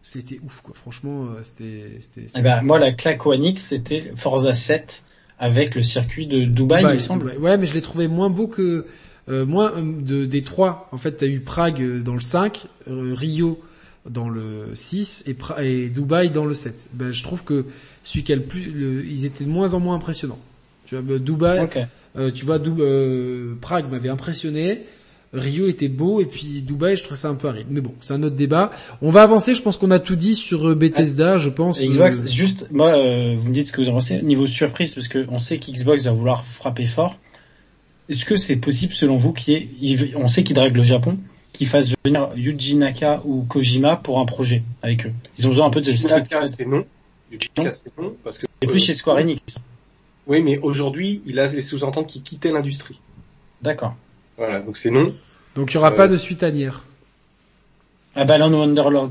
[0.02, 3.62] c'était ouf quoi, franchement euh, c'était c'était c'était- Eh ben, moi, la claque One X,
[3.68, 5.04] c'était Forza 7
[5.38, 7.30] avec le circuit de Dubaï, il me semble.
[7.32, 7.38] Dubaï.
[7.38, 8.86] Ouais, mais je l'ai trouvé moins beau que
[9.28, 10.88] euh, moins euh, de des trois.
[10.92, 13.60] En fait, t'as eu Prague euh, dans le 5, euh, Rio
[14.08, 16.90] dans le 6 et, et Dubaï dans le 7.
[16.92, 17.64] Ben, je trouve que
[18.02, 20.38] celui qui a le plus, le- ils étaient de moins en moins impressionnants.
[20.86, 21.60] Tu vois, ben, Dubaï,
[22.18, 24.82] euh, tu vois, Dou- euh, Prague m'avait impressionné.
[25.32, 27.66] Rio était beau et puis Dubaï, je trouvais ça un peu aride.
[27.70, 28.70] Mais bon, c'est un autre débat.
[29.02, 29.52] On va avancer.
[29.54, 31.38] Je pense qu'on a tout dit sur euh, Bethesda.
[31.38, 31.80] Je pense.
[31.88, 34.22] Xbox, euh, juste, moi, euh, vous me dites ce que vous en pensez.
[34.22, 37.18] Niveau surprise, parce que on sait qu'Xbox va vouloir frapper fort.
[38.08, 40.82] Est-ce que c'est possible, selon vous, qu'il y ait, il- on sait qu'ils draguent le
[40.82, 41.18] Japon,
[41.54, 45.66] qu'ils fassent venir Yuji Naka ou Kojima pour un projet avec eux Ils ont besoin
[45.66, 46.84] un peu de Yuji Naka, c'est non.
[47.32, 48.14] Yuji Naka, c'est non.
[48.22, 49.40] Parce que, Et plus chez Square Enix.
[50.26, 53.00] Oui, mais aujourd'hui, il a les sous-entendre qu'il quittait l'industrie.
[53.62, 53.94] D'accord.
[54.36, 55.14] Voilà, donc c'est non.
[55.54, 56.70] Donc il y aura Euh, pas de suite à Nier.
[58.16, 59.10] Ah, Balan Wonderlord.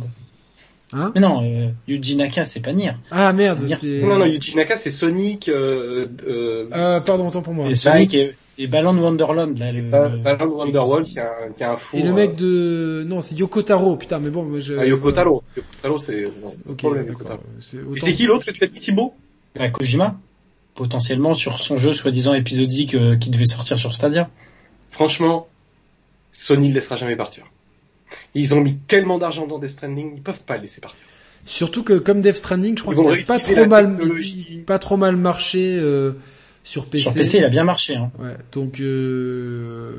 [0.94, 2.92] Hein Mais non, euh, Yuji Naka, c'est pas Nier.
[3.10, 4.02] Ah merde, Nier, c'est.
[4.02, 7.66] Non, non, Yuji Naka, c'est Sonic, euh, euh, Euh, pardon, autant pour moi.
[7.70, 9.82] C'est Sonic et, Et Balan Wonderland, là, le...
[9.82, 11.98] Ba- Balan Wonderworld qui a, un- qui a un fond.
[11.98, 13.04] Et le euh, mec de...
[13.08, 14.76] Non, c'est Yoko Taro, putain, mais bon, moi je...
[14.76, 15.44] ah, Yoko Taro.
[15.58, 17.38] Yoko Taro, c'est, non, pas de Ok, problème, Yoko d'accord.
[17.40, 17.50] Taro.
[17.60, 19.14] C'est Et c'est qui l'autre que tu as dit, Thibaut?
[19.60, 20.20] à Kojima,
[20.76, 24.30] potentiellement sur son jeu soi-disant épisodique euh, qui devait sortir sur Stadia.
[24.90, 25.48] Franchement,
[26.32, 27.46] Sony ne laissera jamais partir.
[28.36, 31.04] Ils ont mis tellement d'argent dans Death Stranding, ils peuvent pas le laisser partir.
[31.46, 34.00] Surtout que comme Death Stranding, je crois qu'il a pas trop mal,
[34.66, 36.14] pas trop mal marché euh,
[36.64, 37.04] sur PC.
[37.04, 37.96] Sur PC, il a bien marché.
[37.96, 38.12] Hein.
[38.20, 39.92] Ouais, donc euh,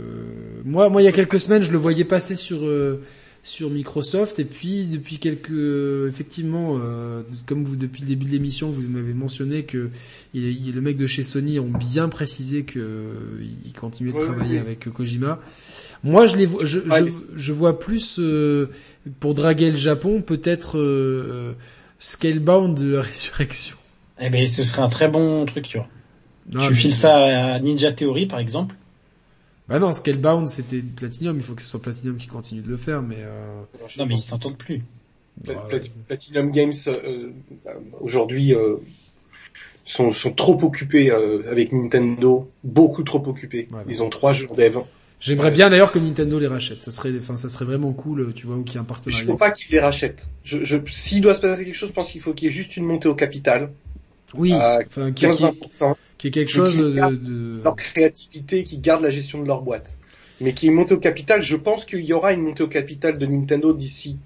[0.65, 3.03] moi, moi, il y a quelques semaines, je le voyais passer sur euh,
[3.43, 5.51] sur Microsoft, et puis depuis quelques,
[6.09, 9.91] effectivement, euh, comme vous depuis le début de l'émission, vous m'avez mentionné que
[10.33, 13.13] il, il- le mec de chez Sony ont bien précisé que euh,
[13.67, 14.61] il continuait de Ouais, travailler ouais.
[14.61, 15.41] avec Kojima.
[16.03, 18.71] Moi, je les, vois- je, Ouais, je, je vois plus euh,
[19.21, 21.53] pour draguer le Japon, peut-être euh,
[21.99, 23.77] Scalebound de la résurrection.
[24.21, 25.89] Eh ben, ce serait un très bon truc, tu vois.
[26.51, 27.17] Non, tu mais- files ça
[27.55, 28.75] à Ninja Theory, par exemple.
[29.69, 32.77] Bah non, Scalebound c'était Platinum, il faut que ce soit Platinum qui continue de le
[32.77, 33.63] faire, mais euh,
[33.99, 34.83] Non, mais ils s'entendent plus.
[35.43, 37.31] Pla- bah, Plat- Platinum Games euh,
[37.67, 38.77] euh, aujourd'hui euh,
[39.85, 43.67] sont, sont trop occupés euh, avec Nintendo, beaucoup trop occupés.
[43.73, 43.83] Ouais.
[43.89, 44.79] Ils ont trois jours dev.
[45.21, 46.83] J'aimerais bien d'ailleurs que Nintendo les rachète.
[46.83, 48.87] Ça serait, enfin, ça serait vraiment cool, tu vois, ou qu'il y ait un Il
[48.87, 49.25] partenariat.
[49.27, 50.29] faut pas qu'ils les rachètent.
[50.43, 52.55] Je, je, S'il doit se passer quelque chose, je pense qu'il faut qu'il y ait
[52.55, 53.71] juste une montée au capital,
[54.37, 56.73] Oui, à enfin, qu'il y ait- qu'il y ait- 15-20%, qu'il y ait quelque chose
[56.73, 57.61] qui de, garde de...
[57.63, 59.99] leur créativité, qui gardent la gestion de leur boîte.
[60.41, 63.19] Mais qui est montée au capital, je pense qu'il y aura une montée au capital
[63.19, 64.17] de Nintendo d'ici,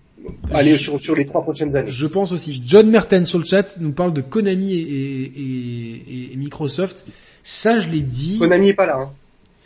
[0.52, 1.90] allez, sur, sur les trois prochaines années.
[1.90, 2.62] Je pense aussi.
[2.66, 7.06] John Merten sur le chat nous parle de Konami et, et, et- et Microsoft.
[7.42, 8.38] Ça, je l'ai dit.
[8.38, 9.12] Konami est pas là, hein.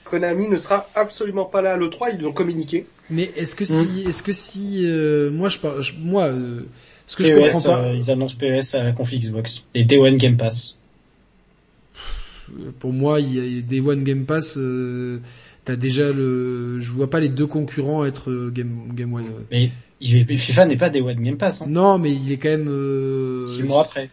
[0.04, 2.86] Konami ne sera absolument pas là à l'E3, ils l'ont communiqué.
[3.08, 3.66] Mais est-ce que Hmm.
[3.86, 6.62] si, est-ce que si, euh, moi, je parle, je- moi, euh,
[7.06, 9.64] ce que je comprends pas, euh, ils annoncent PES à la conf Xbox.
[9.74, 10.76] Et Day One Game Pass.
[12.78, 14.56] pour moi, il y a des One Game Pass.
[14.58, 15.18] Euh,
[15.64, 19.26] T'as déjà le, je vois pas les deux concurrents être euh, Game Game One.
[19.52, 19.70] Mais
[20.00, 21.62] il- FIFA n'est pas Day One Game Pass.
[21.62, 21.66] Hein.
[21.68, 22.66] Non, mais il est quand même.
[22.68, 24.10] Euh, Six mois après.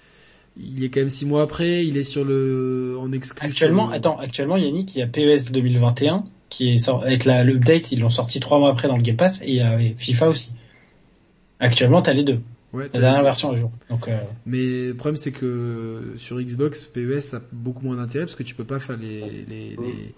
[0.61, 1.87] Il est quand même six mois après.
[1.87, 3.47] Il est sur le en exclu.
[3.47, 7.43] Actuellement, le- attends, actuellement Yannick, il y a PES 2021 qui est sorti avec la
[7.43, 9.75] l'update, ils l'ont sorti trois mois après dans le Game Pass et il y a
[9.97, 10.51] FIFA aussi.
[11.59, 12.41] Actuellement, t'as les deux,
[12.73, 13.71] Ouais, la dernière version à jour.
[13.89, 18.35] Donc euh, Mais le problème c'est que sur Xbox, PES a beaucoup moins d'intérêt parce
[18.35, 20.13] que tu peux pas faire les les les,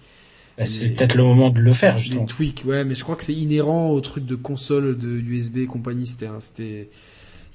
[0.57, 2.25] bah, c'est Les- peut-être le moment de le faire les justement.
[2.25, 2.63] tweaks.
[2.65, 6.05] Ouais, mais je crois que c'est inhérent au truc de console, de USB et compagnie.
[6.05, 6.89] C'était un- c'était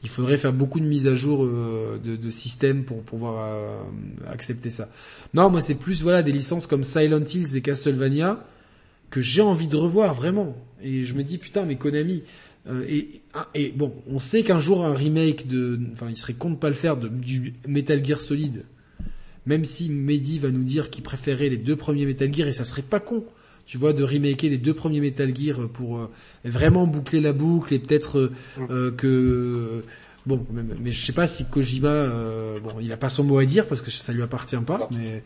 [0.02, 3.82] il faudrait faire beaucoup de mises à jour euh, de, de système pour pouvoir euh,
[4.32, 4.89] accepter ça.
[5.35, 8.44] Non, moi c'est plus voilà des licences comme Silent Hills et Castlevania
[9.10, 10.56] que j'ai envie de revoir vraiment.
[10.82, 12.23] Et je me dis putain mais Konami
[12.68, 13.20] euh, et,
[13.55, 16.68] et bon, on sait qu'un jour un remake de, enfin il serait con de pas
[16.68, 18.64] le faire de, du Metal Gear Solid.
[19.47, 22.64] Même si Mehdi va nous dire qu'il préférait les deux premiers Metal Gear et ça
[22.64, 23.24] serait pas con.
[23.64, 26.10] Tu vois, de remaker les deux premiers Metal Gear pour euh,
[26.44, 28.32] vraiment boucler la boucle et peut-être euh,
[28.70, 29.82] euh, que
[30.27, 33.39] bon, mais, mais je sais pas si Kojima, euh, bon, il a pas son mot
[33.39, 35.23] à dire parce que ça lui appartient pas, mais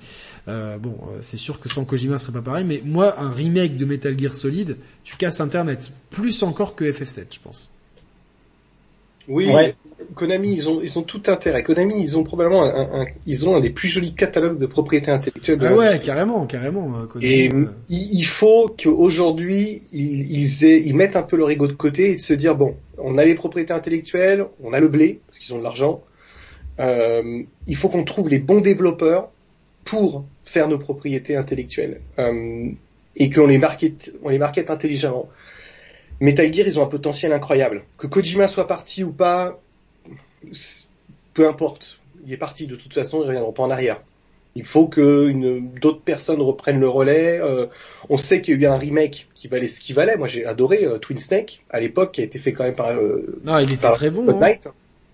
[0.49, 2.65] euh, bon, euh, c'est sûr que sans Kojima, ce serait pas pareil.
[2.65, 7.35] Mais moi, un remake de Metal Gear Solid, tu casses Internet plus encore que FF7,
[7.35, 7.71] je pense.
[9.33, 9.75] Oui, Ouais.
[10.17, 11.63] Konami, ils ont, ils ont tout intérêt.
[11.63, 15.11] Konami, ils ont probablement un, un- ils ont un des plus jolis catalogues de propriété
[15.13, 16.89] intellectuelle de Ah ouais, carrément, carrément.
[16.99, 21.37] euh, Konami, Et euh, il il faut qu'aujourd'hui, ils, ils, aient- ils mettent un peu
[21.37, 24.73] leur ego de côté et de se dire, bon, on a les propriétés intellectuelles, on
[24.73, 26.03] a le blé, parce qu'ils ont de l'argent,
[26.81, 29.31] euh, il faut qu'on trouve les bons développeurs
[29.85, 32.01] pour faire nos propriétés intellectuelles.
[32.19, 32.69] Euh,
[33.17, 35.29] et qu'on les market, on les market intelligemment.
[36.21, 37.85] Metal Gear, ils ont un potentiel incroyable.
[37.97, 39.61] Que Kojima soit parti ou pas,
[41.35, 41.99] peu importe.
[42.27, 44.03] Il est parti de toute façon, ils reviendront pas en arrière.
[44.57, 45.33] Il faut que
[45.79, 47.39] d'autres personnes reprennent le relais.
[47.41, 47.67] Euh,
[48.09, 50.17] on sait qu'il y a eu un remake qui valait ce qu'il valait.
[50.17, 52.89] Moi, j'ai adoré euh, Twin Snake à l'époque, qui a été fait quand même par,
[52.89, 54.29] euh, Non, il était par très bon.
[54.29, 54.51] Hein.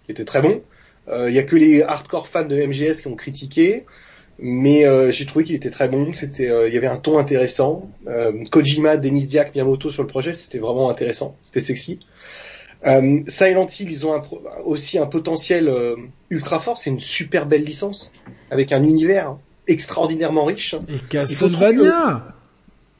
[0.06, 0.62] Qui était très bon.
[1.08, 3.84] Euh, Il y a que les hardcore fans de MGS qui ont critiqué,
[4.38, 6.12] mais euh, j'ai trouvé qu'il était très bon.
[6.12, 7.90] C'était, euh, il y avait un ton intéressant.
[8.06, 11.36] Euh, Kojima, Denis Diak, Miyamoto sur le projet, c'était vraiment intéressant.
[11.40, 12.00] C'était sexy.
[12.86, 15.96] Euh, Silent Hill, ils ont un pro- aussi un potentiel euh,
[16.30, 16.76] ultra fort.
[16.78, 18.12] C'est une super belle licence
[18.50, 19.36] avec un univers
[19.66, 20.74] extraordinairement riche.
[20.88, 22.24] Et Castlevania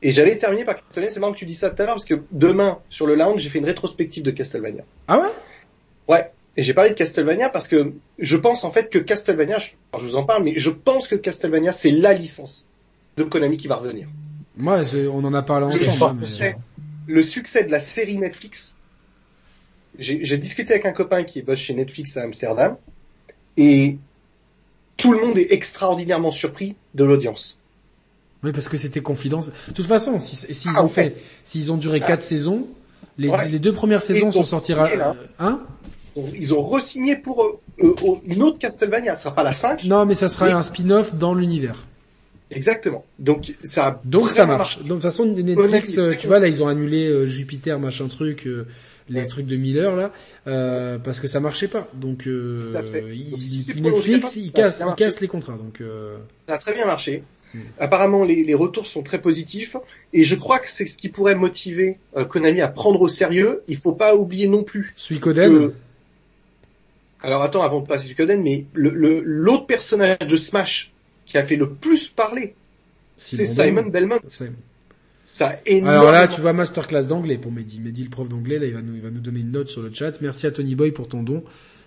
[0.02, 1.10] Et j'allais terminer par Castlevania.
[1.12, 3.40] C'est marrant que tu dis ça tout à l'heure parce que demain sur le lounge,
[3.42, 4.82] j'ai fait une rétrospective de Castlevania.
[5.08, 5.28] Ah ouais?
[6.08, 6.30] Ouais.
[6.56, 9.68] Et j'ai parlé de Castlevania parce que je pense en fait que Castlevania, je,
[10.00, 12.64] vous en parle, mais je pense que Castlevania c'est la licence
[13.16, 14.08] de Konami qui va revenir.
[14.56, 16.24] Moi, je- on en a parlé ensemble.
[16.24, 16.56] hein, mais-.
[17.08, 18.74] Le succès de la série Netflix,
[19.98, 22.76] j'ai discuté avec un copain qui bosse chez Netflix à Amsterdam,
[23.56, 23.98] et
[24.96, 27.58] tout le monde est extraordinairement surpris de l'audience.
[28.42, 29.46] Oui, parce que c'était confidence.
[29.68, 30.92] De toute façon, si- s'ils Ah, ont ouais.
[30.92, 32.66] fait, s'ils ont duré quatre saisons,
[33.18, 33.48] les, Ouais.
[33.48, 35.14] les deux premières saisons sont ont sorties, là.
[35.38, 35.60] hein?
[36.38, 37.92] Ils ont re-signé pour euh, euh,
[38.26, 41.34] une autre Castlevania, ce sera pas la 5 Non, mais ça sera un spin-off dans
[41.34, 41.84] l'univers.
[42.50, 43.04] Exactement.
[43.18, 44.58] Donc ça a Donc ça marche.
[44.58, 44.78] marché.
[44.80, 48.06] Donc de toute façon Netflix, euh, tu vois là ils ont annulé euh, Jupiter machin
[48.06, 48.66] truc, euh,
[49.08, 49.26] les Ouais.
[49.26, 50.12] trucs de Miller là,
[50.46, 51.88] euh, parce que ça marchait pas.
[51.94, 53.04] Donc euh, Tout à fait.
[53.12, 55.28] il- Donc, si c'est il- prolongé, Netflix ça il a casse, bien il casse les
[55.28, 55.56] contrats.
[55.56, 56.18] Donc euh,
[56.48, 57.24] Ça a très bien marché.
[57.52, 57.58] Mm.
[57.80, 59.76] Apparemment, les, les retours sont très positifs
[60.12, 61.98] et je crois que c'est ce qui pourrait motiver
[62.28, 63.62] Konami à prendre au sérieux.
[63.66, 65.72] Il faut pas oublier non plus Suikoden.
[67.22, 70.92] Alors attends, avant de passer du Coden, mais le le- l'autre personnage de Smash
[71.24, 72.54] qui a fait le plus parler,
[73.16, 74.18] c'est Simon Belmont.
[74.28, 74.52] C'est-
[75.24, 76.02] Ça énormément...
[76.02, 77.80] Alors là, tu vois masterclass d'anglais pour Mehdi.
[77.80, 79.82] Mehdi, le prof d'anglais, là, il va nous, il va nous donner une note sur
[79.82, 80.20] le chat.
[80.20, 81.42] Merci à Tony Boy pour ton don.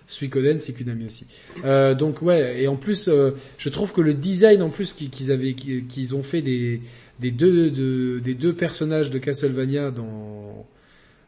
[0.06, 1.24] Suikoden, c'est Kunami aussi.
[1.64, 5.30] Euh, donc ouais, et en plus, euh, je trouve que le design en plus qu'ils
[5.30, 6.82] avaient, qu'ils qu'ils ont fait des
[7.20, 10.66] des deux de- des deux personnages de Castlevania dans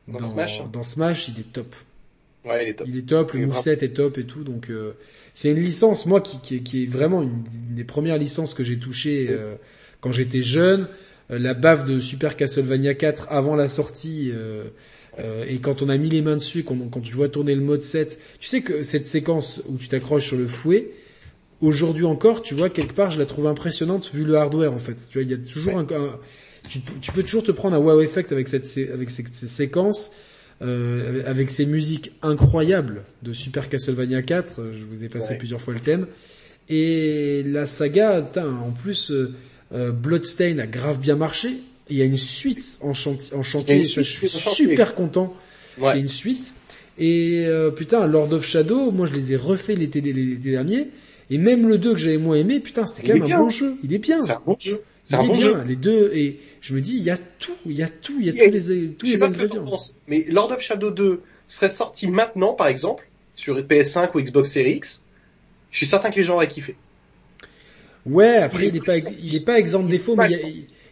[0.08, 0.62] Dans Smash.
[0.72, 1.74] dans Smash, il est top.
[2.44, 2.88] Ouais, il est top.
[2.88, 4.42] Il est top, le Il est moveset est top et tout.
[4.44, 4.92] Donc euh,
[5.34, 8.64] c'est une licence, moi, qui, qui, qui est vraiment une, une des premières licences que
[8.64, 9.54] j'ai touchées euh,
[10.00, 10.88] quand j'étais jeune.
[11.30, 14.30] Euh, la bave de Super Castlevania 4 avant la sortie.
[14.34, 14.64] euh,
[15.20, 17.60] euh, et quand on a mis les mains dessus, quand, quand tu vois tourner le
[17.60, 20.90] mode 7, tu sais que cette séquence où tu t'accroches sur le fouet,
[21.60, 24.96] aujourd'hui encore, tu vois, quelque part, je la trouve impressionnante vu le hardware, en fait.
[25.08, 26.18] Tu vois, il y a toujours un, un-
[26.68, 30.12] tu, tu peux toujours te prendre un wow effect avec cette, avec ces, ces séquences,
[30.62, 34.60] euh, avec ces musiques incroyables de Super Castlevania 4.
[34.60, 35.38] euh, Je vous ai passé Ouais.
[35.38, 36.06] plusieurs fois le thème.
[36.68, 39.32] Et la saga, putain, en plus, euh,
[39.74, 41.50] euh, Bloodstain a grave bien marché.
[41.90, 43.84] Il y a une suite en, chantier, en chantier.
[43.84, 45.34] je suis super content.
[45.78, 46.00] Il y a Ouais.
[46.00, 46.54] une suite.
[46.98, 50.88] Et euh, putain, Lord of Shadow, moi je les ai refaits l'été l'été dernier.
[51.30, 53.38] Et même le 2 que j'avais moins aimé, putain, c'était quand même bien.
[53.38, 53.74] un bon jeu.
[53.82, 54.20] Il est bien.
[54.22, 54.80] C'est un bon jeu.
[55.04, 55.40] C'est un bon bien.
[55.40, 55.62] jeu.
[55.66, 58.26] Les deux, et je me dis, il y a tout, il y a tout, il
[58.26, 59.76] y a a- tous les, tous Je sais les pas ce que ingrédients.
[60.06, 64.74] mais Lord of Shadow 2 serait sorti maintenant, par exemple, sur PS5 ou Xbox Series
[64.74, 65.02] X.
[65.70, 66.76] Je suis certain que les gens auraient kiffé.
[68.04, 70.34] Ouais, après, Il il est pas, il est pas exempt de pas mais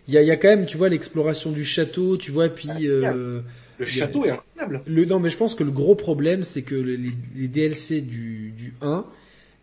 [0.08, 2.48] il y a, il y a, quand même, tu vois, l'exploration du château, tu vois,
[2.48, 3.42] puis, euh,
[3.78, 4.82] Le a- château est incroyable.
[4.86, 6.96] le, non, mais je pense que le gros problème, c'est que les,
[7.36, 9.04] les DLC du, du 1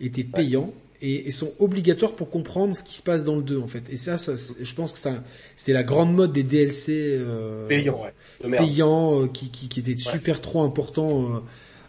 [0.02, 3.60] étaient payants et, et sont obligatoires pour comprendre ce qui se passe dans le 2,
[3.60, 3.84] en fait.
[3.90, 5.24] Et ça, ça, je pense que ça,
[5.56, 8.58] c'était la grande mode des DLC, euh, Payant, ouais.
[8.58, 11.40] Payants, euh, qui, qui, qui étaient super trop importants, euh,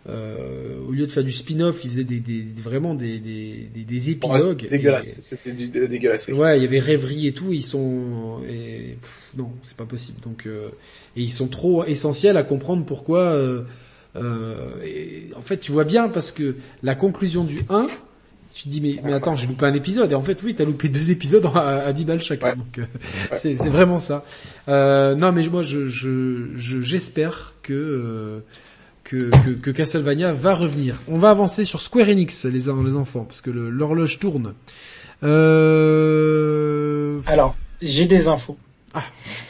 [0.08, 4.10] euh, au lieu de faire du spin-off, ils faisaient des, des, vraiment des, des, des,
[4.10, 4.68] épilogues.
[4.70, 5.18] dégueulasse.
[5.20, 6.28] C'était du de- dégueulasse.
[6.28, 10.20] Ouais, il y avait rêverie et tout, ils sont et pff, non, c'est pas possible.
[10.20, 10.68] Donc euh,
[11.16, 13.62] et ils sont trop essentiels à comprendre pourquoi euh,
[14.16, 17.88] euh, et, en fait, tu vois bien parce que la conclusion du 1
[18.58, 20.64] tu te dis mais, mais attends j'ai loupé un épisode et en fait oui t'as
[20.64, 22.56] loupé deux épisodes à, à 10 balles chacun Ouais.
[22.56, 22.84] donc euh,
[23.34, 24.24] c'est c'est vraiment ça
[24.68, 28.40] euh, non mais moi je je je- j'espère que euh,
[29.04, 30.96] que, que, que Castlevania va revenir.
[31.08, 34.52] On va avancer sur Square Enix, les, les enfants, parce que le- l'horloge tourne.
[35.98, 37.20] Euh...
[37.26, 38.58] Alors, j'ai des infos.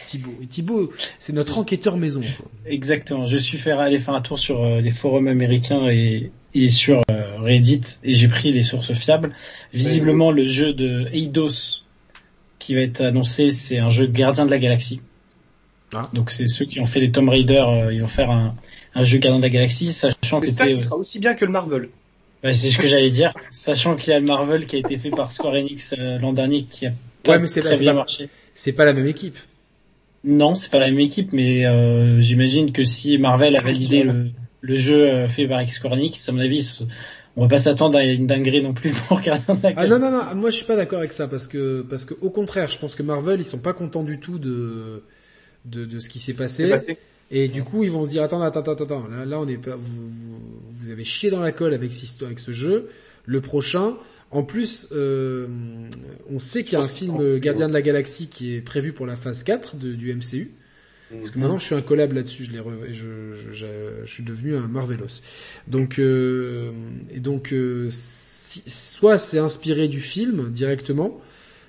[0.05, 0.35] Thibaut.
[0.43, 2.20] Et Thibaut, c'est notre enquêteur maison.
[2.20, 2.47] quoi.
[2.66, 3.26] Exactement.
[3.26, 7.02] Je suis fait aller faire un tour sur euh, les forums américains et, et sur
[7.10, 9.33] euh, Reddit et j'ai pris les sources fiables.
[9.75, 11.83] Visiblement, le jeu de Eidos
[12.59, 15.01] qui va être annoncé, c'est un jeu de gardien de la galaxie.
[15.95, 16.11] Ah.
[16.12, 18.55] Donc c'est ceux qui ont fait les Tomb Raider, euh, ils vont faire un,
[18.95, 21.89] un jeu gardien de la galaxie, sachant que c'était, sera aussi bien que le Marvel.
[22.43, 24.99] bah, c'est ce que j'allais dire, sachant qu'il y a le Marvel qui a été
[24.99, 26.93] fait par Square Enix euh, l'an dernier qui a
[27.23, 28.29] pas Ouais, mais c'est très pas- bien pas- marché.
[28.55, 29.37] C'est pas la même équipe.
[30.25, 34.31] Non, c'est pas la même équipe, mais euh, j'imagine que si Marvel a validé le,
[34.61, 36.81] le jeu fait par Square Enix, à mon avis,
[37.37, 39.99] on va pas s'attendre à une dinguerie non plus pour Gardien de la Ah non
[39.99, 40.13] Galaxie.
[40.13, 42.71] non non, moi je suis pas d'accord avec ça parce que parce que au contraire,
[42.71, 45.03] je pense que Marvel ils sont pas contents du tout de
[45.65, 46.73] de, de ce qui s'est passé.
[47.31, 49.07] Et du coup, ils vont se dire attends, attends, attends, attends.
[49.09, 49.77] Là, là, on est pas.
[49.77, 50.41] Vous, vous,
[50.81, 51.93] vous avez chié dans la colle avec,
[52.23, 52.89] avec ce jeu.
[53.27, 53.95] Le prochain.
[54.31, 55.47] En plus, euh,
[56.31, 58.93] on sait qu'il y a un film euh, Gardien de la Galaxie qui est prévu
[58.95, 60.53] pour la phase 4 de- du MCU.
[61.10, 62.44] Parce que maintenant, je suis un collab là-dessus.
[62.44, 62.94] Je re- je,
[63.35, 63.66] je, je,
[64.05, 65.22] je suis devenu un Marvelos.
[65.66, 66.70] Donc, euh,
[67.14, 71.18] et donc, euh, si- soit c'est inspiré du film directement.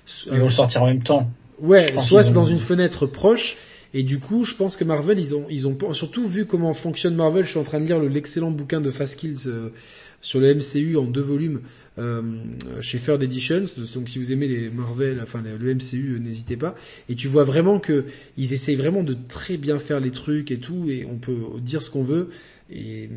[0.06, 1.30] so- Ils vont le sortir en même temps.
[1.58, 3.56] Ouais, soit c'est dans une fenêtre proche.
[3.92, 7.14] Et du coup, je pense que Marvel, ils ont, ils ont surtout vu comment fonctionne
[7.16, 7.44] Marvel.
[7.44, 9.70] Je suis en train de lire le- l'excellent bouquin de Fast Kills euh,
[10.20, 11.62] sur le MCU en deux volumes euh,
[12.80, 13.64] chez Third Editions.
[13.94, 16.74] Donc, si vous aimez les Marvel, enfin le le MCU, euh, n'hésitez pas.
[17.08, 18.04] Et tu vois vraiment que
[18.36, 20.88] ils essayent vraiment de très bien faire les trucs et tout.
[20.88, 22.30] Et on peut dire ce qu'on veut.
[22.70, 23.08] Et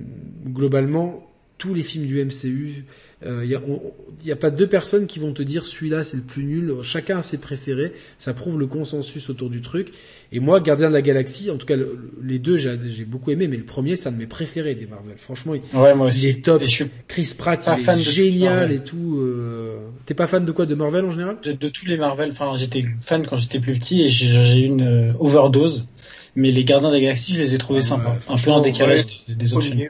[0.45, 1.32] globalement,
[1.63, 2.83] tous les films du MCU.
[3.21, 6.43] Il euh, y, a, pas deux personnes qui vont te dire celui-là c'est le plus
[6.43, 6.73] nul.
[6.81, 7.93] Chacun a ses préférés.
[8.19, 9.93] Ça prouve le consensus autour du truc.
[10.33, 11.77] Et moi, Gardien de la Galaxie, en tout cas
[12.21, 15.15] les deux, j'ai beaucoup aimé, mais le premier, c'est un de mes préférés des Marvel.
[15.17, 16.27] Franchement, il, ouais, moi aussi.
[16.27, 16.61] est top.
[17.07, 19.19] Chris Pratt, il est génial et tout.
[19.21, 19.77] Euh...
[20.05, 21.37] T'es pas fan de quoi De Marvel en général?
[21.41, 22.31] De, de, tous les Marvel.
[22.31, 25.87] Enfin, j'étais fan quand j'étais plus petit et j'ai eu une euh, overdose.
[26.35, 28.17] Mais les Gardiens de la Galaxie, je les ai trouvés ah, sympas.
[28.27, 29.87] un peu en décalage des autres films.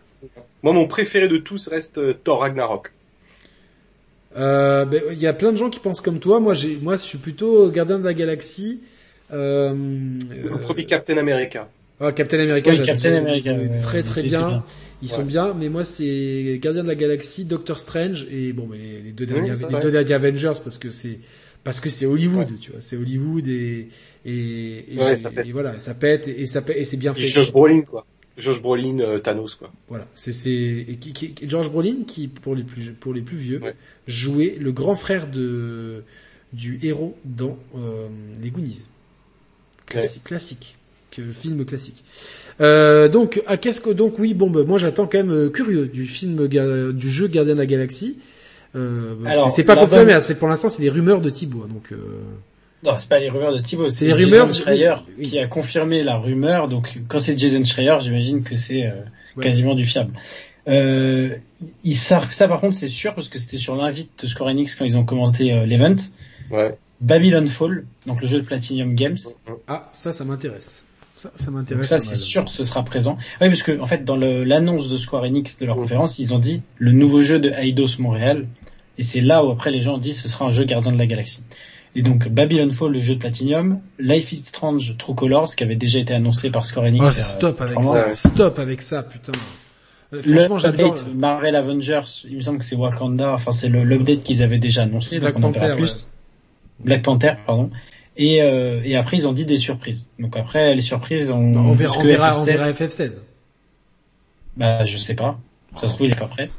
[0.64, 2.92] Moi, mon préféré de tous reste euh, Thor Ragnarok.
[4.38, 6.40] Euh, ben, il y a plein de gens qui pensent comme toi.
[6.40, 8.82] Moi, j'ai, moi, je suis plutôt Gardien de la Galaxie.
[9.32, 11.70] Euh, le premier Captain America.
[12.00, 14.64] Ah, Captain America, oui, Captain America très très bien.
[15.02, 19.02] Ils sont bien, mais moi c'est Gardien de la Galaxie, Doctor Strange et bon, mais
[19.04, 21.20] les, deux derniers, les deux derniers Avengers parce que c'est
[21.64, 23.90] parce que c'est Hollywood, tu vois, c'est Hollywood et
[24.26, 27.24] et, et, voilà, ça pète et, ça pète, et c'est bien fait.
[27.24, 28.06] Et Josh Brolin quoi.
[28.38, 29.72] Josh Brolin, euh, Thanos quoi.
[29.88, 33.62] Voilà, c'est c'est qui, qui, George Brolin qui pour les plus pour les plus vieux
[34.08, 36.04] jouait le grand frère de
[36.52, 38.08] du héros dans euh,
[38.42, 38.86] les Goonies.
[39.86, 40.78] Classique, classique,
[41.12, 42.04] que film classique.
[42.62, 45.88] Euh, donc, à qu'est-ce que donc oui, bon, bah, moi j'attends quand même euh, curieux
[45.88, 48.20] du film du jeu Gardien de la Galaxie.
[48.76, 49.16] Euh,
[49.54, 51.94] c'est pas confirmé, hein, c'est pour l'instant c'est des rumeurs de Thibaut, donc.
[52.86, 52.92] Euh...
[52.92, 56.04] Non, c'est pas les rumeurs de Thibaut, c'est les rumeurs Jason Schreier qui a confirmé
[56.04, 56.68] la rumeur.
[56.68, 58.92] Donc, quand c'est Jason Schreier, j'imagine que c'est euh,
[59.42, 60.14] quasiment du fiable.
[60.68, 61.36] Euh,
[61.84, 64.76] il, ça, ça par contre c'est sûr parce que c'était sur l'invite de Square Enix
[64.76, 65.96] quand ils ont commenté l'event.
[66.52, 66.78] Ouais.
[67.02, 69.18] Babylon Fall, donc le jeu de Platinum Games.
[69.68, 70.86] Ah, ça, ça m'intéresse.
[71.18, 71.88] Ça, ça m'intéresse.
[71.88, 73.18] Ça, c'est sûr, ce sera présent.
[73.42, 76.40] Oui, parce que en fait, dans l'annonce de Square Enix de leur conférence, ils ont
[76.40, 78.48] dit le nouveau jeu de Eidos Montréal,
[78.98, 81.06] et c'est là où après les gens disent ce sera un jeu gardien de la
[81.06, 81.44] galaxie.
[81.96, 85.76] Et donc Babylon Fall, le jeu de Platinum, Life is Strange True Colors, qui avait
[85.76, 87.06] déjà été annoncé par Square Enix.
[87.06, 89.32] Oh, stop avec ça, stop avec ça, putain.
[90.14, 90.96] Euh, franchement, j'adore.
[91.16, 95.20] Marvel Avengers, il me semble que c'est Wakanda, enfin c'est l'update qu'ils avaient déjà annoncé,
[95.20, 96.08] donc on en verra plus.
[96.80, 97.70] Black Panther, pardon.
[98.18, 100.08] Et, euh, et après, ils ont dit des surprises.
[100.20, 103.22] Donc après, les surprises, on, on verra, on verra, on verra FF16.
[104.58, 105.40] Bah, je sais pas.
[105.80, 106.52] Ça se trouve, il est pas prêt.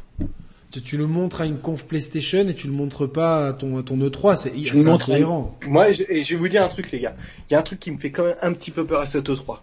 [0.74, 3.78] Tu, tu, le montres à une conf PlayStation et tu le montres pas à ton,
[3.78, 5.56] à ton E3, c'est incohérent.
[5.68, 7.14] Moi, je, et je vais vous dire un truc, les gars.
[7.48, 9.06] Il y a un truc qui me fait quand même un petit peu peur à
[9.06, 9.58] cette E3.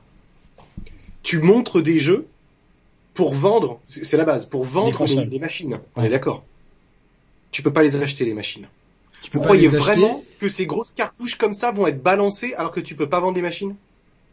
[1.22, 2.28] Tu montres des jeux
[3.14, 5.82] pour vendre, c'est la base, pour vendre les, machines.
[5.98, 6.46] On est d'accord.
[7.52, 8.68] Tu peux pas les acheter, les machines.
[9.22, 12.80] Tu Vous croyez vraiment que ces grosses cartouches comme ça vont être balancées alors que
[12.80, 13.76] tu peux pas vendre des machines?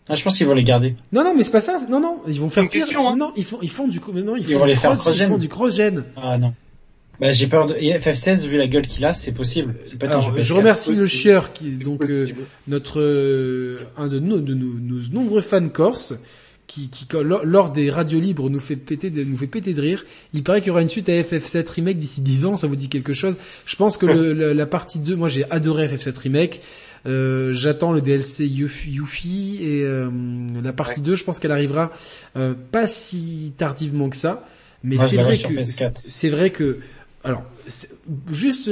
[0.09, 0.95] Ah, je pense qu'ils vont les garder.
[1.11, 1.79] Non, non, mais c'est pas ça.
[1.91, 2.85] Non, non, ils vont faire pire.
[2.85, 3.17] Question, hein.
[3.17, 5.39] Non, ils font, ils font du, non, ils, ils vont les faire cross, ils font
[5.39, 6.05] du cross-gen.
[6.17, 6.55] Ah non.
[7.21, 9.75] Bah, j'ai peur de, et FF16, vu la gueule qu'il a, c'est possible.
[9.99, 12.29] Pas Alors, je remercie le chieur qui, donc, euh,
[12.69, 16.15] notre, euh, un de nos, de nos, nos nombreux fans corse,
[16.69, 20.05] qui, qui lors des radios libres nous fait péter de, nous fait péter de rire.
[20.35, 22.77] Il paraît qu'il y aura une suite à FF7 remake d'ici 10 ans, ça vous
[22.77, 23.35] dit quelque chose?
[23.65, 26.61] Je pense que le, la partie 2, moi j'ai adoré FF7 remake.
[27.07, 30.11] Euh, J'attends le DLC Yuffie et euh,
[30.63, 31.91] la partie 2, je pense qu'elle arrivera
[32.37, 34.47] euh, pas si tardivement que ça,
[34.83, 36.79] mais c'est vrai que c'est vrai que
[37.29, 37.45] alors
[38.31, 38.71] juste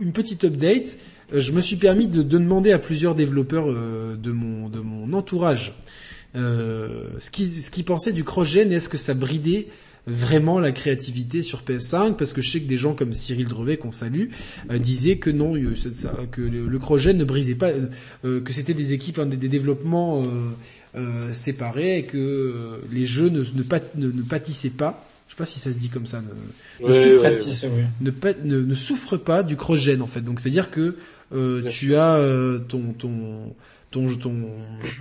[0.00, 0.98] une petite update,
[1.32, 4.80] euh, je me suis permis de, de demander à plusieurs développeurs euh, de mon de
[4.80, 5.74] mon entourage
[6.36, 9.68] euh, ce qu'ils ce pensaient du cross-gen, est-ce que ça bridait
[10.06, 13.76] vraiment la créativité sur PS5 parce que je sais que des gens comme Cyril Drevet
[13.76, 14.28] qu'on salue
[14.70, 15.52] euh, disaient que non
[16.30, 17.70] que le, le ne brisait pas
[18.24, 20.24] euh, que c'était des équipes hein, des, développements
[21.32, 25.08] séparés et que les jeux ne, ne, pâtissaient pas je sais pas
[25.44, 26.22] si ça se dit comme ça
[26.80, 26.88] ne,
[28.00, 30.96] ne, ne, souffre pas du cross-gen en fait donc c'est à dire que
[31.68, 32.20] tu as
[32.68, 33.54] ton ton
[33.90, 34.08] ton,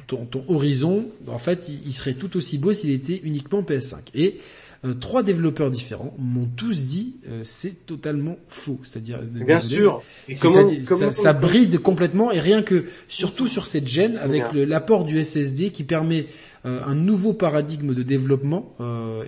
[0.07, 3.97] ton, ton, horizon, en fait, il, serait tout aussi beau s'il était uniquement PS5.
[4.15, 4.37] Et
[4.85, 8.79] euh, trois développeurs différents m'ont tous dit euh, c'est totalement faux.
[8.83, 10.01] C'est-à-dire, bien sûr.
[10.29, 10.69] Et comment,
[11.11, 15.83] ça, bride complètement et rien que surtout sur cette gêne avec l'apport du SSD qui
[15.83, 16.27] permet
[16.67, 18.75] euh, un nouveau paradigme de développement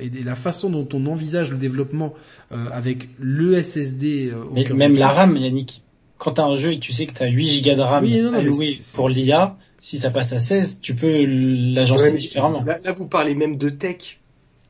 [0.02, 2.14] et, la façon dont on envisage le développement
[2.52, 4.32] avec le SSD.
[4.76, 5.84] même la RAM, Yannick
[6.20, 8.04] quand t'as un jeu et tu sais que t'as 8 Go de RAM
[8.36, 12.64] à louer pour l'IA, si ça passe à 16, tu peux l'agencer différemment.
[12.64, 14.20] Là, vous parlez même de tech.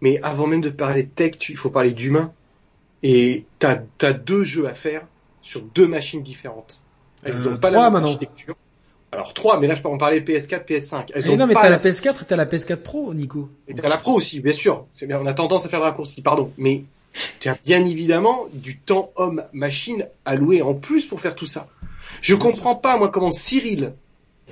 [0.01, 2.31] Mais avant même de parler de tech, il faut parler d'humain.
[3.03, 5.06] Et t'as as deux jeux à faire
[5.41, 6.81] sur deux machines différentes.
[7.23, 8.56] Elles euh, ont pas la même architecture.
[9.11, 11.05] Alors trois, mais là je peux en parler PS4, PS5.
[11.13, 11.79] Elles non, mais t'as la...
[11.79, 13.49] PS4 et t'as la PS4 Pro, Nico.
[13.67, 14.85] Et t'as la Pro aussi, bien sûr.
[14.93, 16.51] C'est bien, on a tendance à faire de raccourcis, pardon.
[16.57, 16.83] Mais
[17.39, 21.67] tu as bien évidemment du temps homme-machine alloué en plus pour faire tout ça.
[22.21, 23.93] Je comprends pas, moi, comment Cyril,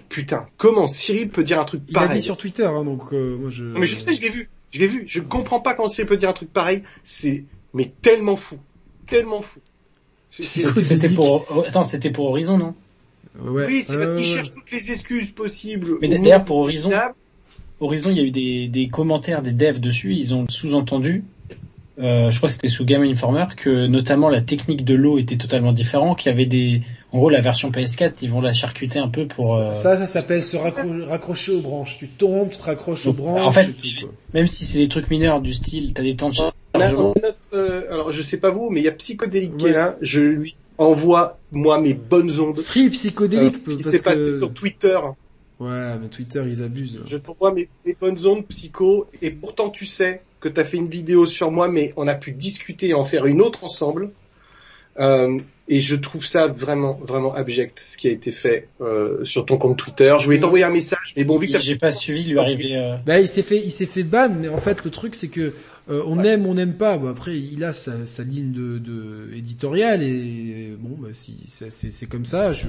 [0.10, 2.10] putain, comment Cyril peut dire un truc pareil.
[2.10, 3.66] Il a dit sur Twitter, hein, donc euh, moi je...
[3.66, 5.04] mais je sais, je l'ai vu, je l'ai vu.
[5.08, 6.84] Je comprends pas comment Cyril peut dire un truc pareil.
[7.04, 8.58] C'est mais tellement fou,
[9.06, 9.60] tellement fou.
[10.32, 12.76] C'était pour, oh, attends, c'était pour Horizon, non?
[13.44, 13.66] Ouais.
[13.68, 15.98] oui, c'est parce qu'ils ouais, cherchent toutes les excuses possibles.
[16.02, 16.92] Mais d'ailleurs, pour Horizon-.
[17.80, 21.24] Horizon, il y a eu des, des commentaires des devs dessus, ils ont sous-entendu,
[22.00, 25.38] euh, je crois que c'était sous Game Informer, que notamment la technique de l'eau était
[25.38, 28.98] totalement différente, qu'il y avait des, en gros la version PS4, ils vont la charcuter
[28.98, 31.98] un peu pour, euh, Ça, ça s'appelle se raccro- raccrocher aux branches.
[32.00, 33.46] Tu tombes, tu te raccroches aux Donc, branches.
[33.46, 33.70] en fait,
[34.34, 37.14] même si c'est des trucs mineurs du style, t'as des temps de chargement.
[37.14, 37.14] on
[37.54, 39.70] euh, alors je sais pas vous, mais il y a Psychodélique qui Ouais.
[39.70, 39.96] est là.
[40.02, 42.60] Je lui envoie moi mes bonnes ondes.
[42.62, 44.38] Free Euh, psychodélique, ce qui parce s'est passé que...
[44.40, 44.98] sur Twitter.
[45.60, 47.02] Ouais, mais Twitter, ils abusent.
[47.06, 50.88] Je t'envoie mes, mes bonnes ondes psycho et pourtant tu sais que t'as fait une
[50.90, 54.12] vidéo sur moi, mais on a pu discuter et en faire une autre ensemble.
[55.00, 59.46] Euh, et je trouve ça vraiment, vraiment abject ce qui a été fait euh, sur
[59.46, 60.16] ton compte Twitter.
[60.20, 62.40] Je voulais t'envoyer un message, mais bon vu que t'as J'ai pas suivi, il lui
[62.40, 65.14] arrivait, euh, Bah, il s'est fait, il s'est fait ban, mais en fait, le truc,
[65.14, 65.54] c'est que
[65.90, 66.28] euh, on Ouais.
[66.28, 66.98] aime, on n'aime pas.
[66.98, 72.08] Bon, après, il a sa, sa ligne de, de éditoriale et bon, bah, si c'est,
[72.08, 72.52] comme ça.
[72.54, 72.68] Je,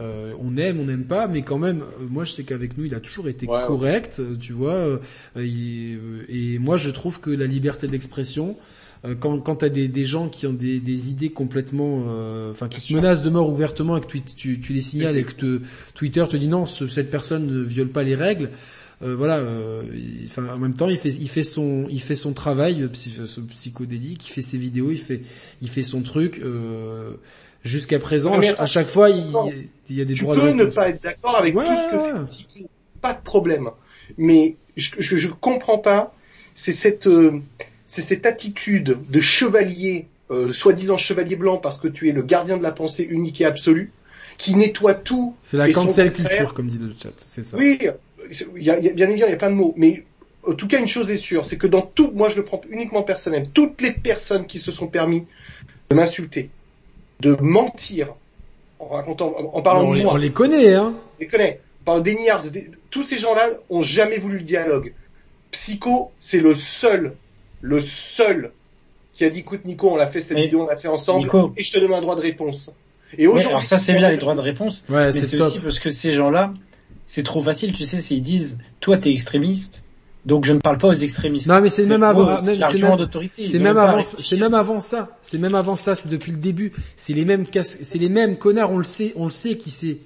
[0.00, 2.84] euh, on aime, on n'aime pas, mais quand même, euh, moi, je sais qu'avec nous,
[2.84, 4.74] il a toujours été Ouais, correct, euh, tu vois.
[4.74, 4.98] euh,
[5.36, 8.56] il- euh, et moi, je trouve que la liberté d'expression.
[9.20, 12.80] Quand, quand t'as des, des gens qui ont des, des idées complètement, euh, enfin qui
[12.80, 15.60] te menacent de mort ouvertement et que tu, tu, tu les signales et que te,
[15.94, 18.50] Twitter te dit non, ce- cette personne ne viole pas les règles,
[19.02, 22.16] euh, voilà, euh, il- enfin en même temps il fait il fait son il fait
[22.16, 25.22] son travail euh, psy- ce psychodélique, il fait ses vidéos, il fait
[25.62, 27.12] il fait son truc euh,
[27.64, 29.24] jusqu'à présent à, ch- à chaque fois il,
[29.90, 32.12] y a des tu droits peux de ne pas être d'accord avec Ouais, tout ce
[32.12, 32.66] que ouais, fait.
[33.00, 33.68] Pas de problème.
[34.16, 36.14] Mais je, je, je comprends pas,
[36.54, 37.40] c'est cette, euh,
[37.86, 42.56] c'est cette attitude de chevalier, euh, soi-disant chevalier blanc parce que tu es le gardien
[42.56, 43.92] de la pensée unique et absolue,
[44.38, 45.36] qui nettoie tout.
[45.44, 47.56] C'est la cancel culture comme dit le chat, c'est ça.
[47.56, 47.78] Oui,
[48.56, 50.04] y a, il y a- bien évidemment, il y a plein de mots, mais
[50.46, 52.60] en tout cas, une chose est sûre, c'est que dans tout, moi je le prends
[52.70, 55.24] uniquement personnel, toutes les personnes qui se sont permis
[55.90, 56.50] de m'insulter,
[57.20, 58.14] de mentir,
[58.78, 60.94] en racontant, en parlant on, de les, moi, on les connaît hein.
[61.18, 64.94] je les connais, par des niards, des- tous ces gens-là ont jamais voulu le dialogue.
[65.50, 67.14] Psycho, c'est le seul,
[67.60, 68.52] le seul
[69.14, 71.24] qui a dit, écoute Nico, on l'a fait cette Mais, vidéo, on l'a fait ensemble,
[71.24, 71.52] Nico.
[71.56, 72.70] et je te donne un droit de réponse.
[73.16, 75.58] Et ouais, aujourd'hui, alors ça c'est bien les droits de réponse, Ouais, mais c'est aussi
[75.58, 76.52] parce que ces gens-là,
[77.08, 79.84] c'est trop facile, tu sais, s'ils disent, toi t'es extrémiste,
[80.26, 81.46] donc je ne parle pas aux extrémistes.
[81.48, 83.44] Non, mais c'est même avant- c'est même- d'autorité.
[83.44, 85.16] C'est même avant, c'est même avant ça.
[85.22, 85.94] C'est même avant ça.
[85.94, 86.72] C'est depuis le début.
[86.96, 88.70] C'est les mêmes c'est les mêmes connards.
[88.72, 89.98] On le sait, on le sait qui c'est.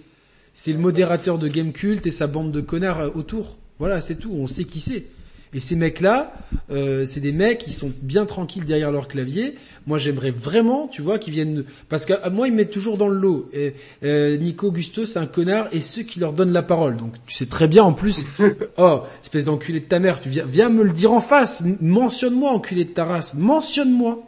[0.54, 3.56] C'est le modérateur de Game Cult et sa bande de connards autour.
[3.78, 4.30] Voilà, c'est tout.
[4.32, 5.06] On sait qui c'est.
[5.54, 6.32] Et ces mecs-là,
[6.70, 9.56] euh, c'est des mecs qui sont bien tranquilles derrière leur clavier.
[9.86, 12.96] Moi, j'aimerais vraiment, tu vois, qu'ils viennent, parce que à moi, ils me mettent toujours
[12.96, 13.48] dans le lot.
[13.52, 16.96] Et, euh, Nico Augusto, c'est un connard, et ceux qui leur donnent la parole.
[16.96, 18.24] Donc, tu sais très bien, en plus,
[18.78, 21.62] oh, espèce d'enculé de ta mère, tu viens, viens me le dire en face.
[21.82, 23.34] Mentionne-moi, enculé de ta race.
[23.34, 24.22] Mentionne-moi.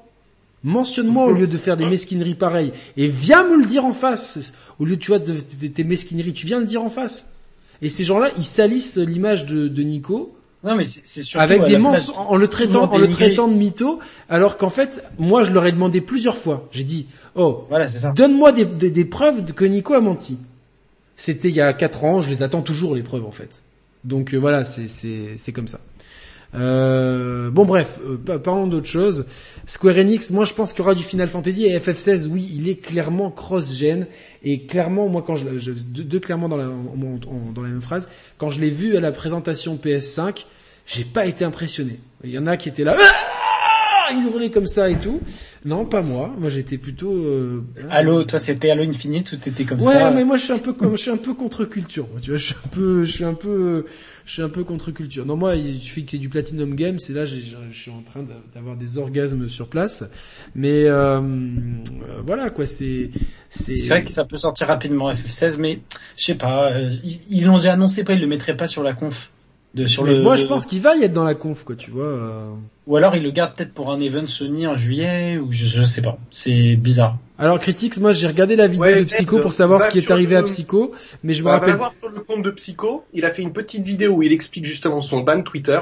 [0.62, 2.72] Mentionne-moi au lieu de faire des mesquineries pareilles.
[2.98, 4.52] Et viens me le dire en face.
[4.78, 7.28] Au lieu, tu vois, de, de- tes mesquineries, tu viens le dire en face.
[7.80, 11.64] Et ces gens-là, ils salissent l'image de, de Nico Non, mais c'est c'est surtout avec
[11.64, 13.26] des mensonges, en le traitant, toujours en le dénigrer.
[13.26, 13.98] traitant de mytho,
[14.30, 16.68] alors qu'en fait, moi, je leur ai demandé plusieurs fois.
[16.72, 20.38] J'ai dit, oh, Voilà, donne-moi des, des, des preuves que Nico a menti.
[21.16, 23.62] C'était il y a quatre ans, je les attends toujours les preuves en fait.
[24.04, 25.80] Donc euh, voilà, c'est c'est c'est comme ça.
[26.55, 29.26] Euh, bon bref, euh, pa- parlons d'autre chose.
[29.66, 32.68] Square Enix, moi je pense qu'il y aura du Final Fantasy et FF16, oui, il
[32.68, 34.07] est clairement cross-gen
[34.44, 38.07] et clairement, moi quand je, deux, clairement dans la, dans la même phrase,
[38.39, 40.44] quand je l'ai vu à la présentation PS5,
[40.86, 41.99] j'ai pas été impressionné.
[42.23, 43.02] Il y en a qui étaient là, ah
[44.12, 45.20] hurler comme ça et tout.
[45.65, 46.31] Non, pas moi.
[46.39, 47.12] Moi j'étais plutôt.
[47.12, 50.52] Euh, Halo, toi c'était Halo Infinite ou t'étais comme Ouais, ça mais moi je suis
[50.52, 52.07] un peu je suis un peu contre culture.
[52.20, 53.86] Tu vois, je suis un peu, je suis un peu,
[54.26, 55.24] je suis un peu contre culture.
[55.24, 57.39] Non, moi il suffit qu'il y ait du platinum game, c'est là je
[57.73, 58.24] suis en train
[58.55, 60.05] d'avoir des orgasmes sur place.
[60.55, 63.10] Mais euh, euh, voilà quoi, c'est
[63.49, 63.76] c'est.
[63.76, 65.81] C'est vrai que ça peut sortir rapidement FF16, mais
[66.16, 68.83] je sais pas, euh, ils ils l'ont déjà annoncé, pas ils le mettraient pas sur
[68.83, 69.31] la conf.
[69.74, 71.90] De, sur le, moi je pense qu'il va y être dans la conf quoi, tu
[71.90, 72.04] vois.
[72.04, 72.50] euh.
[72.86, 75.82] Ou alors ils le gardent peut-être pour un event Sony en juillet, ou je, je
[75.82, 76.18] sais pas.
[76.30, 77.16] C'est bizarre.
[77.38, 79.98] Alors Critics, moi j'ai regardé la vidéo Ouais, de Psycho pour savoir va ce qui
[79.98, 80.92] est arrivé à Psycho,
[81.24, 83.42] mais je me Bah, va rappelle, voir sur le compte de Psycho, il a fait
[83.42, 85.80] une petite vidéo où il explique justement son ban Twitter.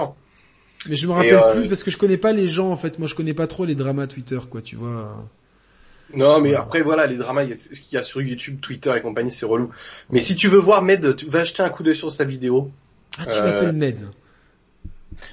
[0.89, 2.99] mais je me rappelle euh, plus parce que je connais pas les gens en fait.
[2.99, 5.17] Moi je connais pas trop les dramas Twitter quoi, tu vois.
[6.15, 8.61] Non, mais après voilà, les dramas il y a- ce qu'il y a sur YouTube,
[8.61, 9.71] Twitter et compagnie, c'est relou.
[10.11, 12.71] Mais si tu veux voir Med, tu vas jeter un coup d'œil sur sa vidéo.
[13.19, 14.01] Ah tu l'appelles Med.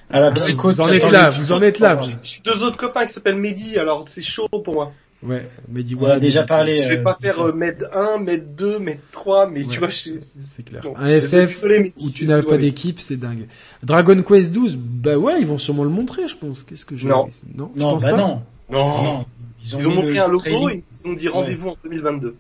[0.10, 2.00] À la Ah, psycho, vous en êtes là, vous en êtes là.
[2.24, 4.92] J'ai deux autres copains qui s'appellent Mehdi, alors c'est chaud pour moi.
[5.22, 6.78] Ouais, dis On a déjà parlé.
[6.78, 9.74] Je vais euh, pas faire euh, Med 1, Med 2, Med 3, mais Ouais.
[9.74, 10.12] tu vois, je...
[10.42, 10.82] C'est clair.
[10.82, 13.48] Bon, un FF désolé, Mehdi, où tu n'as pas d'équipe, c'est dingue.
[13.84, 16.64] Dragon Quest 12, bah ouais, ils vont sûrement le montrer, je pense.
[16.64, 17.28] Qu'est-ce que j'ai Non.
[17.56, 18.42] Non, tu Non, penses bah pas non.
[18.72, 19.04] Non.
[19.04, 19.26] Non,
[19.66, 22.36] Ils ont montré un logo et ils ont dit rendez-vous en 2022.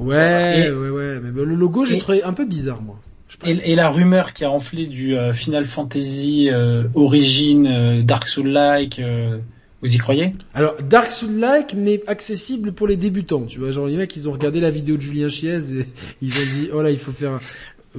[0.00, 1.20] Ouais, ouais, ouais.
[1.22, 2.96] Mais le logo, j'ai trouvé un peu bizarre, moi.
[3.46, 8.28] Et, et la rumeur qui a enflé du euh, Final Fantasy euh, Origin, euh, Dark
[8.28, 9.38] Soul-like, euh,
[9.82, 10.32] vous y croyez?
[10.52, 13.70] Alors, Dark Souls-like, mais accessible pour les débutants, tu vois.
[13.70, 15.86] Genre, les mecs, ils ont regardé la vidéo de Julien Chiez et
[16.22, 17.32] ils ont dit, oh là, il faut faire...
[17.32, 17.40] un-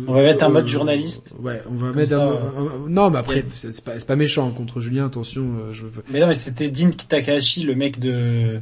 [0.08, 1.36] On va mettre un euh, mode journaliste.
[1.42, 3.84] Ouais, on va Comme mettre ça, un, euh, un- un- Non, mais après, c'est c'est
[3.84, 6.04] pas, pas méchant hein, contre Julien, attention, euh, je veux...
[6.12, 8.60] Mais non, mais c'était Dean Takahashi, le mec de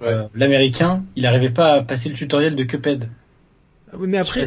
[0.00, 0.08] Ouais.
[0.08, 1.02] euh, l'américain.
[1.16, 3.08] Il arrivait pas à passer le tutoriel de Cuphead.
[3.98, 4.44] Oui, mais après,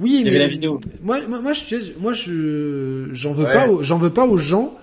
[0.00, 0.30] oui, Il y mais...
[0.30, 0.80] avait la vidéo.
[1.02, 3.52] Moi, moi, moi, je, moi, je, j'en veux Ouais.
[3.52, 4.74] pas, aux- j'en veux pas aux gens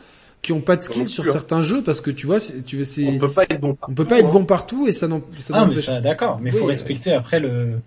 [0.41, 1.31] qui ont pas de non sur hein.
[1.31, 3.77] certains jeux parce que tu vois, c'est- tu veux, c'est, On peut pas être bon.
[3.87, 6.39] on peut pas être bon partout et ça n'en, ça Ah, mais ça, d'accord.
[6.41, 6.67] Mais Oui, faut euh.
[6.67, 7.79] respecter après le,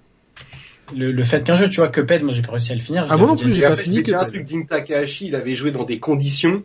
[0.96, 3.06] le le fait qu'un jeu, tu vois, Cuphead, moi j'ai pas réussi à le finir.
[3.08, 5.70] Ah, moi non plus, j'ai pas fini dire un truc, Din Takahashi, il avait joué
[5.72, 6.62] dans des conditions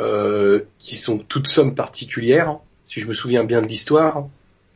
[0.00, 2.48] euh, qui sont toutes sommes particulières.
[2.48, 2.60] hein.
[2.84, 4.28] Si je me souviens bien de l'histoire,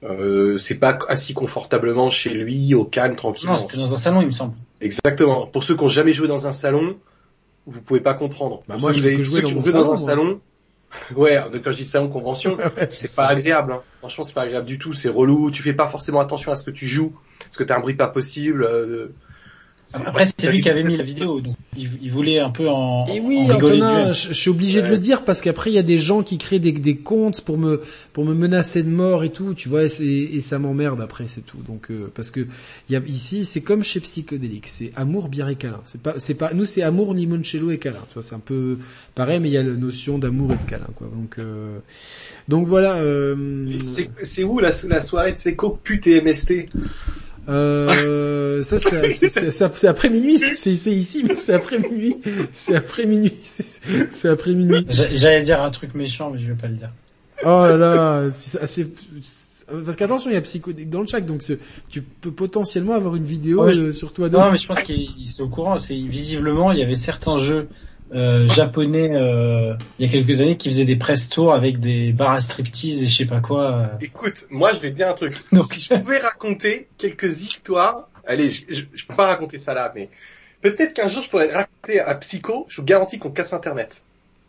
[0.02, 3.54] euh, c'est pas assis confortablement chez lui au calme tranquillement.
[3.54, 4.54] Non, c'était dans un salon, il me semble.
[4.80, 5.46] Exactement.
[5.46, 6.96] Pour ceux qui ont jamais joué dans un salon,
[7.66, 8.62] vous pouvez pas comprendre.
[8.66, 10.40] Bah, moi, ceux je que jouer dans dans un salon,
[11.16, 12.56] ouais, quand je dis salon convention,
[12.90, 13.72] c'est pas agréable.
[13.72, 13.82] Hein.
[13.98, 14.94] Franchement, c'est pas agréable du tout.
[14.94, 15.50] C'est relou.
[15.50, 17.94] Tu fais pas forcément attention à ce que tu joues, parce que t'as un bruit
[17.94, 18.64] pas possible.
[18.64, 19.14] euh,
[19.94, 23.06] Après, c'est lui qui avait mis la vidéo, donc il, il voulait un peu en,
[23.06, 25.74] Et en oui, rigoler Antonin, je, je suis obligé de le dire parce qu'après il
[25.74, 28.88] y a des gens qui créent des, des comptes pour me pour me menacer de
[28.88, 31.58] mort et tout, tu vois, et, ça m'emmerde après, c'est tout.
[31.66, 32.40] Donc euh, parce que
[32.88, 35.80] il y a ici, c'est comme chez Psychodélique, c'est amour, bière et câlin.
[35.84, 38.04] C'est pas c'est pas nous c'est amour, limoncello et câlin.
[38.08, 38.78] Tu vois, c'est un peu
[39.14, 41.08] pareil, mais il y a la notion d'amour et de câlin, quoi.
[41.12, 41.78] Donc euh,
[42.48, 42.96] donc voilà.
[42.96, 43.66] Euh,
[44.22, 46.66] c'est où la, la soirée de Seco pute et MST
[47.48, 52.16] Euh, ça, c'est, après minuit, c'est, ici, mais c'est après minuit.
[52.52, 53.34] C'est après minuit.
[54.10, 54.86] C'est, après minuit.
[54.88, 56.90] J'a- J'allais dire un truc méchant, mais je vais pas le dire.
[57.42, 58.88] Oh là là, c'est, c'est-
[59.84, 61.42] parce qu'attention, il y a psychodélique dans le chat, donc
[61.88, 64.28] tu peux potentiellement avoir une vidéo Ouais, je- euh, sur toi.
[64.28, 65.78] Non, mais je pense qu'il est au courant.
[65.78, 67.68] C'est visiblement, il y avait certains jeux
[68.12, 72.12] euh, japonais euh, il y a quelques années qui faisaient des press tours avec des
[72.12, 73.72] bars à striptease et je sais pas quoi.
[73.76, 73.86] euh.
[74.00, 75.34] Écoute, moi je vais te dire un truc.
[75.52, 79.74] Donc- Si je pouvais raconter quelques histoires, allez, je, je, je peux pas raconter ça
[79.74, 80.08] là, mais
[80.60, 84.02] peut-être qu'un jour je pourrais raconter à Psycho, je vous garantis qu'on casse Internet.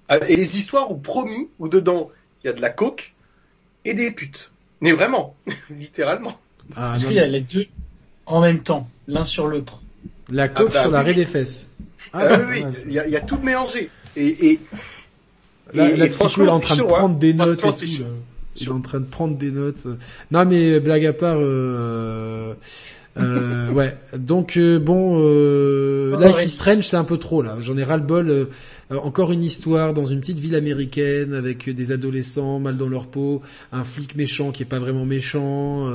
[0.08, 2.10] Ah, Et les histoires où promis, où dedans
[2.44, 3.14] il y a de la coke
[3.86, 4.52] et des putes.
[4.82, 5.36] Mais vraiment,
[5.70, 6.36] littéralement.
[6.76, 7.68] Ah, Parce qu'il y a les deux
[8.26, 9.82] en même temps, l'un sur l'autre.
[10.30, 11.70] la coque Ah bah sur l'arrêt des fesses.
[12.14, 13.90] Ah, oui, oui, il y a, il y a tout mélangé.
[14.16, 14.60] Et, et,
[15.74, 16.86] Là, et- et franchement, est en train de hein.
[16.86, 18.04] prendre des notes et tout.
[18.60, 19.88] Il est en train de prendre des notes.
[20.32, 22.54] Non mais blague à part, euh,
[23.18, 23.96] euh, ouais.
[24.18, 27.56] Donc euh, bon, euh, Life is Strange c'est un peu trop là.
[27.62, 28.30] J'en ai ras le bol.
[28.30, 28.46] euh,
[28.92, 33.08] euh, encore une histoire dans une petite ville américaine avec des adolescents mal dans leur
[33.08, 33.42] peau,
[33.72, 35.88] un flic méchant qui est pas vraiment méchant.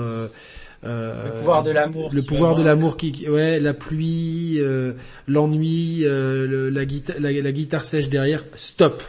[0.84, 2.10] Euh, euh, Le pouvoir de l'amour.
[2.12, 4.92] le pouvoir de l'amour qui, ouais, la pluie, euh,
[5.26, 8.44] l'ennui, euh, le- la, guitare, la, la guitare sèche derrière.
[8.55, 9.02] Stop.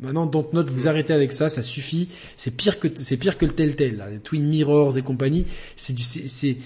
[0.00, 2.08] Maintenant, Dontnod, vous arrêtez avec ça, ça suffit.
[2.36, 5.46] C'est pire que c'est pire que le Telltale, là, les Twin Mirrors et compagnie.
[5.76, 6.56] C'est du, c'est, c'est,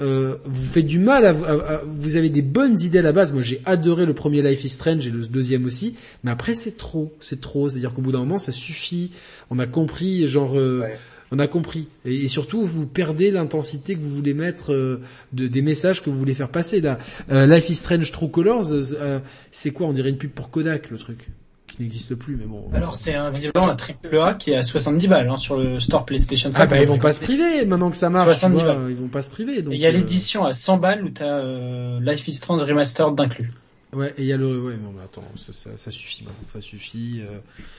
[0.00, 3.12] euh, vous faites du mal à, à- à- vous avez des bonnes idées à la
[3.12, 3.32] base.
[3.32, 6.76] Moi, j'ai adoré le premier Life is Strange et le deuxième aussi, mais après c'est
[6.76, 7.68] trop, c'est trop.
[7.68, 9.10] C'est-à-dire qu'au bout d'un moment, ça suffit.
[9.50, 10.58] On a compris, genre.
[10.58, 10.98] euh, Ouais.
[11.32, 11.88] On a compris.
[12.04, 15.00] Et, et surtout, vous perdez l'intensité que vous voulez mettre euh,
[15.32, 16.80] de, des messages que vous voulez faire passer.
[16.80, 16.98] Là,
[17.30, 19.18] Euh, Life is Strange True Colors, euh,
[19.50, 21.28] c'est quoi On dirait une pub pour Kodak, le truc,
[21.66, 22.64] qui n'existe plus, mais bon.
[22.72, 25.80] Alors c'est un, visiblement un triple A qui est à 70 balles hein, sur le
[25.80, 26.60] store PlayStation 5.
[26.62, 28.32] ah bah ils vont pas se priver maintenant que ça marche.
[28.32, 28.86] tu 70 vois, balles.
[28.90, 29.60] ils vont pas se priver.
[29.62, 32.62] Donc, Et il y a l'édition à 100 balles où t'as euh, Life is Strange
[32.62, 33.52] Remastered d'inclus.
[33.94, 36.38] Ouais, et il y a le, ouais, non, mais attends, ça, ça, ça suffit, maintenant,
[36.52, 37.22] ça suffit,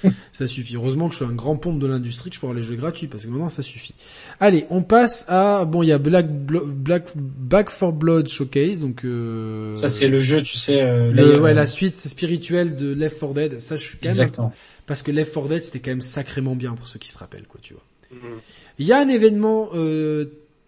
[0.03, 0.75] euh, ça suffit.
[0.75, 2.75] Heureusement que je suis un grand pompe de l'industrie, que je peux avoir les jeux
[2.75, 3.93] gratuits, parce que maintenant ça suffit.
[4.39, 8.79] Allez, on passe à, bon, il y a Black, Blo- Black, Back for Blood Showcase,
[8.79, 10.81] donc, euh, Ça c'est le jeu, tu sais.
[10.81, 13.59] Euh, le- ouais, euh, la suite spirituelle de Left 4 Dead.
[13.59, 14.51] Ça, je suis quand même, Exactement.
[14.87, 17.45] parce que Left 4 Dead, c'était quand même sacrément bien pour ceux qui se rappellent,
[17.47, 17.83] quoi, tu vois.
[18.11, 18.39] Mhm.
[18.79, 20.25] Il y a un événement, euh,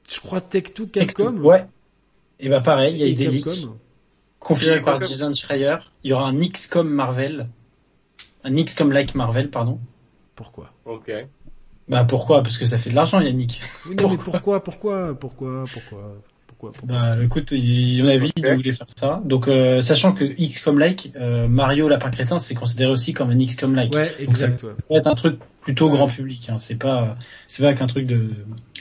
[0.07, 1.37] je crois Tech2 Capcom.
[1.37, 1.65] Ouais.
[2.39, 3.47] Et bah pareil, il y a eu des leaks
[4.49, 5.05] Et par Capcom.
[5.07, 5.77] Jason Schreier.
[6.03, 7.47] Il y aura un XCOM Marvel,
[8.43, 9.79] un XCOM like Marvel, pardon.
[10.35, 10.73] Pourquoi?
[10.85, 11.11] Ok.
[11.87, 12.41] Bah pourquoi?
[12.41, 13.61] Parce que ça fait de l'argent, Yannick.
[13.87, 16.99] Oui, non, mais pourquoi, pourquoi, pourquoi, pourquoi, pourquoi, pourquoi?
[16.99, 18.33] Bah écoute, il, on a vu Ok.
[18.33, 19.21] qu'il voulait faire ça.
[19.25, 23.37] Donc euh, sachant que XCOM like, euh, Mario Lapin Crétin, c'est considéré aussi comme un
[23.37, 23.93] XCOM like.
[23.93, 24.69] Ouais, exact, ouais.
[24.69, 26.49] Ça va être un truc plutôt grand public.
[26.49, 26.57] Hein.
[26.59, 28.29] C'est pas, c'est pas qu'un truc de,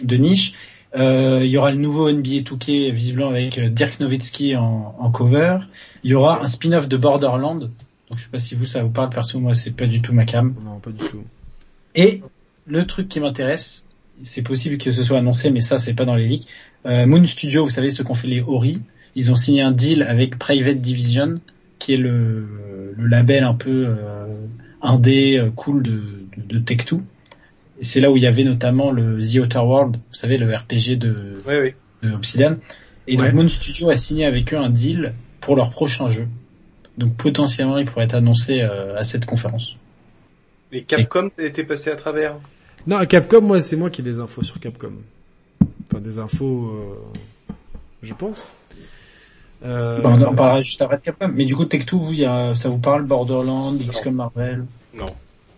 [0.02, 0.54] de niche.
[0.96, 5.10] Euh, il y aura le nouveau NBA 2K visiblement avec euh, Dirk Nowitzki en, en
[5.10, 5.58] cover.
[6.02, 7.70] Il y aura un spin-off de Borderland.
[8.08, 10.12] Donc je sais pas si vous ça vous parle perso, moi c'est pas du tout
[10.12, 10.54] ma cam.
[10.64, 11.22] Non, pas du tout.
[11.94, 12.22] Et
[12.66, 13.88] le truc qui m'intéresse,
[14.24, 16.48] c'est possible que ce soit annoncé, mais ça c'est pas dans les leaks.
[16.86, 18.80] Euh, Moon Studio, vous savez ce qu'ont fait les Ori,
[19.14, 21.40] ils ont signé un deal avec Private Division,
[21.78, 24.26] qui est le, le label un peu euh,
[24.82, 27.00] indé euh, cool de, de, de Tech2.
[27.80, 30.54] Et c'est là où il y avait notamment le The Outer World, vous savez le
[30.54, 31.74] RPG de, Oui, oui.
[32.02, 32.56] de Obsidian.
[33.06, 33.26] Et Ouais.
[33.26, 36.26] donc Moon Studio a signé avec eux un deal pour leur prochain jeu.
[36.98, 39.76] Donc potentiellement il pourrait être annoncé euh, à cette conférence.
[40.72, 42.36] Et Capcom était passé à travers.
[42.86, 44.92] Non, à Capcom, moi, c'est moi qui ai des infos sur Capcom.
[45.90, 47.54] Enfin, des infos, euh,
[48.02, 48.54] je pense.
[49.64, 51.30] Euh, Bah, on en parlera juste après de Capcom.
[51.34, 54.64] Mais du coup Tech2, vous, il y a, ça vous parle Borderlands, XCOM Marvel?
[54.94, 55.06] Non.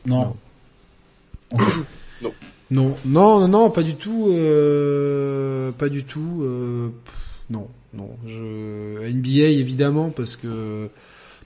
[0.07, 0.35] Non.
[1.53, 1.59] Non.
[1.59, 1.67] Non,
[2.73, 6.41] non, non, non, pas du tout, euh, pas du tout.
[6.43, 7.15] Euh, pff,
[7.51, 8.09] non, non.
[8.27, 10.89] Je, NBA évidemment parce que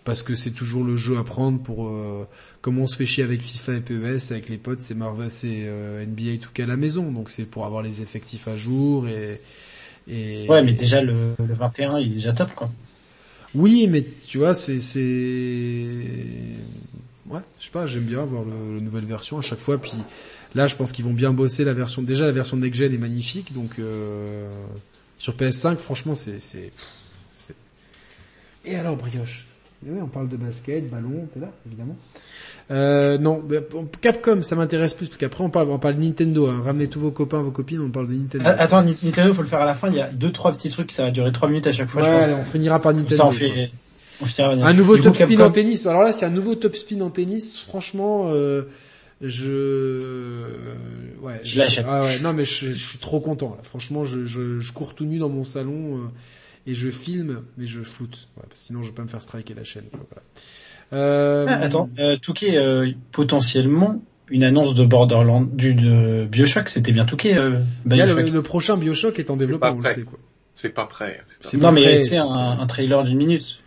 [0.05, 2.29] parce que c'est toujours le jeu à prendre pour euh,
[2.61, 5.65] comme on se fait chier avec FIFA et PES avec les potes, c'est Marvel, c'est
[5.65, 9.41] euh, NBA tout qu'à la maison, donc c'est pour avoir les effectifs à jour et
[10.09, 12.71] et Ouais, mais déjà le, le 21, il est déjà top quoi.
[13.57, 15.01] oui, mais tu vois, c'est c'est
[17.29, 19.79] ouais, je sais pas, j'aime bien avoir le, la nouvelle version à chaque fois.
[19.79, 19.93] Puis
[20.57, 22.03] là, je pense qu'ils vont bien bosser la version.
[22.03, 24.49] Déjà, la version next gen est magnifique, donc euh,
[25.19, 26.39] sur PS5, franchement, c'est
[28.65, 29.47] Et alors, brioche?
[29.87, 31.97] Eh oui, on parle de basket, ballon, t'es là, évidemment.
[32.73, 33.41] Euh, non,
[34.01, 36.49] Capcom, ça m'intéresse plus parce qu'après on parle, on parle de Nintendo.
[36.49, 36.63] Hein.
[36.65, 38.45] Ramenez tous vos copains, vos copines, on parle de Nintendo.
[38.59, 39.89] Attends, Nintendo, faut le faire à la fin.
[39.89, 40.91] Il y a deux, trois petits trucs.
[40.91, 42.03] Ça va durer trois minutes à chaque fois.
[42.03, 42.25] ouais, je pense.
[42.25, 43.15] allez, on finira par Nintendo.
[43.15, 43.71] ça, on fait.
[44.21, 45.87] On finira par Un nouveau Du top coup, spin Capcom- en tennis.
[45.87, 47.61] Alors là, c'est un nouveau top spin en tennis.
[47.63, 48.63] Franchement, euh,
[49.23, 50.43] je,
[51.23, 51.87] ouais, Je l'achète.
[51.89, 53.51] Ah ouais, non mais je, je suis trop content.
[53.57, 53.63] Là.
[53.63, 56.01] Franchement, je, je, je cours tout nu dans mon salon euh,
[56.71, 58.29] et je filme, mais je floute.
[58.37, 59.85] Ouais, sinon, je vais pas me faire striker la chaîne.
[59.91, 60.23] quoi, voilà.
[60.93, 66.93] Euh, Ah, attends, euh, Touquet, euh, potentiellement une annonce de Borderlands, du de Bioshock, c'était
[66.93, 67.37] bien Touquet.
[67.39, 70.19] Euh, le, prochain Bioshock est en développement, on le sait quoi.
[70.55, 71.21] C'est pas prêt.
[71.29, 71.97] c'est pas C'est non, mais prêt.
[72.01, 73.61] tu sais, un, un trailer d'une minute.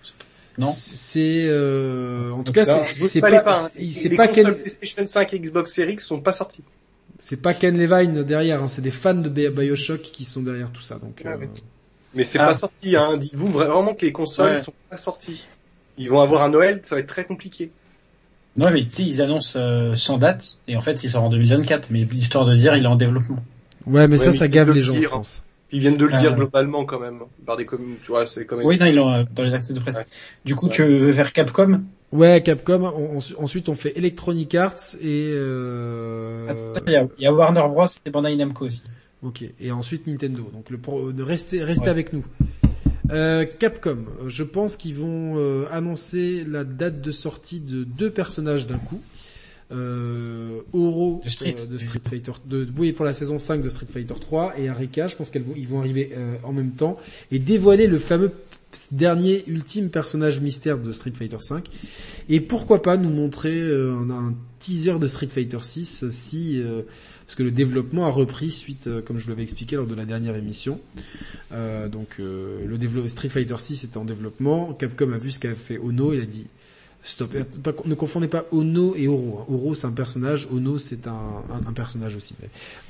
[0.59, 3.69] Non C'est euh, en tout cas, c'est c'est fallait pas, pas, hein.
[3.91, 6.63] c'est pas consoles Ken, PlayStation 5 et Xbox Series X sont pas sortis.
[7.17, 8.61] c'est pas Ken Levine derrière.
[8.63, 10.95] Hein, c'est des fans de Bi- Bioshock qui sont derrière tout ça.
[10.95, 11.23] Donc.
[11.25, 11.37] Euh.
[12.13, 12.47] Mais c'est Ah.
[12.47, 13.17] pas sorti, hein.
[13.17, 14.61] Dites-vous vraiment que les consoles Ouais.
[14.61, 15.45] sont pas sorties.
[15.97, 17.71] Ils vont avoir un Noël, ça va être très compliqué.
[18.57, 21.29] Non, mais tu sais, ils annoncent euh, sans date, et en fait, il sort en
[21.29, 23.37] 2024, mais l'histoire de dire, il est en développement.
[23.85, 25.43] Ouais, mais Ouais, ça, mais ça ils gave les le gens, je pense.
[25.71, 26.35] Ils viennent de le Ah, dire ouais.
[26.37, 28.65] globalement quand même, par des communes, tu vois, c'est quand même...
[28.65, 29.95] Oui, non, ils l'ont euh, dans les accès de presse.
[29.95, 30.05] Ouais.
[30.45, 30.71] Du coup, Ouais.
[30.73, 31.81] tu veux faire Capcom?
[32.11, 32.81] Ouais, Capcom.
[32.95, 36.47] on- on- ensuite, on fait Electronic Arts et euh...
[36.49, 38.81] Attends, Il y, a, il y a Warner Bros et Bandai Namco aussi.
[39.21, 39.43] ok.
[39.59, 40.49] Et ensuite Nintendo.
[40.51, 41.89] Donc le pro- de rester restez Ouais.
[41.89, 42.25] avec nous.
[43.11, 44.05] Euh, Capcom.
[44.23, 48.77] euh, Je pense qu'ils vont euh, annoncer la date de sortie de deux personnages d'un
[48.77, 49.01] coup.
[49.71, 51.55] Euh, Oro De Street.
[51.59, 54.67] euh, de Street Fighter de oui pour la saison 5 de Street Fighter 3 et
[54.67, 56.97] Arika je pense qu'elles vont ils vont arriver euh, en même temps
[57.31, 58.31] et dévoiler le fameux
[58.91, 61.67] dernier ultime personnage mystère de Street Fighter 5
[62.29, 66.59] et pourquoi pas nous montrer euh, un, un teaser de Street Fighter 6 euh, si
[66.61, 66.81] euh,
[67.27, 70.05] parce que le développement a repris suite euh, comme je l'avais expliqué lors de la
[70.05, 70.79] dernière émission.
[71.51, 74.73] Euh, donc le Street Fighter 6 était en développement.
[74.73, 76.13] Capcom a vu ce qu'a fait Ono.
[76.13, 76.47] Il a dit
[77.01, 77.33] Stop.
[77.85, 79.39] Ne confondez pas Ono et Oro.
[79.41, 79.45] hein.
[79.53, 82.49] Oro c'est un personnage, Ono c'est un, un, un personnage aussi, mais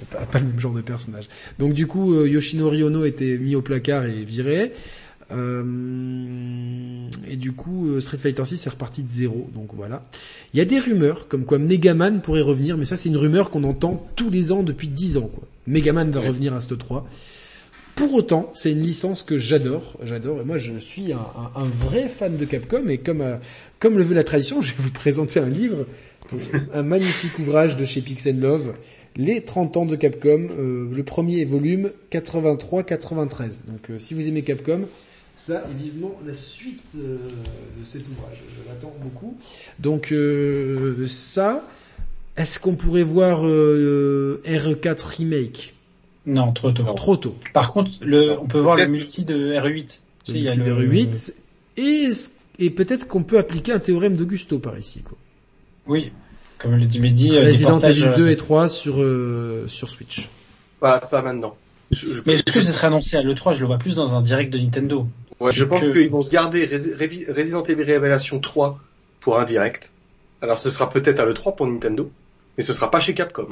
[0.10, 1.30] pas, pas le même genre de personnage.
[1.60, 4.74] Donc du coup, euh, Yoshinori Ono était mis au placard et viré.
[5.32, 9.50] Euh, et du coup, euh, Street Fighter 6 est reparti de zéro.
[9.54, 10.06] Donc voilà.
[10.54, 13.50] Il y a des rumeurs comme quoi Megaman pourrait revenir, mais ça c'est une rumeur
[13.52, 15.30] qu'on entend tous les ans depuis 10 ans.
[15.34, 15.44] Quoi.
[15.68, 16.28] Megaman va Ouais.
[16.30, 17.08] revenir à ce 3.
[18.00, 21.66] Pour autant, c'est une licence que j'adore, j'adore, et moi je suis un, un- un
[21.66, 23.36] vrai fan de Capcom, et comme, euh,
[23.80, 25.86] comme le veut la tradition, je vais vous présenter un livre,
[26.74, 28.74] un magnifique ouvrage de chez Pixel Love,
[29.18, 33.66] Les 30 ans de Capcom, euh, le premier volume 83-93.
[33.68, 34.84] Donc euh, si vous aimez Capcom,
[35.36, 37.18] ça est vivement la suite euh,
[37.80, 39.36] de cet ouvrage, je l'attends beaucoup.
[39.80, 41.68] Donc euh, ça,
[42.38, 45.74] est-ce qu'on pourrait voir euh, RE4 Remake?
[46.30, 46.83] Non, trop tôt.
[46.95, 47.35] Trop tôt.
[47.53, 49.85] Par contre, le, on peut voir le multi de RE8.
[50.25, 51.33] Tu sais, il y a multi le- VR8
[51.77, 52.09] et,
[52.66, 55.01] et peut-être qu'on peut appliquer un théorème d'Augusto par ici.
[55.01, 55.17] Quoi.
[55.88, 56.11] Oui,
[56.58, 59.90] comme le dit Mehdi, euh, Resident portages, Evil 2 euh, et 3 sur sur sur
[59.90, 60.30] Switch.
[60.80, 61.56] Pas, pas maintenant.
[61.91, 64.16] Je, je- Mais est-ce que ce serait annoncé à l'E3 Je le vois plus dans
[64.16, 65.08] un direct de Nintendo.
[65.40, 68.80] Ouais, je pense que- qu'ils vont se garder Resident Evil Révélation 3
[69.22, 69.91] pour un direct.
[70.41, 72.11] Alors ce sera peut-être à l'E3 pour Nintendo,
[72.58, 73.48] mais ce sera pas chez Capcom.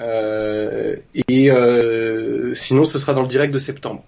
[0.00, 0.96] Euh,
[1.28, 4.02] et euh, sinon ce sera dans le direct de septembre.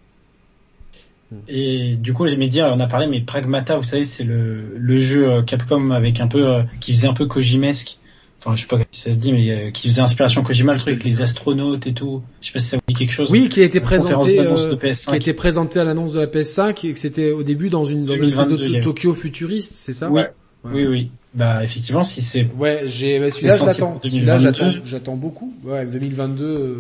[1.49, 4.99] Et du coup, les médias, on a parlé, mais Pragmata, vous savez, c'est le, le
[4.99, 7.99] jeu euh, Capcom avec un peu, euh, qui faisait un peu Kojimesque.
[8.41, 10.79] enfin je sais pas si ça se dit, mais euh, qui faisait inspiration Kojima le
[10.79, 12.23] truc, les astronautes et tout.
[12.41, 13.29] Je sais pas si ça vous dit quelque chose.
[13.33, 15.05] Oui, qui a été présenté, euh, de PS5.
[15.05, 17.85] qui a été présenté à l'annonce de la PS5 et que c'était au début dans
[17.85, 18.81] une dans une espèce 2022, de.
[18.81, 20.09] Tokyo futuriste, c'est ça?
[20.09, 20.31] Ouais.
[20.65, 20.73] Ouais.
[20.75, 21.11] Oui, oui.
[21.37, 24.01] Bah effectivement, si c'est Ouais, j'ai bah, celui-là je l'attends.
[24.03, 24.39] Celui-là 2022.
[24.73, 25.55] j'attends j'attends beaucoup.
[25.65, 26.75] Ouais, 2022 euh,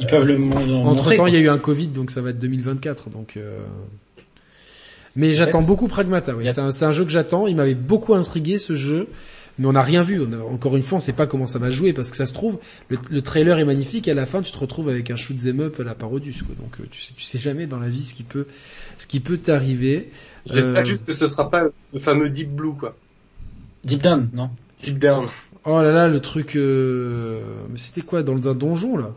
[0.00, 2.30] ils peuvent le mon- entre temps, il y a eu un Covid, donc ça va
[2.30, 3.08] être 2024.
[3.10, 3.60] Donc, euh...
[5.16, 6.32] mais j'attends beaucoup Pragmata.
[6.32, 7.46] A- C'est un, jeu que j'attends.
[7.46, 9.08] Il m'avait beaucoup intrigué ce jeu,
[9.58, 10.20] mais on n'a rien vu.
[10.20, 12.26] On a- encore une fois, on sait pas comment ça va jouer parce que ça
[12.26, 12.58] se trouve,
[12.88, 14.06] le, le trailer est magnifique.
[14.08, 16.42] Et à la fin, tu te retrouves avec un shoot 'em up à la Parodius.
[16.42, 16.54] Quoi.
[16.58, 18.46] Donc, euh, tu sais, tu sais jamais dans la vie ce qui peut,
[18.98, 20.10] ce qui peut t'arriver.
[20.46, 22.96] J'espère Euh, juste que ce sera pas le fameux Deep Blue, quoi.
[23.84, 24.50] Deep Down, non
[24.82, 25.26] Deep Down.
[25.64, 26.56] Oh là là, le truc.
[26.56, 27.40] Euh...
[27.70, 29.14] Mais c'était quoi dans un donjon là?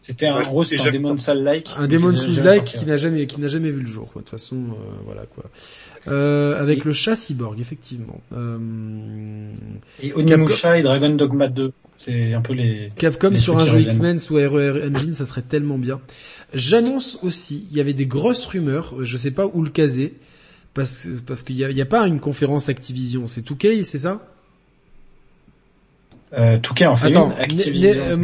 [0.00, 1.70] C'était un Ouais, gros, c'est c'était un jamais Demon Soul-like.
[1.76, 4.10] Un de Souls-like qui n'a jamais qui n'a jamais vu le jour.
[4.10, 4.22] quoi.
[4.22, 4.74] De toute façon, euh,
[5.04, 5.44] voilà quoi.
[6.08, 8.20] Euh, avec le chat cyborg, effectivement.
[8.32, 9.52] Euh,
[10.02, 11.72] Et Onimusha et Dragon Dogma 2.
[11.98, 12.92] C'est un peu les...
[12.96, 13.80] Capcom Les sur un jeu.
[13.80, 16.00] X-Men sous RER Engine, ça serait tellement bien.
[16.54, 20.14] J'annonce aussi, il y avait des grosses rumeurs, je sais pas où le caser,
[20.74, 23.98] parce, parce qu'il y a, il y a pas une conférence Activision, c'est 2K, c'est
[23.98, 24.20] ça?
[26.32, 28.16] Euh, Touquet en fait Attends, une, Activision.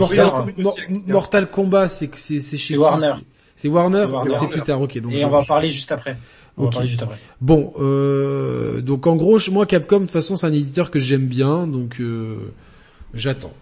[1.09, 3.15] Mortal, Kombat, c'est c'est chez Warner.
[3.57, 4.07] C'est Warner,
[4.39, 4.99] C'est plus tard, ok.
[5.01, 6.17] Donc Et je- on va en parler juste après.
[6.57, 6.75] On va Ok.
[6.75, 7.17] en parler juste après.
[7.41, 11.27] Bon, euh, donc en gros, moi Capcom, de toute façon, c'est un éditeur que j'aime
[11.27, 12.37] bien, donc euh,
[13.15, 13.53] j'attends.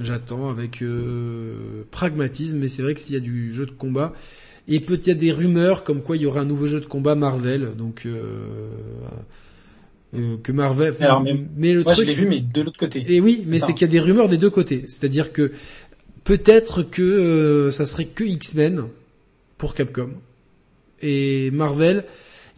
[0.00, 4.12] J'attends avec euh, pragmatisme, mais c'est vrai que s'il y a du jeu de combat,
[4.68, 6.80] et peut-être il y a des rumeurs comme quoi il y aura un nouveau jeu
[6.80, 8.22] de combat Marvel, donc euh,
[10.16, 10.94] euh, que Marvel.
[11.00, 13.02] Alors, mais- le Moi je truc, c'est- vu mais de l'autre côté.
[13.06, 14.84] et oui, mais c'est qu'il y a des rumeurs des deux côtés.
[14.86, 15.52] C'est-à-dire que
[16.24, 18.84] peut-être que euh, ça serait que X-Men
[19.58, 20.10] pour Capcom.
[21.02, 22.04] Et Marvel,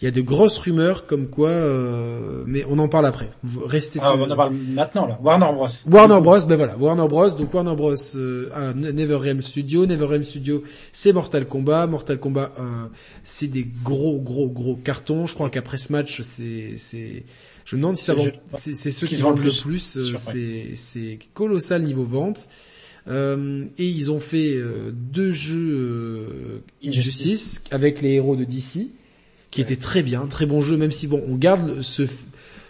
[0.01, 1.49] il y a de grosses rumeurs comme quoi...
[1.49, 3.31] euh, mais on en parle après.
[3.65, 3.99] Restez...
[4.03, 5.19] Ah, on en parle maintenant là.
[5.23, 5.67] Warner Bros.
[5.87, 7.31] Warner Bros, ben voilà, Warner Bros.
[7.31, 12.87] Donc Warner Bros, euh, a NeverRealm Studio, NeverRealm Studio, c'est Mortal Kombat, Mortal Kombat, euh,
[13.25, 15.27] c'est des gros, gros, gros cartons.
[15.27, 17.25] Je crois qu'après ce match, c'est, c'est,
[17.65, 19.97] je me demande si ça vend, c'est, ceux qui vendent le plus.
[19.97, 22.49] euh, c'est, c'est colossal niveau vente.
[23.09, 27.21] Euh, et ils ont fait euh, deux jeux euh, Injustice.
[27.21, 28.89] Injustice avec les héros de DC,
[29.57, 32.03] qui étaient très bien, très bon jeu, même si bon, on garde ce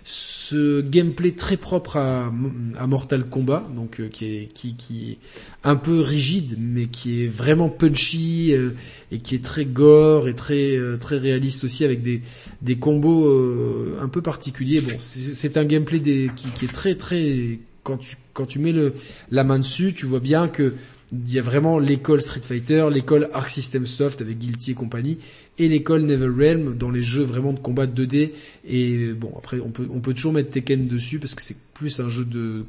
[0.05, 2.32] ce gameplay très propre à,
[2.78, 5.18] à Mortal Kombat, donc euh, qui est qui qui est
[5.65, 8.70] un peu rigide, mais qui est vraiment punchy euh,
[9.10, 12.23] et qui est très gore et très euh, très réaliste aussi avec des
[12.62, 14.81] des combos euh, un peu particuliers.
[14.81, 18.70] Bon, c'est un gameplay des, qui, qui est très très quand tu quand tu mets
[18.70, 18.94] le
[19.32, 20.74] la main dessus, tu vois bien que
[21.12, 25.18] il y a vraiment l'école Street Fighter, l'école Arc System Soft avec Guilty et compagnie,
[25.59, 28.33] et l'école NetherRealm dans les jeux vraiment de combat 2D.
[28.67, 32.01] Et bon, après on peut on peut toujours mettre Tekken dessus parce que c'est plus
[32.01, 32.65] un jeu de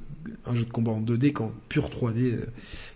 [0.45, 2.33] un jeu de combat en 2D qu'en pur 3D.
[2.33, 2.45] euh,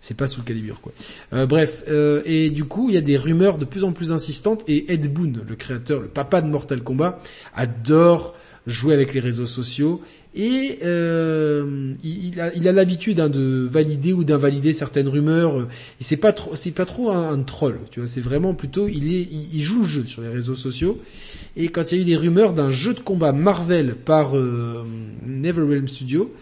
[0.02, 0.92] C'est pas sous le calibre quoi.
[1.34, 4.12] Euh, bref, euh, et du coup il y a des rumeurs de plus en plus
[4.12, 7.22] insistantes et Ed Boon, le créateur, le papa de Mortal Kombat,
[7.54, 8.36] adore
[8.68, 10.02] jouer avec les réseaux sociaux
[10.34, 15.68] et euh, il, a l'habitude hein, de valider ou d'invalider certaines rumeurs.
[16.00, 18.08] Et c'est pas trop c'est pas trop un, troll, tu vois.
[18.08, 21.00] C'est vraiment plutôt il joue le jeu sur les réseaux sociaux.
[21.58, 24.86] Et quand il y a eu des rumeurs d'un jeu de combat Marvel par euh,
[25.26, 26.34] NeverRealm Studio,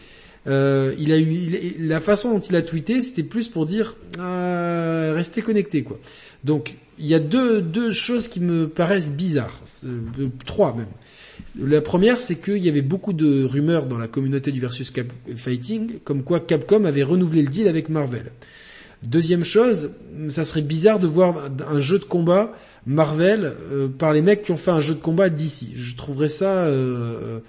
[0.48, 5.14] euh, il a eu la façon dont il a tweeté, c'était plus pour dire euh,
[5.16, 6.00] restez connectés quoi.
[6.43, 10.85] Donc il y a deux deux choses qui me paraissent bizarres, Euh, trois même.
[11.61, 15.08] La première, c'est qu'il y avait beaucoup de rumeurs dans la communauté du versus Cap
[15.36, 18.32] Fighting, comme quoi Capcom avait renouvelé le deal avec Marvel.
[19.02, 19.92] Deuxième chose,
[20.28, 21.36] ça serait bizarre de voir
[21.72, 22.52] un jeu de combat
[22.86, 25.72] Marvel euh, par les mecs qui ont fait un jeu de combat d'ici.
[25.76, 27.40] Je trouverais ça euh,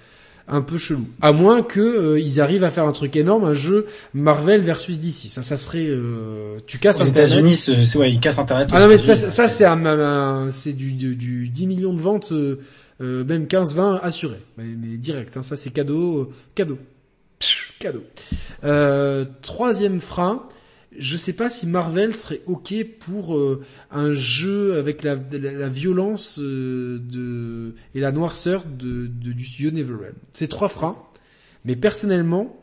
[0.47, 1.05] un peu chelou.
[1.21, 4.97] À moins que euh, ils arrivent à faire un truc énorme, un jeu Marvel versus
[4.99, 5.29] DC.
[5.29, 5.87] Ça, ça serait.
[5.87, 7.31] euh, tu casses Aux Internet.
[7.31, 8.69] États-Unis, c'est ouais, ils cassent Internet.
[8.71, 9.31] Ah non mais ça, États-Unis.
[9.31, 12.31] ça c'est un, un- c'est du, du, du 10 millions de ventes,
[13.01, 15.35] euh, même 15-20 assurés, mais, direct.
[15.37, 16.77] Hein, ça c'est cadeau, cadeau,
[17.39, 18.03] Pff, cadeau.
[18.63, 20.47] Euh, troisième frein,
[20.97, 26.99] je sais pas si Marvel serait ok pour euh, un jeu avec la, violence euh,
[26.99, 29.71] de et la noirceur de, du studio.
[30.33, 30.97] C'est trois freins,
[31.65, 32.57] mais personnellement.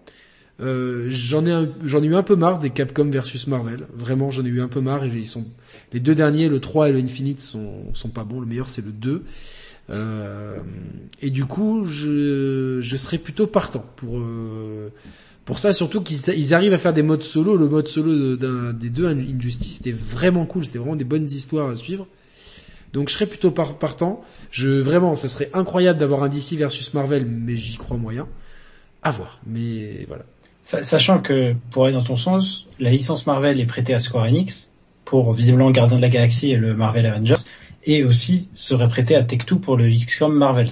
[0.60, 3.86] Euh, j'en ai ai eu un peu marre des Capcom versus Marvel.
[3.94, 5.04] Vraiment, j'en ai eu un peu marre.
[5.04, 5.46] Et ils sont
[5.92, 8.40] les deux derniers, le 3 et le Infinite, sont sont pas bons.
[8.40, 9.22] Le meilleur c'est le 2.
[9.90, 10.56] Euh,
[11.22, 14.90] et du coup, je je serais plutôt partant pour euh,
[15.44, 15.72] pour ça.
[15.72, 17.56] Surtout qu'ils ils arrivent à faire des modes solo.
[17.56, 20.64] Le mode solo de- des deux Injustice, c'était vraiment cool.
[20.66, 22.06] C'était vraiment des bonnes histoires à suivre.
[22.92, 24.22] Donc je serais plutôt par- partant.
[24.50, 28.26] Je vraiment, ça serait incroyable d'avoir un DC versus Marvel, mais j'y crois moyen.
[29.02, 29.40] À voir.
[29.46, 30.24] Mais voilà.
[30.62, 34.72] Sachant que, pour aller dans ton sens, la licence Marvel est prêtée à Square Enix
[35.06, 37.36] pour visiblement Gardien de la Galaxie et le Marvel Avengers,
[37.88, 40.70] et aussi serait prêté à Tech2 pour le XCOM Marvels.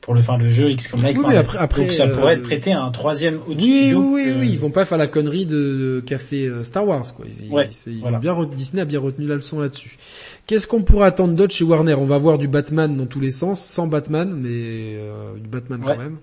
[0.00, 1.38] Pour le, enfin, le jeu XCOM Like Oui, Marvel.
[1.38, 4.00] après- après, Donc ça pourrait euh, être prêté à un troisième autre Oui, oui, studio
[4.14, 6.88] oui, que- oui, ils vont pas faire la connerie de, de qu'a fait euh, Star
[6.88, 7.26] Wars, quoi.
[7.28, 8.16] Ils, Ouais, ils- ils voilà.
[8.16, 9.98] ont bien Disney a bien retenu la leçon là-dessus.
[10.46, 11.94] Qu'est-ce qu'on pourrait attendre d'autre chez Warner?
[11.94, 14.48] On va voir du Batman dans tous les sens, sans Batman, mais
[14.96, 15.98] euh, du Batman quand Ouais.
[15.98, 16.16] même.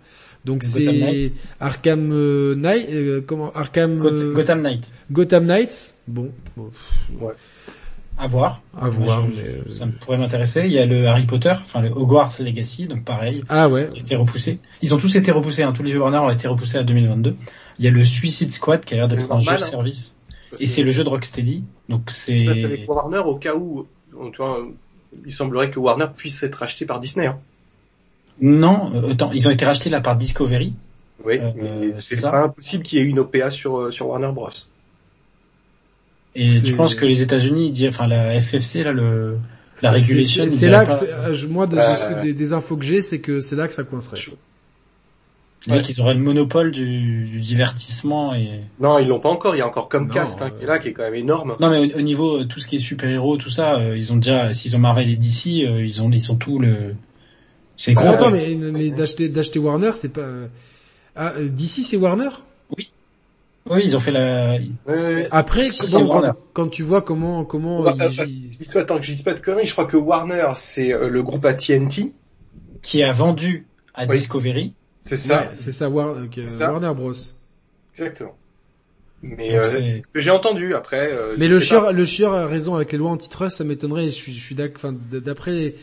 [0.44, 1.34] Donc c'est.
[1.60, 4.90] Arkham euh, Knight, euh, comment Arkham Goth- Gotham Knight.
[5.12, 5.94] Gotham Knights.
[6.08, 6.72] Bon, bon,
[8.20, 8.62] À voir.
[8.76, 9.22] à voir.
[9.22, 10.64] Moi, je- mais, euh, Ça me pourrait m'intéresser.
[10.66, 13.90] Il y a le Harry Potter, enfin le Hogwarts Legacy, donc pareil, Ah ouais.
[13.94, 14.60] qui a été repoussé.
[14.82, 15.72] Ils ont tous été repoussés, hein.
[15.72, 17.36] tous les jeux Warner ont été repoussés à 2022.
[17.80, 19.66] Il y a le Suicide Squad qui a l'air d'être un jeu normal, hein.
[19.66, 20.16] service.
[20.50, 21.64] Parce Et c'est le jeu de Rocksteady.
[21.90, 22.48] Donc c'est...
[22.48, 23.86] avec Warner au cas où,
[24.32, 24.66] tu vois,
[25.26, 27.28] il semblerait que Warner puisse être acheté par Disney.
[27.28, 27.38] Hein.
[28.42, 30.74] Non, euh, attends, ils ont été rachetés là par Discovery.
[31.26, 34.32] Oui, Euh, mais c'est pas impossible qu'il y ait une OPA sur euh, sur Warner
[34.34, 34.50] Bros.
[36.40, 39.38] Et je pense que les États-Unis, enfin la FFC là, le
[39.82, 40.45] la regulation.
[40.49, 43.40] c'est- là que pas- je- moi de, de des, des infos que j'ai, c'est que
[43.40, 44.19] c'est là que ça coincerait.
[45.66, 48.61] Les mecs, ils auraient le monopole du, du divertissement et.
[48.80, 49.56] Non, ils l'ont pas encore.
[49.56, 51.56] Il y a encore Comcast Non, hein, qui est là, qui est quand même énorme.
[51.59, 53.98] Non mais au, au niveau euh, tout ce qui est super héros, tout ça, euh,
[53.98, 56.93] ils ont déjà, s'ils ont Marvel et DC, euh, ils ont ils ont tout le.
[57.75, 58.09] C'est Ah, gros.
[58.14, 58.56] attends, ouais.
[58.56, 60.22] mais, mais d'acheter d'acheter Warner, c'est pas.
[60.22, 60.48] euh,
[61.16, 62.30] Ah, euh, d'ici c'est Warner?
[63.70, 64.58] Oui, ils ont fait la.
[64.88, 65.28] Ouais.
[65.32, 66.24] Après, Si, quand,
[66.54, 69.14] quand tu vois comment comment Ouais, ils- euh, ils- Je dis pas, tant que je
[69.14, 72.14] dis pas de conneries, je crois que Warner, c'est euh, le groupe à TNT.
[72.84, 74.18] qui a vendu à Oui.
[74.20, 74.74] Discovery.
[75.02, 75.42] C'est ça.
[75.42, 76.28] Ouais, c'est ça, War- euh.
[76.60, 77.14] Warner Bros.
[77.94, 78.38] Exactement.
[79.24, 79.82] Mais euh,
[80.16, 81.10] j'ai entendu après.
[81.12, 81.66] euh, Mais le pas.
[81.66, 84.06] chieur, le chieur a raison avec les lois antitrust, ça m'étonnerait.
[84.06, 84.76] Je suis, je suis d'accord.
[84.92, 85.74] Enfin, d- d'après,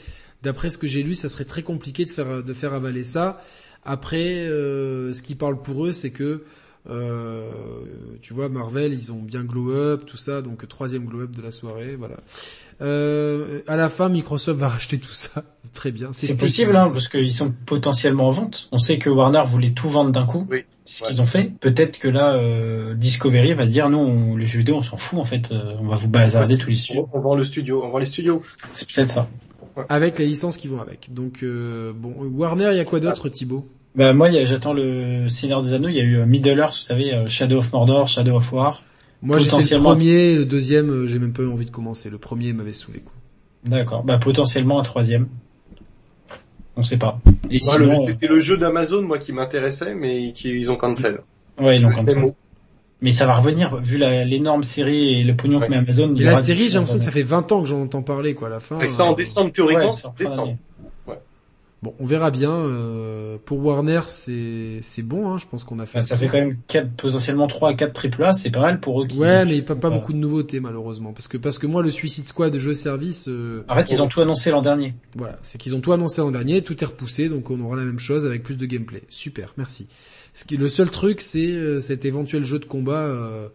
[0.42, 3.40] d'après ce que j'ai lu, ça serait très compliqué de faire, de faire avaler ça.
[3.84, 6.44] Après, euh, ce qui parle pour eux, c'est que,
[6.90, 7.50] euh,
[8.20, 11.42] tu vois, Marvel, ils ont bien glow up, tout ça, donc troisième glow up de
[11.42, 12.16] la soirée, voilà.
[12.82, 15.44] Euh, à la fin, Microsoft va racheter tout ça.
[15.72, 16.10] Très bien.
[16.12, 18.68] C'est possible, hein, parce qu'ils sont potentiellement en vente.
[18.72, 20.46] On sait que Warner voulait tout vendre d'un coup.
[20.50, 20.64] Oui.
[20.86, 21.10] Ce Ouais.
[21.10, 21.50] qu'ils ont fait.
[21.60, 25.18] Peut-être que là, euh, Discovery va dire, nous, on, les jeux vidéo, on s'en fout,
[25.18, 25.50] en fait.
[25.50, 27.08] euh, on va vous bazarder tous les studios.
[27.14, 28.42] On, vend le studio, on vend les studios.
[28.74, 29.28] C'est peut-être ça.
[29.88, 31.14] Avec les licences qui vont avec.
[31.14, 33.66] Donc, euh, bon, Warner, il y a quoi d'autre, Thibaut?
[33.94, 35.88] Bah, moi, j'attends le Seigneur des Anneaux.
[35.88, 38.52] Il y a eu euh, Middle Earth, vous savez, euh, Shadow of Mordor, Shadow of
[38.52, 38.82] War.
[39.22, 42.10] Moi, j'ai fait le premier, le deuxième, euh, j'ai même pas eu envie de commencer.
[42.10, 43.00] Le premier m'avait saoulé.
[43.00, 43.12] Quoi.
[43.64, 44.02] D'accord.
[44.02, 45.28] Bah, potentiellement un troisième.
[46.76, 47.20] On sait pas.
[47.50, 50.76] Et Moi, le- sinon, C'était le jeu d'Amazon, moi, qui m'intéressait, mais qui ils ont
[50.76, 51.20] cancel.
[51.60, 51.88] ouais, ils l'ont.
[52.02, 52.34] MMO.
[53.00, 55.66] Mais ça va revenir, vu la- l'énorme série et le pognon Ouais.
[55.66, 56.12] que met Amazon.
[56.16, 58.50] la série, j'ai l'impression que ça fait 20 ans que j'en entends parler, quoi, à
[58.50, 58.80] la fin.
[58.80, 60.56] Et ça en décembre, Ouais, théoriquement, c'est c'est en décembre.
[61.84, 62.50] Bon, on verra bien.
[62.50, 65.98] euh, pour Warner, c'est c'est bon, hein, je pense qu'on a fait.
[65.98, 68.80] Bah, ça fait quand même quatre, potentiellement 3 à 4 triple A, c'est pas mal
[68.80, 69.06] pour eux.
[69.06, 71.90] Qui, Ouais, mais pas, pas beaucoup de nouveautés malheureusement, parce que parce que moi le
[71.90, 74.94] Suicide Squad jeu service, euh, En fait, ils ont tout annoncé l'an dernier.
[75.14, 77.84] voilà, c'est qu'ils ont tout annoncé en dernier, tout est repoussé, donc on aura la
[77.84, 79.02] même chose avec plus de gameplay.
[79.10, 79.86] Super, merci.
[80.32, 83.48] Ce qui le seul truc, c'est euh, cet éventuel jeu de combat euh,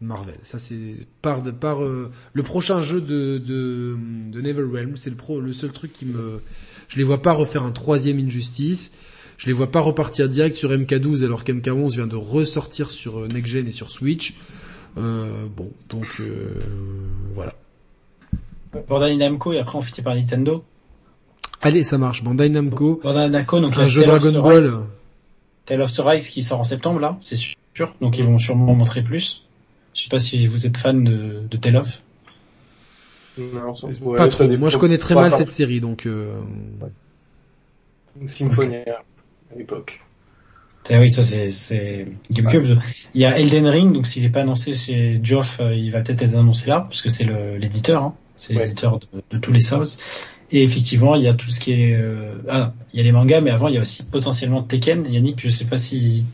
[0.00, 0.36] Marvel.
[0.42, 3.94] Ça c'est par de par euh, le prochain jeu de de,
[4.30, 6.40] de NetherRealm, c'est le pro le seul truc qui me
[6.88, 8.92] je les vois pas refaire un troisième Injustice.
[9.36, 13.28] Je les vois pas repartir direct sur MK12 alors qu'MK11 vient de ressortir sur euh,
[13.28, 14.34] Next Gen et sur Switch.
[14.96, 16.60] Euh, bon, donc euh,
[17.32, 17.52] voilà.
[18.88, 20.64] Bandai Namco et après on finit par Nintendo.
[21.60, 22.22] Allez, ça marche.
[22.22, 24.72] Bandai Namco, Bandai Namco, donc un jeu Tale Dragon Ball.
[25.66, 27.94] Tale of the Rise qui sort en septembre là, c'est sûr.
[28.00, 29.42] Donc ils vont sûrement montrer plus.
[29.94, 32.02] Je sais pas si vous êtes fan de, de Tale of.
[33.38, 34.48] Non, pas ouais, trop.
[34.56, 36.06] Moi, je connais très mal cette série, donc.
[36.06, 36.40] Euh...
[38.26, 39.02] Symphonia,
[39.52, 40.00] à l'époque.
[40.90, 42.78] Ah oui, ça c'est c'est GameCube.
[43.14, 46.02] Il y a Elden Ring, donc s'il est pas annoncé chez Geoff, euh, il va
[46.02, 47.24] peut-être être annoncé là, parce que c'est
[47.58, 48.14] l'éditeur, hein.
[48.36, 48.64] c'est Ouais.
[48.64, 49.86] l'éditeur de, de tous les Souls.
[50.50, 53.12] Et effectivement, il y a tout ce qui est euh, ah, il y a les
[53.12, 55.06] mangas, mais avant il y a aussi potentiellement Tekken.
[55.10, 56.24] Yannick, je sais pas si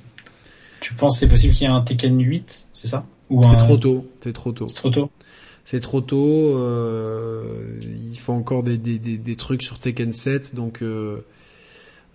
[0.80, 3.06] tu penses c'est possible qu'il y ait un Tekken 8, c'est ça?
[3.30, 4.06] Ou C'est un- trop tôt.
[4.20, 4.66] C'est trop tôt.
[4.68, 5.10] C'est trop tôt?
[5.64, 6.56] C'est trop tôt.
[6.56, 7.78] Euh...
[8.10, 11.24] Il faut encore des, des, des, des trucs sur Tekken 7, donc euh...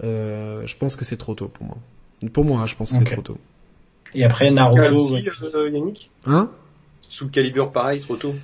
[0.04, 1.78] Euh, je pense que c'est trop tôt pour moi.
[2.34, 3.38] Pour moi, hein, je pense que c'est trop tôt.
[4.14, 4.96] Et après Naruto.
[4.96, 6.10] Aussi, euh, Yannick?
[6.26, 6.50] Hein?
[7.02, 8.36] Sous Calibur, pareil, trop tôt.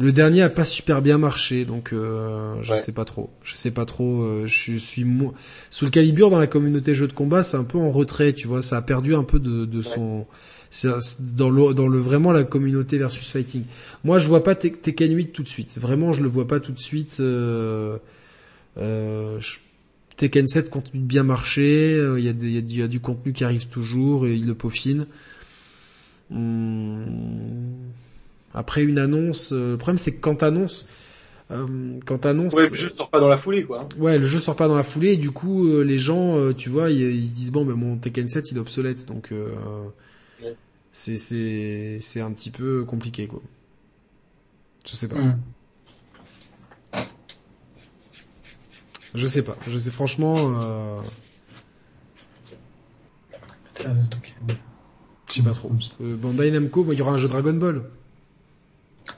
[0.00, 2.78] Le dernier a pas super bien marché, donc euh, je Ouais.
[2.78, 3.30] sais pas trop.
[3.42, 4.22] Je sais pas trop.
[4.22, 5.34] euh, je suis mo-
[5.70, 8.46] sous le calibre dans la communauté jeux de combat, c'est un peu en retrait, tu
[8.46, 8.62] vois.
[8.62, 10.26] Ça a perdu un peu de, de son.
[10.70, 10.88] C'est
[11.36, 13.64] dans le dans le vraiment la communauté versus fighting.
[14.04, 15.78] Moi, je vois pas Tek- Tekken 8 tout de suite.
[15.78, 17.18] Vraiment, je le vois pas tout de suite.
[17.20, 17.98] Euh,
[18.78, 19.58] euh, je-
[20.16, 22.88] Tekken 7 continue de bien marcher, euh, il y, a y du- il y a
[22.88, 25.06] du contenu qui arrive toujours et il le peaufine.
[26.30, 27.06] Hum,
[28.54, 30.88] Après une annonce, euh, le problème c'est que quand t'annonces,
[31.50, 31.66] euh,
[32.06, 33.88] quand t'annonces, Ouais, le jeu sort pas dans la foulée, quoi.
[33.98, 36.52] ouais, le jeu sort pas dans la foulée et du coup euh, les gens, euh,
[36.54, 39.32] tu vois, ils, ils se disent bon, ben mon Tekken 7 il est obsolète, donc
[39.32, 39.50] euh,
[40.42, 40.56] Ouais.
[40.92, 43.42] c'est c'est c'est un petit peu compliqué quoi.
[44.86, 45.16] Je sais pas.
[49.14, 49.56] Je sais pas.
[49.68, 50.36] Je sais franchement.
[50.62, 51.00] Euh...
[53.84, 54.34] Donc,
[55.28, 55.70] Je sais pas trop.
[56.00, 57.82] Euh, Bandai Namco, il y aura un jeu Dragon Ball.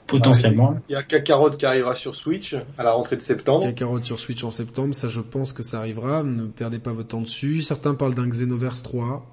[0.07, 0.79] Potentiellement.
[0.89, 3.63] Il y a Kakarot qui arrivera sur Switch à la rentrée de septembre.
[3.63, 6.23] Kakarot sur Switch en septembre, ça je pense que ça arrivera.
[6.23, 7.61] Ne perdez pas votre temps dessus.
[7.61, 9.25] Certains parlent d'un Xenoverse 3.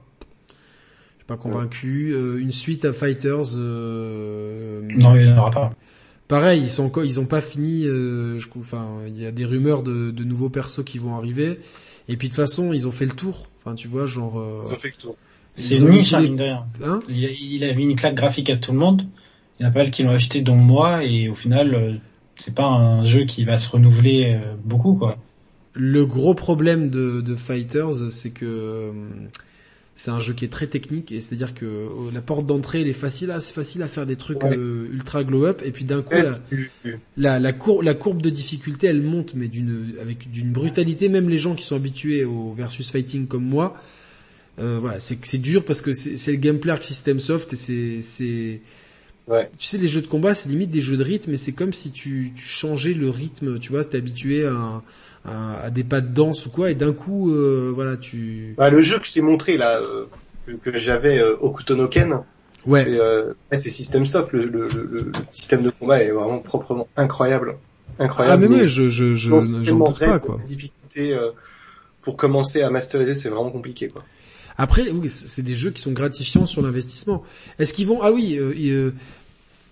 [1.29, 2.13] Pas convaincu.
[2.13, 3.55] Euh, une suite à Fighters.
[3.57, 4.81] Euh...
[4.97, 5.71] Non, il n'y en aura pas.
[6.27, 7.85] Pareil, ils sont encore, ils ont pas fini.
[7.87, 11.61] Euh, je, enfin, il y a des rumeurs de, de nouveaux persos qui vont arriver.
[12.09, 13.47] Et puis de toute façon, ils ont fait le tour.
[13.63, 14.41] Enfin, tu vois, genre.
[14.41, 15.17] euh, Ils ont fait le tour.
[15.57, 16.65] C'est une niche, hein, les- mine de rien.
[16.85, 19.05] Hein Il a, il a mis une claque graphique à tout le monde.
[19.59, 21.95] Il y en a pas mal qui l'ont acheté, dont moi, et au final, euh,
[22.37, 25.19] c'est pas un jeu qui va se renouveler euh, beaucoup, quoi.
[25.75, 28.93] Le gros problème de, de Fighters, c'est que euh,
[30.01, 32.87] c'est un jeu qui est très technique et c'est-à-dire que euh, la porte d'entrée, elle
[32.87, 34.57] est facile, à, facile à faire des trucs Ouais.
[34.57, 36.39] euh, ultra glow up et puis d'un coup la,
[37.17, 41.09] la, la, cour- la courbe de difficulté, elle monte mais d'une avec d'une brutalité.
[41.09, 43.77] Même les gens qui sont habitués au versus fighting comme moi,
[44.61, 47.57] euh, voilà, c'est c'est dur parce que c'est c'est le gameplay Arc System Soft et
[47.57, 48.61] c'est c'est
[49.27, 49.51] Ouais.
[49.59, 51.75] tu sais, les jeux de combat, c'est limite des jeux de rythme, mais c'est comme
[51.75, 54.83] si tu, tu changeais le rythme, tu vois, t'es habitué à, un-
[55.29, 58.55] à, à des pas de danse ou quoi, et d'un coup, euh, voilà, tu...
[58.57, 60.07] Bah, le jeu que je t'ai montré là, euh,
[60.47, 62.21] que, que j'avais euh, Okutonoken,
[62.67, 64.33] Ouais, c'est euh, ouais, c'est System Soft.
[64.33, 67.57] Le, le, le, le système de combat est vraiment proprement incroyable.
[67.99, 68.49] ah Incroyable.
[68.49, 70.37] mais ouais, je, je, je, j'en pas, quoi.
[70.45, 71.31] difficulté euh,
[72.03, 74.03] pour commencer à masteriser, c'est vraiment compliqué, quoi.
[74.59, 77.23] Après, oui, c'est des jeux qui sont gratifiants sur l'investissement.
[77.61, 78.03] Est-ce qu'ils vont...
[78.03, 78.93] Ah oui, euh, et, euh,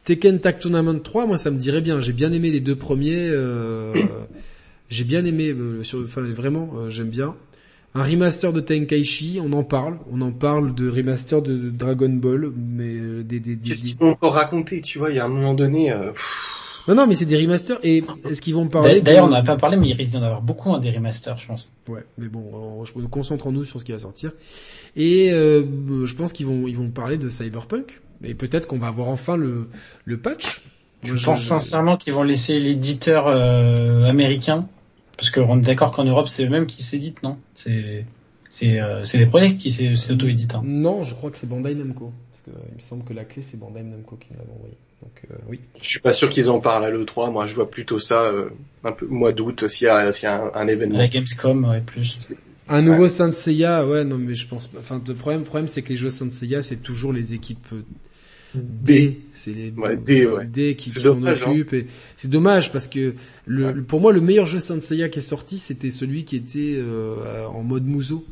[0.04, 3.28] Tekken Tag Tournament 3, moi ça me dirait bien, j'ai bien aimé les deux premiers,
[3.28, 3.92] euh,
[4.88, 7.34] j'ai bien aimé, euh, sur, enfin vraiment, euh, j'aime bien.
[7.94, 12.10] Un remaster de Tenkaichi, on en parle, on en parle de remaster de, de Dragon
[12.10, 15.10] Ball, mais euh, des, des, des- Qu'est-ce qu'ils vont encore raconter, tu vois?
[15.10, 16.12] Il y a un moment donné, euh,
[16.88, 17.78] Non, non, mais c'est des remasters.
[17.82, 19.94] Et est-ce qu'ils vont parler D'a- de- D'ailleurs, on n'en a pas parlé, mais il
[19.94, 21.72] risque d'en avoir beaucoup, un des remasters, je pense.
[21.88, 24.32] Ouais, mais bon, on- nous concentrons-nous sur ce qui va sortir.
[24.94, 25.64] Et euh,
[26.04, 28.00] je pense qu'ils vont, ils vont parler de Cyberpunk.
[28.24, 29.68] Et peut-être qu'on va avoir enfin le,
[30.04, 30.60] le patch.
[31.02, 34.68] Je pense sincèrement qu'ils vont laisser l'éditeur euh, américain,
[35.16, 37.38] parce qu'on est d'accord qu'en Europe, c'est eux-mêmes qui s'éditent, non?
[37.54, 38.04] C'est
[38.48, 40.54] c'est euh, c'est des projets qui s'auto-éditent.
[40.54, 40.62] hein.
[40.64, 42.12] Non, je crois que c'est Bandai Namco.
[42.30, 44.74] Parce que il me semble que la clé, c'est Bandai Namco qui nous l'a envoyé.
[45.02, 45.60] Donc euh, oui.
[45.80, 47.30] je suis pas sûr qu'ils en parlent à l'E3.
[47.30, 48.48] Moi, je vois plutôt ça euh,
[48.84, 50.96] un peu mois d'août s'il y a, s'il y a un, un événement.
[50.98, 52.32] La Gamescom, ouais, plus.
[52.68, 54.78] Un nouveau Saint Seiya, ouais, non, mais je pense pas.
[54.80, 57.66] Enfin, le problème, le problème, c'est que les jeux Saint Seiya, c'est toujours les équipes
[57.72, 57.82] euh,
[58.56, 59.20] D.
[59.34, 60.44] C'est les Ouais, D, ouais.
[60.44, 61.62] D qui s'en dommage, hein.
[62.16, 63.14] c'est dommage parce que
[63.46, 66.36] le, le- pour moi, le meilleur jeu Saint Seiya qui est sorti, c'était celui qui
[66.36, 68.24] était euh, en mode Muso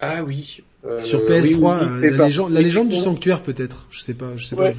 [0.00, 0.62] Ah oui.
[0.84, 1.42] euh, sur oui, PS3.
[1.42, 3.86] oui, oui, euh, mais la, légende, la légende du sanctuaire, peut-être.
[3.90, 4.36] Je sais pas.
[4.36, 4.72] Je sais pas.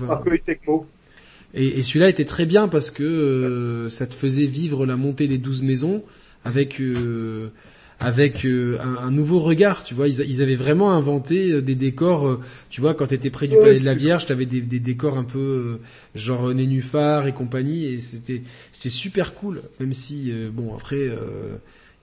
[0.45, 0.85] Tecmo.
[1.53, 5.27] Et, et celui-là était très bien parce que euh, ça te faisait vivre la montée
[5.27, 6.03] des douze maisons
[6.43, 7.49] avec euh,
[7.99, 10.07] avec euh, un, un nouveau regard, tu vois.
[10.07, 13.61] Ils, avaient vraiment inventé euh, des décors, euh, tu vois, quand t'étais près du Ouais,
[13.61, 15.77] palais de la Vierge, t'avais des, des décors un peu euh,
[16.13, 19.61] genre nénuphar et compagnie, et c'était c'était super cool.
[19.79, 21.09] Même si bon après.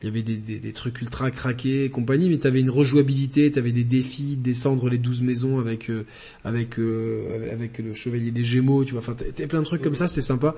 [0.03, 3.51] il y avait des, des, des trucs ultra craqués et compagnie, mais t'avais une rejouabilité,
[3.51, 6.05] t'avais des défis, descendre les douze maisons avec euh,
[6.45, 9.01] avec euh, avec le chevalier des Gémeaux, tu vois.
[9.01, 10.55] Enfin, t'avais plein de trucs comme ça, c'était sympa.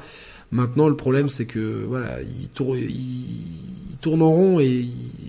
[0.52, 4.86] Maintenant, le problème, c'est que voilà, il tourne, il, il tourne en rond et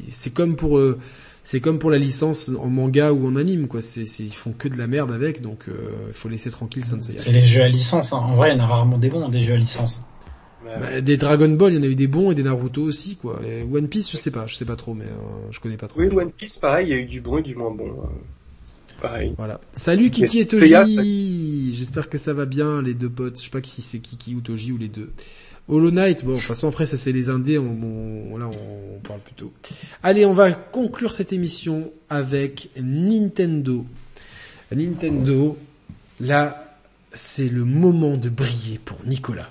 [0.10, 1.00] c'est comme pour euh,
[1.44, 3.82] c'est comme pour la licence en manga ou en anime, quoi.
[3.82, 7.14] C'est, ils font que de la merde avec, donc euh, il faut laisser tranquille Sensei.
[7.18, 8.12] C'est les jeux à licence.
[8.14, 8.18] Hein.
[8.18, 10.00] En vrai, il y en a rarement des bons, des jeux à licence.
[10.66, 13.16] Bah, des Dragon Ball, il y en a eu des bons et des Naruto aussi,
[13.16, 13.40] quoi.
[13.48, 15.88] Et One Piece, je sais pas, je sais pas trop, mais euh, je connais pas
[15.88, 16.00] trop.
[16.02, 17.88] Oui, One Piece, pareil, il y a eu du bon et du moins bon.
[17.88, 18.08] euh,
[19.02, 19.34] Pareil.
[19.38, 19.60] Voilà.
[19.74, 21.74] Salut Kiki et Toji.
[21.76, 23.38] J'espère que ça va bien les deux potes.
[23.38, 25.12] Je sais pas si c'est Kiki ou Toji ou les deux.
[25.70, 27.78] Hollow Knight, bon, de toute façon après ça c'est les indés, on,
[28.34, 29.52] on- là on, on parle plutôt.
[30.02, 33.86] Allez, on va conclure cette émission avec Nintendo.
[34.74, 35.58] Nintendo,
[36.22, 36.64] là
[37.12, 39.50] c'est le moment de briller pour Nicolas.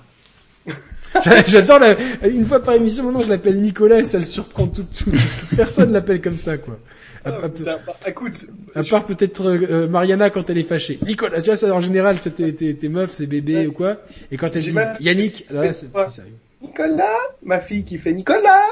[1.45, 1.95] J'adore la,
[2.27, 5.33] une fois par émission maintenant je l'appelle Nicolas et ça le surprend tout, tout parce
[5.35, 6.79] que personne l'appelle comme ça quoi.
[7.27, 10.63] À- Ah, à- putain, bah, écoute, à je- part peut-être euh, Mariana quand elle est
[10.63, 10.99] fâchée.
[11.05, 13.67] Nicolas, tu vois ça en général, c'est tes, tes, tes meufs, c'est bébé Ouais.
[13.67, 13.97] ou quoi.
[14.31, 16.33] Et quand disent mal- Yannick, alors là c'est sérieux.
[16.61, 18.63] Nicolas, ma fille qui fait Nicolas.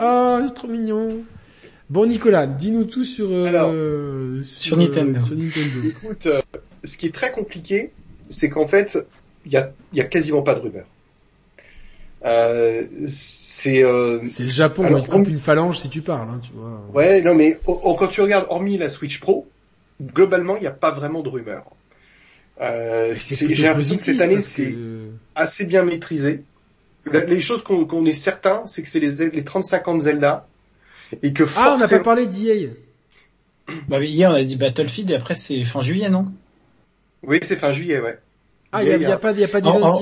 [0.00, 1.18] Oh c'est trop mignon.
[1.90, 5.18] Bon Nicolas, dis-nous tout sur, euh, sur, Nintendo.
[5.18, 5.80] sur Nintendo.
[5.88, 6.40] Écoute, euh,
[6.84, 7.90] ce qui est très compliqué,
[8.28, 8.98] c'est qu'en fait,
[9.44, 10.86] il y a, y a quasiment pas de rumeurs.
[12.24, 16.28] Euh, c'est euh, C'est le Japon, Alors, il coupe on- une phalange si tu parles,
[16.30, 16.80] hein, tu vois.
[16.94, 19.48] ouais, non mais oh, oh, quand tu regardes, hormis la Switch Pro,
[20.00, 21.64] globalement, il n'y a pas vraiment de rumeurs.
[22.60, 24.76] Euh, J'ai l'impression que positif, cette année, c'est
[25.34, 26.44] assez bien maîtrisé.
[27.10, 30.46] La- Les choses qu'on est certain, c'est que c'est les, les 35 ans de Zelda
[31.22, 32.70] et que Ah, on n'a pas parlé d'EA.
[33.88, 36.26] Bah, mais hier on a dit Battlefield et après c'est fin juillet non?
[37.24, 38.18] Oui, c'est fin juillet, ouais.
[38.70, 40.00] Ah, il y a, EA, y a pas, y a pas En- d'event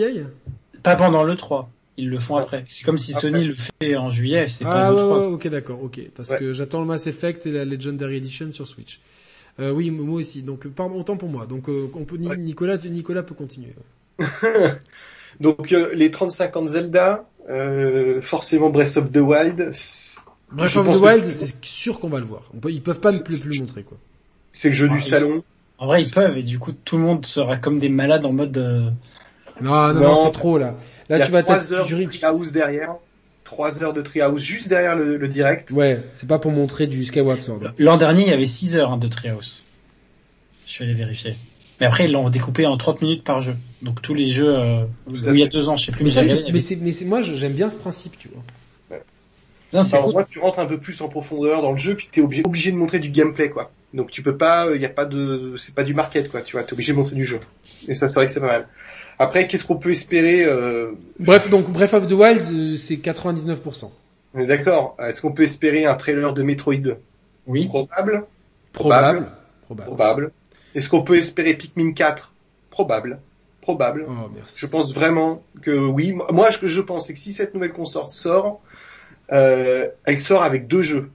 [0.83, 1.71] Pas pendant le 3.
[2.01, 2.43] Ils le font Ouais.
[2.43, 2.65] après.
[2.69, 3.29] C'est comme si Après.
[3.31, 5.19] Sony le fait en juillet, c'est pas Ah le ouais, 3.
[5.21, 6.01] ouais, ok, d'accord, ok.
[6.17, 6.39] Parce Ouais.
[6.39, 9.01] que j'attends le Mass Effect et la Legendary Edition sur Switch.
[9.61, 10.43] Euh, oui, moi aussi.
[10.43, 11.47] Donc, euh, pardon, autant pour moi.
[11.47, 12.37] Donc, euh, on peut, Ni- Ouais.
[12.39, 13.75] Nicolas, Nicolas peut continuer.
[15.41, 19.73] Donc euh, les 35 ans de Zelda, euh, forcément Breath of the Wild,
[20.53, 22.43] Breath of the Wild, c'est- sûr qu'on va le voir.
[22.55, 23.97] On peut, ils peuvent pas ne plus, le montrer, quoi.
[24.53, 25.43] c'est le jeu Ah, du salon.
[25.79, 28.33] En vrai, ils peuvent et du coup tout le monde sera comme des malades en
[28.33, 28.91] mode euh,
[29.63, 30.25] Non, non, non, Non.
[30.27, 30.75] c'est trop, là.
[31.11, 32.95] Il y Là, tu vas trois heures de Treehouse derrière,
[33.43, 35.73] trois heures de Treehouse juste derrière le, le direct.
[35.73, 37.61] Ouais, c'est pas pour montrer du Skyward Sword.
[37.79, 39.63] L'an dernier, il y avait 6 heures hein, de Treehouse.
[40.69, 41.35] Je vais les vérifier.
[41.81, 43.57] Mais après, ils l'ont découpé en 30 minutes par jeu.
[43.83, 45.51] Donc tous les jeux euh, où il y a fait.
[45.51, 46.05] deux ans, je sais plus.
[46.05, 48.43] Mais, ça, mais avait- c'est, mais c'est, moi, j'aime bien ce principe, tu vois.
[49.73, 50.27] Non, c'est cool.
[50.29, 52.77] tu rentres un peu plus en profondeur dans le jeu, puis t'es obligé, obligé de
[52.77, 53.71] montrer du gameplay, quoi.
[53.95, 56.43] Donc tu peux pas, il y a pas de, c'est pas du market, quoi.
[56.43, 57.41] Tu vois, t'es obligé de montrer du jeu.
[57.87, 58.69] Et ça, c'est vrai que c'est pas mal.
[59.21, 63.91] Après, qu'est-ce qu'on peut espérer euh, Bref, donc, Breath of the Wild, euh, c'est 99%.
[64.33, 64.97] On est d'accord.
[64.99, 66.97] Est-ce qu'on peut espérer un trailer de Metroid?
[67.47, 67.67] Oui.
[67.67, 68.25] Probable.
[68.73, 69.29] Probable.
[69.61, 69.87] Probable.
[69.87, 70.33] Probable.
[70.75, 72.33] Est-ce qu'on peut espérer Pikmin 4
[72.71, 73.21] Probable.
[73.61, 74.07] Probable.
[74.09, 74.59] Oh, merci.
[74.59, 76.15] Je pense vraiment que oui.
[76.31, 78.63] Moi, ce que je pense, c'est que si cette nouvelle console sort,
[79.33, 81.11] euh, elle sort avec deux jeux.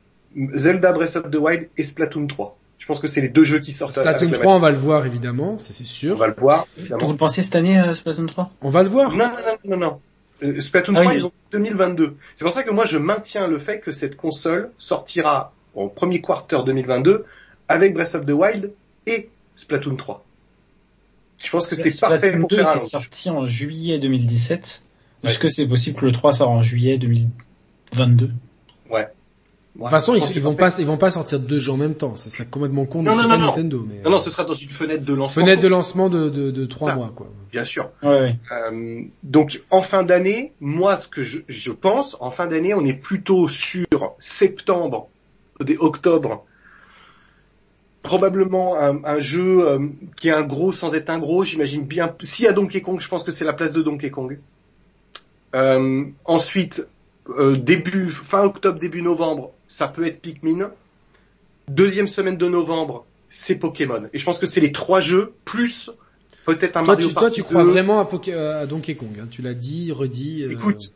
[0.54, 2.56] Zelda Breath of the Wild et Splatoon 3.
[2.86, 3.94] Je pense que c'est les deux jeux qui sortent.
[3.94, 6.14] Splatoon avec la 3, on va le voir, évidemment, ça c'est sûr.
[6.14, 8.90] On va le voir, Vous le pensez cette année, euh, Splatoon 3 On va le
[8.90, 9.12] voir.
[9.16, 9.32] Non, non,
[9.66, 10.00] non, non, non.
[10.44, 11.18] Euh, Splatoon Ah 3, oui.
[11.20, 12.16] ils ont 2022.
[12.36, 16.22] C'est pour ça que moi, je maintiens le fait que cette console sortira au premier
[16.22, 17.26] quarter 2022
[17.70, 18.72] avec Breath of the Wild
[19.08, 20.24] et Splatoon 3.
[21.44, 22.90] Je pense que c'est parfait Splatoon pour 2 faire un launch.
[22.92, 24.84] sorti en juillet 2017.
[25.24, 25.32] Ouais.
[25.32, 28.32] Est-ce que c'est possible que le 3 sort en juillet 2022 Ouais.
[29.76, 31.78] De toute façon, ils, ils vont c'est pas, ils vont pas sortir deux jeux en
[31.78, 32.16] même temps.
[32.16, 33.38] Ça serait complètement con de Non, non, non.
[33.38, 34.02] Nintendo, mais.
[34.06, 35.44] Non, non, ce sera dans une fenêtre de lancement.
[35.44, 36.96] Fenêtre de lancement de, de, de trois Ah.
[36.96, 37.28] mois, quoi.
[37.52, 37.90] Bien sûr.
[38.02, 38.36] Ouais, ouais.
[38.52, 42.86] Euh, donc en fin d'année, moi ce que je, je pense, en fin d'année, on
[42.86, 43.86] est plutôt sur
[44.18, 45.10] septembre,
[45.64, 46.46] des octobre,
[48.02, 49.80] probablement un, un jeu euh,
[50.16, 51.44] qui est un gros sans être un gros.
[51.44, 52.14] J'imagine bien.
[52.22, 54.40] S'il y a Donkey Kong, je pense que c'est la place de Donkey Kong.
[55.56, 56.88] Euh, ensuite,
[57.40, 60.72] euh, début fin octobre, début novembre, ça peut être Pikmin.
[61.68, 64.04] Deuxième semaine de novembre, c'est Pokémon.
[64.14, 65.90] Et je pense que c'est les trois jeux plus
[66.46, 67.70] peut-être un Toi, Mario tu, toi, Party tu crois 2.
[67.72, 69.18] vraiment à, Poké- à Donkey Kong.
[69.20, 69.28] Hein.
[69.32, 70.44] Tu l'as dit, redit.
[70.44, 70.94] euh, Écoute,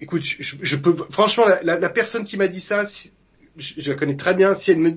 [0.00, 3.12] écoute, je, je peux franchement la, la, la personne qui m'a dit ça, si-
[3.58, 4.54] je, je la connais très bien.
[4.54, 4.92] Si elle me,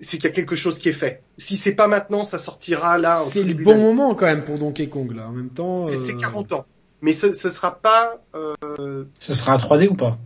[0.00, 1.22] c'est qu'il y a quelque chose qui est fait.
[1.36, 3.16] Si c'est pas maintenant, ça sortira là.
[3.28, 5.28] c'est le bon moment quand même pour Donkey Kong là.
[5.28, 5.84] En même temps.
[5.84, 6.64] C'est euh, c'est 40 ans,
[7.02, 8.22] mais ce, ce sera pas.
[8.34, 9.04] Euh...
[9.20, 10.18] Ce sera un 3D ou pas?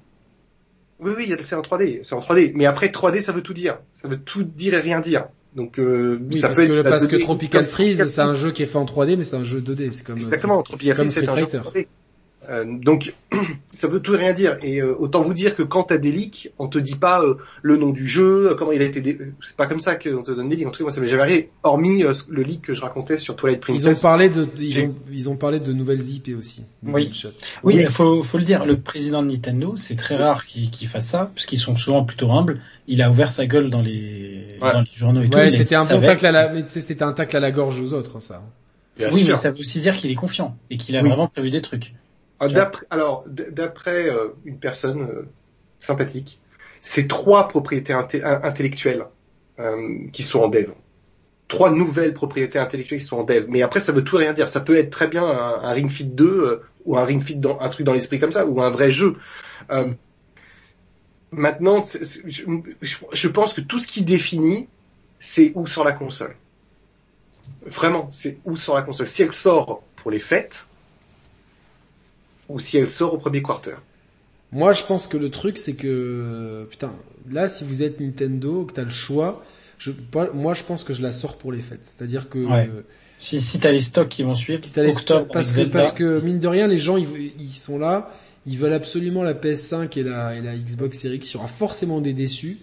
[1.03, 2.53] Oui, oui, c'est en 3D, c'est en 3D.
[2.55, 3.79] Mais après 3D, ça veut tout dire.
[3.93, 5.27] Ça veut tout dire et rien dire.
[5.55, 8.35] Donc euh, Oui, ça parce peut que, être parce que 2D, Tropical Freeze, c'est un
[8.35, 9.91] jeu qui est fait en 3D, mais c'est un jeu 2D.
[9.91, 10.19] C'est comme.
[10.19, 11.59] Exactement, Tropical comme Freeze, c'est un jeu Fighter.
[11.59, 11.87] 3D.
[12.51, 13.15] Euh, donc
[13.73, 16.11] ça veut tout et rien dire et euh, autant vous dire que quand t'as des
[16.11, 19.17] leaks on te dit pas euh, le nom du jeu comment il a été dé...
[19.41, 21.07] c'est pas comme ça qu'on te donne des leaks en tout cas moi ça m'est
[21.07, 24.29] jamais arrivé hormis euh, le leak que je racontais sur Twilight Ils ont Princess parlé
[24.29, 26.65] de, ils ont, ils ont parlé de nouvelles IP aussi.
[26.83, 27.13] Oui.
[27.63, 31.31] Oui, faut, faut le dire, le président de Nintendo, c'est très rare qu'il fasse ça,
[31.35, 32.61] parce qu'ils sont souvent plutôt humbles.
[32.89, 34.73] Il a ouvert sa gueule dans les, Ouais.
[34.73, 35.39] dans les journaux et tout.
[35.39, 37.93] Ouais, c'était un ça bon tacle à la, c'était un tacle à la gorge aux
[37.93, 38.43] autres, hein, ça.
[38.99, 41.09] bien Oui, sûr mais ça veut aussi dire qu'il est confiant et qu'il a Oui.
[41.09, 41.95] vraiment prévu des trucs.
[42.49, 45.29] Ah, alors d'après euh, une personne euh,
[45.79, 46.41] sympathique
[46.81, 49.05] c'est trois propriétés intellectuelles
[49.61, 50.71] euh, qui sont en dev.
[51.47, 53.45] Trois nouvelles propriétés intellectuelles qui sont en dev.
[53.49, 54.49] Mais après ça veut tout rien dire.
[54.49, 57.37] Ça peut être très bien un, un Ring Fit 2 euh, ou un Ring Fit
[57.37, 59.15] dans un truc dans l'esprit comme ça ou un vrai jeu.
[59.71, 59.93] Euh,
[61.31, 64.67] maintenant je- je pense que tout ce qui définit
[65.21, 66.35] c'est où sort la console.
[67.65, 69.07] Vraiment c'est où sort la console.
[69.07, 70.67] Si elle sort pour les fêtes
[72.53, 73.77] ou si elle sort au premier quarter
[74.53, 76.93] Moi, je pense que le truc, c'est que, putain,
[77.31, 79.43] là, si vous êtes Nintendo, que t'as le choix,
[79.79, 79.93] je,
[80.35, 81.81] moi, je pense que je la sors pour les fêtes.
[81.85, 82.69] C'est-à-dire que, Ouais.
[82.73, 82.83] euh,
[83.19, 85.79] Si, si t'as les stocks qui vont suivre, si t'as les- octobre parce que, Zelda,
[85.79, 87.07] parce que, mine de rien, les gens, ils,
[87.41, 88.13] ils sont là,
[88.47, 91.49] ils veulent absolument la PS5 et la, et la Xbox Series X, il y aura
[91.49, 92.59] forcément des déçus.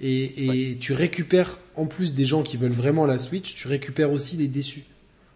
[0.00, 4.10] Et, et tu récupères, en plus des gens qui veulent vraiment la Switch, tu récupères
[4.12, 4.84] aussi les déçus.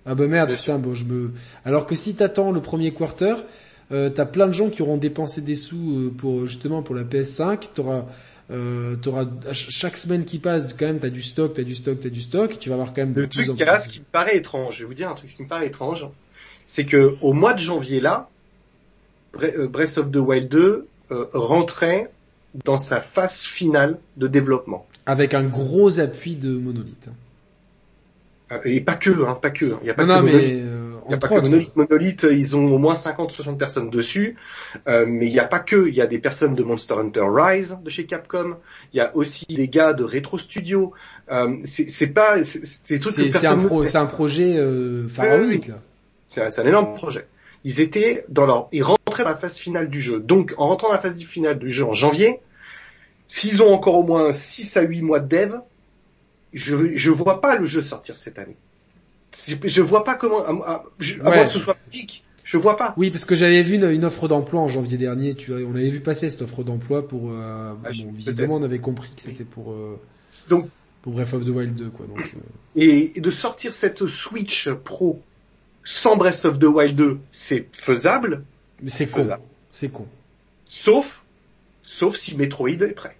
[0.06, 1.32] Ah bah merde, Bien putain, bon, je me...
[1.64, 3.34] Alors que si t'attends le premier quarter,
[3.92, 7.04] euh, t'as plein de gens qui auront dépensé des sous euh, pour justement pour la
[7.04, 7.68] PS5.
[7.74, 8.06] T'auras,
[8.50, 12.08] euh, t'auras chaque semaine qui passe, quand même, t'as du stock, t'as du stock, t'as
[12.08, 12.58] du stock.
[12.58, 14.86] Tu vas avoir quand même Le truc là, ce qui me paraît étrange, je vais
[14.86, 16.06] vous dire un truc, ce qui me paraît étrange,
[16.66, 18.28] c'est que au mois de janvier là,
[19.42, 22.10] euh, Breath of the Wild 2 euh, rentrait
[22.64, 24.86] dans sa phase finale de développement.
[25.06, 27.08] Avec un gros appui de monolithe.
[28.52, 29.74] Euh, Et pas que, hein, pas que.
[29.82, 30.54] Il y a pas Non, non, que mais Monolith.
[30.54, 31.34] euh, Il y a pas que.
[31.50, 31.76] Monolith.
[31.76, 34.36] Monolith, ils ont au moins 50-60 personnes dessus.
[34.88, 35.88] Euh, mais il n'y a pas que.
[35.88, 38.56] Il y a des personnes de Monster Hunter Rise de chez Capcom.
[38.92, 40.92] Il y a aussi des gars de Retro Studio.
[41.30, 42.42] Euh, c'est pas.
[42.44, 45.80] C'est que C'est un, pro- un projet euh, pharaonique là.
[46.26, 47.26] C'est un, c'est un énorme projet.
[47.64, 50.20] Ils étaient dans leur, ils rentraient dans la phase finale du jeu.
[50.20, 52.40] Donc, en rentrant dans la phase finale du jeu en janvier,
[53.26, 55.54] s'ils ont encore au moins 6 à 8 mois de dev,
[56.52, 58.56] je, je vois pas le jeu sortir cette année.
[59.64, 61.36] Je vois pas comment, à, à- je- à Ouais.
[61.36, 62.94] moins que ce soit pique, je vois pas.
[62.96, 65.34] Oui, parce que j'avais vu une, une offre d'emploi en janvier dernier.
[65.34, 67.30] Tu vois, on avait vu passer cette offre d'emploi pour.
[67.30, 69.98] Euh, Ah, bon, visiblement, on avait compris que c'était pour euh,
[70.48, 70.68] Donc,
[71.02, 72.06] pour Breath of the Wild 2, quoi.
[72.06, 72.38] Donc, euh,
[72.80, 75.20] et, et de sortir cette Switch Pro
[75.82, 78.42] sans Breath of the Wild 2, c'est faisable,
[78.82, 79.28] mais c'est con.
[79.72, 80.06] C'est con.
[80.66, 81.22] sauf,
[81.82, 83.16] sauf si Metroid est prêt.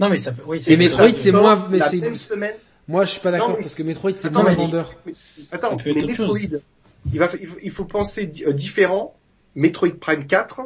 [0.00, 2.54] Non, mais ça peut, oui, Et Metroid, c'est moins- mais la c'est- même semaine
[2.88, 4.90] Moi, je suis pas d'accord parce que Metroid, c'est moins mais- vendeur.
[5.52, 6.38] Attends, mais Metroid,
[7.12, 7.28] il, va,
[7.62, 9.14] il, faut, penser euh, différent.
[9.54, 10.62] Metroid Prime 4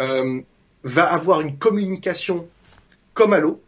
[0.00, 0.40] euh,
[0.84, 2.48] va avoir une communication
[3.14, 3.60] comme Halo,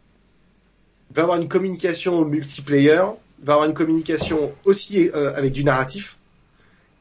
[1.13, 3.01] va avoir une communication multiplayer,
[3.43, 6.17] va avoir une communication aussi euh, avec du narratif.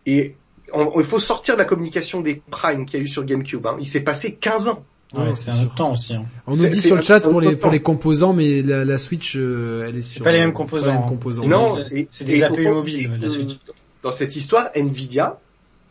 [0.06, 0.34] Et
[0.72, 3.66] on- il faut sortir de la communication des Prime qu'il y a eu sur GameCube.
[3.66, 3.76] hein.
[3.80, 4.84] Il s'est passé 15 ans.
[5.14, 6.14] Ouais, Ouais, c'est c'est un autre temps aussi.
[6.14, 6.26] Hein.
[6.46, 8.84] On nous C'est- dit c'est sur le chat pour les pour les composants, mais la,
[8.84, 10.22] la Switch, euh, elle est sur.
[10.22, 11.08] pas les mêmes euh, composants, pas les mêmes hein.
[11.08, 11.46] composants.
[11.46, 11.76] Non,
[12.10, 13.56] c'est des APU mobiles, la Switch.
[14.02, 15.38] Dans cette histoire, Nvidia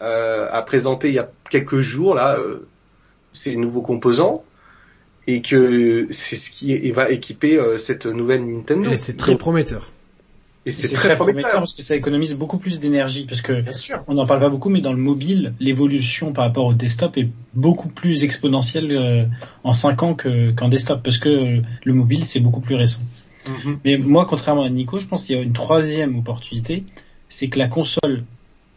[0.02, 2.68] euh, a présenté il y a quelques jours là euh,
[3.34, 4.44] ses nouveaux composants
[5.26, 8.92] et que c'est ce qui va équiper euh, cette nouvelle Nintendo.
[8.92, 9.92] Et c'est très prometteur.
[10.68, 11.54] Et C'est c'est très prometteur.
[11.60, 14.04] parce que ça économise beaucoup plus d'énergie parce que Bien sûr.
[14.08, 17.30] on n'en parle pas beaucoup, mais dans le mobile, l'évolution par rapport au desktop est
[17.54, 19.26] beaucoup plus exponentielle euh,
[19.64, 23.00] en 5 ans que- qu'en desktop, parce que euh, le mobile, c'est beaucoup plus récent.
[23.48, 23.80] Mhm.
[23.86, 26.84] Mais moi, contrairement à Nico, je pense qu'il y a une troisième opportunité,
[27.30, 28.24] c'est que la console,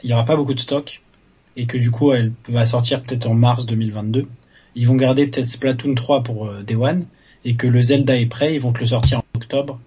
[0.02, 1.01] il n'y aura pas beaucoup de stock,
[1.57, 4.27] et que du coup, elle va sortir peut-être en mars 2022.
[4.77, 7.07] Ils vont garder peut-être Splatoon 3 pour euh, Day One,
[7.44, 9.81] et que le Zelda est prêt, ils vont te le sortir en octobre,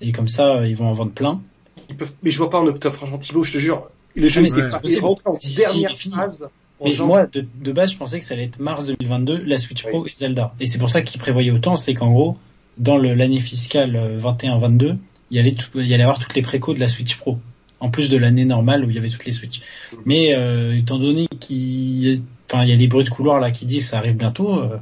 [0.00, 1.40] et comme ça, euh, ils vont en vendre plein.
[1.88, 2.12] Ils peuvent...
[2.22, 3.90] Mais je vois pas en octobre, franchement, Thibaut, je te jure.
[4.16, 4.60] Le jeu Ah, il c'est
[4.96, 6.48] est- il en Si- dernière il phase.
[6.84, 9.82] Mais moi, de, de base, je pensais que ça allait être mars 2022, la Switch
[9.84, 10.54] Pro et Zelda.
[10.60, 12.36] Et c'est pour ça qu'ils prévoyaient autant, c'est qu'en gros,
[12.76, 14.96] dans l'année fiscale euh, 21-22,
[15.30, 17.38] il y allait tout- il y allait avoir toutes les précos de la Switch Pro.
[17.80, 19.60] En plus de l'année normale où il y avait toutes les Switch.
[20.04, 23.66] Mais euh, étant donné qu'il, enfin, il y a les bruits de couloir là qui
[23.66, 24.78] disent que ça arrive bientôt, euh,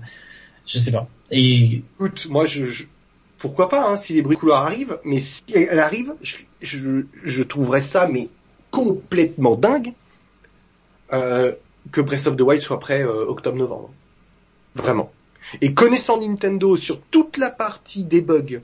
[0.67, 1.07] je sais pas.
[1.31, 2.85] Et Écoute, moi, je, je-
[3.47, 7.03] pourquoi pas, hein, si les bruits de couloir arrivent, mais si elle arrive, je, je,
[7.23, 8.29] je trouverais ça, mais
[8.73, 9.93] complètement dingue,
[11.13, 11.53] euh,
[11.93, 13.91] que Breath of the Wild soit prêt euh, octobre-novembre.
[14.75, 15.13] Vraiment.
[15.61, 18.61] Et connaissant Nintendo sur toute la partie debug,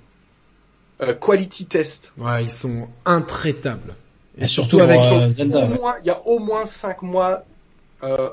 [1.00, 3.94] euh, quality test, Ouais, ils sont intraitables.
[4.36, 5.64] Et surtout avec pour, son- euh, Zelda.
[5.64, 7.44] au moins, il y a au moins cinq mois,
[8.02, 8.30] euh,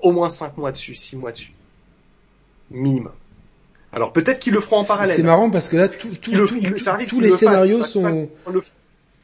[0.00, 1.52] au moins cinq mois dessus, six mois dessus.
[2.70, 3.12] Minimum.
[3.92, 5.14] Alors peut-être qu'ils le feront en parallèle.
[5.16, 6.46] C'est marrant parce que là, tout, le-
[7.06, 8.28] tous les le scénarios sont,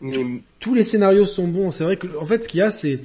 [0.02, 1.70] le tous les scénarios sont bons.
[1.70, 3.00] C'est vrai que, en fait, ce qu'il y a, c'est,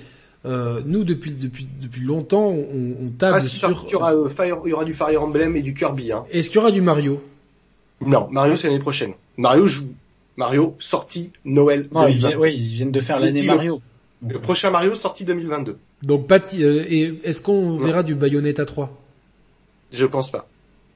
[0.45, 3.85] euh, nous depuis depuis depuis longtemps, on, on table Ah si, sur.
[3.87, 6.11] il y aura, euh, Fire, il y aura du Fire Emblem et du Kirby.
[6.11, 6.25] Hein.
[6.31, 7.21] Est-ce qu'il y aura du Mario?
[8.01, 9.13] Non, Mario c'est l'année prochaine.
[9.37, 9.87] Mario joue.
[10.35, 12.27] Mario sorti Noël Non, ils 2020.
[12.27, 13.81] viennent, ouais, ils viennent de faire l'année Mario.
[14.27, 15.77] Le prochain Mario sorti 2022.
[16.01, 18.89] Donc pas de- euh, et est-ce qu'on verra du Bayonetta 3
[19.91, 20.47] Je pense pas.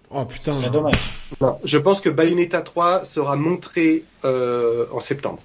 [0.09, 0.59] Oh putain.
[0.61, 0.95] C'est dommage.
[1.41, 5.39] Non, je pense que Bayonetta 3 sera montré euh, en septembre.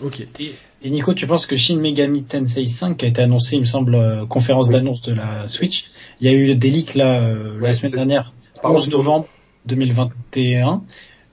[0.00, 0.20] Ok.
[0.40, 3.62] Et, et Nico, tu penses que Shin Megami Tensei 5 qui a été annoncé, il
[3.62, 5.90] me semble, euh, conférence d'annonce de la Switch,
[6.20, 9.28] il y a eu des leaks là euh, la semaine dernière, Par 11 contre, novembre
[9.66, 10.82] 2021.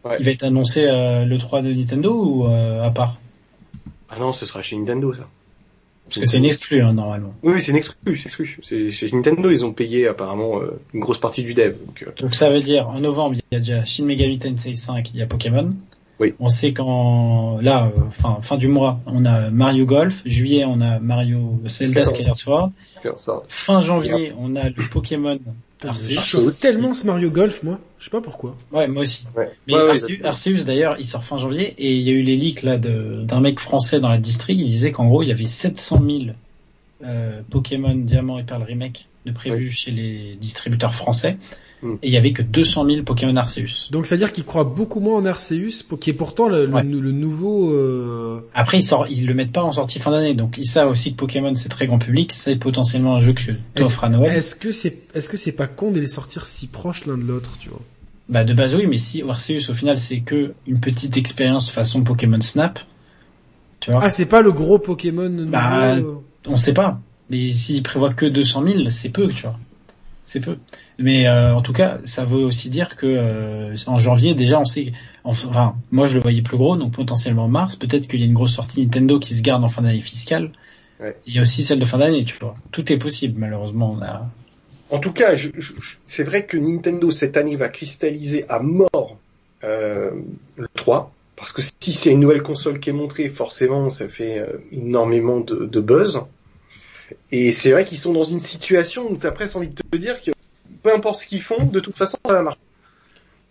[0.04, 0.16] Ouais.
[0.20, 3.20] Il va être annoncé euh, le 3 de Nintendo ou euh, à part?
[4.10, 5.28] Ah non, ce sera chez Nintendo ça.
[6.10, 7.34] Parce que c'est une exclue hein, normalement.
[7.44, 8.58] Oui, c'est une exclu, c'est exclu.
[8.64, 11.76] C'est chez Nintendo, ils ont payé apparemment euh, une grosse partie du dev.
[11.86, 14.76] Donc, euh, Donc ça veut dire en novembre il y a déjà Shin Megami Tensei
[14.76, 15.72] 5, il y a Pokémon.
[16.20, 16.34] Oui.
[16.40, 20.22] On sait qu'en là, euh, fin fin du mois, on a Mario Golf.
[20.26, 22.72] Juillet, on a Mario Zelda Skyward.
[23.16, 23.44] Sword.
[23.48, 25.40] Fin janvier, on a le Pokémon
[25.88, 26.10] Arceus.
[26.12, 27.80] je chauffe tellement ce Mario Golf, moi.
[28.00, 28.56] Je sais pas pourquoi.
[28.72, 29.26] Ouais, moi aussi.
[29.36, 29.50] Ouais.
[29.68, 32.36] Mais Ouais, Arceus, Arceus, d'ailleurs, il sort fin janvier et il y a eu les
[32.36, 34.58] leaks là de- d'un mec français dans la district.
[34.60, 36.20] Il disait qu'en gros, il y avait 700 000
[37.06, 41.38] euh, Pokémon Diamant et Perle Remake de prévus chez les distributeurs français.
[41.82, 41.94] Hmm.
[42.02, 43.88] Et il y avait que 200 000 Pokémon Arceus.
[43.92, 46.66] Donc c'est à dire qu'il croit beaucoup moins en Arceus, pour- qui est pourtant le,
[46.66, 46.84] le- Ouais.
[46.84, 47.74] le nouveau.
[47.74, 50.90] euh, Après, ils, sort, ils le mettent pas en sortie fin d'année, donc ils savent
[50.90, 54.10] aussi que Pokémon c'est très grand public, c'est potentiellement un jeu que tu offres à
[54.10, 54.36] Noël.
[54.36, 57.24] Est-ce que c'est est-ce que c'est pas con de les sortir si proches l'un de
[57.24, 57.82] l'autre, tu vois?
[58.28, 62.04] Bah de base oui, mais si Arceus au final c'est que une petite expérience façon
[62.04, 62.80] Pokémon Snap,
[63.80, 65.50] tu vois, Ah, c'est pas le gros Pokémon nouveau.
[65.52, 66.04] Bah, euh,
[66.46, 67.00] on sait pas.
[67.30, 69.58] Mais s'ils prévoient que 200 000, c'est peu, tu vois.
[70.26, 70.58] C'est peu.
[71.02, 74.66] Mais euh, en tout cas, ça veut aussi dire que euh, en janvier déjà, on
[74.66, 74.92] sait.
[75.24, 77.76] Enfin, moi je le voyais plus gros, donc potentiellement mars.
[77.78, 80.52] Peut-être qu'il y a une grosse sortie Nintendo qui se garde en fin d'année fiscale.
[81.00, 81.16] Ouais.
[81.26, 82.56] Il y a aussi celle de fin d'année, tu vois.
[82.72, 83.96] Tout est possible, malheureusement.
[83.98, 84.30] On a...
[84.90, 85.74] En tout cas, je- je-
[86.06, 89.18] c'est vrai que Nintendo cette année va cristalliser à mort
[89.64, 90.12] euh,
[90.58, 91.14] le 3.
[91.38, 95.40] Parce que si c'est une nouvelle console qui est montrée, forcément, ça fait euh, énormément
[95.40, 96.20] de, de buzz.
[97.32, 100.22] Et c'est vrai qu'ils sont dans une situation où t'as presque envie de te dire
[100.22, 100.32] que
[100.84, 102.60] peu importe ce qu'ils font, de toute façon, ça va marcher.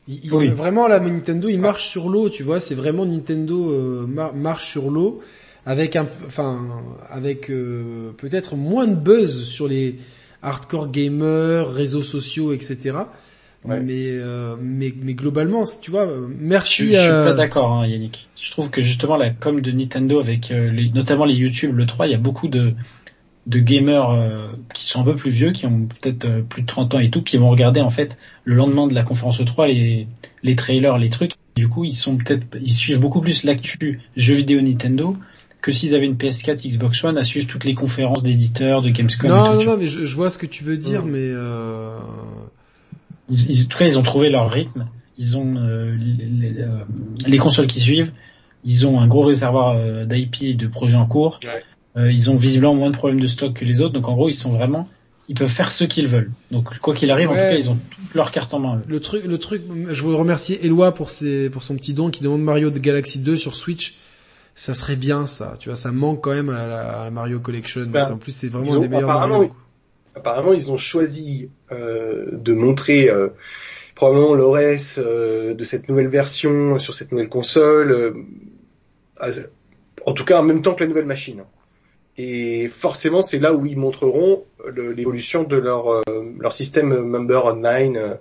[0.08, 0.48] il- il- Oui.
[0.48, 2.60] Vraiment là, Nintendo, il marche sur l'eau, tu vois.
[2.60, 5.20] C'est vraiment Nintendo euh, mar- marche sur l'eau
[5.66, 6.66] avec un, enfin,
[7.10, 9.96] avec euh, peut-être moins de buzz sur les
[10.42, 12.96] hardcore gamers, réseaux sociaux, etc.
[13.64, 13.80] Ouais.
[13.80, 17.86] Mais, euh, mais mais globalement, tu vois, euh, Je, merci je suis pas d'accord, hein,
[17.86, 18.28] Yannick.
[18.40, 21.84] Je trouve que justement la com de Nintendo avec euh, les, notamment les YouTube, le
[21.84, 22.72] 3, il y a beaucoup de
[23.48, 26.66] de gamers euh, qui sont un peu plus vieux, qui ont peut-être euh, plus de
[26.66, 29.66] 30 ans et tout, qui vont regarder en fait le lendemain de la conférence E3
[29.68, 30.06] les
[30.44, 31.32] les trailers, les trucs.
[31.56, 35.16] Du coup, ils sont peut-être ils suivent beaucoup plus l'actu jeux vidéo Nintendo
[35.60, 39.28] que s'ils avaient une PS4, Xbox One à suivre toutes les conférences d'éditeurs, de Gamescom.
[39.30, 41.18] et Non, tout, non, non, mais je, je vois ce que tu veux dire, mais
[41.18, 41.98] euh...
[43.28, 44.86] Ils- ils- en tout cas, ils ont trouvé leur rythme.
[45.18, 46.84] Ils ont euh, les, les, euh,
[47.26, 48.12] les consoles qui suivent.
[48.64, 51.40] Ils ont un gros réservoir euh, d'IP et de projets en cours.
[51.44, 51.62] Ouais.
[51.98, 53.92] Euh, ils ont visiblement moins de problèmes de stock que les autres.
[53.94, 54.88] Donc en gros, ils sont vraiment,
[55.28, 56.30] ils peuvent faire ce qu'ils veulent.
[56.50, 58.76] Donc quoi qu'il arrive, en tout cas, ils ont toutes leurs cartes en main.
[58.76, 58.82] eux.
[58.86, 62.22] le truc, le truc, je voudrais remercier Eloi pour ses, pour son petit don qui
[62.22, 63.96] demande Mario de Galaxy 2 sur Switch.
[64.54, 67.38] Ça serait bien ça, tu vois, ça manque quand même à la, à la Mario
[67.40, 67.80] Collection.
[67.92, 69.54] Qu'en plus, c'est vraiment ont- des meilleurs apparemment, Mario.
[70.16, 73.28] Apparemment, ils ont choisi euh, de montrer euh,
[73.94, 78.12] probablement l'OS euh, de cette nouvelle version sur cette nouvelle console, euh,
[80.06, 81.44] en tout cas en même temps que la nouvelle machine.
[82.18, 86.02] Et forcément, c'est là où ils montreront l'évolution de leur euh,
[86.38, 88.14] leur système Member Online, euh,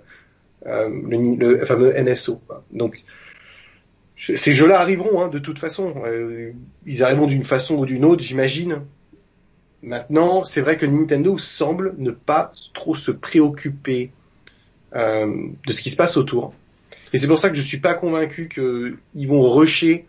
[0.66, 2.40] euh, le, le fameux NSO.
[2.70, 3.02] Donc
[4.18, 5.94] ces jeux-là arriveront hein, de toute façon.
[6.04, 6.52] Euh,
[6.86, 8.82] ils arriveront d'une façon ou d'une autre, j'imagine.
[9.82, 14.10] Maintenant, c'est vrai que Nintendo semble ne pas trop se préoccuper
[14.96, 16.52] euh, de ce qui se passe autour.
[17.12, 20.06] Et c'est pour ça que je suis pas convaincu qu'ils vont rusher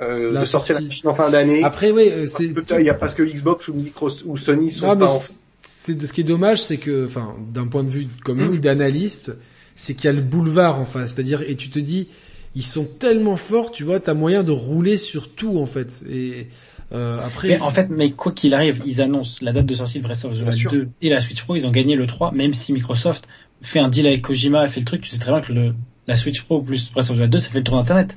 [0.00, 0.82] euh, La de sortir sortie.
[0.84, 1.62] la machine en fin d'année.
[1.64, 2.52] Après, oui, euh, Parce c'est.
[2.52, 5.12] que il y a parce que Xbox ou, Micro, ou Sony sont Non, mais pas
[5.12, 5.18] en...
[5.60, 8.58] c'est- de ce qui est dommage, c'est que, enfin, d'un point de vue comme nous
[8.58, 9.36] d'analyste,
[9.74, 11.12] c'est qu'il y a le boulevard en face.
[11.14, 12.08] C'est-à-dire, et tu te dis,
[12.54, 16.04] ils sont tellement forts, tu vois, t'as moyen de rouler sur tout en fait.
[16.10, 16.48] Et
[16.92, 19.98] euh, après, Mais en fait, mais quoi qu'il arrive, ils annoncent la date de sortie
[19.98, 20.70] de Breath of the Wild sûr.
[20.70, 21.56] 2 et la Switch Pro.
[21.56, 23.28] Ils ont gagné le 3, même si Microsoft
[23.62, 25.00] fait un deal avec Kojima, fait le truc.
[25.02, 25.74] Tu sais très bien que le,
[26.06, 28.16] la Switch Pro plus Breath of the Wild 2, ça fait le tour d'internet.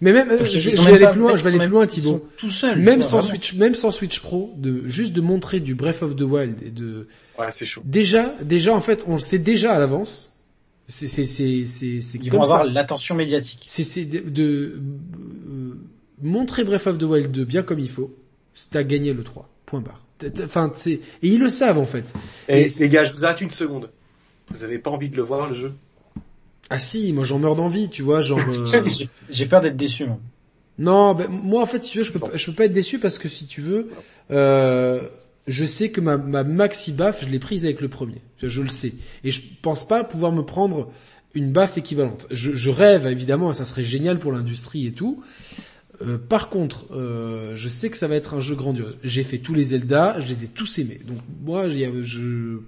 [0.00, 2.26] Mais même, euh, je, vais aller plus loin, je vais aller plus loin, Thibaut.
[2.36, 2.78] Tout seuls.
[2.78, 3.34] Même sans vraiment.
[3.34, 6.70] Switch, même sans Switch Pro, de juste de montrer du Breath of the Wild et
[6.70, 7.06] de
[7.38, 7.82] Ouais, c'est chaud.
[7.84, 10.32] déjà, déjà en fait, on le sait déjà à l'avance.
[10.86, 12.54] C'est c'est c'est c'est c'est Ils comme vont ça.
[12.54, 13.64] avoir l'attention médiatique.
[13.66, 14.80] C'est c'est de, de,
[15.48, 15.78] euh,
[16.22, 18.14] montrer Breath of the Wild 2 bien comme il faut.
[18.70, 19.48] T'as gagné le 3.
[19.66, 20.02] Point barre.
[20.44, 22.12] Enfin, c'est et ils le savent en fait.
[22.48, 23.90] Et les gars, je vous arrête une seconde.
[24.50, 25.72] Vous avez pas envie de le voir le jeu?
[26.70, 28.38] Ah si, moi j'en meurs d'envie, tu vois, genre.
[28.48, 28.82] euh,
[29.30, 30.06] J'ai- peur d'être déçu.
[30.06, 30.18] moi.
[30.78, 32.98] Non, ben, moi en fait, si tu veux, je peux, je peux pas être déçu
[32.98, 33.90] parce que si tu veux,
[34.30, 35.02] euh,
[35.46, 38.22] je sais que ma, ma maxi baffe, je l'ai prise avec le premier.
[38.38, 38.94] Je, je le sais.
[39.24, 40.90] Et je pense pas pouvoir me prendre
[41.34, 42.26] une baffe équivalente.
[42.30, 45.22] Je, je rêve, évidemment, ça serait génial pour l'industrie et tout.
[46.02, 48.96] Euh, par contre, euh, je sais que ça va être un jeu grandiose.
[49.04, 51.00] J'ai fait tous les Zelda, je les ai tous aimés.
[51.06, 52.58] Donc moi, je...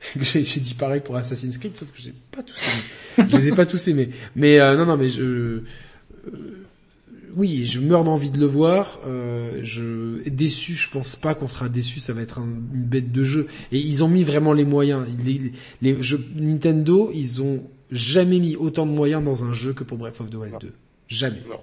[0.20, 3.28] j'ai dit pareil pour Assassin's Creed, sauf que j'ai pas tous aimé.
[3.30, 4.10] je les ai pas tous aimés.
[4.36, 5.22] Mais euh, non, non, mais je...
[5.22, 5.64] euh,
[7.36, 9.00] oui, je meurs d'envie de le voir.
[9.06, 12.00] Euh, je déçu, je pense pas qu'on sera déçu.
[12.00, 13.46] Ça va être un- une bête de jeu.
[13.70, 15.06] Et ils ont mis vraiment les moyens.
[15.24, 15.52] Les,
[15.82, 17.62] les jeux Nintendo, ils ont
[17.92, 20.72] jamais mis autant de moyens dans un jeu que pour Breath of the Wild 2.
[21.08, 21.42] Jamais.
[21.48, 21.60] Non.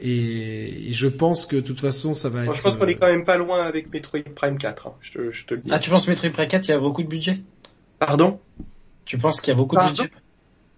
[0.00, 2.54] Et, et je pense que de toute façon, ça va être.
[2.54, 4.86] je pense qu'on euh, est quand même pas loin avec Metroid Prime 4.
[4.86, 4.94] hein.
[5.00, 5.70] Je, te, je te le dis.
[5.72, 7.40] Ah, tu penses Metroid Prime 4, il y a beaucoup de budget?
[7.98, 8.38] Pardon?
[9.04, 10.10] Tu penses qu'il y a beaucoup de budget?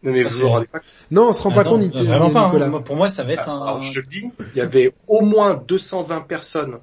[0.02, 0.89] Non mais Ah, vous rendez pas compte?
[1.10, 1.99] Non, on se rend Ah pas non, compte, pas.
[1.99, 2.47] hein.
[2.47, 2.68] Nicolas.
[2.68, 3.60] Moi, Pour moi, ça va être un...
[3.62, 6.78] Alors je te le dis, il y avait au moins 220 personnes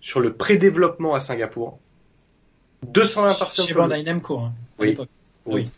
[0.00, 1.78] sur le pré-développement à Singapour.
[2.86, 4.38] 220 personnes Chez sur le- Bandai Namco.
[4.38, 4.98] hein, Oui.
[5.46, 5.68] Oui.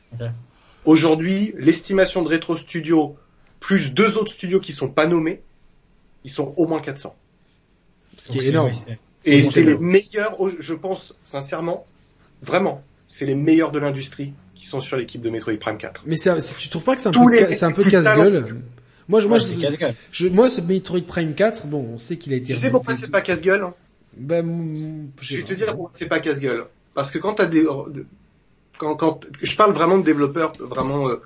[0.84, 3.16] Aujourd'hui, l'estimation de Retro Studio
[3.60, 5.42] plus deux autres studios qui sont pas nommés,
[6.24, 7.14] ils sont au moins 400.
[8.18, 8.70] Ce qui Donc est c'est- énorme.
[8.88, 8.94] oui,
[9.26, 11.84] Et C'est les meilleurs, au- je pense sincèrement,
[12.40, 16.02] vraiment, c'est les meilleurs de l'industrie qui sont sur l'équipe de Metroid Prime 4.
[16.06, 18.44] Mais c'est- c'est- tu trouves pas que c'est un peu, les un casse-gueule
[19.08, 19.44] Moi, je, moi, Ouais,
[20.12, 22.54] je, moi, ce Metroid Prime 4, bon, on sait qu'il a été.
[22.54, 23.74] Tu sais pourquoi c'est pas casse-gueule hein?
[24.16, 24.74] Bah, mm,
[25.20, 26.64] Je vais te dire pourquoi c'est pas casse-gueule.
[26.94, 27.64] Parce que quand t'as des,
[28.78, 31.16] quand, quand, je parle vraiment de développeurs vraiment euh,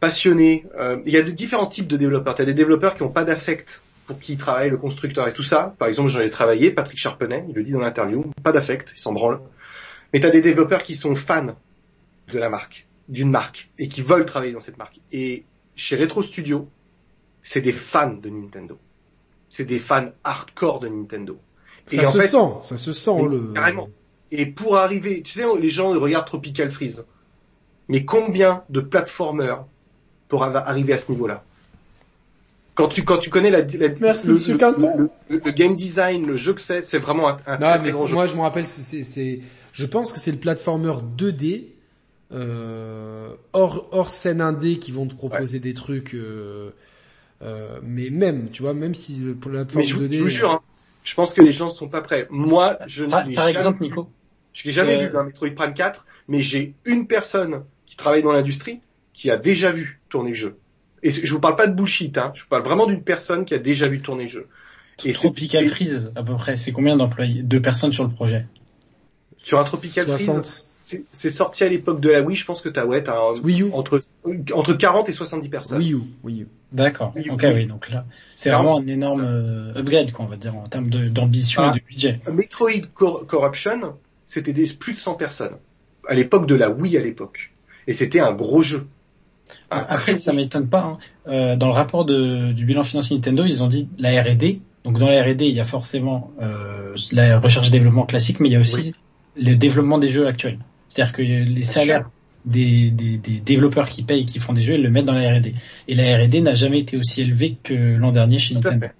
[0.00, 0.66] passionnés.
[0.78, 2.34] euh, il y a de différents types de développeurs.
[2.34, 5.74] T'as des développeurs qui ont pas d'affect pour qui travaille le constructeur et tout ça.
[5.78, 8.98] Par exemple, j'en ai travaillé, Patrick Charpenet, il le dit dans l'interview, pas d'affect, il
[8.98, 9.40] s'en branle.
[10.12, 11.56] Mais t'as des développeurs qui sont fans
[12.32, 15.00] de la marque, d'une marque, et qui veulent travailler dans cette marque.
[15.12, 16.68] Et chez Retro Studio,
[17.42, 18.78] c'est des fans de Nintendo.
[19.48, 21.38] C'est des fans hardcore de Nintendo.
[21.86, 23.52] Ça Et en se fait- sent, ça se sent le.
[23.54, 23.88] Carrément.
[24.30, 27.04] Et pour arriver, tu sais, les gens regardent Tropical Freeze.
[27.88, 29.64] Mais combien de platformers
[30.28, 31.44] pour arriver à ce niveau-là?
[32.74, 34.94] Quand tu quand tu connais la, la- Merci, le, monsieur le- Quinton.
[34.98, 37.78] le, le- le game design, le jeu que c'est, c'est vraiment un, un Non, très,
[37.78, 38.14] mais très grand jeu.
[38.14, 39.40] moi, je me rappelle, c'est, c'est, c'est-
[39.72, 41.66] je pense que c'est le platformer 2D,
[42.32, 46.70] euh, hors, hors scène indé qui vont te proposer des trucs, euh,
[47.42, 50.12] euh, mais même, tu vois, même si le plateforme Mais je, vous- 2D.
[50.16, 50.60] je vous jure, hein,
[51.04, 52.26] je pense que les gens sont pas prêts.
[52.30, 53.84] Moi, je Par, ne l'ai par jamais exemple, vu.
[53.86, 54.08] Nico,
[54.52, 58.22] Je l'ai jamais Euh, vu un Metroid Prime 4, mais j'ai une personne qui travaille
[58.22, 58.80] dans l'industrie
[59.12, 60.56] qui a déjà vu tourner le jeu.
[61.04, 62.32] Et je vous parle pas de bullshit, hein.
[62.34, 64.46] Je vous parle vraiment d'une personne qui a déjà vu tourner le jeu.
[65.04, 67.42] Et Tropical Freeze, à peu près, c'est combien d'employés?
[67.42, 68.46] Deux personnes sur le projet?
[69.36, 70.64] sur un Tropical Freeze, 60.
[70.82, 73.18] c'est c'est sorti à l'époque de la Wii, je pense que t'as, ouais, t'as
[73.72, 74.00] entre,
[74.54, 75.78] entre 40 et 70 personnes.
[75.78, 76.00] Wii U.
[76.22, 76.48] Wii U.
[76.72, 77.12] D'accord.
[77.16, 77.50] Oui, ok, oui.
[77.54, 77.66] oui.
[77.66, 81.62] Donc là, c'est vraiment un énorme euh, upgrade, quoi, on va dire, en termes d'ambition
[81.62, 81.72] Ah.
[81.74, 82.20] et de budget.
[82.32, 85.56] Metroid Cor- Corruption, c'était des, plus de 100 personnes.
[86.08, 87.52] À l'époque de la Wii à l'époque.
[87.86, 88.86] Et c'était un gros jeu.
[89.70, 90.80] Après, ça m'étonne pas.
[90.82, 90.98] hein.
[91.28, 94.60] Euh, dans le rapport de, du bilan financier Nintendo, ils ont dit la R&D.
[94.84, 98.48] Donc dans la R&D, il y a forcément euh, la recherche et développement classique, mais
[98.48, 98.94] il y a aussi Oui.
[99.42, 100.58] le développement des jeux actuels.
[100.88, 102.08] C'est-à-dire que les salaires
[102.44, 105.34] des, des, des développeurs qui payent, qui font des jeux, ils le mettent dans la
[105.34, 105.54] R&D.
[105.88, 108.86] Et la R&D n'a jamais été aussi élevée que l'an dernier chez Tout à Nintendo.
[108.88, 108.94] fait.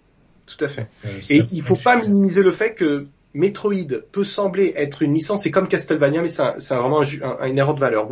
[0.47, 0.87] Tout à fait.
[1.05, 5.43] Euh, Et il faut pas minimiser le fait que Metroid peut sembler être une licence,
[5.43, 7.05] c'est comme Castlevania, mais c'est vraiment un
[7.41, 8.09] un- une erreur de valeur.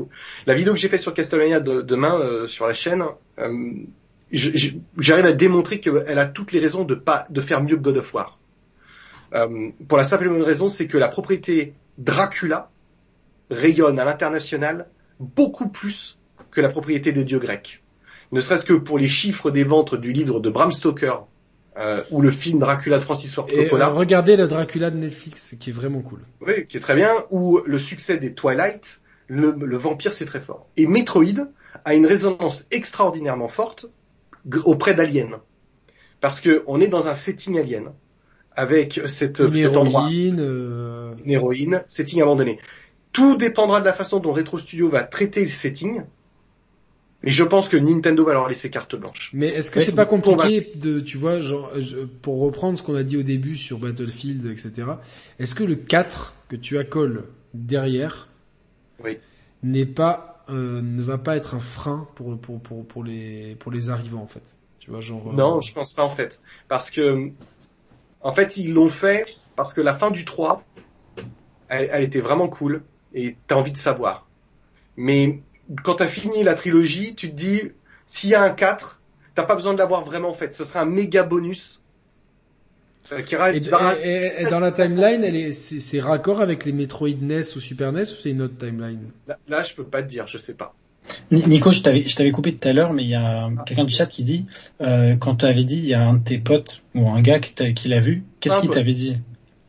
[0.47, 3.05] La vidéo que j'ai faite sur Castlevania de- demain euh, sur la chaîne,
[3.39, 3.73] euh,
[4.33, 7.99] j'arrive à démontrer qu'elle a toutes les raisons de pas de faire mieux que God
[7.99, 8.39] of War.
[9.35, 12.71] Euh, pour la simple et bonne raison, c'est que la propriété Dracula
[13.51, 14.89] rayonne à l'international
[15.21, 16.19] beaucoup plus
[16.51, 17.83] que la propriété des dieux grecs.
[18.33, 21.27] Ne serait-ce que pour les chiffres des ventes du livre de Bram Stoker
[21.77, 23.89] euh, ou le film Dracula de Francis Ford Coppola.
[23.89, 26.21] euh, regardez le Dracula de Netflix, qui est vraiment cool.
[26.41, 30.41] Oui, qui est très bien, ou le succès des Twilight, le, le vampire c'est très
[30.41, 30.69] fort.
[30.77, 31.49] Et Metroid
[31.85, 33.87] a une résonance extraordinairement forte
[34.65, 35.39] auprès d'Alien.
[36.21, 37.93] Parce que on est dans un setting alien,
[38.55, 42.59] avec cette, Une cet endroit, héroïne, euh, une héroïne, setting abandonné.
[43.13, 46.03] Tout dépendra de la façon dont Retro Studio va traiter le setting,
[47.23, 49.31] mais je pense que Nintendo va leur laisser carte blanche.
[49.33, 52.83] Mais est-ce que c'est pas pour- compliqué de, tu vois, genre, je- pour reprendre ce
[52.83, 54.89] qu'on a dit au début sur Battlefield, etc.
[55.39, 58.29] Est-ce que le 4 que tu accoles derrière
[59.05, 59.19] Oui.
[59.63, 63.71] n'est pas, euh, ne va pas être un frein pour pour pour pour les pour
[63.73, 64.59] les arrivants en fait?
[64.79, 65.29] Tu vois, genre.
[65.31, 66.43] euh, Non, je pense pas en fait.
[66.69, 67.31] Parce que,
[68.21, 69.25] en fait, ils l'ont fait
[69.57, 70.65] parce que la fin du 3,
[71.69, 72.83] elle, elle était vraiment cool
[73.15, 74.29] et t'as envie de savoir.
[74.97, 75.43] Mais
[75.85, 77.63] quand t'as fini la trilogie, tu te dis,
[78.07, 79.03] s'il y a un 4,
[79.35, 80.55] t'as pas besoin de l'avoir vraiment en fait.
[80.55, 81.83] Ce sera un méga bonus.
[83.13, 86.01] euh, qui Et, qui va- et- et- et dans la timeline, elle est, c'est, c'est
[86.01, 89.11] raccord avec les Metroid NES ou Super NES ou c'est une autre timeline?
[89.27, 90.77] Là, là, je peux pas te dire, je sais pas.
[91.33, 93.85] Ni- Nico, je t'avais, je t'avais coupé tout à l'heure, mais il y a quelqu'un
[93.85, 94.47] du chat qui dit,
[94.81, 97.41] euh, quand tu avais dit, il y a un de tes potes ou un gars
[97.41, 99.19] qui, t'a- qui l'a vu, qu'est-ce qu'il t'avait dit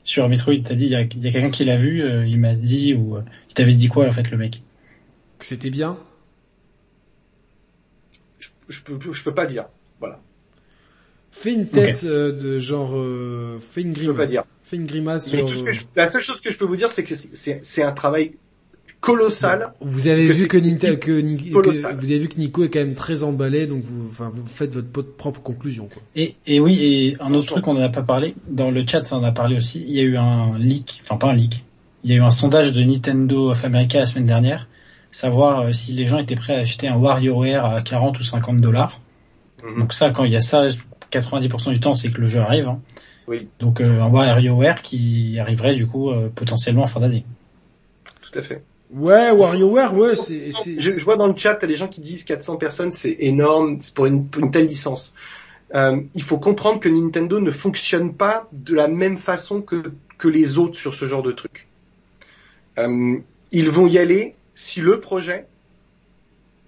[0.04, 0.56] sur Metroid?
[0.66, 2.56] T'as dit, il y a, il y a quelqu'un qui l'a vu, euh, il m'a
[2.56, 4.63] dit, ou euh, il t'avait dit quoi en fait le mec?
[5.44, 5.98] Que c'était bien
[8.40, 9.66] Je, je peux, je peux pas dire.
[10.00, 10.22] Voilà.
[11.32, 14.18] Fais une tête euh, de genre, euh, fais une peux grimace.
[14.18, 14.44] pas dire.
[14.64, 15.50] Fais une grimace Mais genre.
[15.50, 17.14] tout ce que euh, je- la seule chose que je peux vous dire, c'est que
[17.16, 18.36] c'est- un travail
[19.02, 19.74] colossal.
[19.82, 21.98] Vous avez que vu que, Ninta- que, Ni- que- colossal.
[21.98, 24.72] vous avez vu que Nico est quand même très emballé, donc vous, enfin, vous faites
[24.74, 26.02] votre propre conclusion, quoi.
[26.16, 29.04] Et, et oui, et un autre truc qu'on n'en a pas parlé, dans le chat
[29.04, 31.66] ça en a parlé aussi, il y a eu un leak, enfin pas un leak,
[32.06, 34.70] il y a eu un sondage de Nintendo of America la semaine dernière,
[35.14, 38.60] savoir euh, si les gens étaient prêts à acheter un WarioWare à 40 ou 50
[38.60, 39.00] dollars.
[39.64, 39.80] Mhm.
[39.80, 40.68] Donc ça, quand il y a ça,
[41.12, 42.68] 90% du temps, c'est que le jeu arrive.
[42.68, 42.80] hein.
[43.28, 47.24] Oui, Donc euh, un WarioWare qui arriverait du coup euh, potentiellement en fin d'année.
[48.22, 48.64] tout à fait.
[48.94, 52.02] Ouais, WarioWare, ouais, c'est, c'est, Je, je vois dans le chat, t'as des gens qui
[52.02, 55.16] disent 400 personnes, c'est énorme c'est pour une, pour une telle licence.
[55.74, 59.82] Euh, il faut comprendre que Nintendo ne fonctionne pas de la même façon que,
[60.20, 61.68] que les autres sur ce genre de truc.
[62.78, 63.18] Euh,
[63.52, 65.48] ils vont y aller si le projet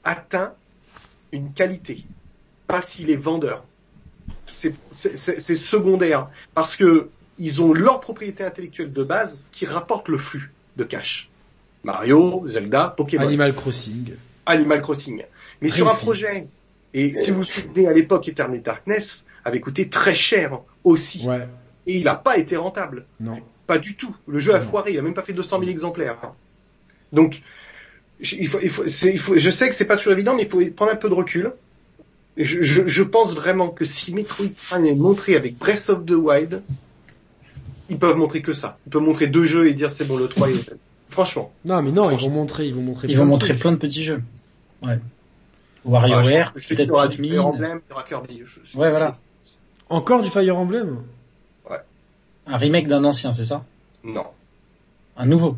[0.04, 0.54] atteint
[1.32, 2.04] une qualité,
[2.68, 3.64] pas s'il est vendeur.
[4.48, 4.74] C'est
[5.58, 10.84] secondaire parce que ils ont leur propriété intellectuelle de base qui rapporte le flux de
[10.84, 11.30] cash.
[11.84, 13.28] Mario, Zelda, Pokémon.
[13.28, 14.14] Animal Crossing.
[14.46, 15.24] Animal Crossing.
[15.62, 16.48] Mais sur un projet,
[16.94, 21.28] et si vous vous souvenez à l'époque, Eternal Darkness avait coûté très cher aussi.
[21.28, 21.48] Ouais,
[21.88, 23.06] Et il n'a pas été rentable.
[23.20, 23.40] non.
[23.68, 24.16] Pas du tout.
[24.28, 24.66] Le jeu a Non.
[24.66, 26.34] foiré, il a même pas fait 200 000 exemplaires.
[27.12, 27.42] Donc,
[28.22, 30.44] il faut, il faut, c'est- il faut, je sais que c'est pas toujours évident, mais
[30.44, 31.52] il faut prendre un peu de recul.
[32.38, 36.06] Et Je, je, je pense vraiment que si Metroid Prime est montré avec Breath of
[36.06, 36.62] the Wild,
[37.90, 38.78] ils peuvent montrer que ça.
[38.86, 40.70] Ils peuvent montrer deux jeux et dire c'est bon, le 3 est
[41.08, 41.54] Franchement.
[41.66, 43.08] Non, mais non, ils vont montrer, ils vont montrer.
[43.08, 43.62] Ils plein vont de montrer trucs.
[43.62, 44.22] plein de petits jeux.
[44.86, 45.00] Ouais.
[45.00, 47.18] Ah, WarioWare, y peut-être aura du.
[47.18, 48.42] Fire Emblem, il y aura Kirby.
[48.44, 49.16] Je- je- Ouais, voilà.
[49.90, 50.98] Encore du Fire Emblem?
[52.48, 53.64] Un remake d'un ancien, c'est ça?
[54.04, 54.26] Non.
[55.18, 55.58] Un nouveau?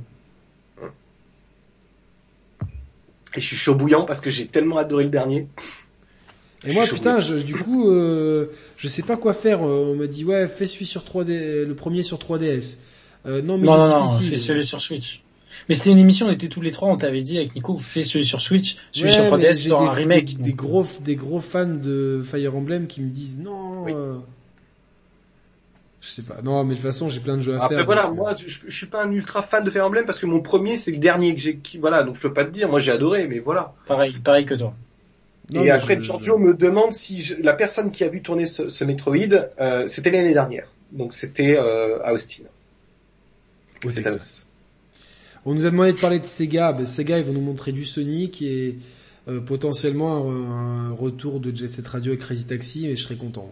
[3.36, 5.48] Et je suis chaud bouillant parce que j'ai tellement adoré le dernier.
[6.66, 8.48] Et moi, Je putain, je, du coup, euh,
[8.78, 9.62] je sais pas quoi faire.
[9.64, 12.78] Euh, On m'a dit, ouais, fais celui sur 3D, le premier sur 3DS.
[13.26, 14.30] Euh, non, mais non, il est non, non, difficile.
[14.32, 15.22] fais celui sur Switch.
[15.70, 18.04] Mais c'était une émission, on était tous les trois, on t'avait dit avec Nico, fais
[18.04, 20.38] celui sur Switch, celui Ouais, sur mais 3DS, j'ai sur des, un remake.
[20.38, 23.84] Des, des gros, des gros fans de Fire Emblem qui me disent non.
[23.84, 23.92] Oui.
[23.96, 24.16] euh,
[26.02, 26.42] Je sais pas.
[26.44, 27.86] Non, mais de toute façon, j'ai plein de jeux à Après faire.
[27.86, 30.20] voilà, donc, euh, moi je, je suis pas un ultra fan de Fire Emblem parce
[30.20, 32.52] que mon premier c'est le dernier que j'ai, qui, voilà, donc je peux pas te
[32.52, 32.70] dire.
[32.70, 33.74] Moi j'ai adoré, mais voilà.
[33.88, 34.74] Pareil, pareil que toi.
[35.50, 38.46] non, et après je- Giorgio me demande si je- la personne qui a vu tourner
[38.46, 39.18] ce, ce Metroid,
[39.60, 40.68] euh, c'était l'année dernière.
[40.92, 42.44] Donc c'était euh, à Austin.
[43.86, 44.46] au Texas.
[45.46, 46.74] On nous a demandé de parler de Sega.
[46.74, 48.78] Ben, Sega, ils vont nous montrer du Sonic et
[49.30, 53.16] euh, potentiellement un, un retour de Jet Set Radio et Crazy Taxi, et je serais
[53.16, 53.50] content.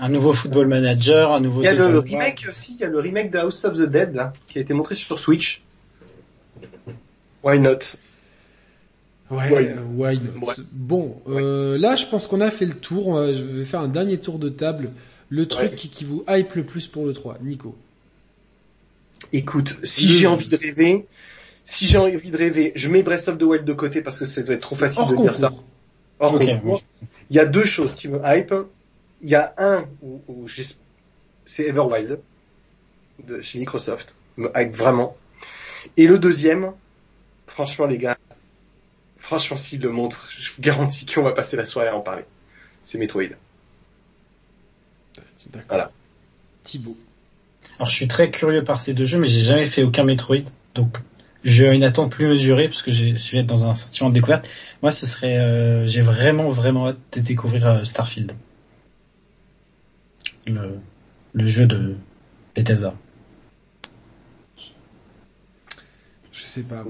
[0.00, 1.60] Un nouveau Football Manager, un nouveau...
[1.60, 3.82] Il y a le remake aussi, il y a le remake de House of the
[3.90, 5.62] Dead là, qui a été montré sur Switch.
[7.42, 7.78] Why not?
[9.30, 9.74] Ouais, Ouais.
[9.76, 10.46] euh, why not?
[10.46, 10.54] Ouais.
[10.72, 13.16] Bon, euh, là, je pense qu'on a fait le tour.
[13.32, 14.90] Je vais faire un dernier tour de table.
[15.28, 15.76] Le truc Ouais.
[15.76, 17.76] qui, qui vous hype le plus pour le 3, Nico.
[19.32, 21.06] Écoute, si j'ai envie de rêver,
[21.64, 24.24] si j'ai envie de rêver, je mets Breath of the Wild de côté parce que
[24.24, 25.52] ça doit être trop facile de dire ça.
[26.20, 26.82] Hors Ok, concours.
[27.30, 28.54] Il y a deux choses qui me hype.
[29.20, 30.48] Il y a un où,
[31.44, 32.20] c'est Everwild
[33.26, 35.16] de chez Microsoft, me hype vraiment.
[35.96, 36.72] Et le deuxième,
[37.46, 38.16] franchement les gars,
[39.18, 42.24] franchement s'il le montre, je vous garantis qu'on va passer la soirée à en parler.
[42.84, 43.22] C'est Metroid.
[45.50, 45.66] D'accord.
[45.68, 45.90] Voilà.
[46.62, 46.96] Thibaut.
[47.78, 50.44] Alors je suis très curieux par ces deux jeux, mais j'ai jamais fait aucun Metroid,
[50.74, 50.98] donc
[51.44, 54.14] j'ai une attente plus mesurée parce que j'ai- je vais être dans un sentiment de
[54.14, 54.48] découverte.
[54.82, 58.32] Moi, ce serait, euh, j'ai vraiment vraiment hâte de découvrir euh, Starfield,
[60.48, 60.78] le
[61.34, 61.94] le jeu de
[62.54, 62.94] Bethesda.
[66.32, 66.84] Je sais pas.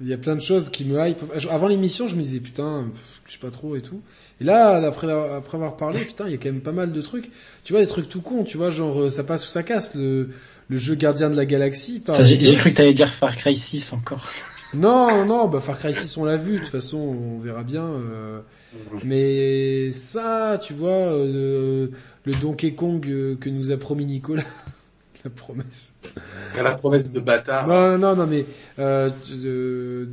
[0.00, 1.18] Il y a plein de choses qui me hype.
[1.50, 4.00] Avant l'émission, je me disais putain, pff, je sais pas trop et tout.
[4.40, 7.02] Et là, après, après avoir parlé, putain, il y a quand même pas mal de
[7.02, 7.30] trucs.
[7.64, 9.94] Tu vois, des trucs tout cons, tu vois, genre euh, ça passe ou ça casse.
[9.94, 10.30] Le,
[10.68, 12.02] le jeu Gardien de la Galaxie.
[12.20, 14.28] J'ai cru que t'allais dire Far Cry 6 encore.
[14.74, 17.84] Non, non, bah Far Cry 6 on l'a vu, de toute façon on verra bien.
[17.84, 18.40] euh,
[19.04, 21.88] mais ça, tu vois, euh,
[22.24, 24.44] le Donkey Kong euh, que nous a promis Nicolas,
[25.24, 25.94] la promesse.
[26.56, 27.66] La promesse de bâtard.
[27.66, 28.44] Non, non, non, mais
[28.78, 30.08] euh, de, de,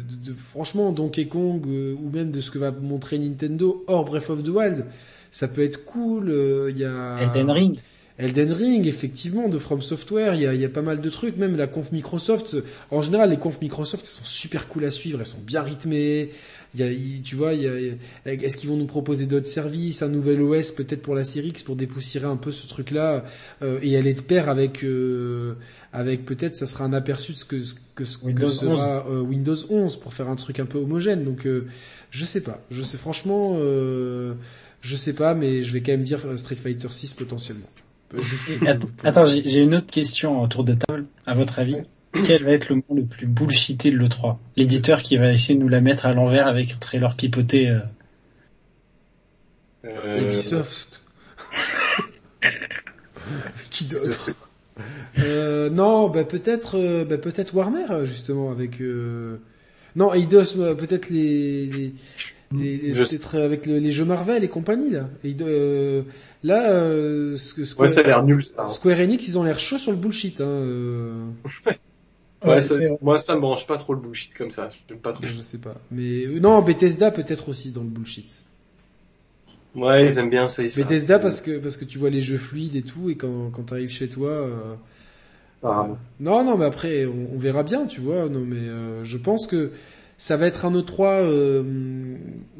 [0.00, 4.04] de- de- franchement Donkey Kong euh, ou même de ce que va montrer Nintendo hors
[4.04, 4.86] Breath of the Wild,
[5.30, 6.30] ça peut être cool.
[6.30, 7.78] euh, Il y a Elden Ring.
[8.18, 11.36] Elden Ring, effectivement, de From Software, il y a, y a pas mal de trucs,
[11.36, 12.56] même la conf Microsoft.
[12.90, 16.30] En général, les confs Microsoft elles sont super cool à suivre, elles sont bien rythmées.
[16.74, 17.90] Il y a, tu vois, il y a, il y
[18.28, 21.48] a- est-ce qu'ils vont nous proposer d'autres services, un nouvel OS peut-être pour la série
[21.48, 23.24] X pour dépoussiérer un peu ce truc-là
[23.62, 25.54] euh, et aller de pair avec, euh,
[25.92, 27.56] avec peut-être, ça sera un aperçu de ce que,
[27.94, 31.24] que, ce que Windows sera euh, Windows 11 pour faire un truc un peu homogène.
[31.24, 31.66] Donc, euh,
[32.10, 34.34] je sais pas, je sais franchement, euh,
[34.82, 37.66] je sais pas, mais je vais quand même dire Street Fighter 6 potentiellement.
[39.04, 41.06] Attends, j'ai j'ai une autre question autour de table.
[41.26, 41.76] À votre avis,
[42.26, 45.60] Quel va être le moment le plus bullshité de l'E3 L'éditeur qui va essayer de
[45.62, 47.68] nous la mettre à l'envers avec un trailer pipoté.
[47.70, 47.78] euh.
[49.84, 51.02] Euh, Ubisoft.
[53.70, 54.30] Qui d'autre?
[55.18, 58.80] Euh, Non, bah peut-être, euh, bah peut-être Warner justement avec.
[58.80, 59.36] Euh...
[59.96, 61.92] Non, Eidos, euh, peut-être les, les,
[62.78, 65.08] les- Je- peut-être avec le- les jeux Marvel et compagnie là.
[65.24, 66.02] Eido- euh,
[66.42, 68.68] là, euh, que- Ouais, Square, ça a l'air nul ça.
[68.68, 70.40] Square Enix, ils ont l'air chauds sur le bullshit.
[70.40, 71.24] Hein, euh...
[72.44, 74.70] Ouais, ça- moi ça me branche pas trop le bullshit comme ça.
[75.02, 75.22] Pas trop.
[75.22, 78.44] Je sais pas, mais euh, non, Bethesda peut-être aussi dans le bullshit.
[79.74, 80.68] Ouais, ils aiment bien ça.
[80.68, 80.80] ça.
[80.82, 83.64] Bethesda parce que parce que tu vois les jeux fluides et tout et quand quand
[83.64, 84.30] t'arrives chez toi.
[84.30, 84.74] euh,
[85.62, 85.98] Apparemment.
[86.20, 88.28] Non, non, mais après, on, on verra bien, tu vois.
[88.28, 89.72] Non, mais euh, je pense que
[90.16, 91.62] ça va être un E3 euh,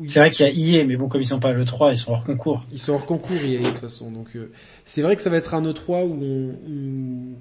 [0.06, 1.96] C'est vrai qu'il y a IA, mais bon, comme ils sont pas à l'E3, ils
[1.96, 2.64] sont hors concours.
[2.70, 4.10] ils sont hors concours, EA, de toute façon.
[4.10, 4.50] Donc, euh,
[4.84, 7.36] c'est vrai que ça va être un E3 où on, où,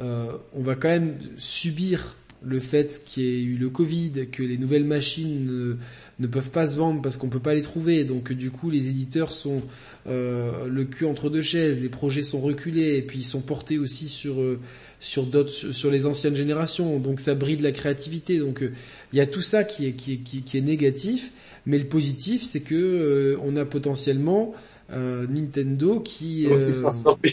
[0.00, 4.42] euh, on va quand même subir le fait qu'il y ait eu le Covid, que
[4.42, 5.76] les nouvelles machines ne,
[6.20, 8.04] ne peuvent pas se vendre parce qu'on peut pas les trouver.
[8.04, 9.62] Donc, du coup, les éditeurs sont
[10.06, 13.78] euh, le cul entre deux chaises, les projets sont reculés et puis ils sont portés
[13.78, 14.60] aussi sur euh,
[15.00, 16.98] sur d'autres sur les anciennes générations.
[16.98, 18.38] Donc, ça bride la créativité.
[18.38, 18.72] Donc, euh,
[19.12, 21.32] il y a tout ça qui est qui est qui, qui est négatif,
[21.64, 24.54] mais le positif, c'est que euh, on a potentiellement
[24.92, 27.26] euh, Nintendo qui, Donc,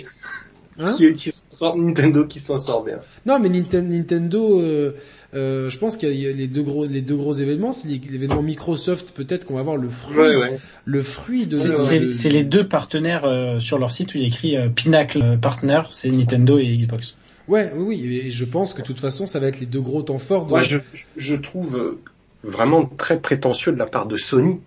[0.80, 3.00] hein qui, sort- Nintendo qui s'en sort bien.
[3.26, 4.92] non, mais Ninten- Nintendo, euh,
[5.36, 8.02] euh, je pense qu'il y a les deux gros, les deux gros événements, c'est l'é-
[8.12, 10.60] l'événement Microsoft, peut-être qu'on va voir le fruit, Ouais, ouais.
[10.86, 11.58] le fruit de.
[11.78, 14.70] C'est de- les deux partenaires euh, sur leur site où il y a écrit euh,
[14.70, 17.16] Pinnacle euh, Partner, c'est Nintendo et Xbox.
[17.48, 19.82] Ouais, oui, oui, et je pense que de toute façon, ça va être les deux
[19.82, 20.46] gros temps forts.
[20.46, 20.50] De...
[20.52, 20.78] Moi, je,
[21.18, 21.98] je trouve
[22.44, 24.60] vraiment très prétentieux de la part de Sony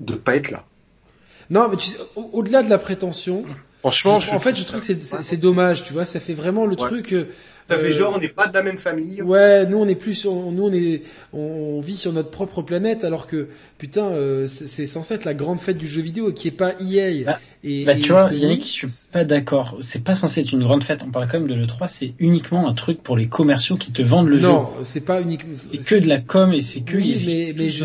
[0.00, 0.64] de pas être là.
[1.50, 3.44] Non, mais tu sais, au- au-delà de la prétention,
[3.80, 6.34] Franchement, je- en fait, je trouve que c'est- c'est c'est dommage, tu vois, ça fait
[6.34, 6.88] vraiment le Ouais.
[6.88, 7.12] truc.
[7.12, 7.24] euh,
[7.66, 9.20] ça fait euh, genre on n'est pas de la même famille.
[9.22, 12.62] Ouais, nous on est plus, on- nous on est, on, on vit sur notre propre
[12.62, 16.32] planète, alors que putain, euh, c'est c'est censé être la grande fête du jeu vidéo
[16.32, 17.24] qui est pas EA.
[17.24, 19.76] Bah, et, Bah et tu vois, Sony, Yannick, je suis pas d'accord.
[19.80, 21.02] C'est pas censé être une grande fête.
[21.06, 24.02] On parle quand même de l'E3, c'est uniquement un truc pour les commerciaux qui te
[24.02, 24.48] vendent le jeu.
[24.48, 25.54] Non, c'est pas uniquement.
[25.68, 27.84] C'est que de la com et c'est que Oui, ils mais- mais je-.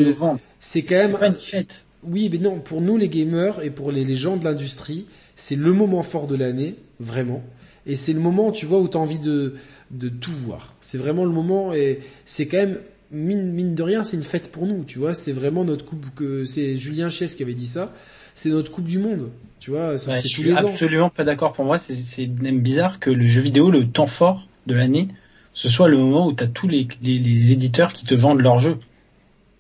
[0.59, 1.17] C'est quand C'est même.
[1.17, 1.85] pas une fête.
[2.05, 5.05] Oui, mais non, pour nous les gamers et pour les, les gens de l'industrie,
[5.35, 7.43] c'est le moment fort de l'année, vraiment.
[7.85, 9.55] Et c'est le moment, tu vois, où t'as envie de
[9.91, 10.73] de tout voir.
[10.81, 12.79] C'est vraiment le moment et c'est quand même
[13.11, 15.13] mine, mine de rien, c'est une fête pour nous, tu vois.
[15.13, 17.93] C'est vraiment notre coupe que c'est Julien Chies qui avait dit ça.
[18.35, 19.29] C'est notre coupe du monde,
[19.59, 19.97] tu vois.
[19.99, 20.69] C'est Ouais, tous suis les ans.
[20.69, 21.53] absolument pas d'accord.
[21.53, 25.09] Pour moi, c'est même bizarre que le jeu vidéo, le temps fort de l'année,
[25.53, 28.57] ce soit le moment où t'as tous les, les, les éditeurs qui te vendent leur
[28.59, 28.77] jeu.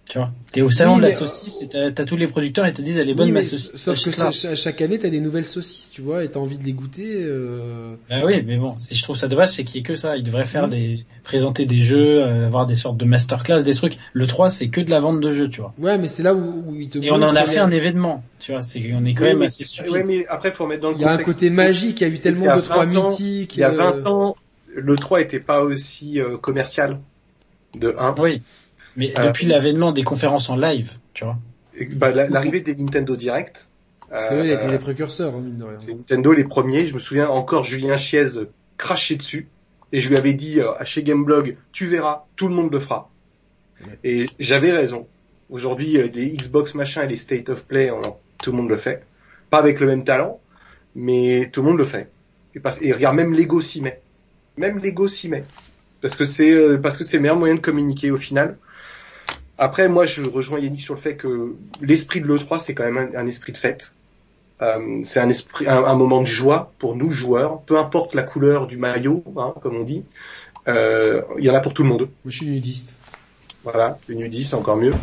[0.09, 2.65] Tu vois, t'es au salon Oui, de la saucisse et t'as t'as tous les producteurs
[2.65, 3.77] et te disent elle est bonne Oui, ma mais saucisse.
[3.77, 6.73] sauf que chaque année t'as des nouvelles saucisses, tu vois, et t'as envie de les
[6.73, 7.13] goûter.
[7.23, 7.95] Euh...
[8.09, 10.17] Bah oui, mais bon, si je trouve ça dommage, c'est qu'il y ait que ça.
[10.17, 10.71] Ils devraient faire Mhm.
[10.71, 13.97] des, présenter des jeux, euh, avoir des sortes de masterclass, des trucs.
[14.11, 15.73] Le 3, c'est que de la vente de jeux, tu vois.
[15.79, 18.25] Ouais, mais c'est là où, où ils te Et on en a fait un événement,
[18.39, 18.61] tu vois.
[18.61, 19.89] C'est, on est quand Oui, même mais, assez stupide.
[19.89, 22.11] ouais, mais après faut mettre dans le Il y a un côté magique, il y
[22.11, 23.55] a eu tellement de trois 20 ans, mythiques.
[23.55, 24.35] Il y a euh, 20 ans,
[24.75, 26.99] le 3 était pas aussi euh, commercial
[27.73, 28.15] de 1.
[28.19, 28.41] Oui.
[28.95, 31.37] Mais Euh, depuis l'avènement des conférences en live, tu vois.
[31.95, 33.69] Bah, la- l'arrivée des Nintendo Direct.
[34.21, 35.79] C'est vrai, il a été euh, les précurseurs, hein, mine de rien.
[35.79, 36.85] C'est Nintendo les premiers.
[36.85, 38.25] Je me souviens encore Julien Chiez
[38.77, 39.47] cracher dessus.
[39.91, 43.09] Et je lui avais dit euh, chez Gameblog, tu verras, tout le monde le fera.
[43.83, 43.97] Ouais.
[44.03, 45.07] Et j'avais raison.
[45.49, 48.01] Aujourd'hui, euh, les Xbox machin et les State of Play, on-
[48.37, 49.03] tout le monde le fait.
[49.49, 50.39] Pas avec le même talent,
[50.95, 52.11] mais tout le monde le fait.
[52.55, 53.99] Et, parce- et regarde, même Lego s'y met.
[54.57, 55.43] Même Lego s'y met.
[56.01, 58.57] Parce que c'est euh, parce que c'est le meilleur moyen de communiquer au final.
[59.63, 62.97] Après, moi, je rejoins Yannick sur le fait que l'esprit de l'E3, c'est quand même
[62.97, 63.95] un, un esprit de fête.
[64.61, 68.23] Euh, c'est un esprit, un, un moment de joie pour nous joueurs, peu importe la
[68.23, 70.03] couleur du maillot, hein, comme on dit.
[70.67, 72.01] Euh, Il y en a pour tout le monde.
[72.01, 72.95] Moi, je suis nudiste.
[73.63, 74.93] Voilà, le nudiste, encore mieux.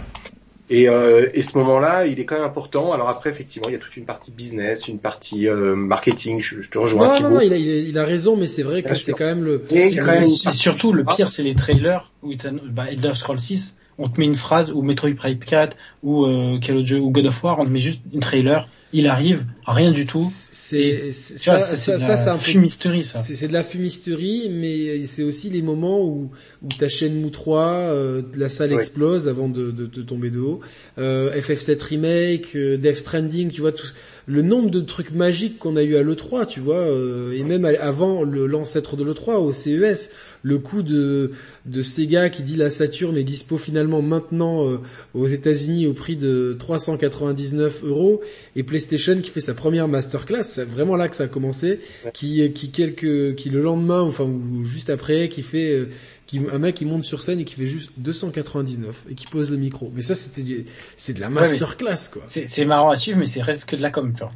[0.68, 2.92] Et, euh, et ce moment-là, il est quand même important.
[2.92, 6.38] Alors après, effectivement, il y a toute une partie business, une partie euh, marketing.
[6.38, 8.46] Je, je te rejoins, Non, non, non, il a, il a, il a raison, mais
[8.46, 9.64] c'est vrai que c'est quand même le.
[9.70, 12.34] Et quand même Et surtout, le pire, c'est les trailers où
[12.70, 16.58] bah, Elder Scrolls 6, on te met une phrase, ou Metroid Prime 4, ou euh,
[16.60, 19.92] quel autre ou God of War, on te met juste une trailer, il arrive, rien
[19.92, 20.24] du tout.
[20.52, 22.44] C'est ça, ça, c'est ça, de ça, c'est la un peu.
[22.44, 23.18] fumisterie, ça.
[23.18, 26.30] C'est c'est de la fumisterie, mais c'est aussi les moments où,
[26.62, 28.76] où ta chaîne 3, euh, la salle Ouais.
[28.78, 30.60] explose avant de, de, de tomber de haut.
[30.98, 33.86] Euh, FF7 Remake, euh, Death Stranding, tu vois, tout,
[34.26, 37.64] le nombre de trucs magiques qu'on a eu à l'E3, tu vois, euh, et même
[37.64, 40.10] à- avant l'ancêtre de l'E3, au CES,
[40.42, 41.32] le coup de,
[41.66, 44.78] de Sega qui dit la Saturn est dispo finalement maintenant euh,
[45.14, 48.20] aux États-Unis au prix de 399 euros,
[48.56, 51.80] et PlayStation PlayStation qui fait sa première masterclass, c'est vraiment là que ça a commencé,
[52.04, 52.10] Ouais.
[52.14, 55.88] qui qui quelques qui le lendemain enfin ou juste après qui fait euh,
[56.26, 59.50] qui un mec qui monte sur scène et qui fait juste 299 et qui pose
[59.50, 59.90] le micro.
[59.94, 60.64] Mais ça c'était
[60.96, 62.22] c'est de la masterclass quoi.
[62.26, 64.32] C'est marrant à suivre, mais c'est reste que de la com, vois.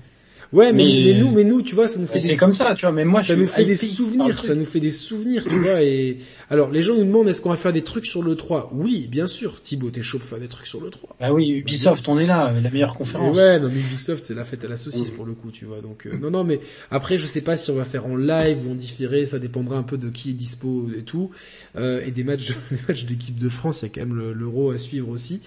[0.52, 2.74] Ouais, mais, Mais- mais nous mais nous tu vois ça nous fait C'est comme ça,
[2.74, 2.92] tu vois.
[2.92, 5.82] Mais moi, ça nous fait des souvenirs, ça nous fait des souvenirs, tu vois.
[5.82, 6.18] Et
[6.50, 9.08] alors, les gens nous demandent est-ce qu'on va faire des trucs sur le 3 Oui,
[9.10, 9.60] bien sûr.
[9.60, 11.16] Thibaut, t'es chaud pour faire des trucs sur le 3.
[11.18, 13.36] Bah oui, Ubisoft, on est là, la meilleure Et conférence.
[13.36, 15.80] ouais, non, mais Ubisoft, c'est la fête à la saucisse pour le coup, tu vois.
[15.80, 18.58] Donc, euh, non, non, mais après, je sais pas si on va faire en live
[18.66, 21.30] ou en différé, ça dépendra un peu de qui est dispo et tout,
[21.76, 24.32] euh, et des matchs, des matchs d'équipe de France, il y a quand même le-
[24.32, 25.40] l'Euro à suivre aussi.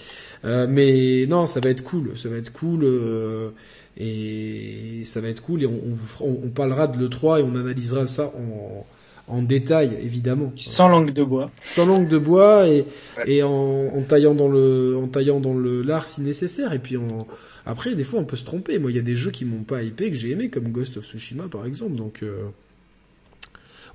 [0.46, 2.86] Euh, mais non, ça va être cool, ça va être cool.
[4.00, 5.64] Et ça va être cool.
[5.64, 8.86] Et on, on, vous fera- on- on parlera de l'E3 et on analysera ça en,
[9.28, 10.54] en détail évidemment.
[10.58, 11.52] Sans langue de bois.
[11.64, 12.86] sans langue de bois et,
[13.18, 13.32] Ouais.
[13.32, 16.74] et en, en taillant dans le en taillant dans le l'art si nécessaire.
[16.74, 17.28] Et puis en,
[17.66, 18.80] après des fois on peut se tromper.
[18.80, 20.98] Moi il y a des jeux qui m'ont pas hypé que j'ai aimé comme Ghost
[20.98, 21.96] of Tsushima par exemple.
[21.96, 22.44] Donc euh...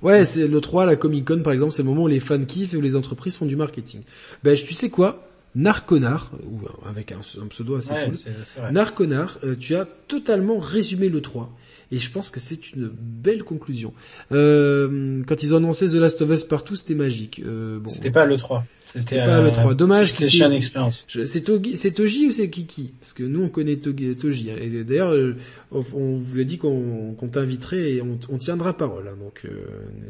[0.01, 2.43] ouais c'est le 3 la Comic Con par exemple c'est le moment où les fans
[2.43, 4.01] kiffent et où les entreprises font du marketing.
[4.43, 5.27] Ben tu sais quoi?
[5.55, 8.71] Narconar ou euh, avec un, un pseudo assez Ouais, cool c'est c'est vrai.
[8.71, 11.55] Narconar, euh, tu as totalement résumé le 3.
[11.91, 13.93] Et je pense que c'est une belle conclusion.
[14.31, 17.41] Euh, quand ils ont annoncé The Last of Us partout, c'était magique.
[17.45, 18.65] Euh, bon, C'était pas le 3.
[18.87, 19.75] c'était pas le 3.
[19.75, 21.05] Dommage qu'il PlayStation y ait- Experience.
[21.25, 22.93] C'est Togi, c'est Toji ou c'est Kiki?
[22.99, 24.55] Parce que nous on connaît Togi, hein.
[24.59, 25.35] Et d'ailleurs, euh,
[25.71, 29.07] on on vous a dit qu'on t'inviterait et on, on tiendra parole.
[29.07, 29.51] hein, donc euh,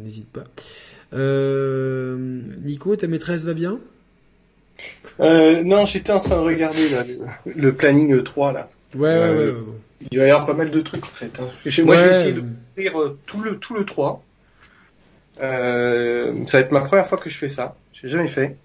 [0.06, 0.46] n'hésite pas.
[1.14, 3.80] Euh, Nico, ta maîtresse va bien?
[5.20, 7.20] Euh, non, j'étais en train de regarder là, le,
[7.54, 8.70] le planning 3 là.
[8.96, 9.64] Ouais, ouais, Euh, ouais, ouais, ouais.
[10.12, 11.32] Il va y avoir pas mal de trucs en fait.
[11.40, 11.48] Hein.
[11.66, 12.02] J'ai- Moi, Ouais.
[12.04, 12.44] je vais essayer de
[12.76, 14.24] faire euh, tout le tout le 3.
[15.42, 17.76] Euh, ça va être ma première fois que je fais ça.
[17.92, 18.56] J'ai jamais fait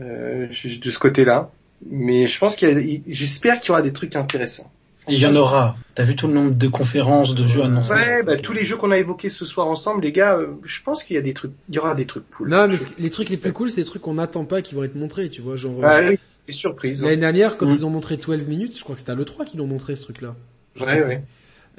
[0.00, 1.50] euh, de ce côté-là.
[1.88, 4.70] Mais je pense qu'il y a, j'espère qu'il y aura des trucs intéressants.
[5.08, 5.76] Il y en aura.
[5.94, 7.94] T'as vu tout le nombre de conférences, de jeux annoncés?
[7.94, 10.80] Ouais, bah, tous les jeux qu'on a évoqués ce soir ensemble, les gars, euh, je
[10.82, 12.48] pense qu'il y a des trucs, il y aura des trucs cool.
[12.48, 14.84] Non, mais les trucs les plus cool, c'est les trucs qu'on n'attend pas qui vont
[14.84, 15.74] être montrés, tu vois, genre.
[15.82, 17.04] Ah oui, des surprises.
[17.04, 17.70] L'année dernière, quand Mm.
[17.72, 20.02] ils ont montré 12 minutes, je crois que c'était à l'E3 qu'ils l'ont montré ce
[20.02, 20.36] truc-là.
[20.80, 21.22] Ouais, ouais.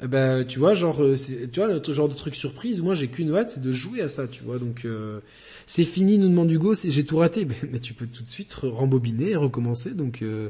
[0.02, 1.16] Eh ben, tu vois, genre, euh,
[1.52, 4.08] tu vois, le genre de truc surprise, moi j'ai qu'une hâte, c'est de jouer à
[4.08, 4.58] ça, tu vois.
[4.58, 5.20] Donc, euh,
[5.66, 7.44] c'est fini, nous demande Hugo, j'ai tout raté.
[7.44, 9.90] Mais, mais tu peux tout de suite re- rembobiner et recommencer.
[9.90, 10.48] Donc, euh,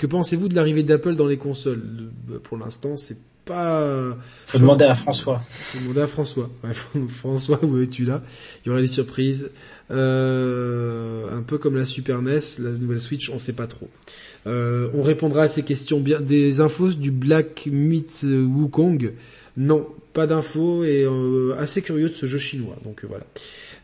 [0.00, 4.16] que pensez-vous de l'arrivée d'Apple dans les consoles Le- bah, Pour l'instant, c'est pas.
[4.46, 5.38] Faut demander à François.
[5.38, 6.48] Faut demander à François.
[6.64, 6.70] Ouais,
[7.08, 8.22] François, où es-tu là?
[8.64, 9.50] Il y aurait des surprises.
[9.90, 13.88] Euh, un peu comme la Super NES, la nouvelle Switch, on sait pas trop.
[14.46, 16.20] Euh, on répondra à ces questions bien.
[16.20, 19.12] Des infos du Black Myth euh, Wukong?
[19.58, 22.76] Non, pas d'infos et euh, assez curieux de ce jeu chinois.
[22.84, 23.24] Donc euh, voilà.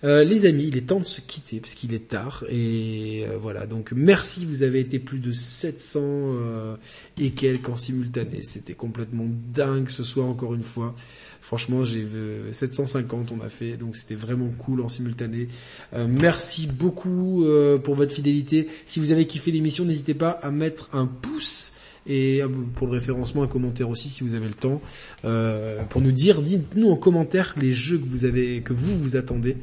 [0.05, 3.37] Euh, les amis, il est temps de se quitter parce qu'il est tard et euh,
[3.39, 3.67] voilà.
[3.67, 6.77] Donc merci, vous avez été plus de 700 euh,
[7.19, 8.43] et quelques en simultané.
[8.43, 10.95] C'était complètement dingue ce soir encore une fois.
[11.41, 15.49] Franchement, j'ai vu 750 on a fait, donc c'était vraiment cool en simultané.
[15.95, 17.47] Euh, merci beaucoup
[17.85, 18.69] pour votre fidélité.
[18.85, 21.73] Si vous avez kiffé l'émission, n'hésitez pas à mettre un pouce
[22.09, 24.81] et euh, pour le référencement un commentaire aussi si vous avez le temps
[25.25, 29.17] euh, pour nous dire dites-nous en commentaire les jeux que vous avez que vous vous
[29.17, 29.57] attendez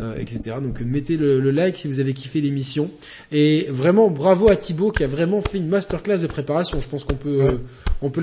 [0.00, 2.90] euh, etc donc mettez le, le like si vous avez kiffé l'émission
[3.32, 7.04] et vraiment bravo à Thibaut qui a vraiment fait une masterclass de préparation je pense
[7.04, 7.58] qu'on peut euh,
[8.00, 8.20] on peut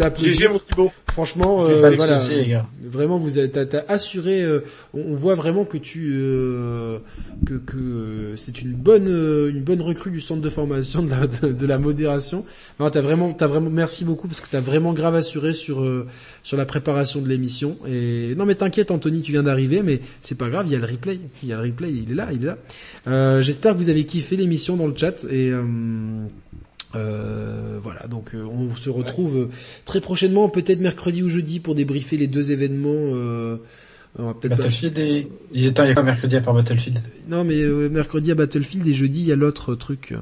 [0.70, 0.92] Thibaut.
[1.12, 2.66] franchement J'ai euh, voilà soucis, les gars.
[2.82, 4.42] Vraiment, vous avez, t'as, t'as assuré.
[4.42, 4.62] euh,
[4.94, 7.00] on, voit vraiment que tu euh,
[7.46, 11.52] que, que c'est une bonne une bonne recrue du centre de formation de la de,
[11.52, 12.46] de la modération.
[12.80, 16.08] Non, t'as vraiment t'as vraiment merci beaucoup parce que t'as vraiment grave assuré sur euh,
[16.44, 17.78] sur la préparation de l'émission.
[17.88, 20.66] Et non, mais t'inquiète, Anthony, tu viens d'arriver, mais c'est pas grave.
[20.68, 21.20] Il y a le replay.
[21.44, 21.92] Il y a le replay.
[21.92, 22.30] Il est là.
[22.32, 22.58] Il est là.
[23.08, 25.52] Euh, j'espère que vous avez kiffé l'émission dans le chat et.
[25.52, 25.64] euh,
[26.96, 29.50] euh, voilà, donc euh, on se retrouve euh,
[29.84, 32.90] très prochainement, peut-être mercredi ou jeudi, pour débriefer les deux événements.
[32.94, 33.58] Euh,
[34.18, 35.28] on va peut-être pas- Battlefield et...
[35.52, 37.02] Il est temps, il y a quoi mercredi à part Battlefield?
[37.28, 40.14] Non, mais euh, mercredi à Battlefield et jeudi il y a l'autre truc.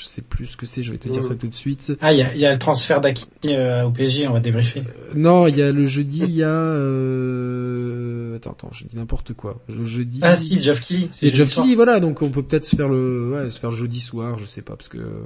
[0.00, 0.82] Je sais plus ce que c'est.
[0.82, 1.92] Je vais te dire ça tout de suite.
[2.00, 4.80] Ah, il y a, y a le transfert d'Aki euh, au PSG, on va débriefer.
[4.80, 6.48] Euh, non, il y a le jeudi, il y a.
[6.48, 8.36] Euh...
[8.36, 9.60] Attends, attends, je dis n'importe quoi.
[9.68, 10.20] Le jeudi.
[10.22, 11.10] Ah si, Geoff Keighley.
[11.12, 11.54] c'est Geoff.
[11.54, 14.46] Keighley, voilà, donc on peut peut-être se faire le, ouais, se faire jeudi soir, je
[14.46, 15.20] sais pas, parce que euh,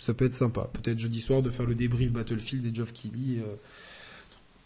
[0.00, 0.70] ça peut être sympa.
[0.72, 3.56] Peut-être jeudi soir de faire le débrief Battlefield et Geoff Keighley, euh,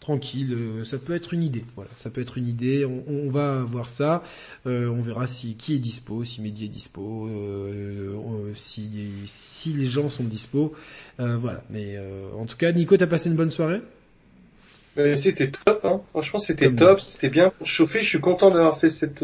[0.09, 1.63] tranquille, euh, ça peut être une idée.
[1.75, 2.83] Voilà, ça peut être une idée.
[2.83, 4.23] On, on va voir ça.
[4.65, 8.89] Euh, on verra si qui est dispo, si Mehdi est dispo, euh, si
[9.25, 10.73] si les gens sont dispo.
[11.19, 11.61] Euh, voilà.
[11.69, 11.95] Mais
[12.39, 13.81] en tout cas, Nico, t'as passé une bonne soirée?
[15.15, 16.01] C'était top, hein.
[16.09, 18.01] franchement c'était top, c'était bien pour chauffer.
[18.01, 19.23] Je suis content d'avoir fait cette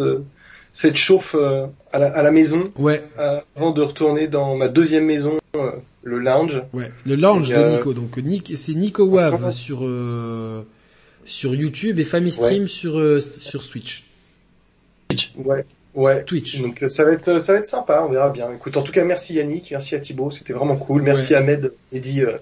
[0.72, 3.02] cette chauffe euh, à, la, à la maison Ouais.
[3.18, 5.72] euh, avant de retourner dans ma deuxième maison euh,
[6.04, 6.62] le lounge.
[6.74, 7.94] Ouais, le lounge Et, de Nico.
[7.94, 9.80] Donc Nick, c'est Nico Wave sur
[11.26, 14.04] sur YouTube et Family Stream sur euh, sur Switch.
[15.38, 16.24] Ouais, ouais.
[16.24, 16.62] Twitch.
[16.62, 18.52] Donc euh, ça va être ça va être sympa, on verra bien.
[18.54, 21.02] Écoute, en tout cas, merci Yannick, merci à Thibaut, c'était vraiment cool.
[21.02, 21.40] Merci Ouais.
[21.40, 22.22] Ahmed, Eddy.
[22.22, 22.38] euh,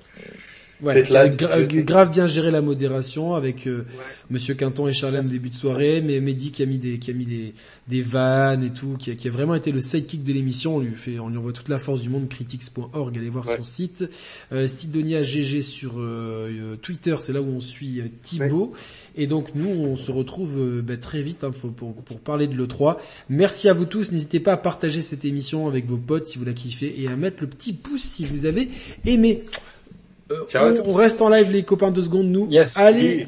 [0.84, 3.86] Ouais, gra- de- grave bien géré la modération avec euh,
[4.30, 7.14] Monsieur Quinton et Charlène début de soirée, mais Mehdi qui a mis des qui a
[7.14, 7.54] mis des
[7.88, 10.78] des vannes et tout, qui a, qui a vraiment été le sidekick de l'émission.
[10.78, 12.28] On lui fait, on lui envoie toute la force du monde.
[12.30, 13.58] Critics.org, allez voir Ouais.
[13.58, 14.10] son site.
[14.52, 18.74] Euh, Sidonia GG sur euh, euh, Twitter, c'est là où on suit euh, Thibaut.
[19.16, 22.56] Et donc nous, on se retrouve euh, bah, très vite hein, pour, pour parler de
[22.56, 22.98] l'E3.
[23.30, 24.12] Merci à vous tous.
[24.12, 27.16] N'hésitez pas à partager cette émission avec vos potes si vous la kiffez et à
[27.16, 28.70] mettre le petit pouce si vous avez
[29.06, 29.42] aimé.
[30.32, 32.48] Euh, Ciao on, reste en live les copains deux secondes nous.
[32.50, 32.78] Yes.
[32.78, 33.20] Allez,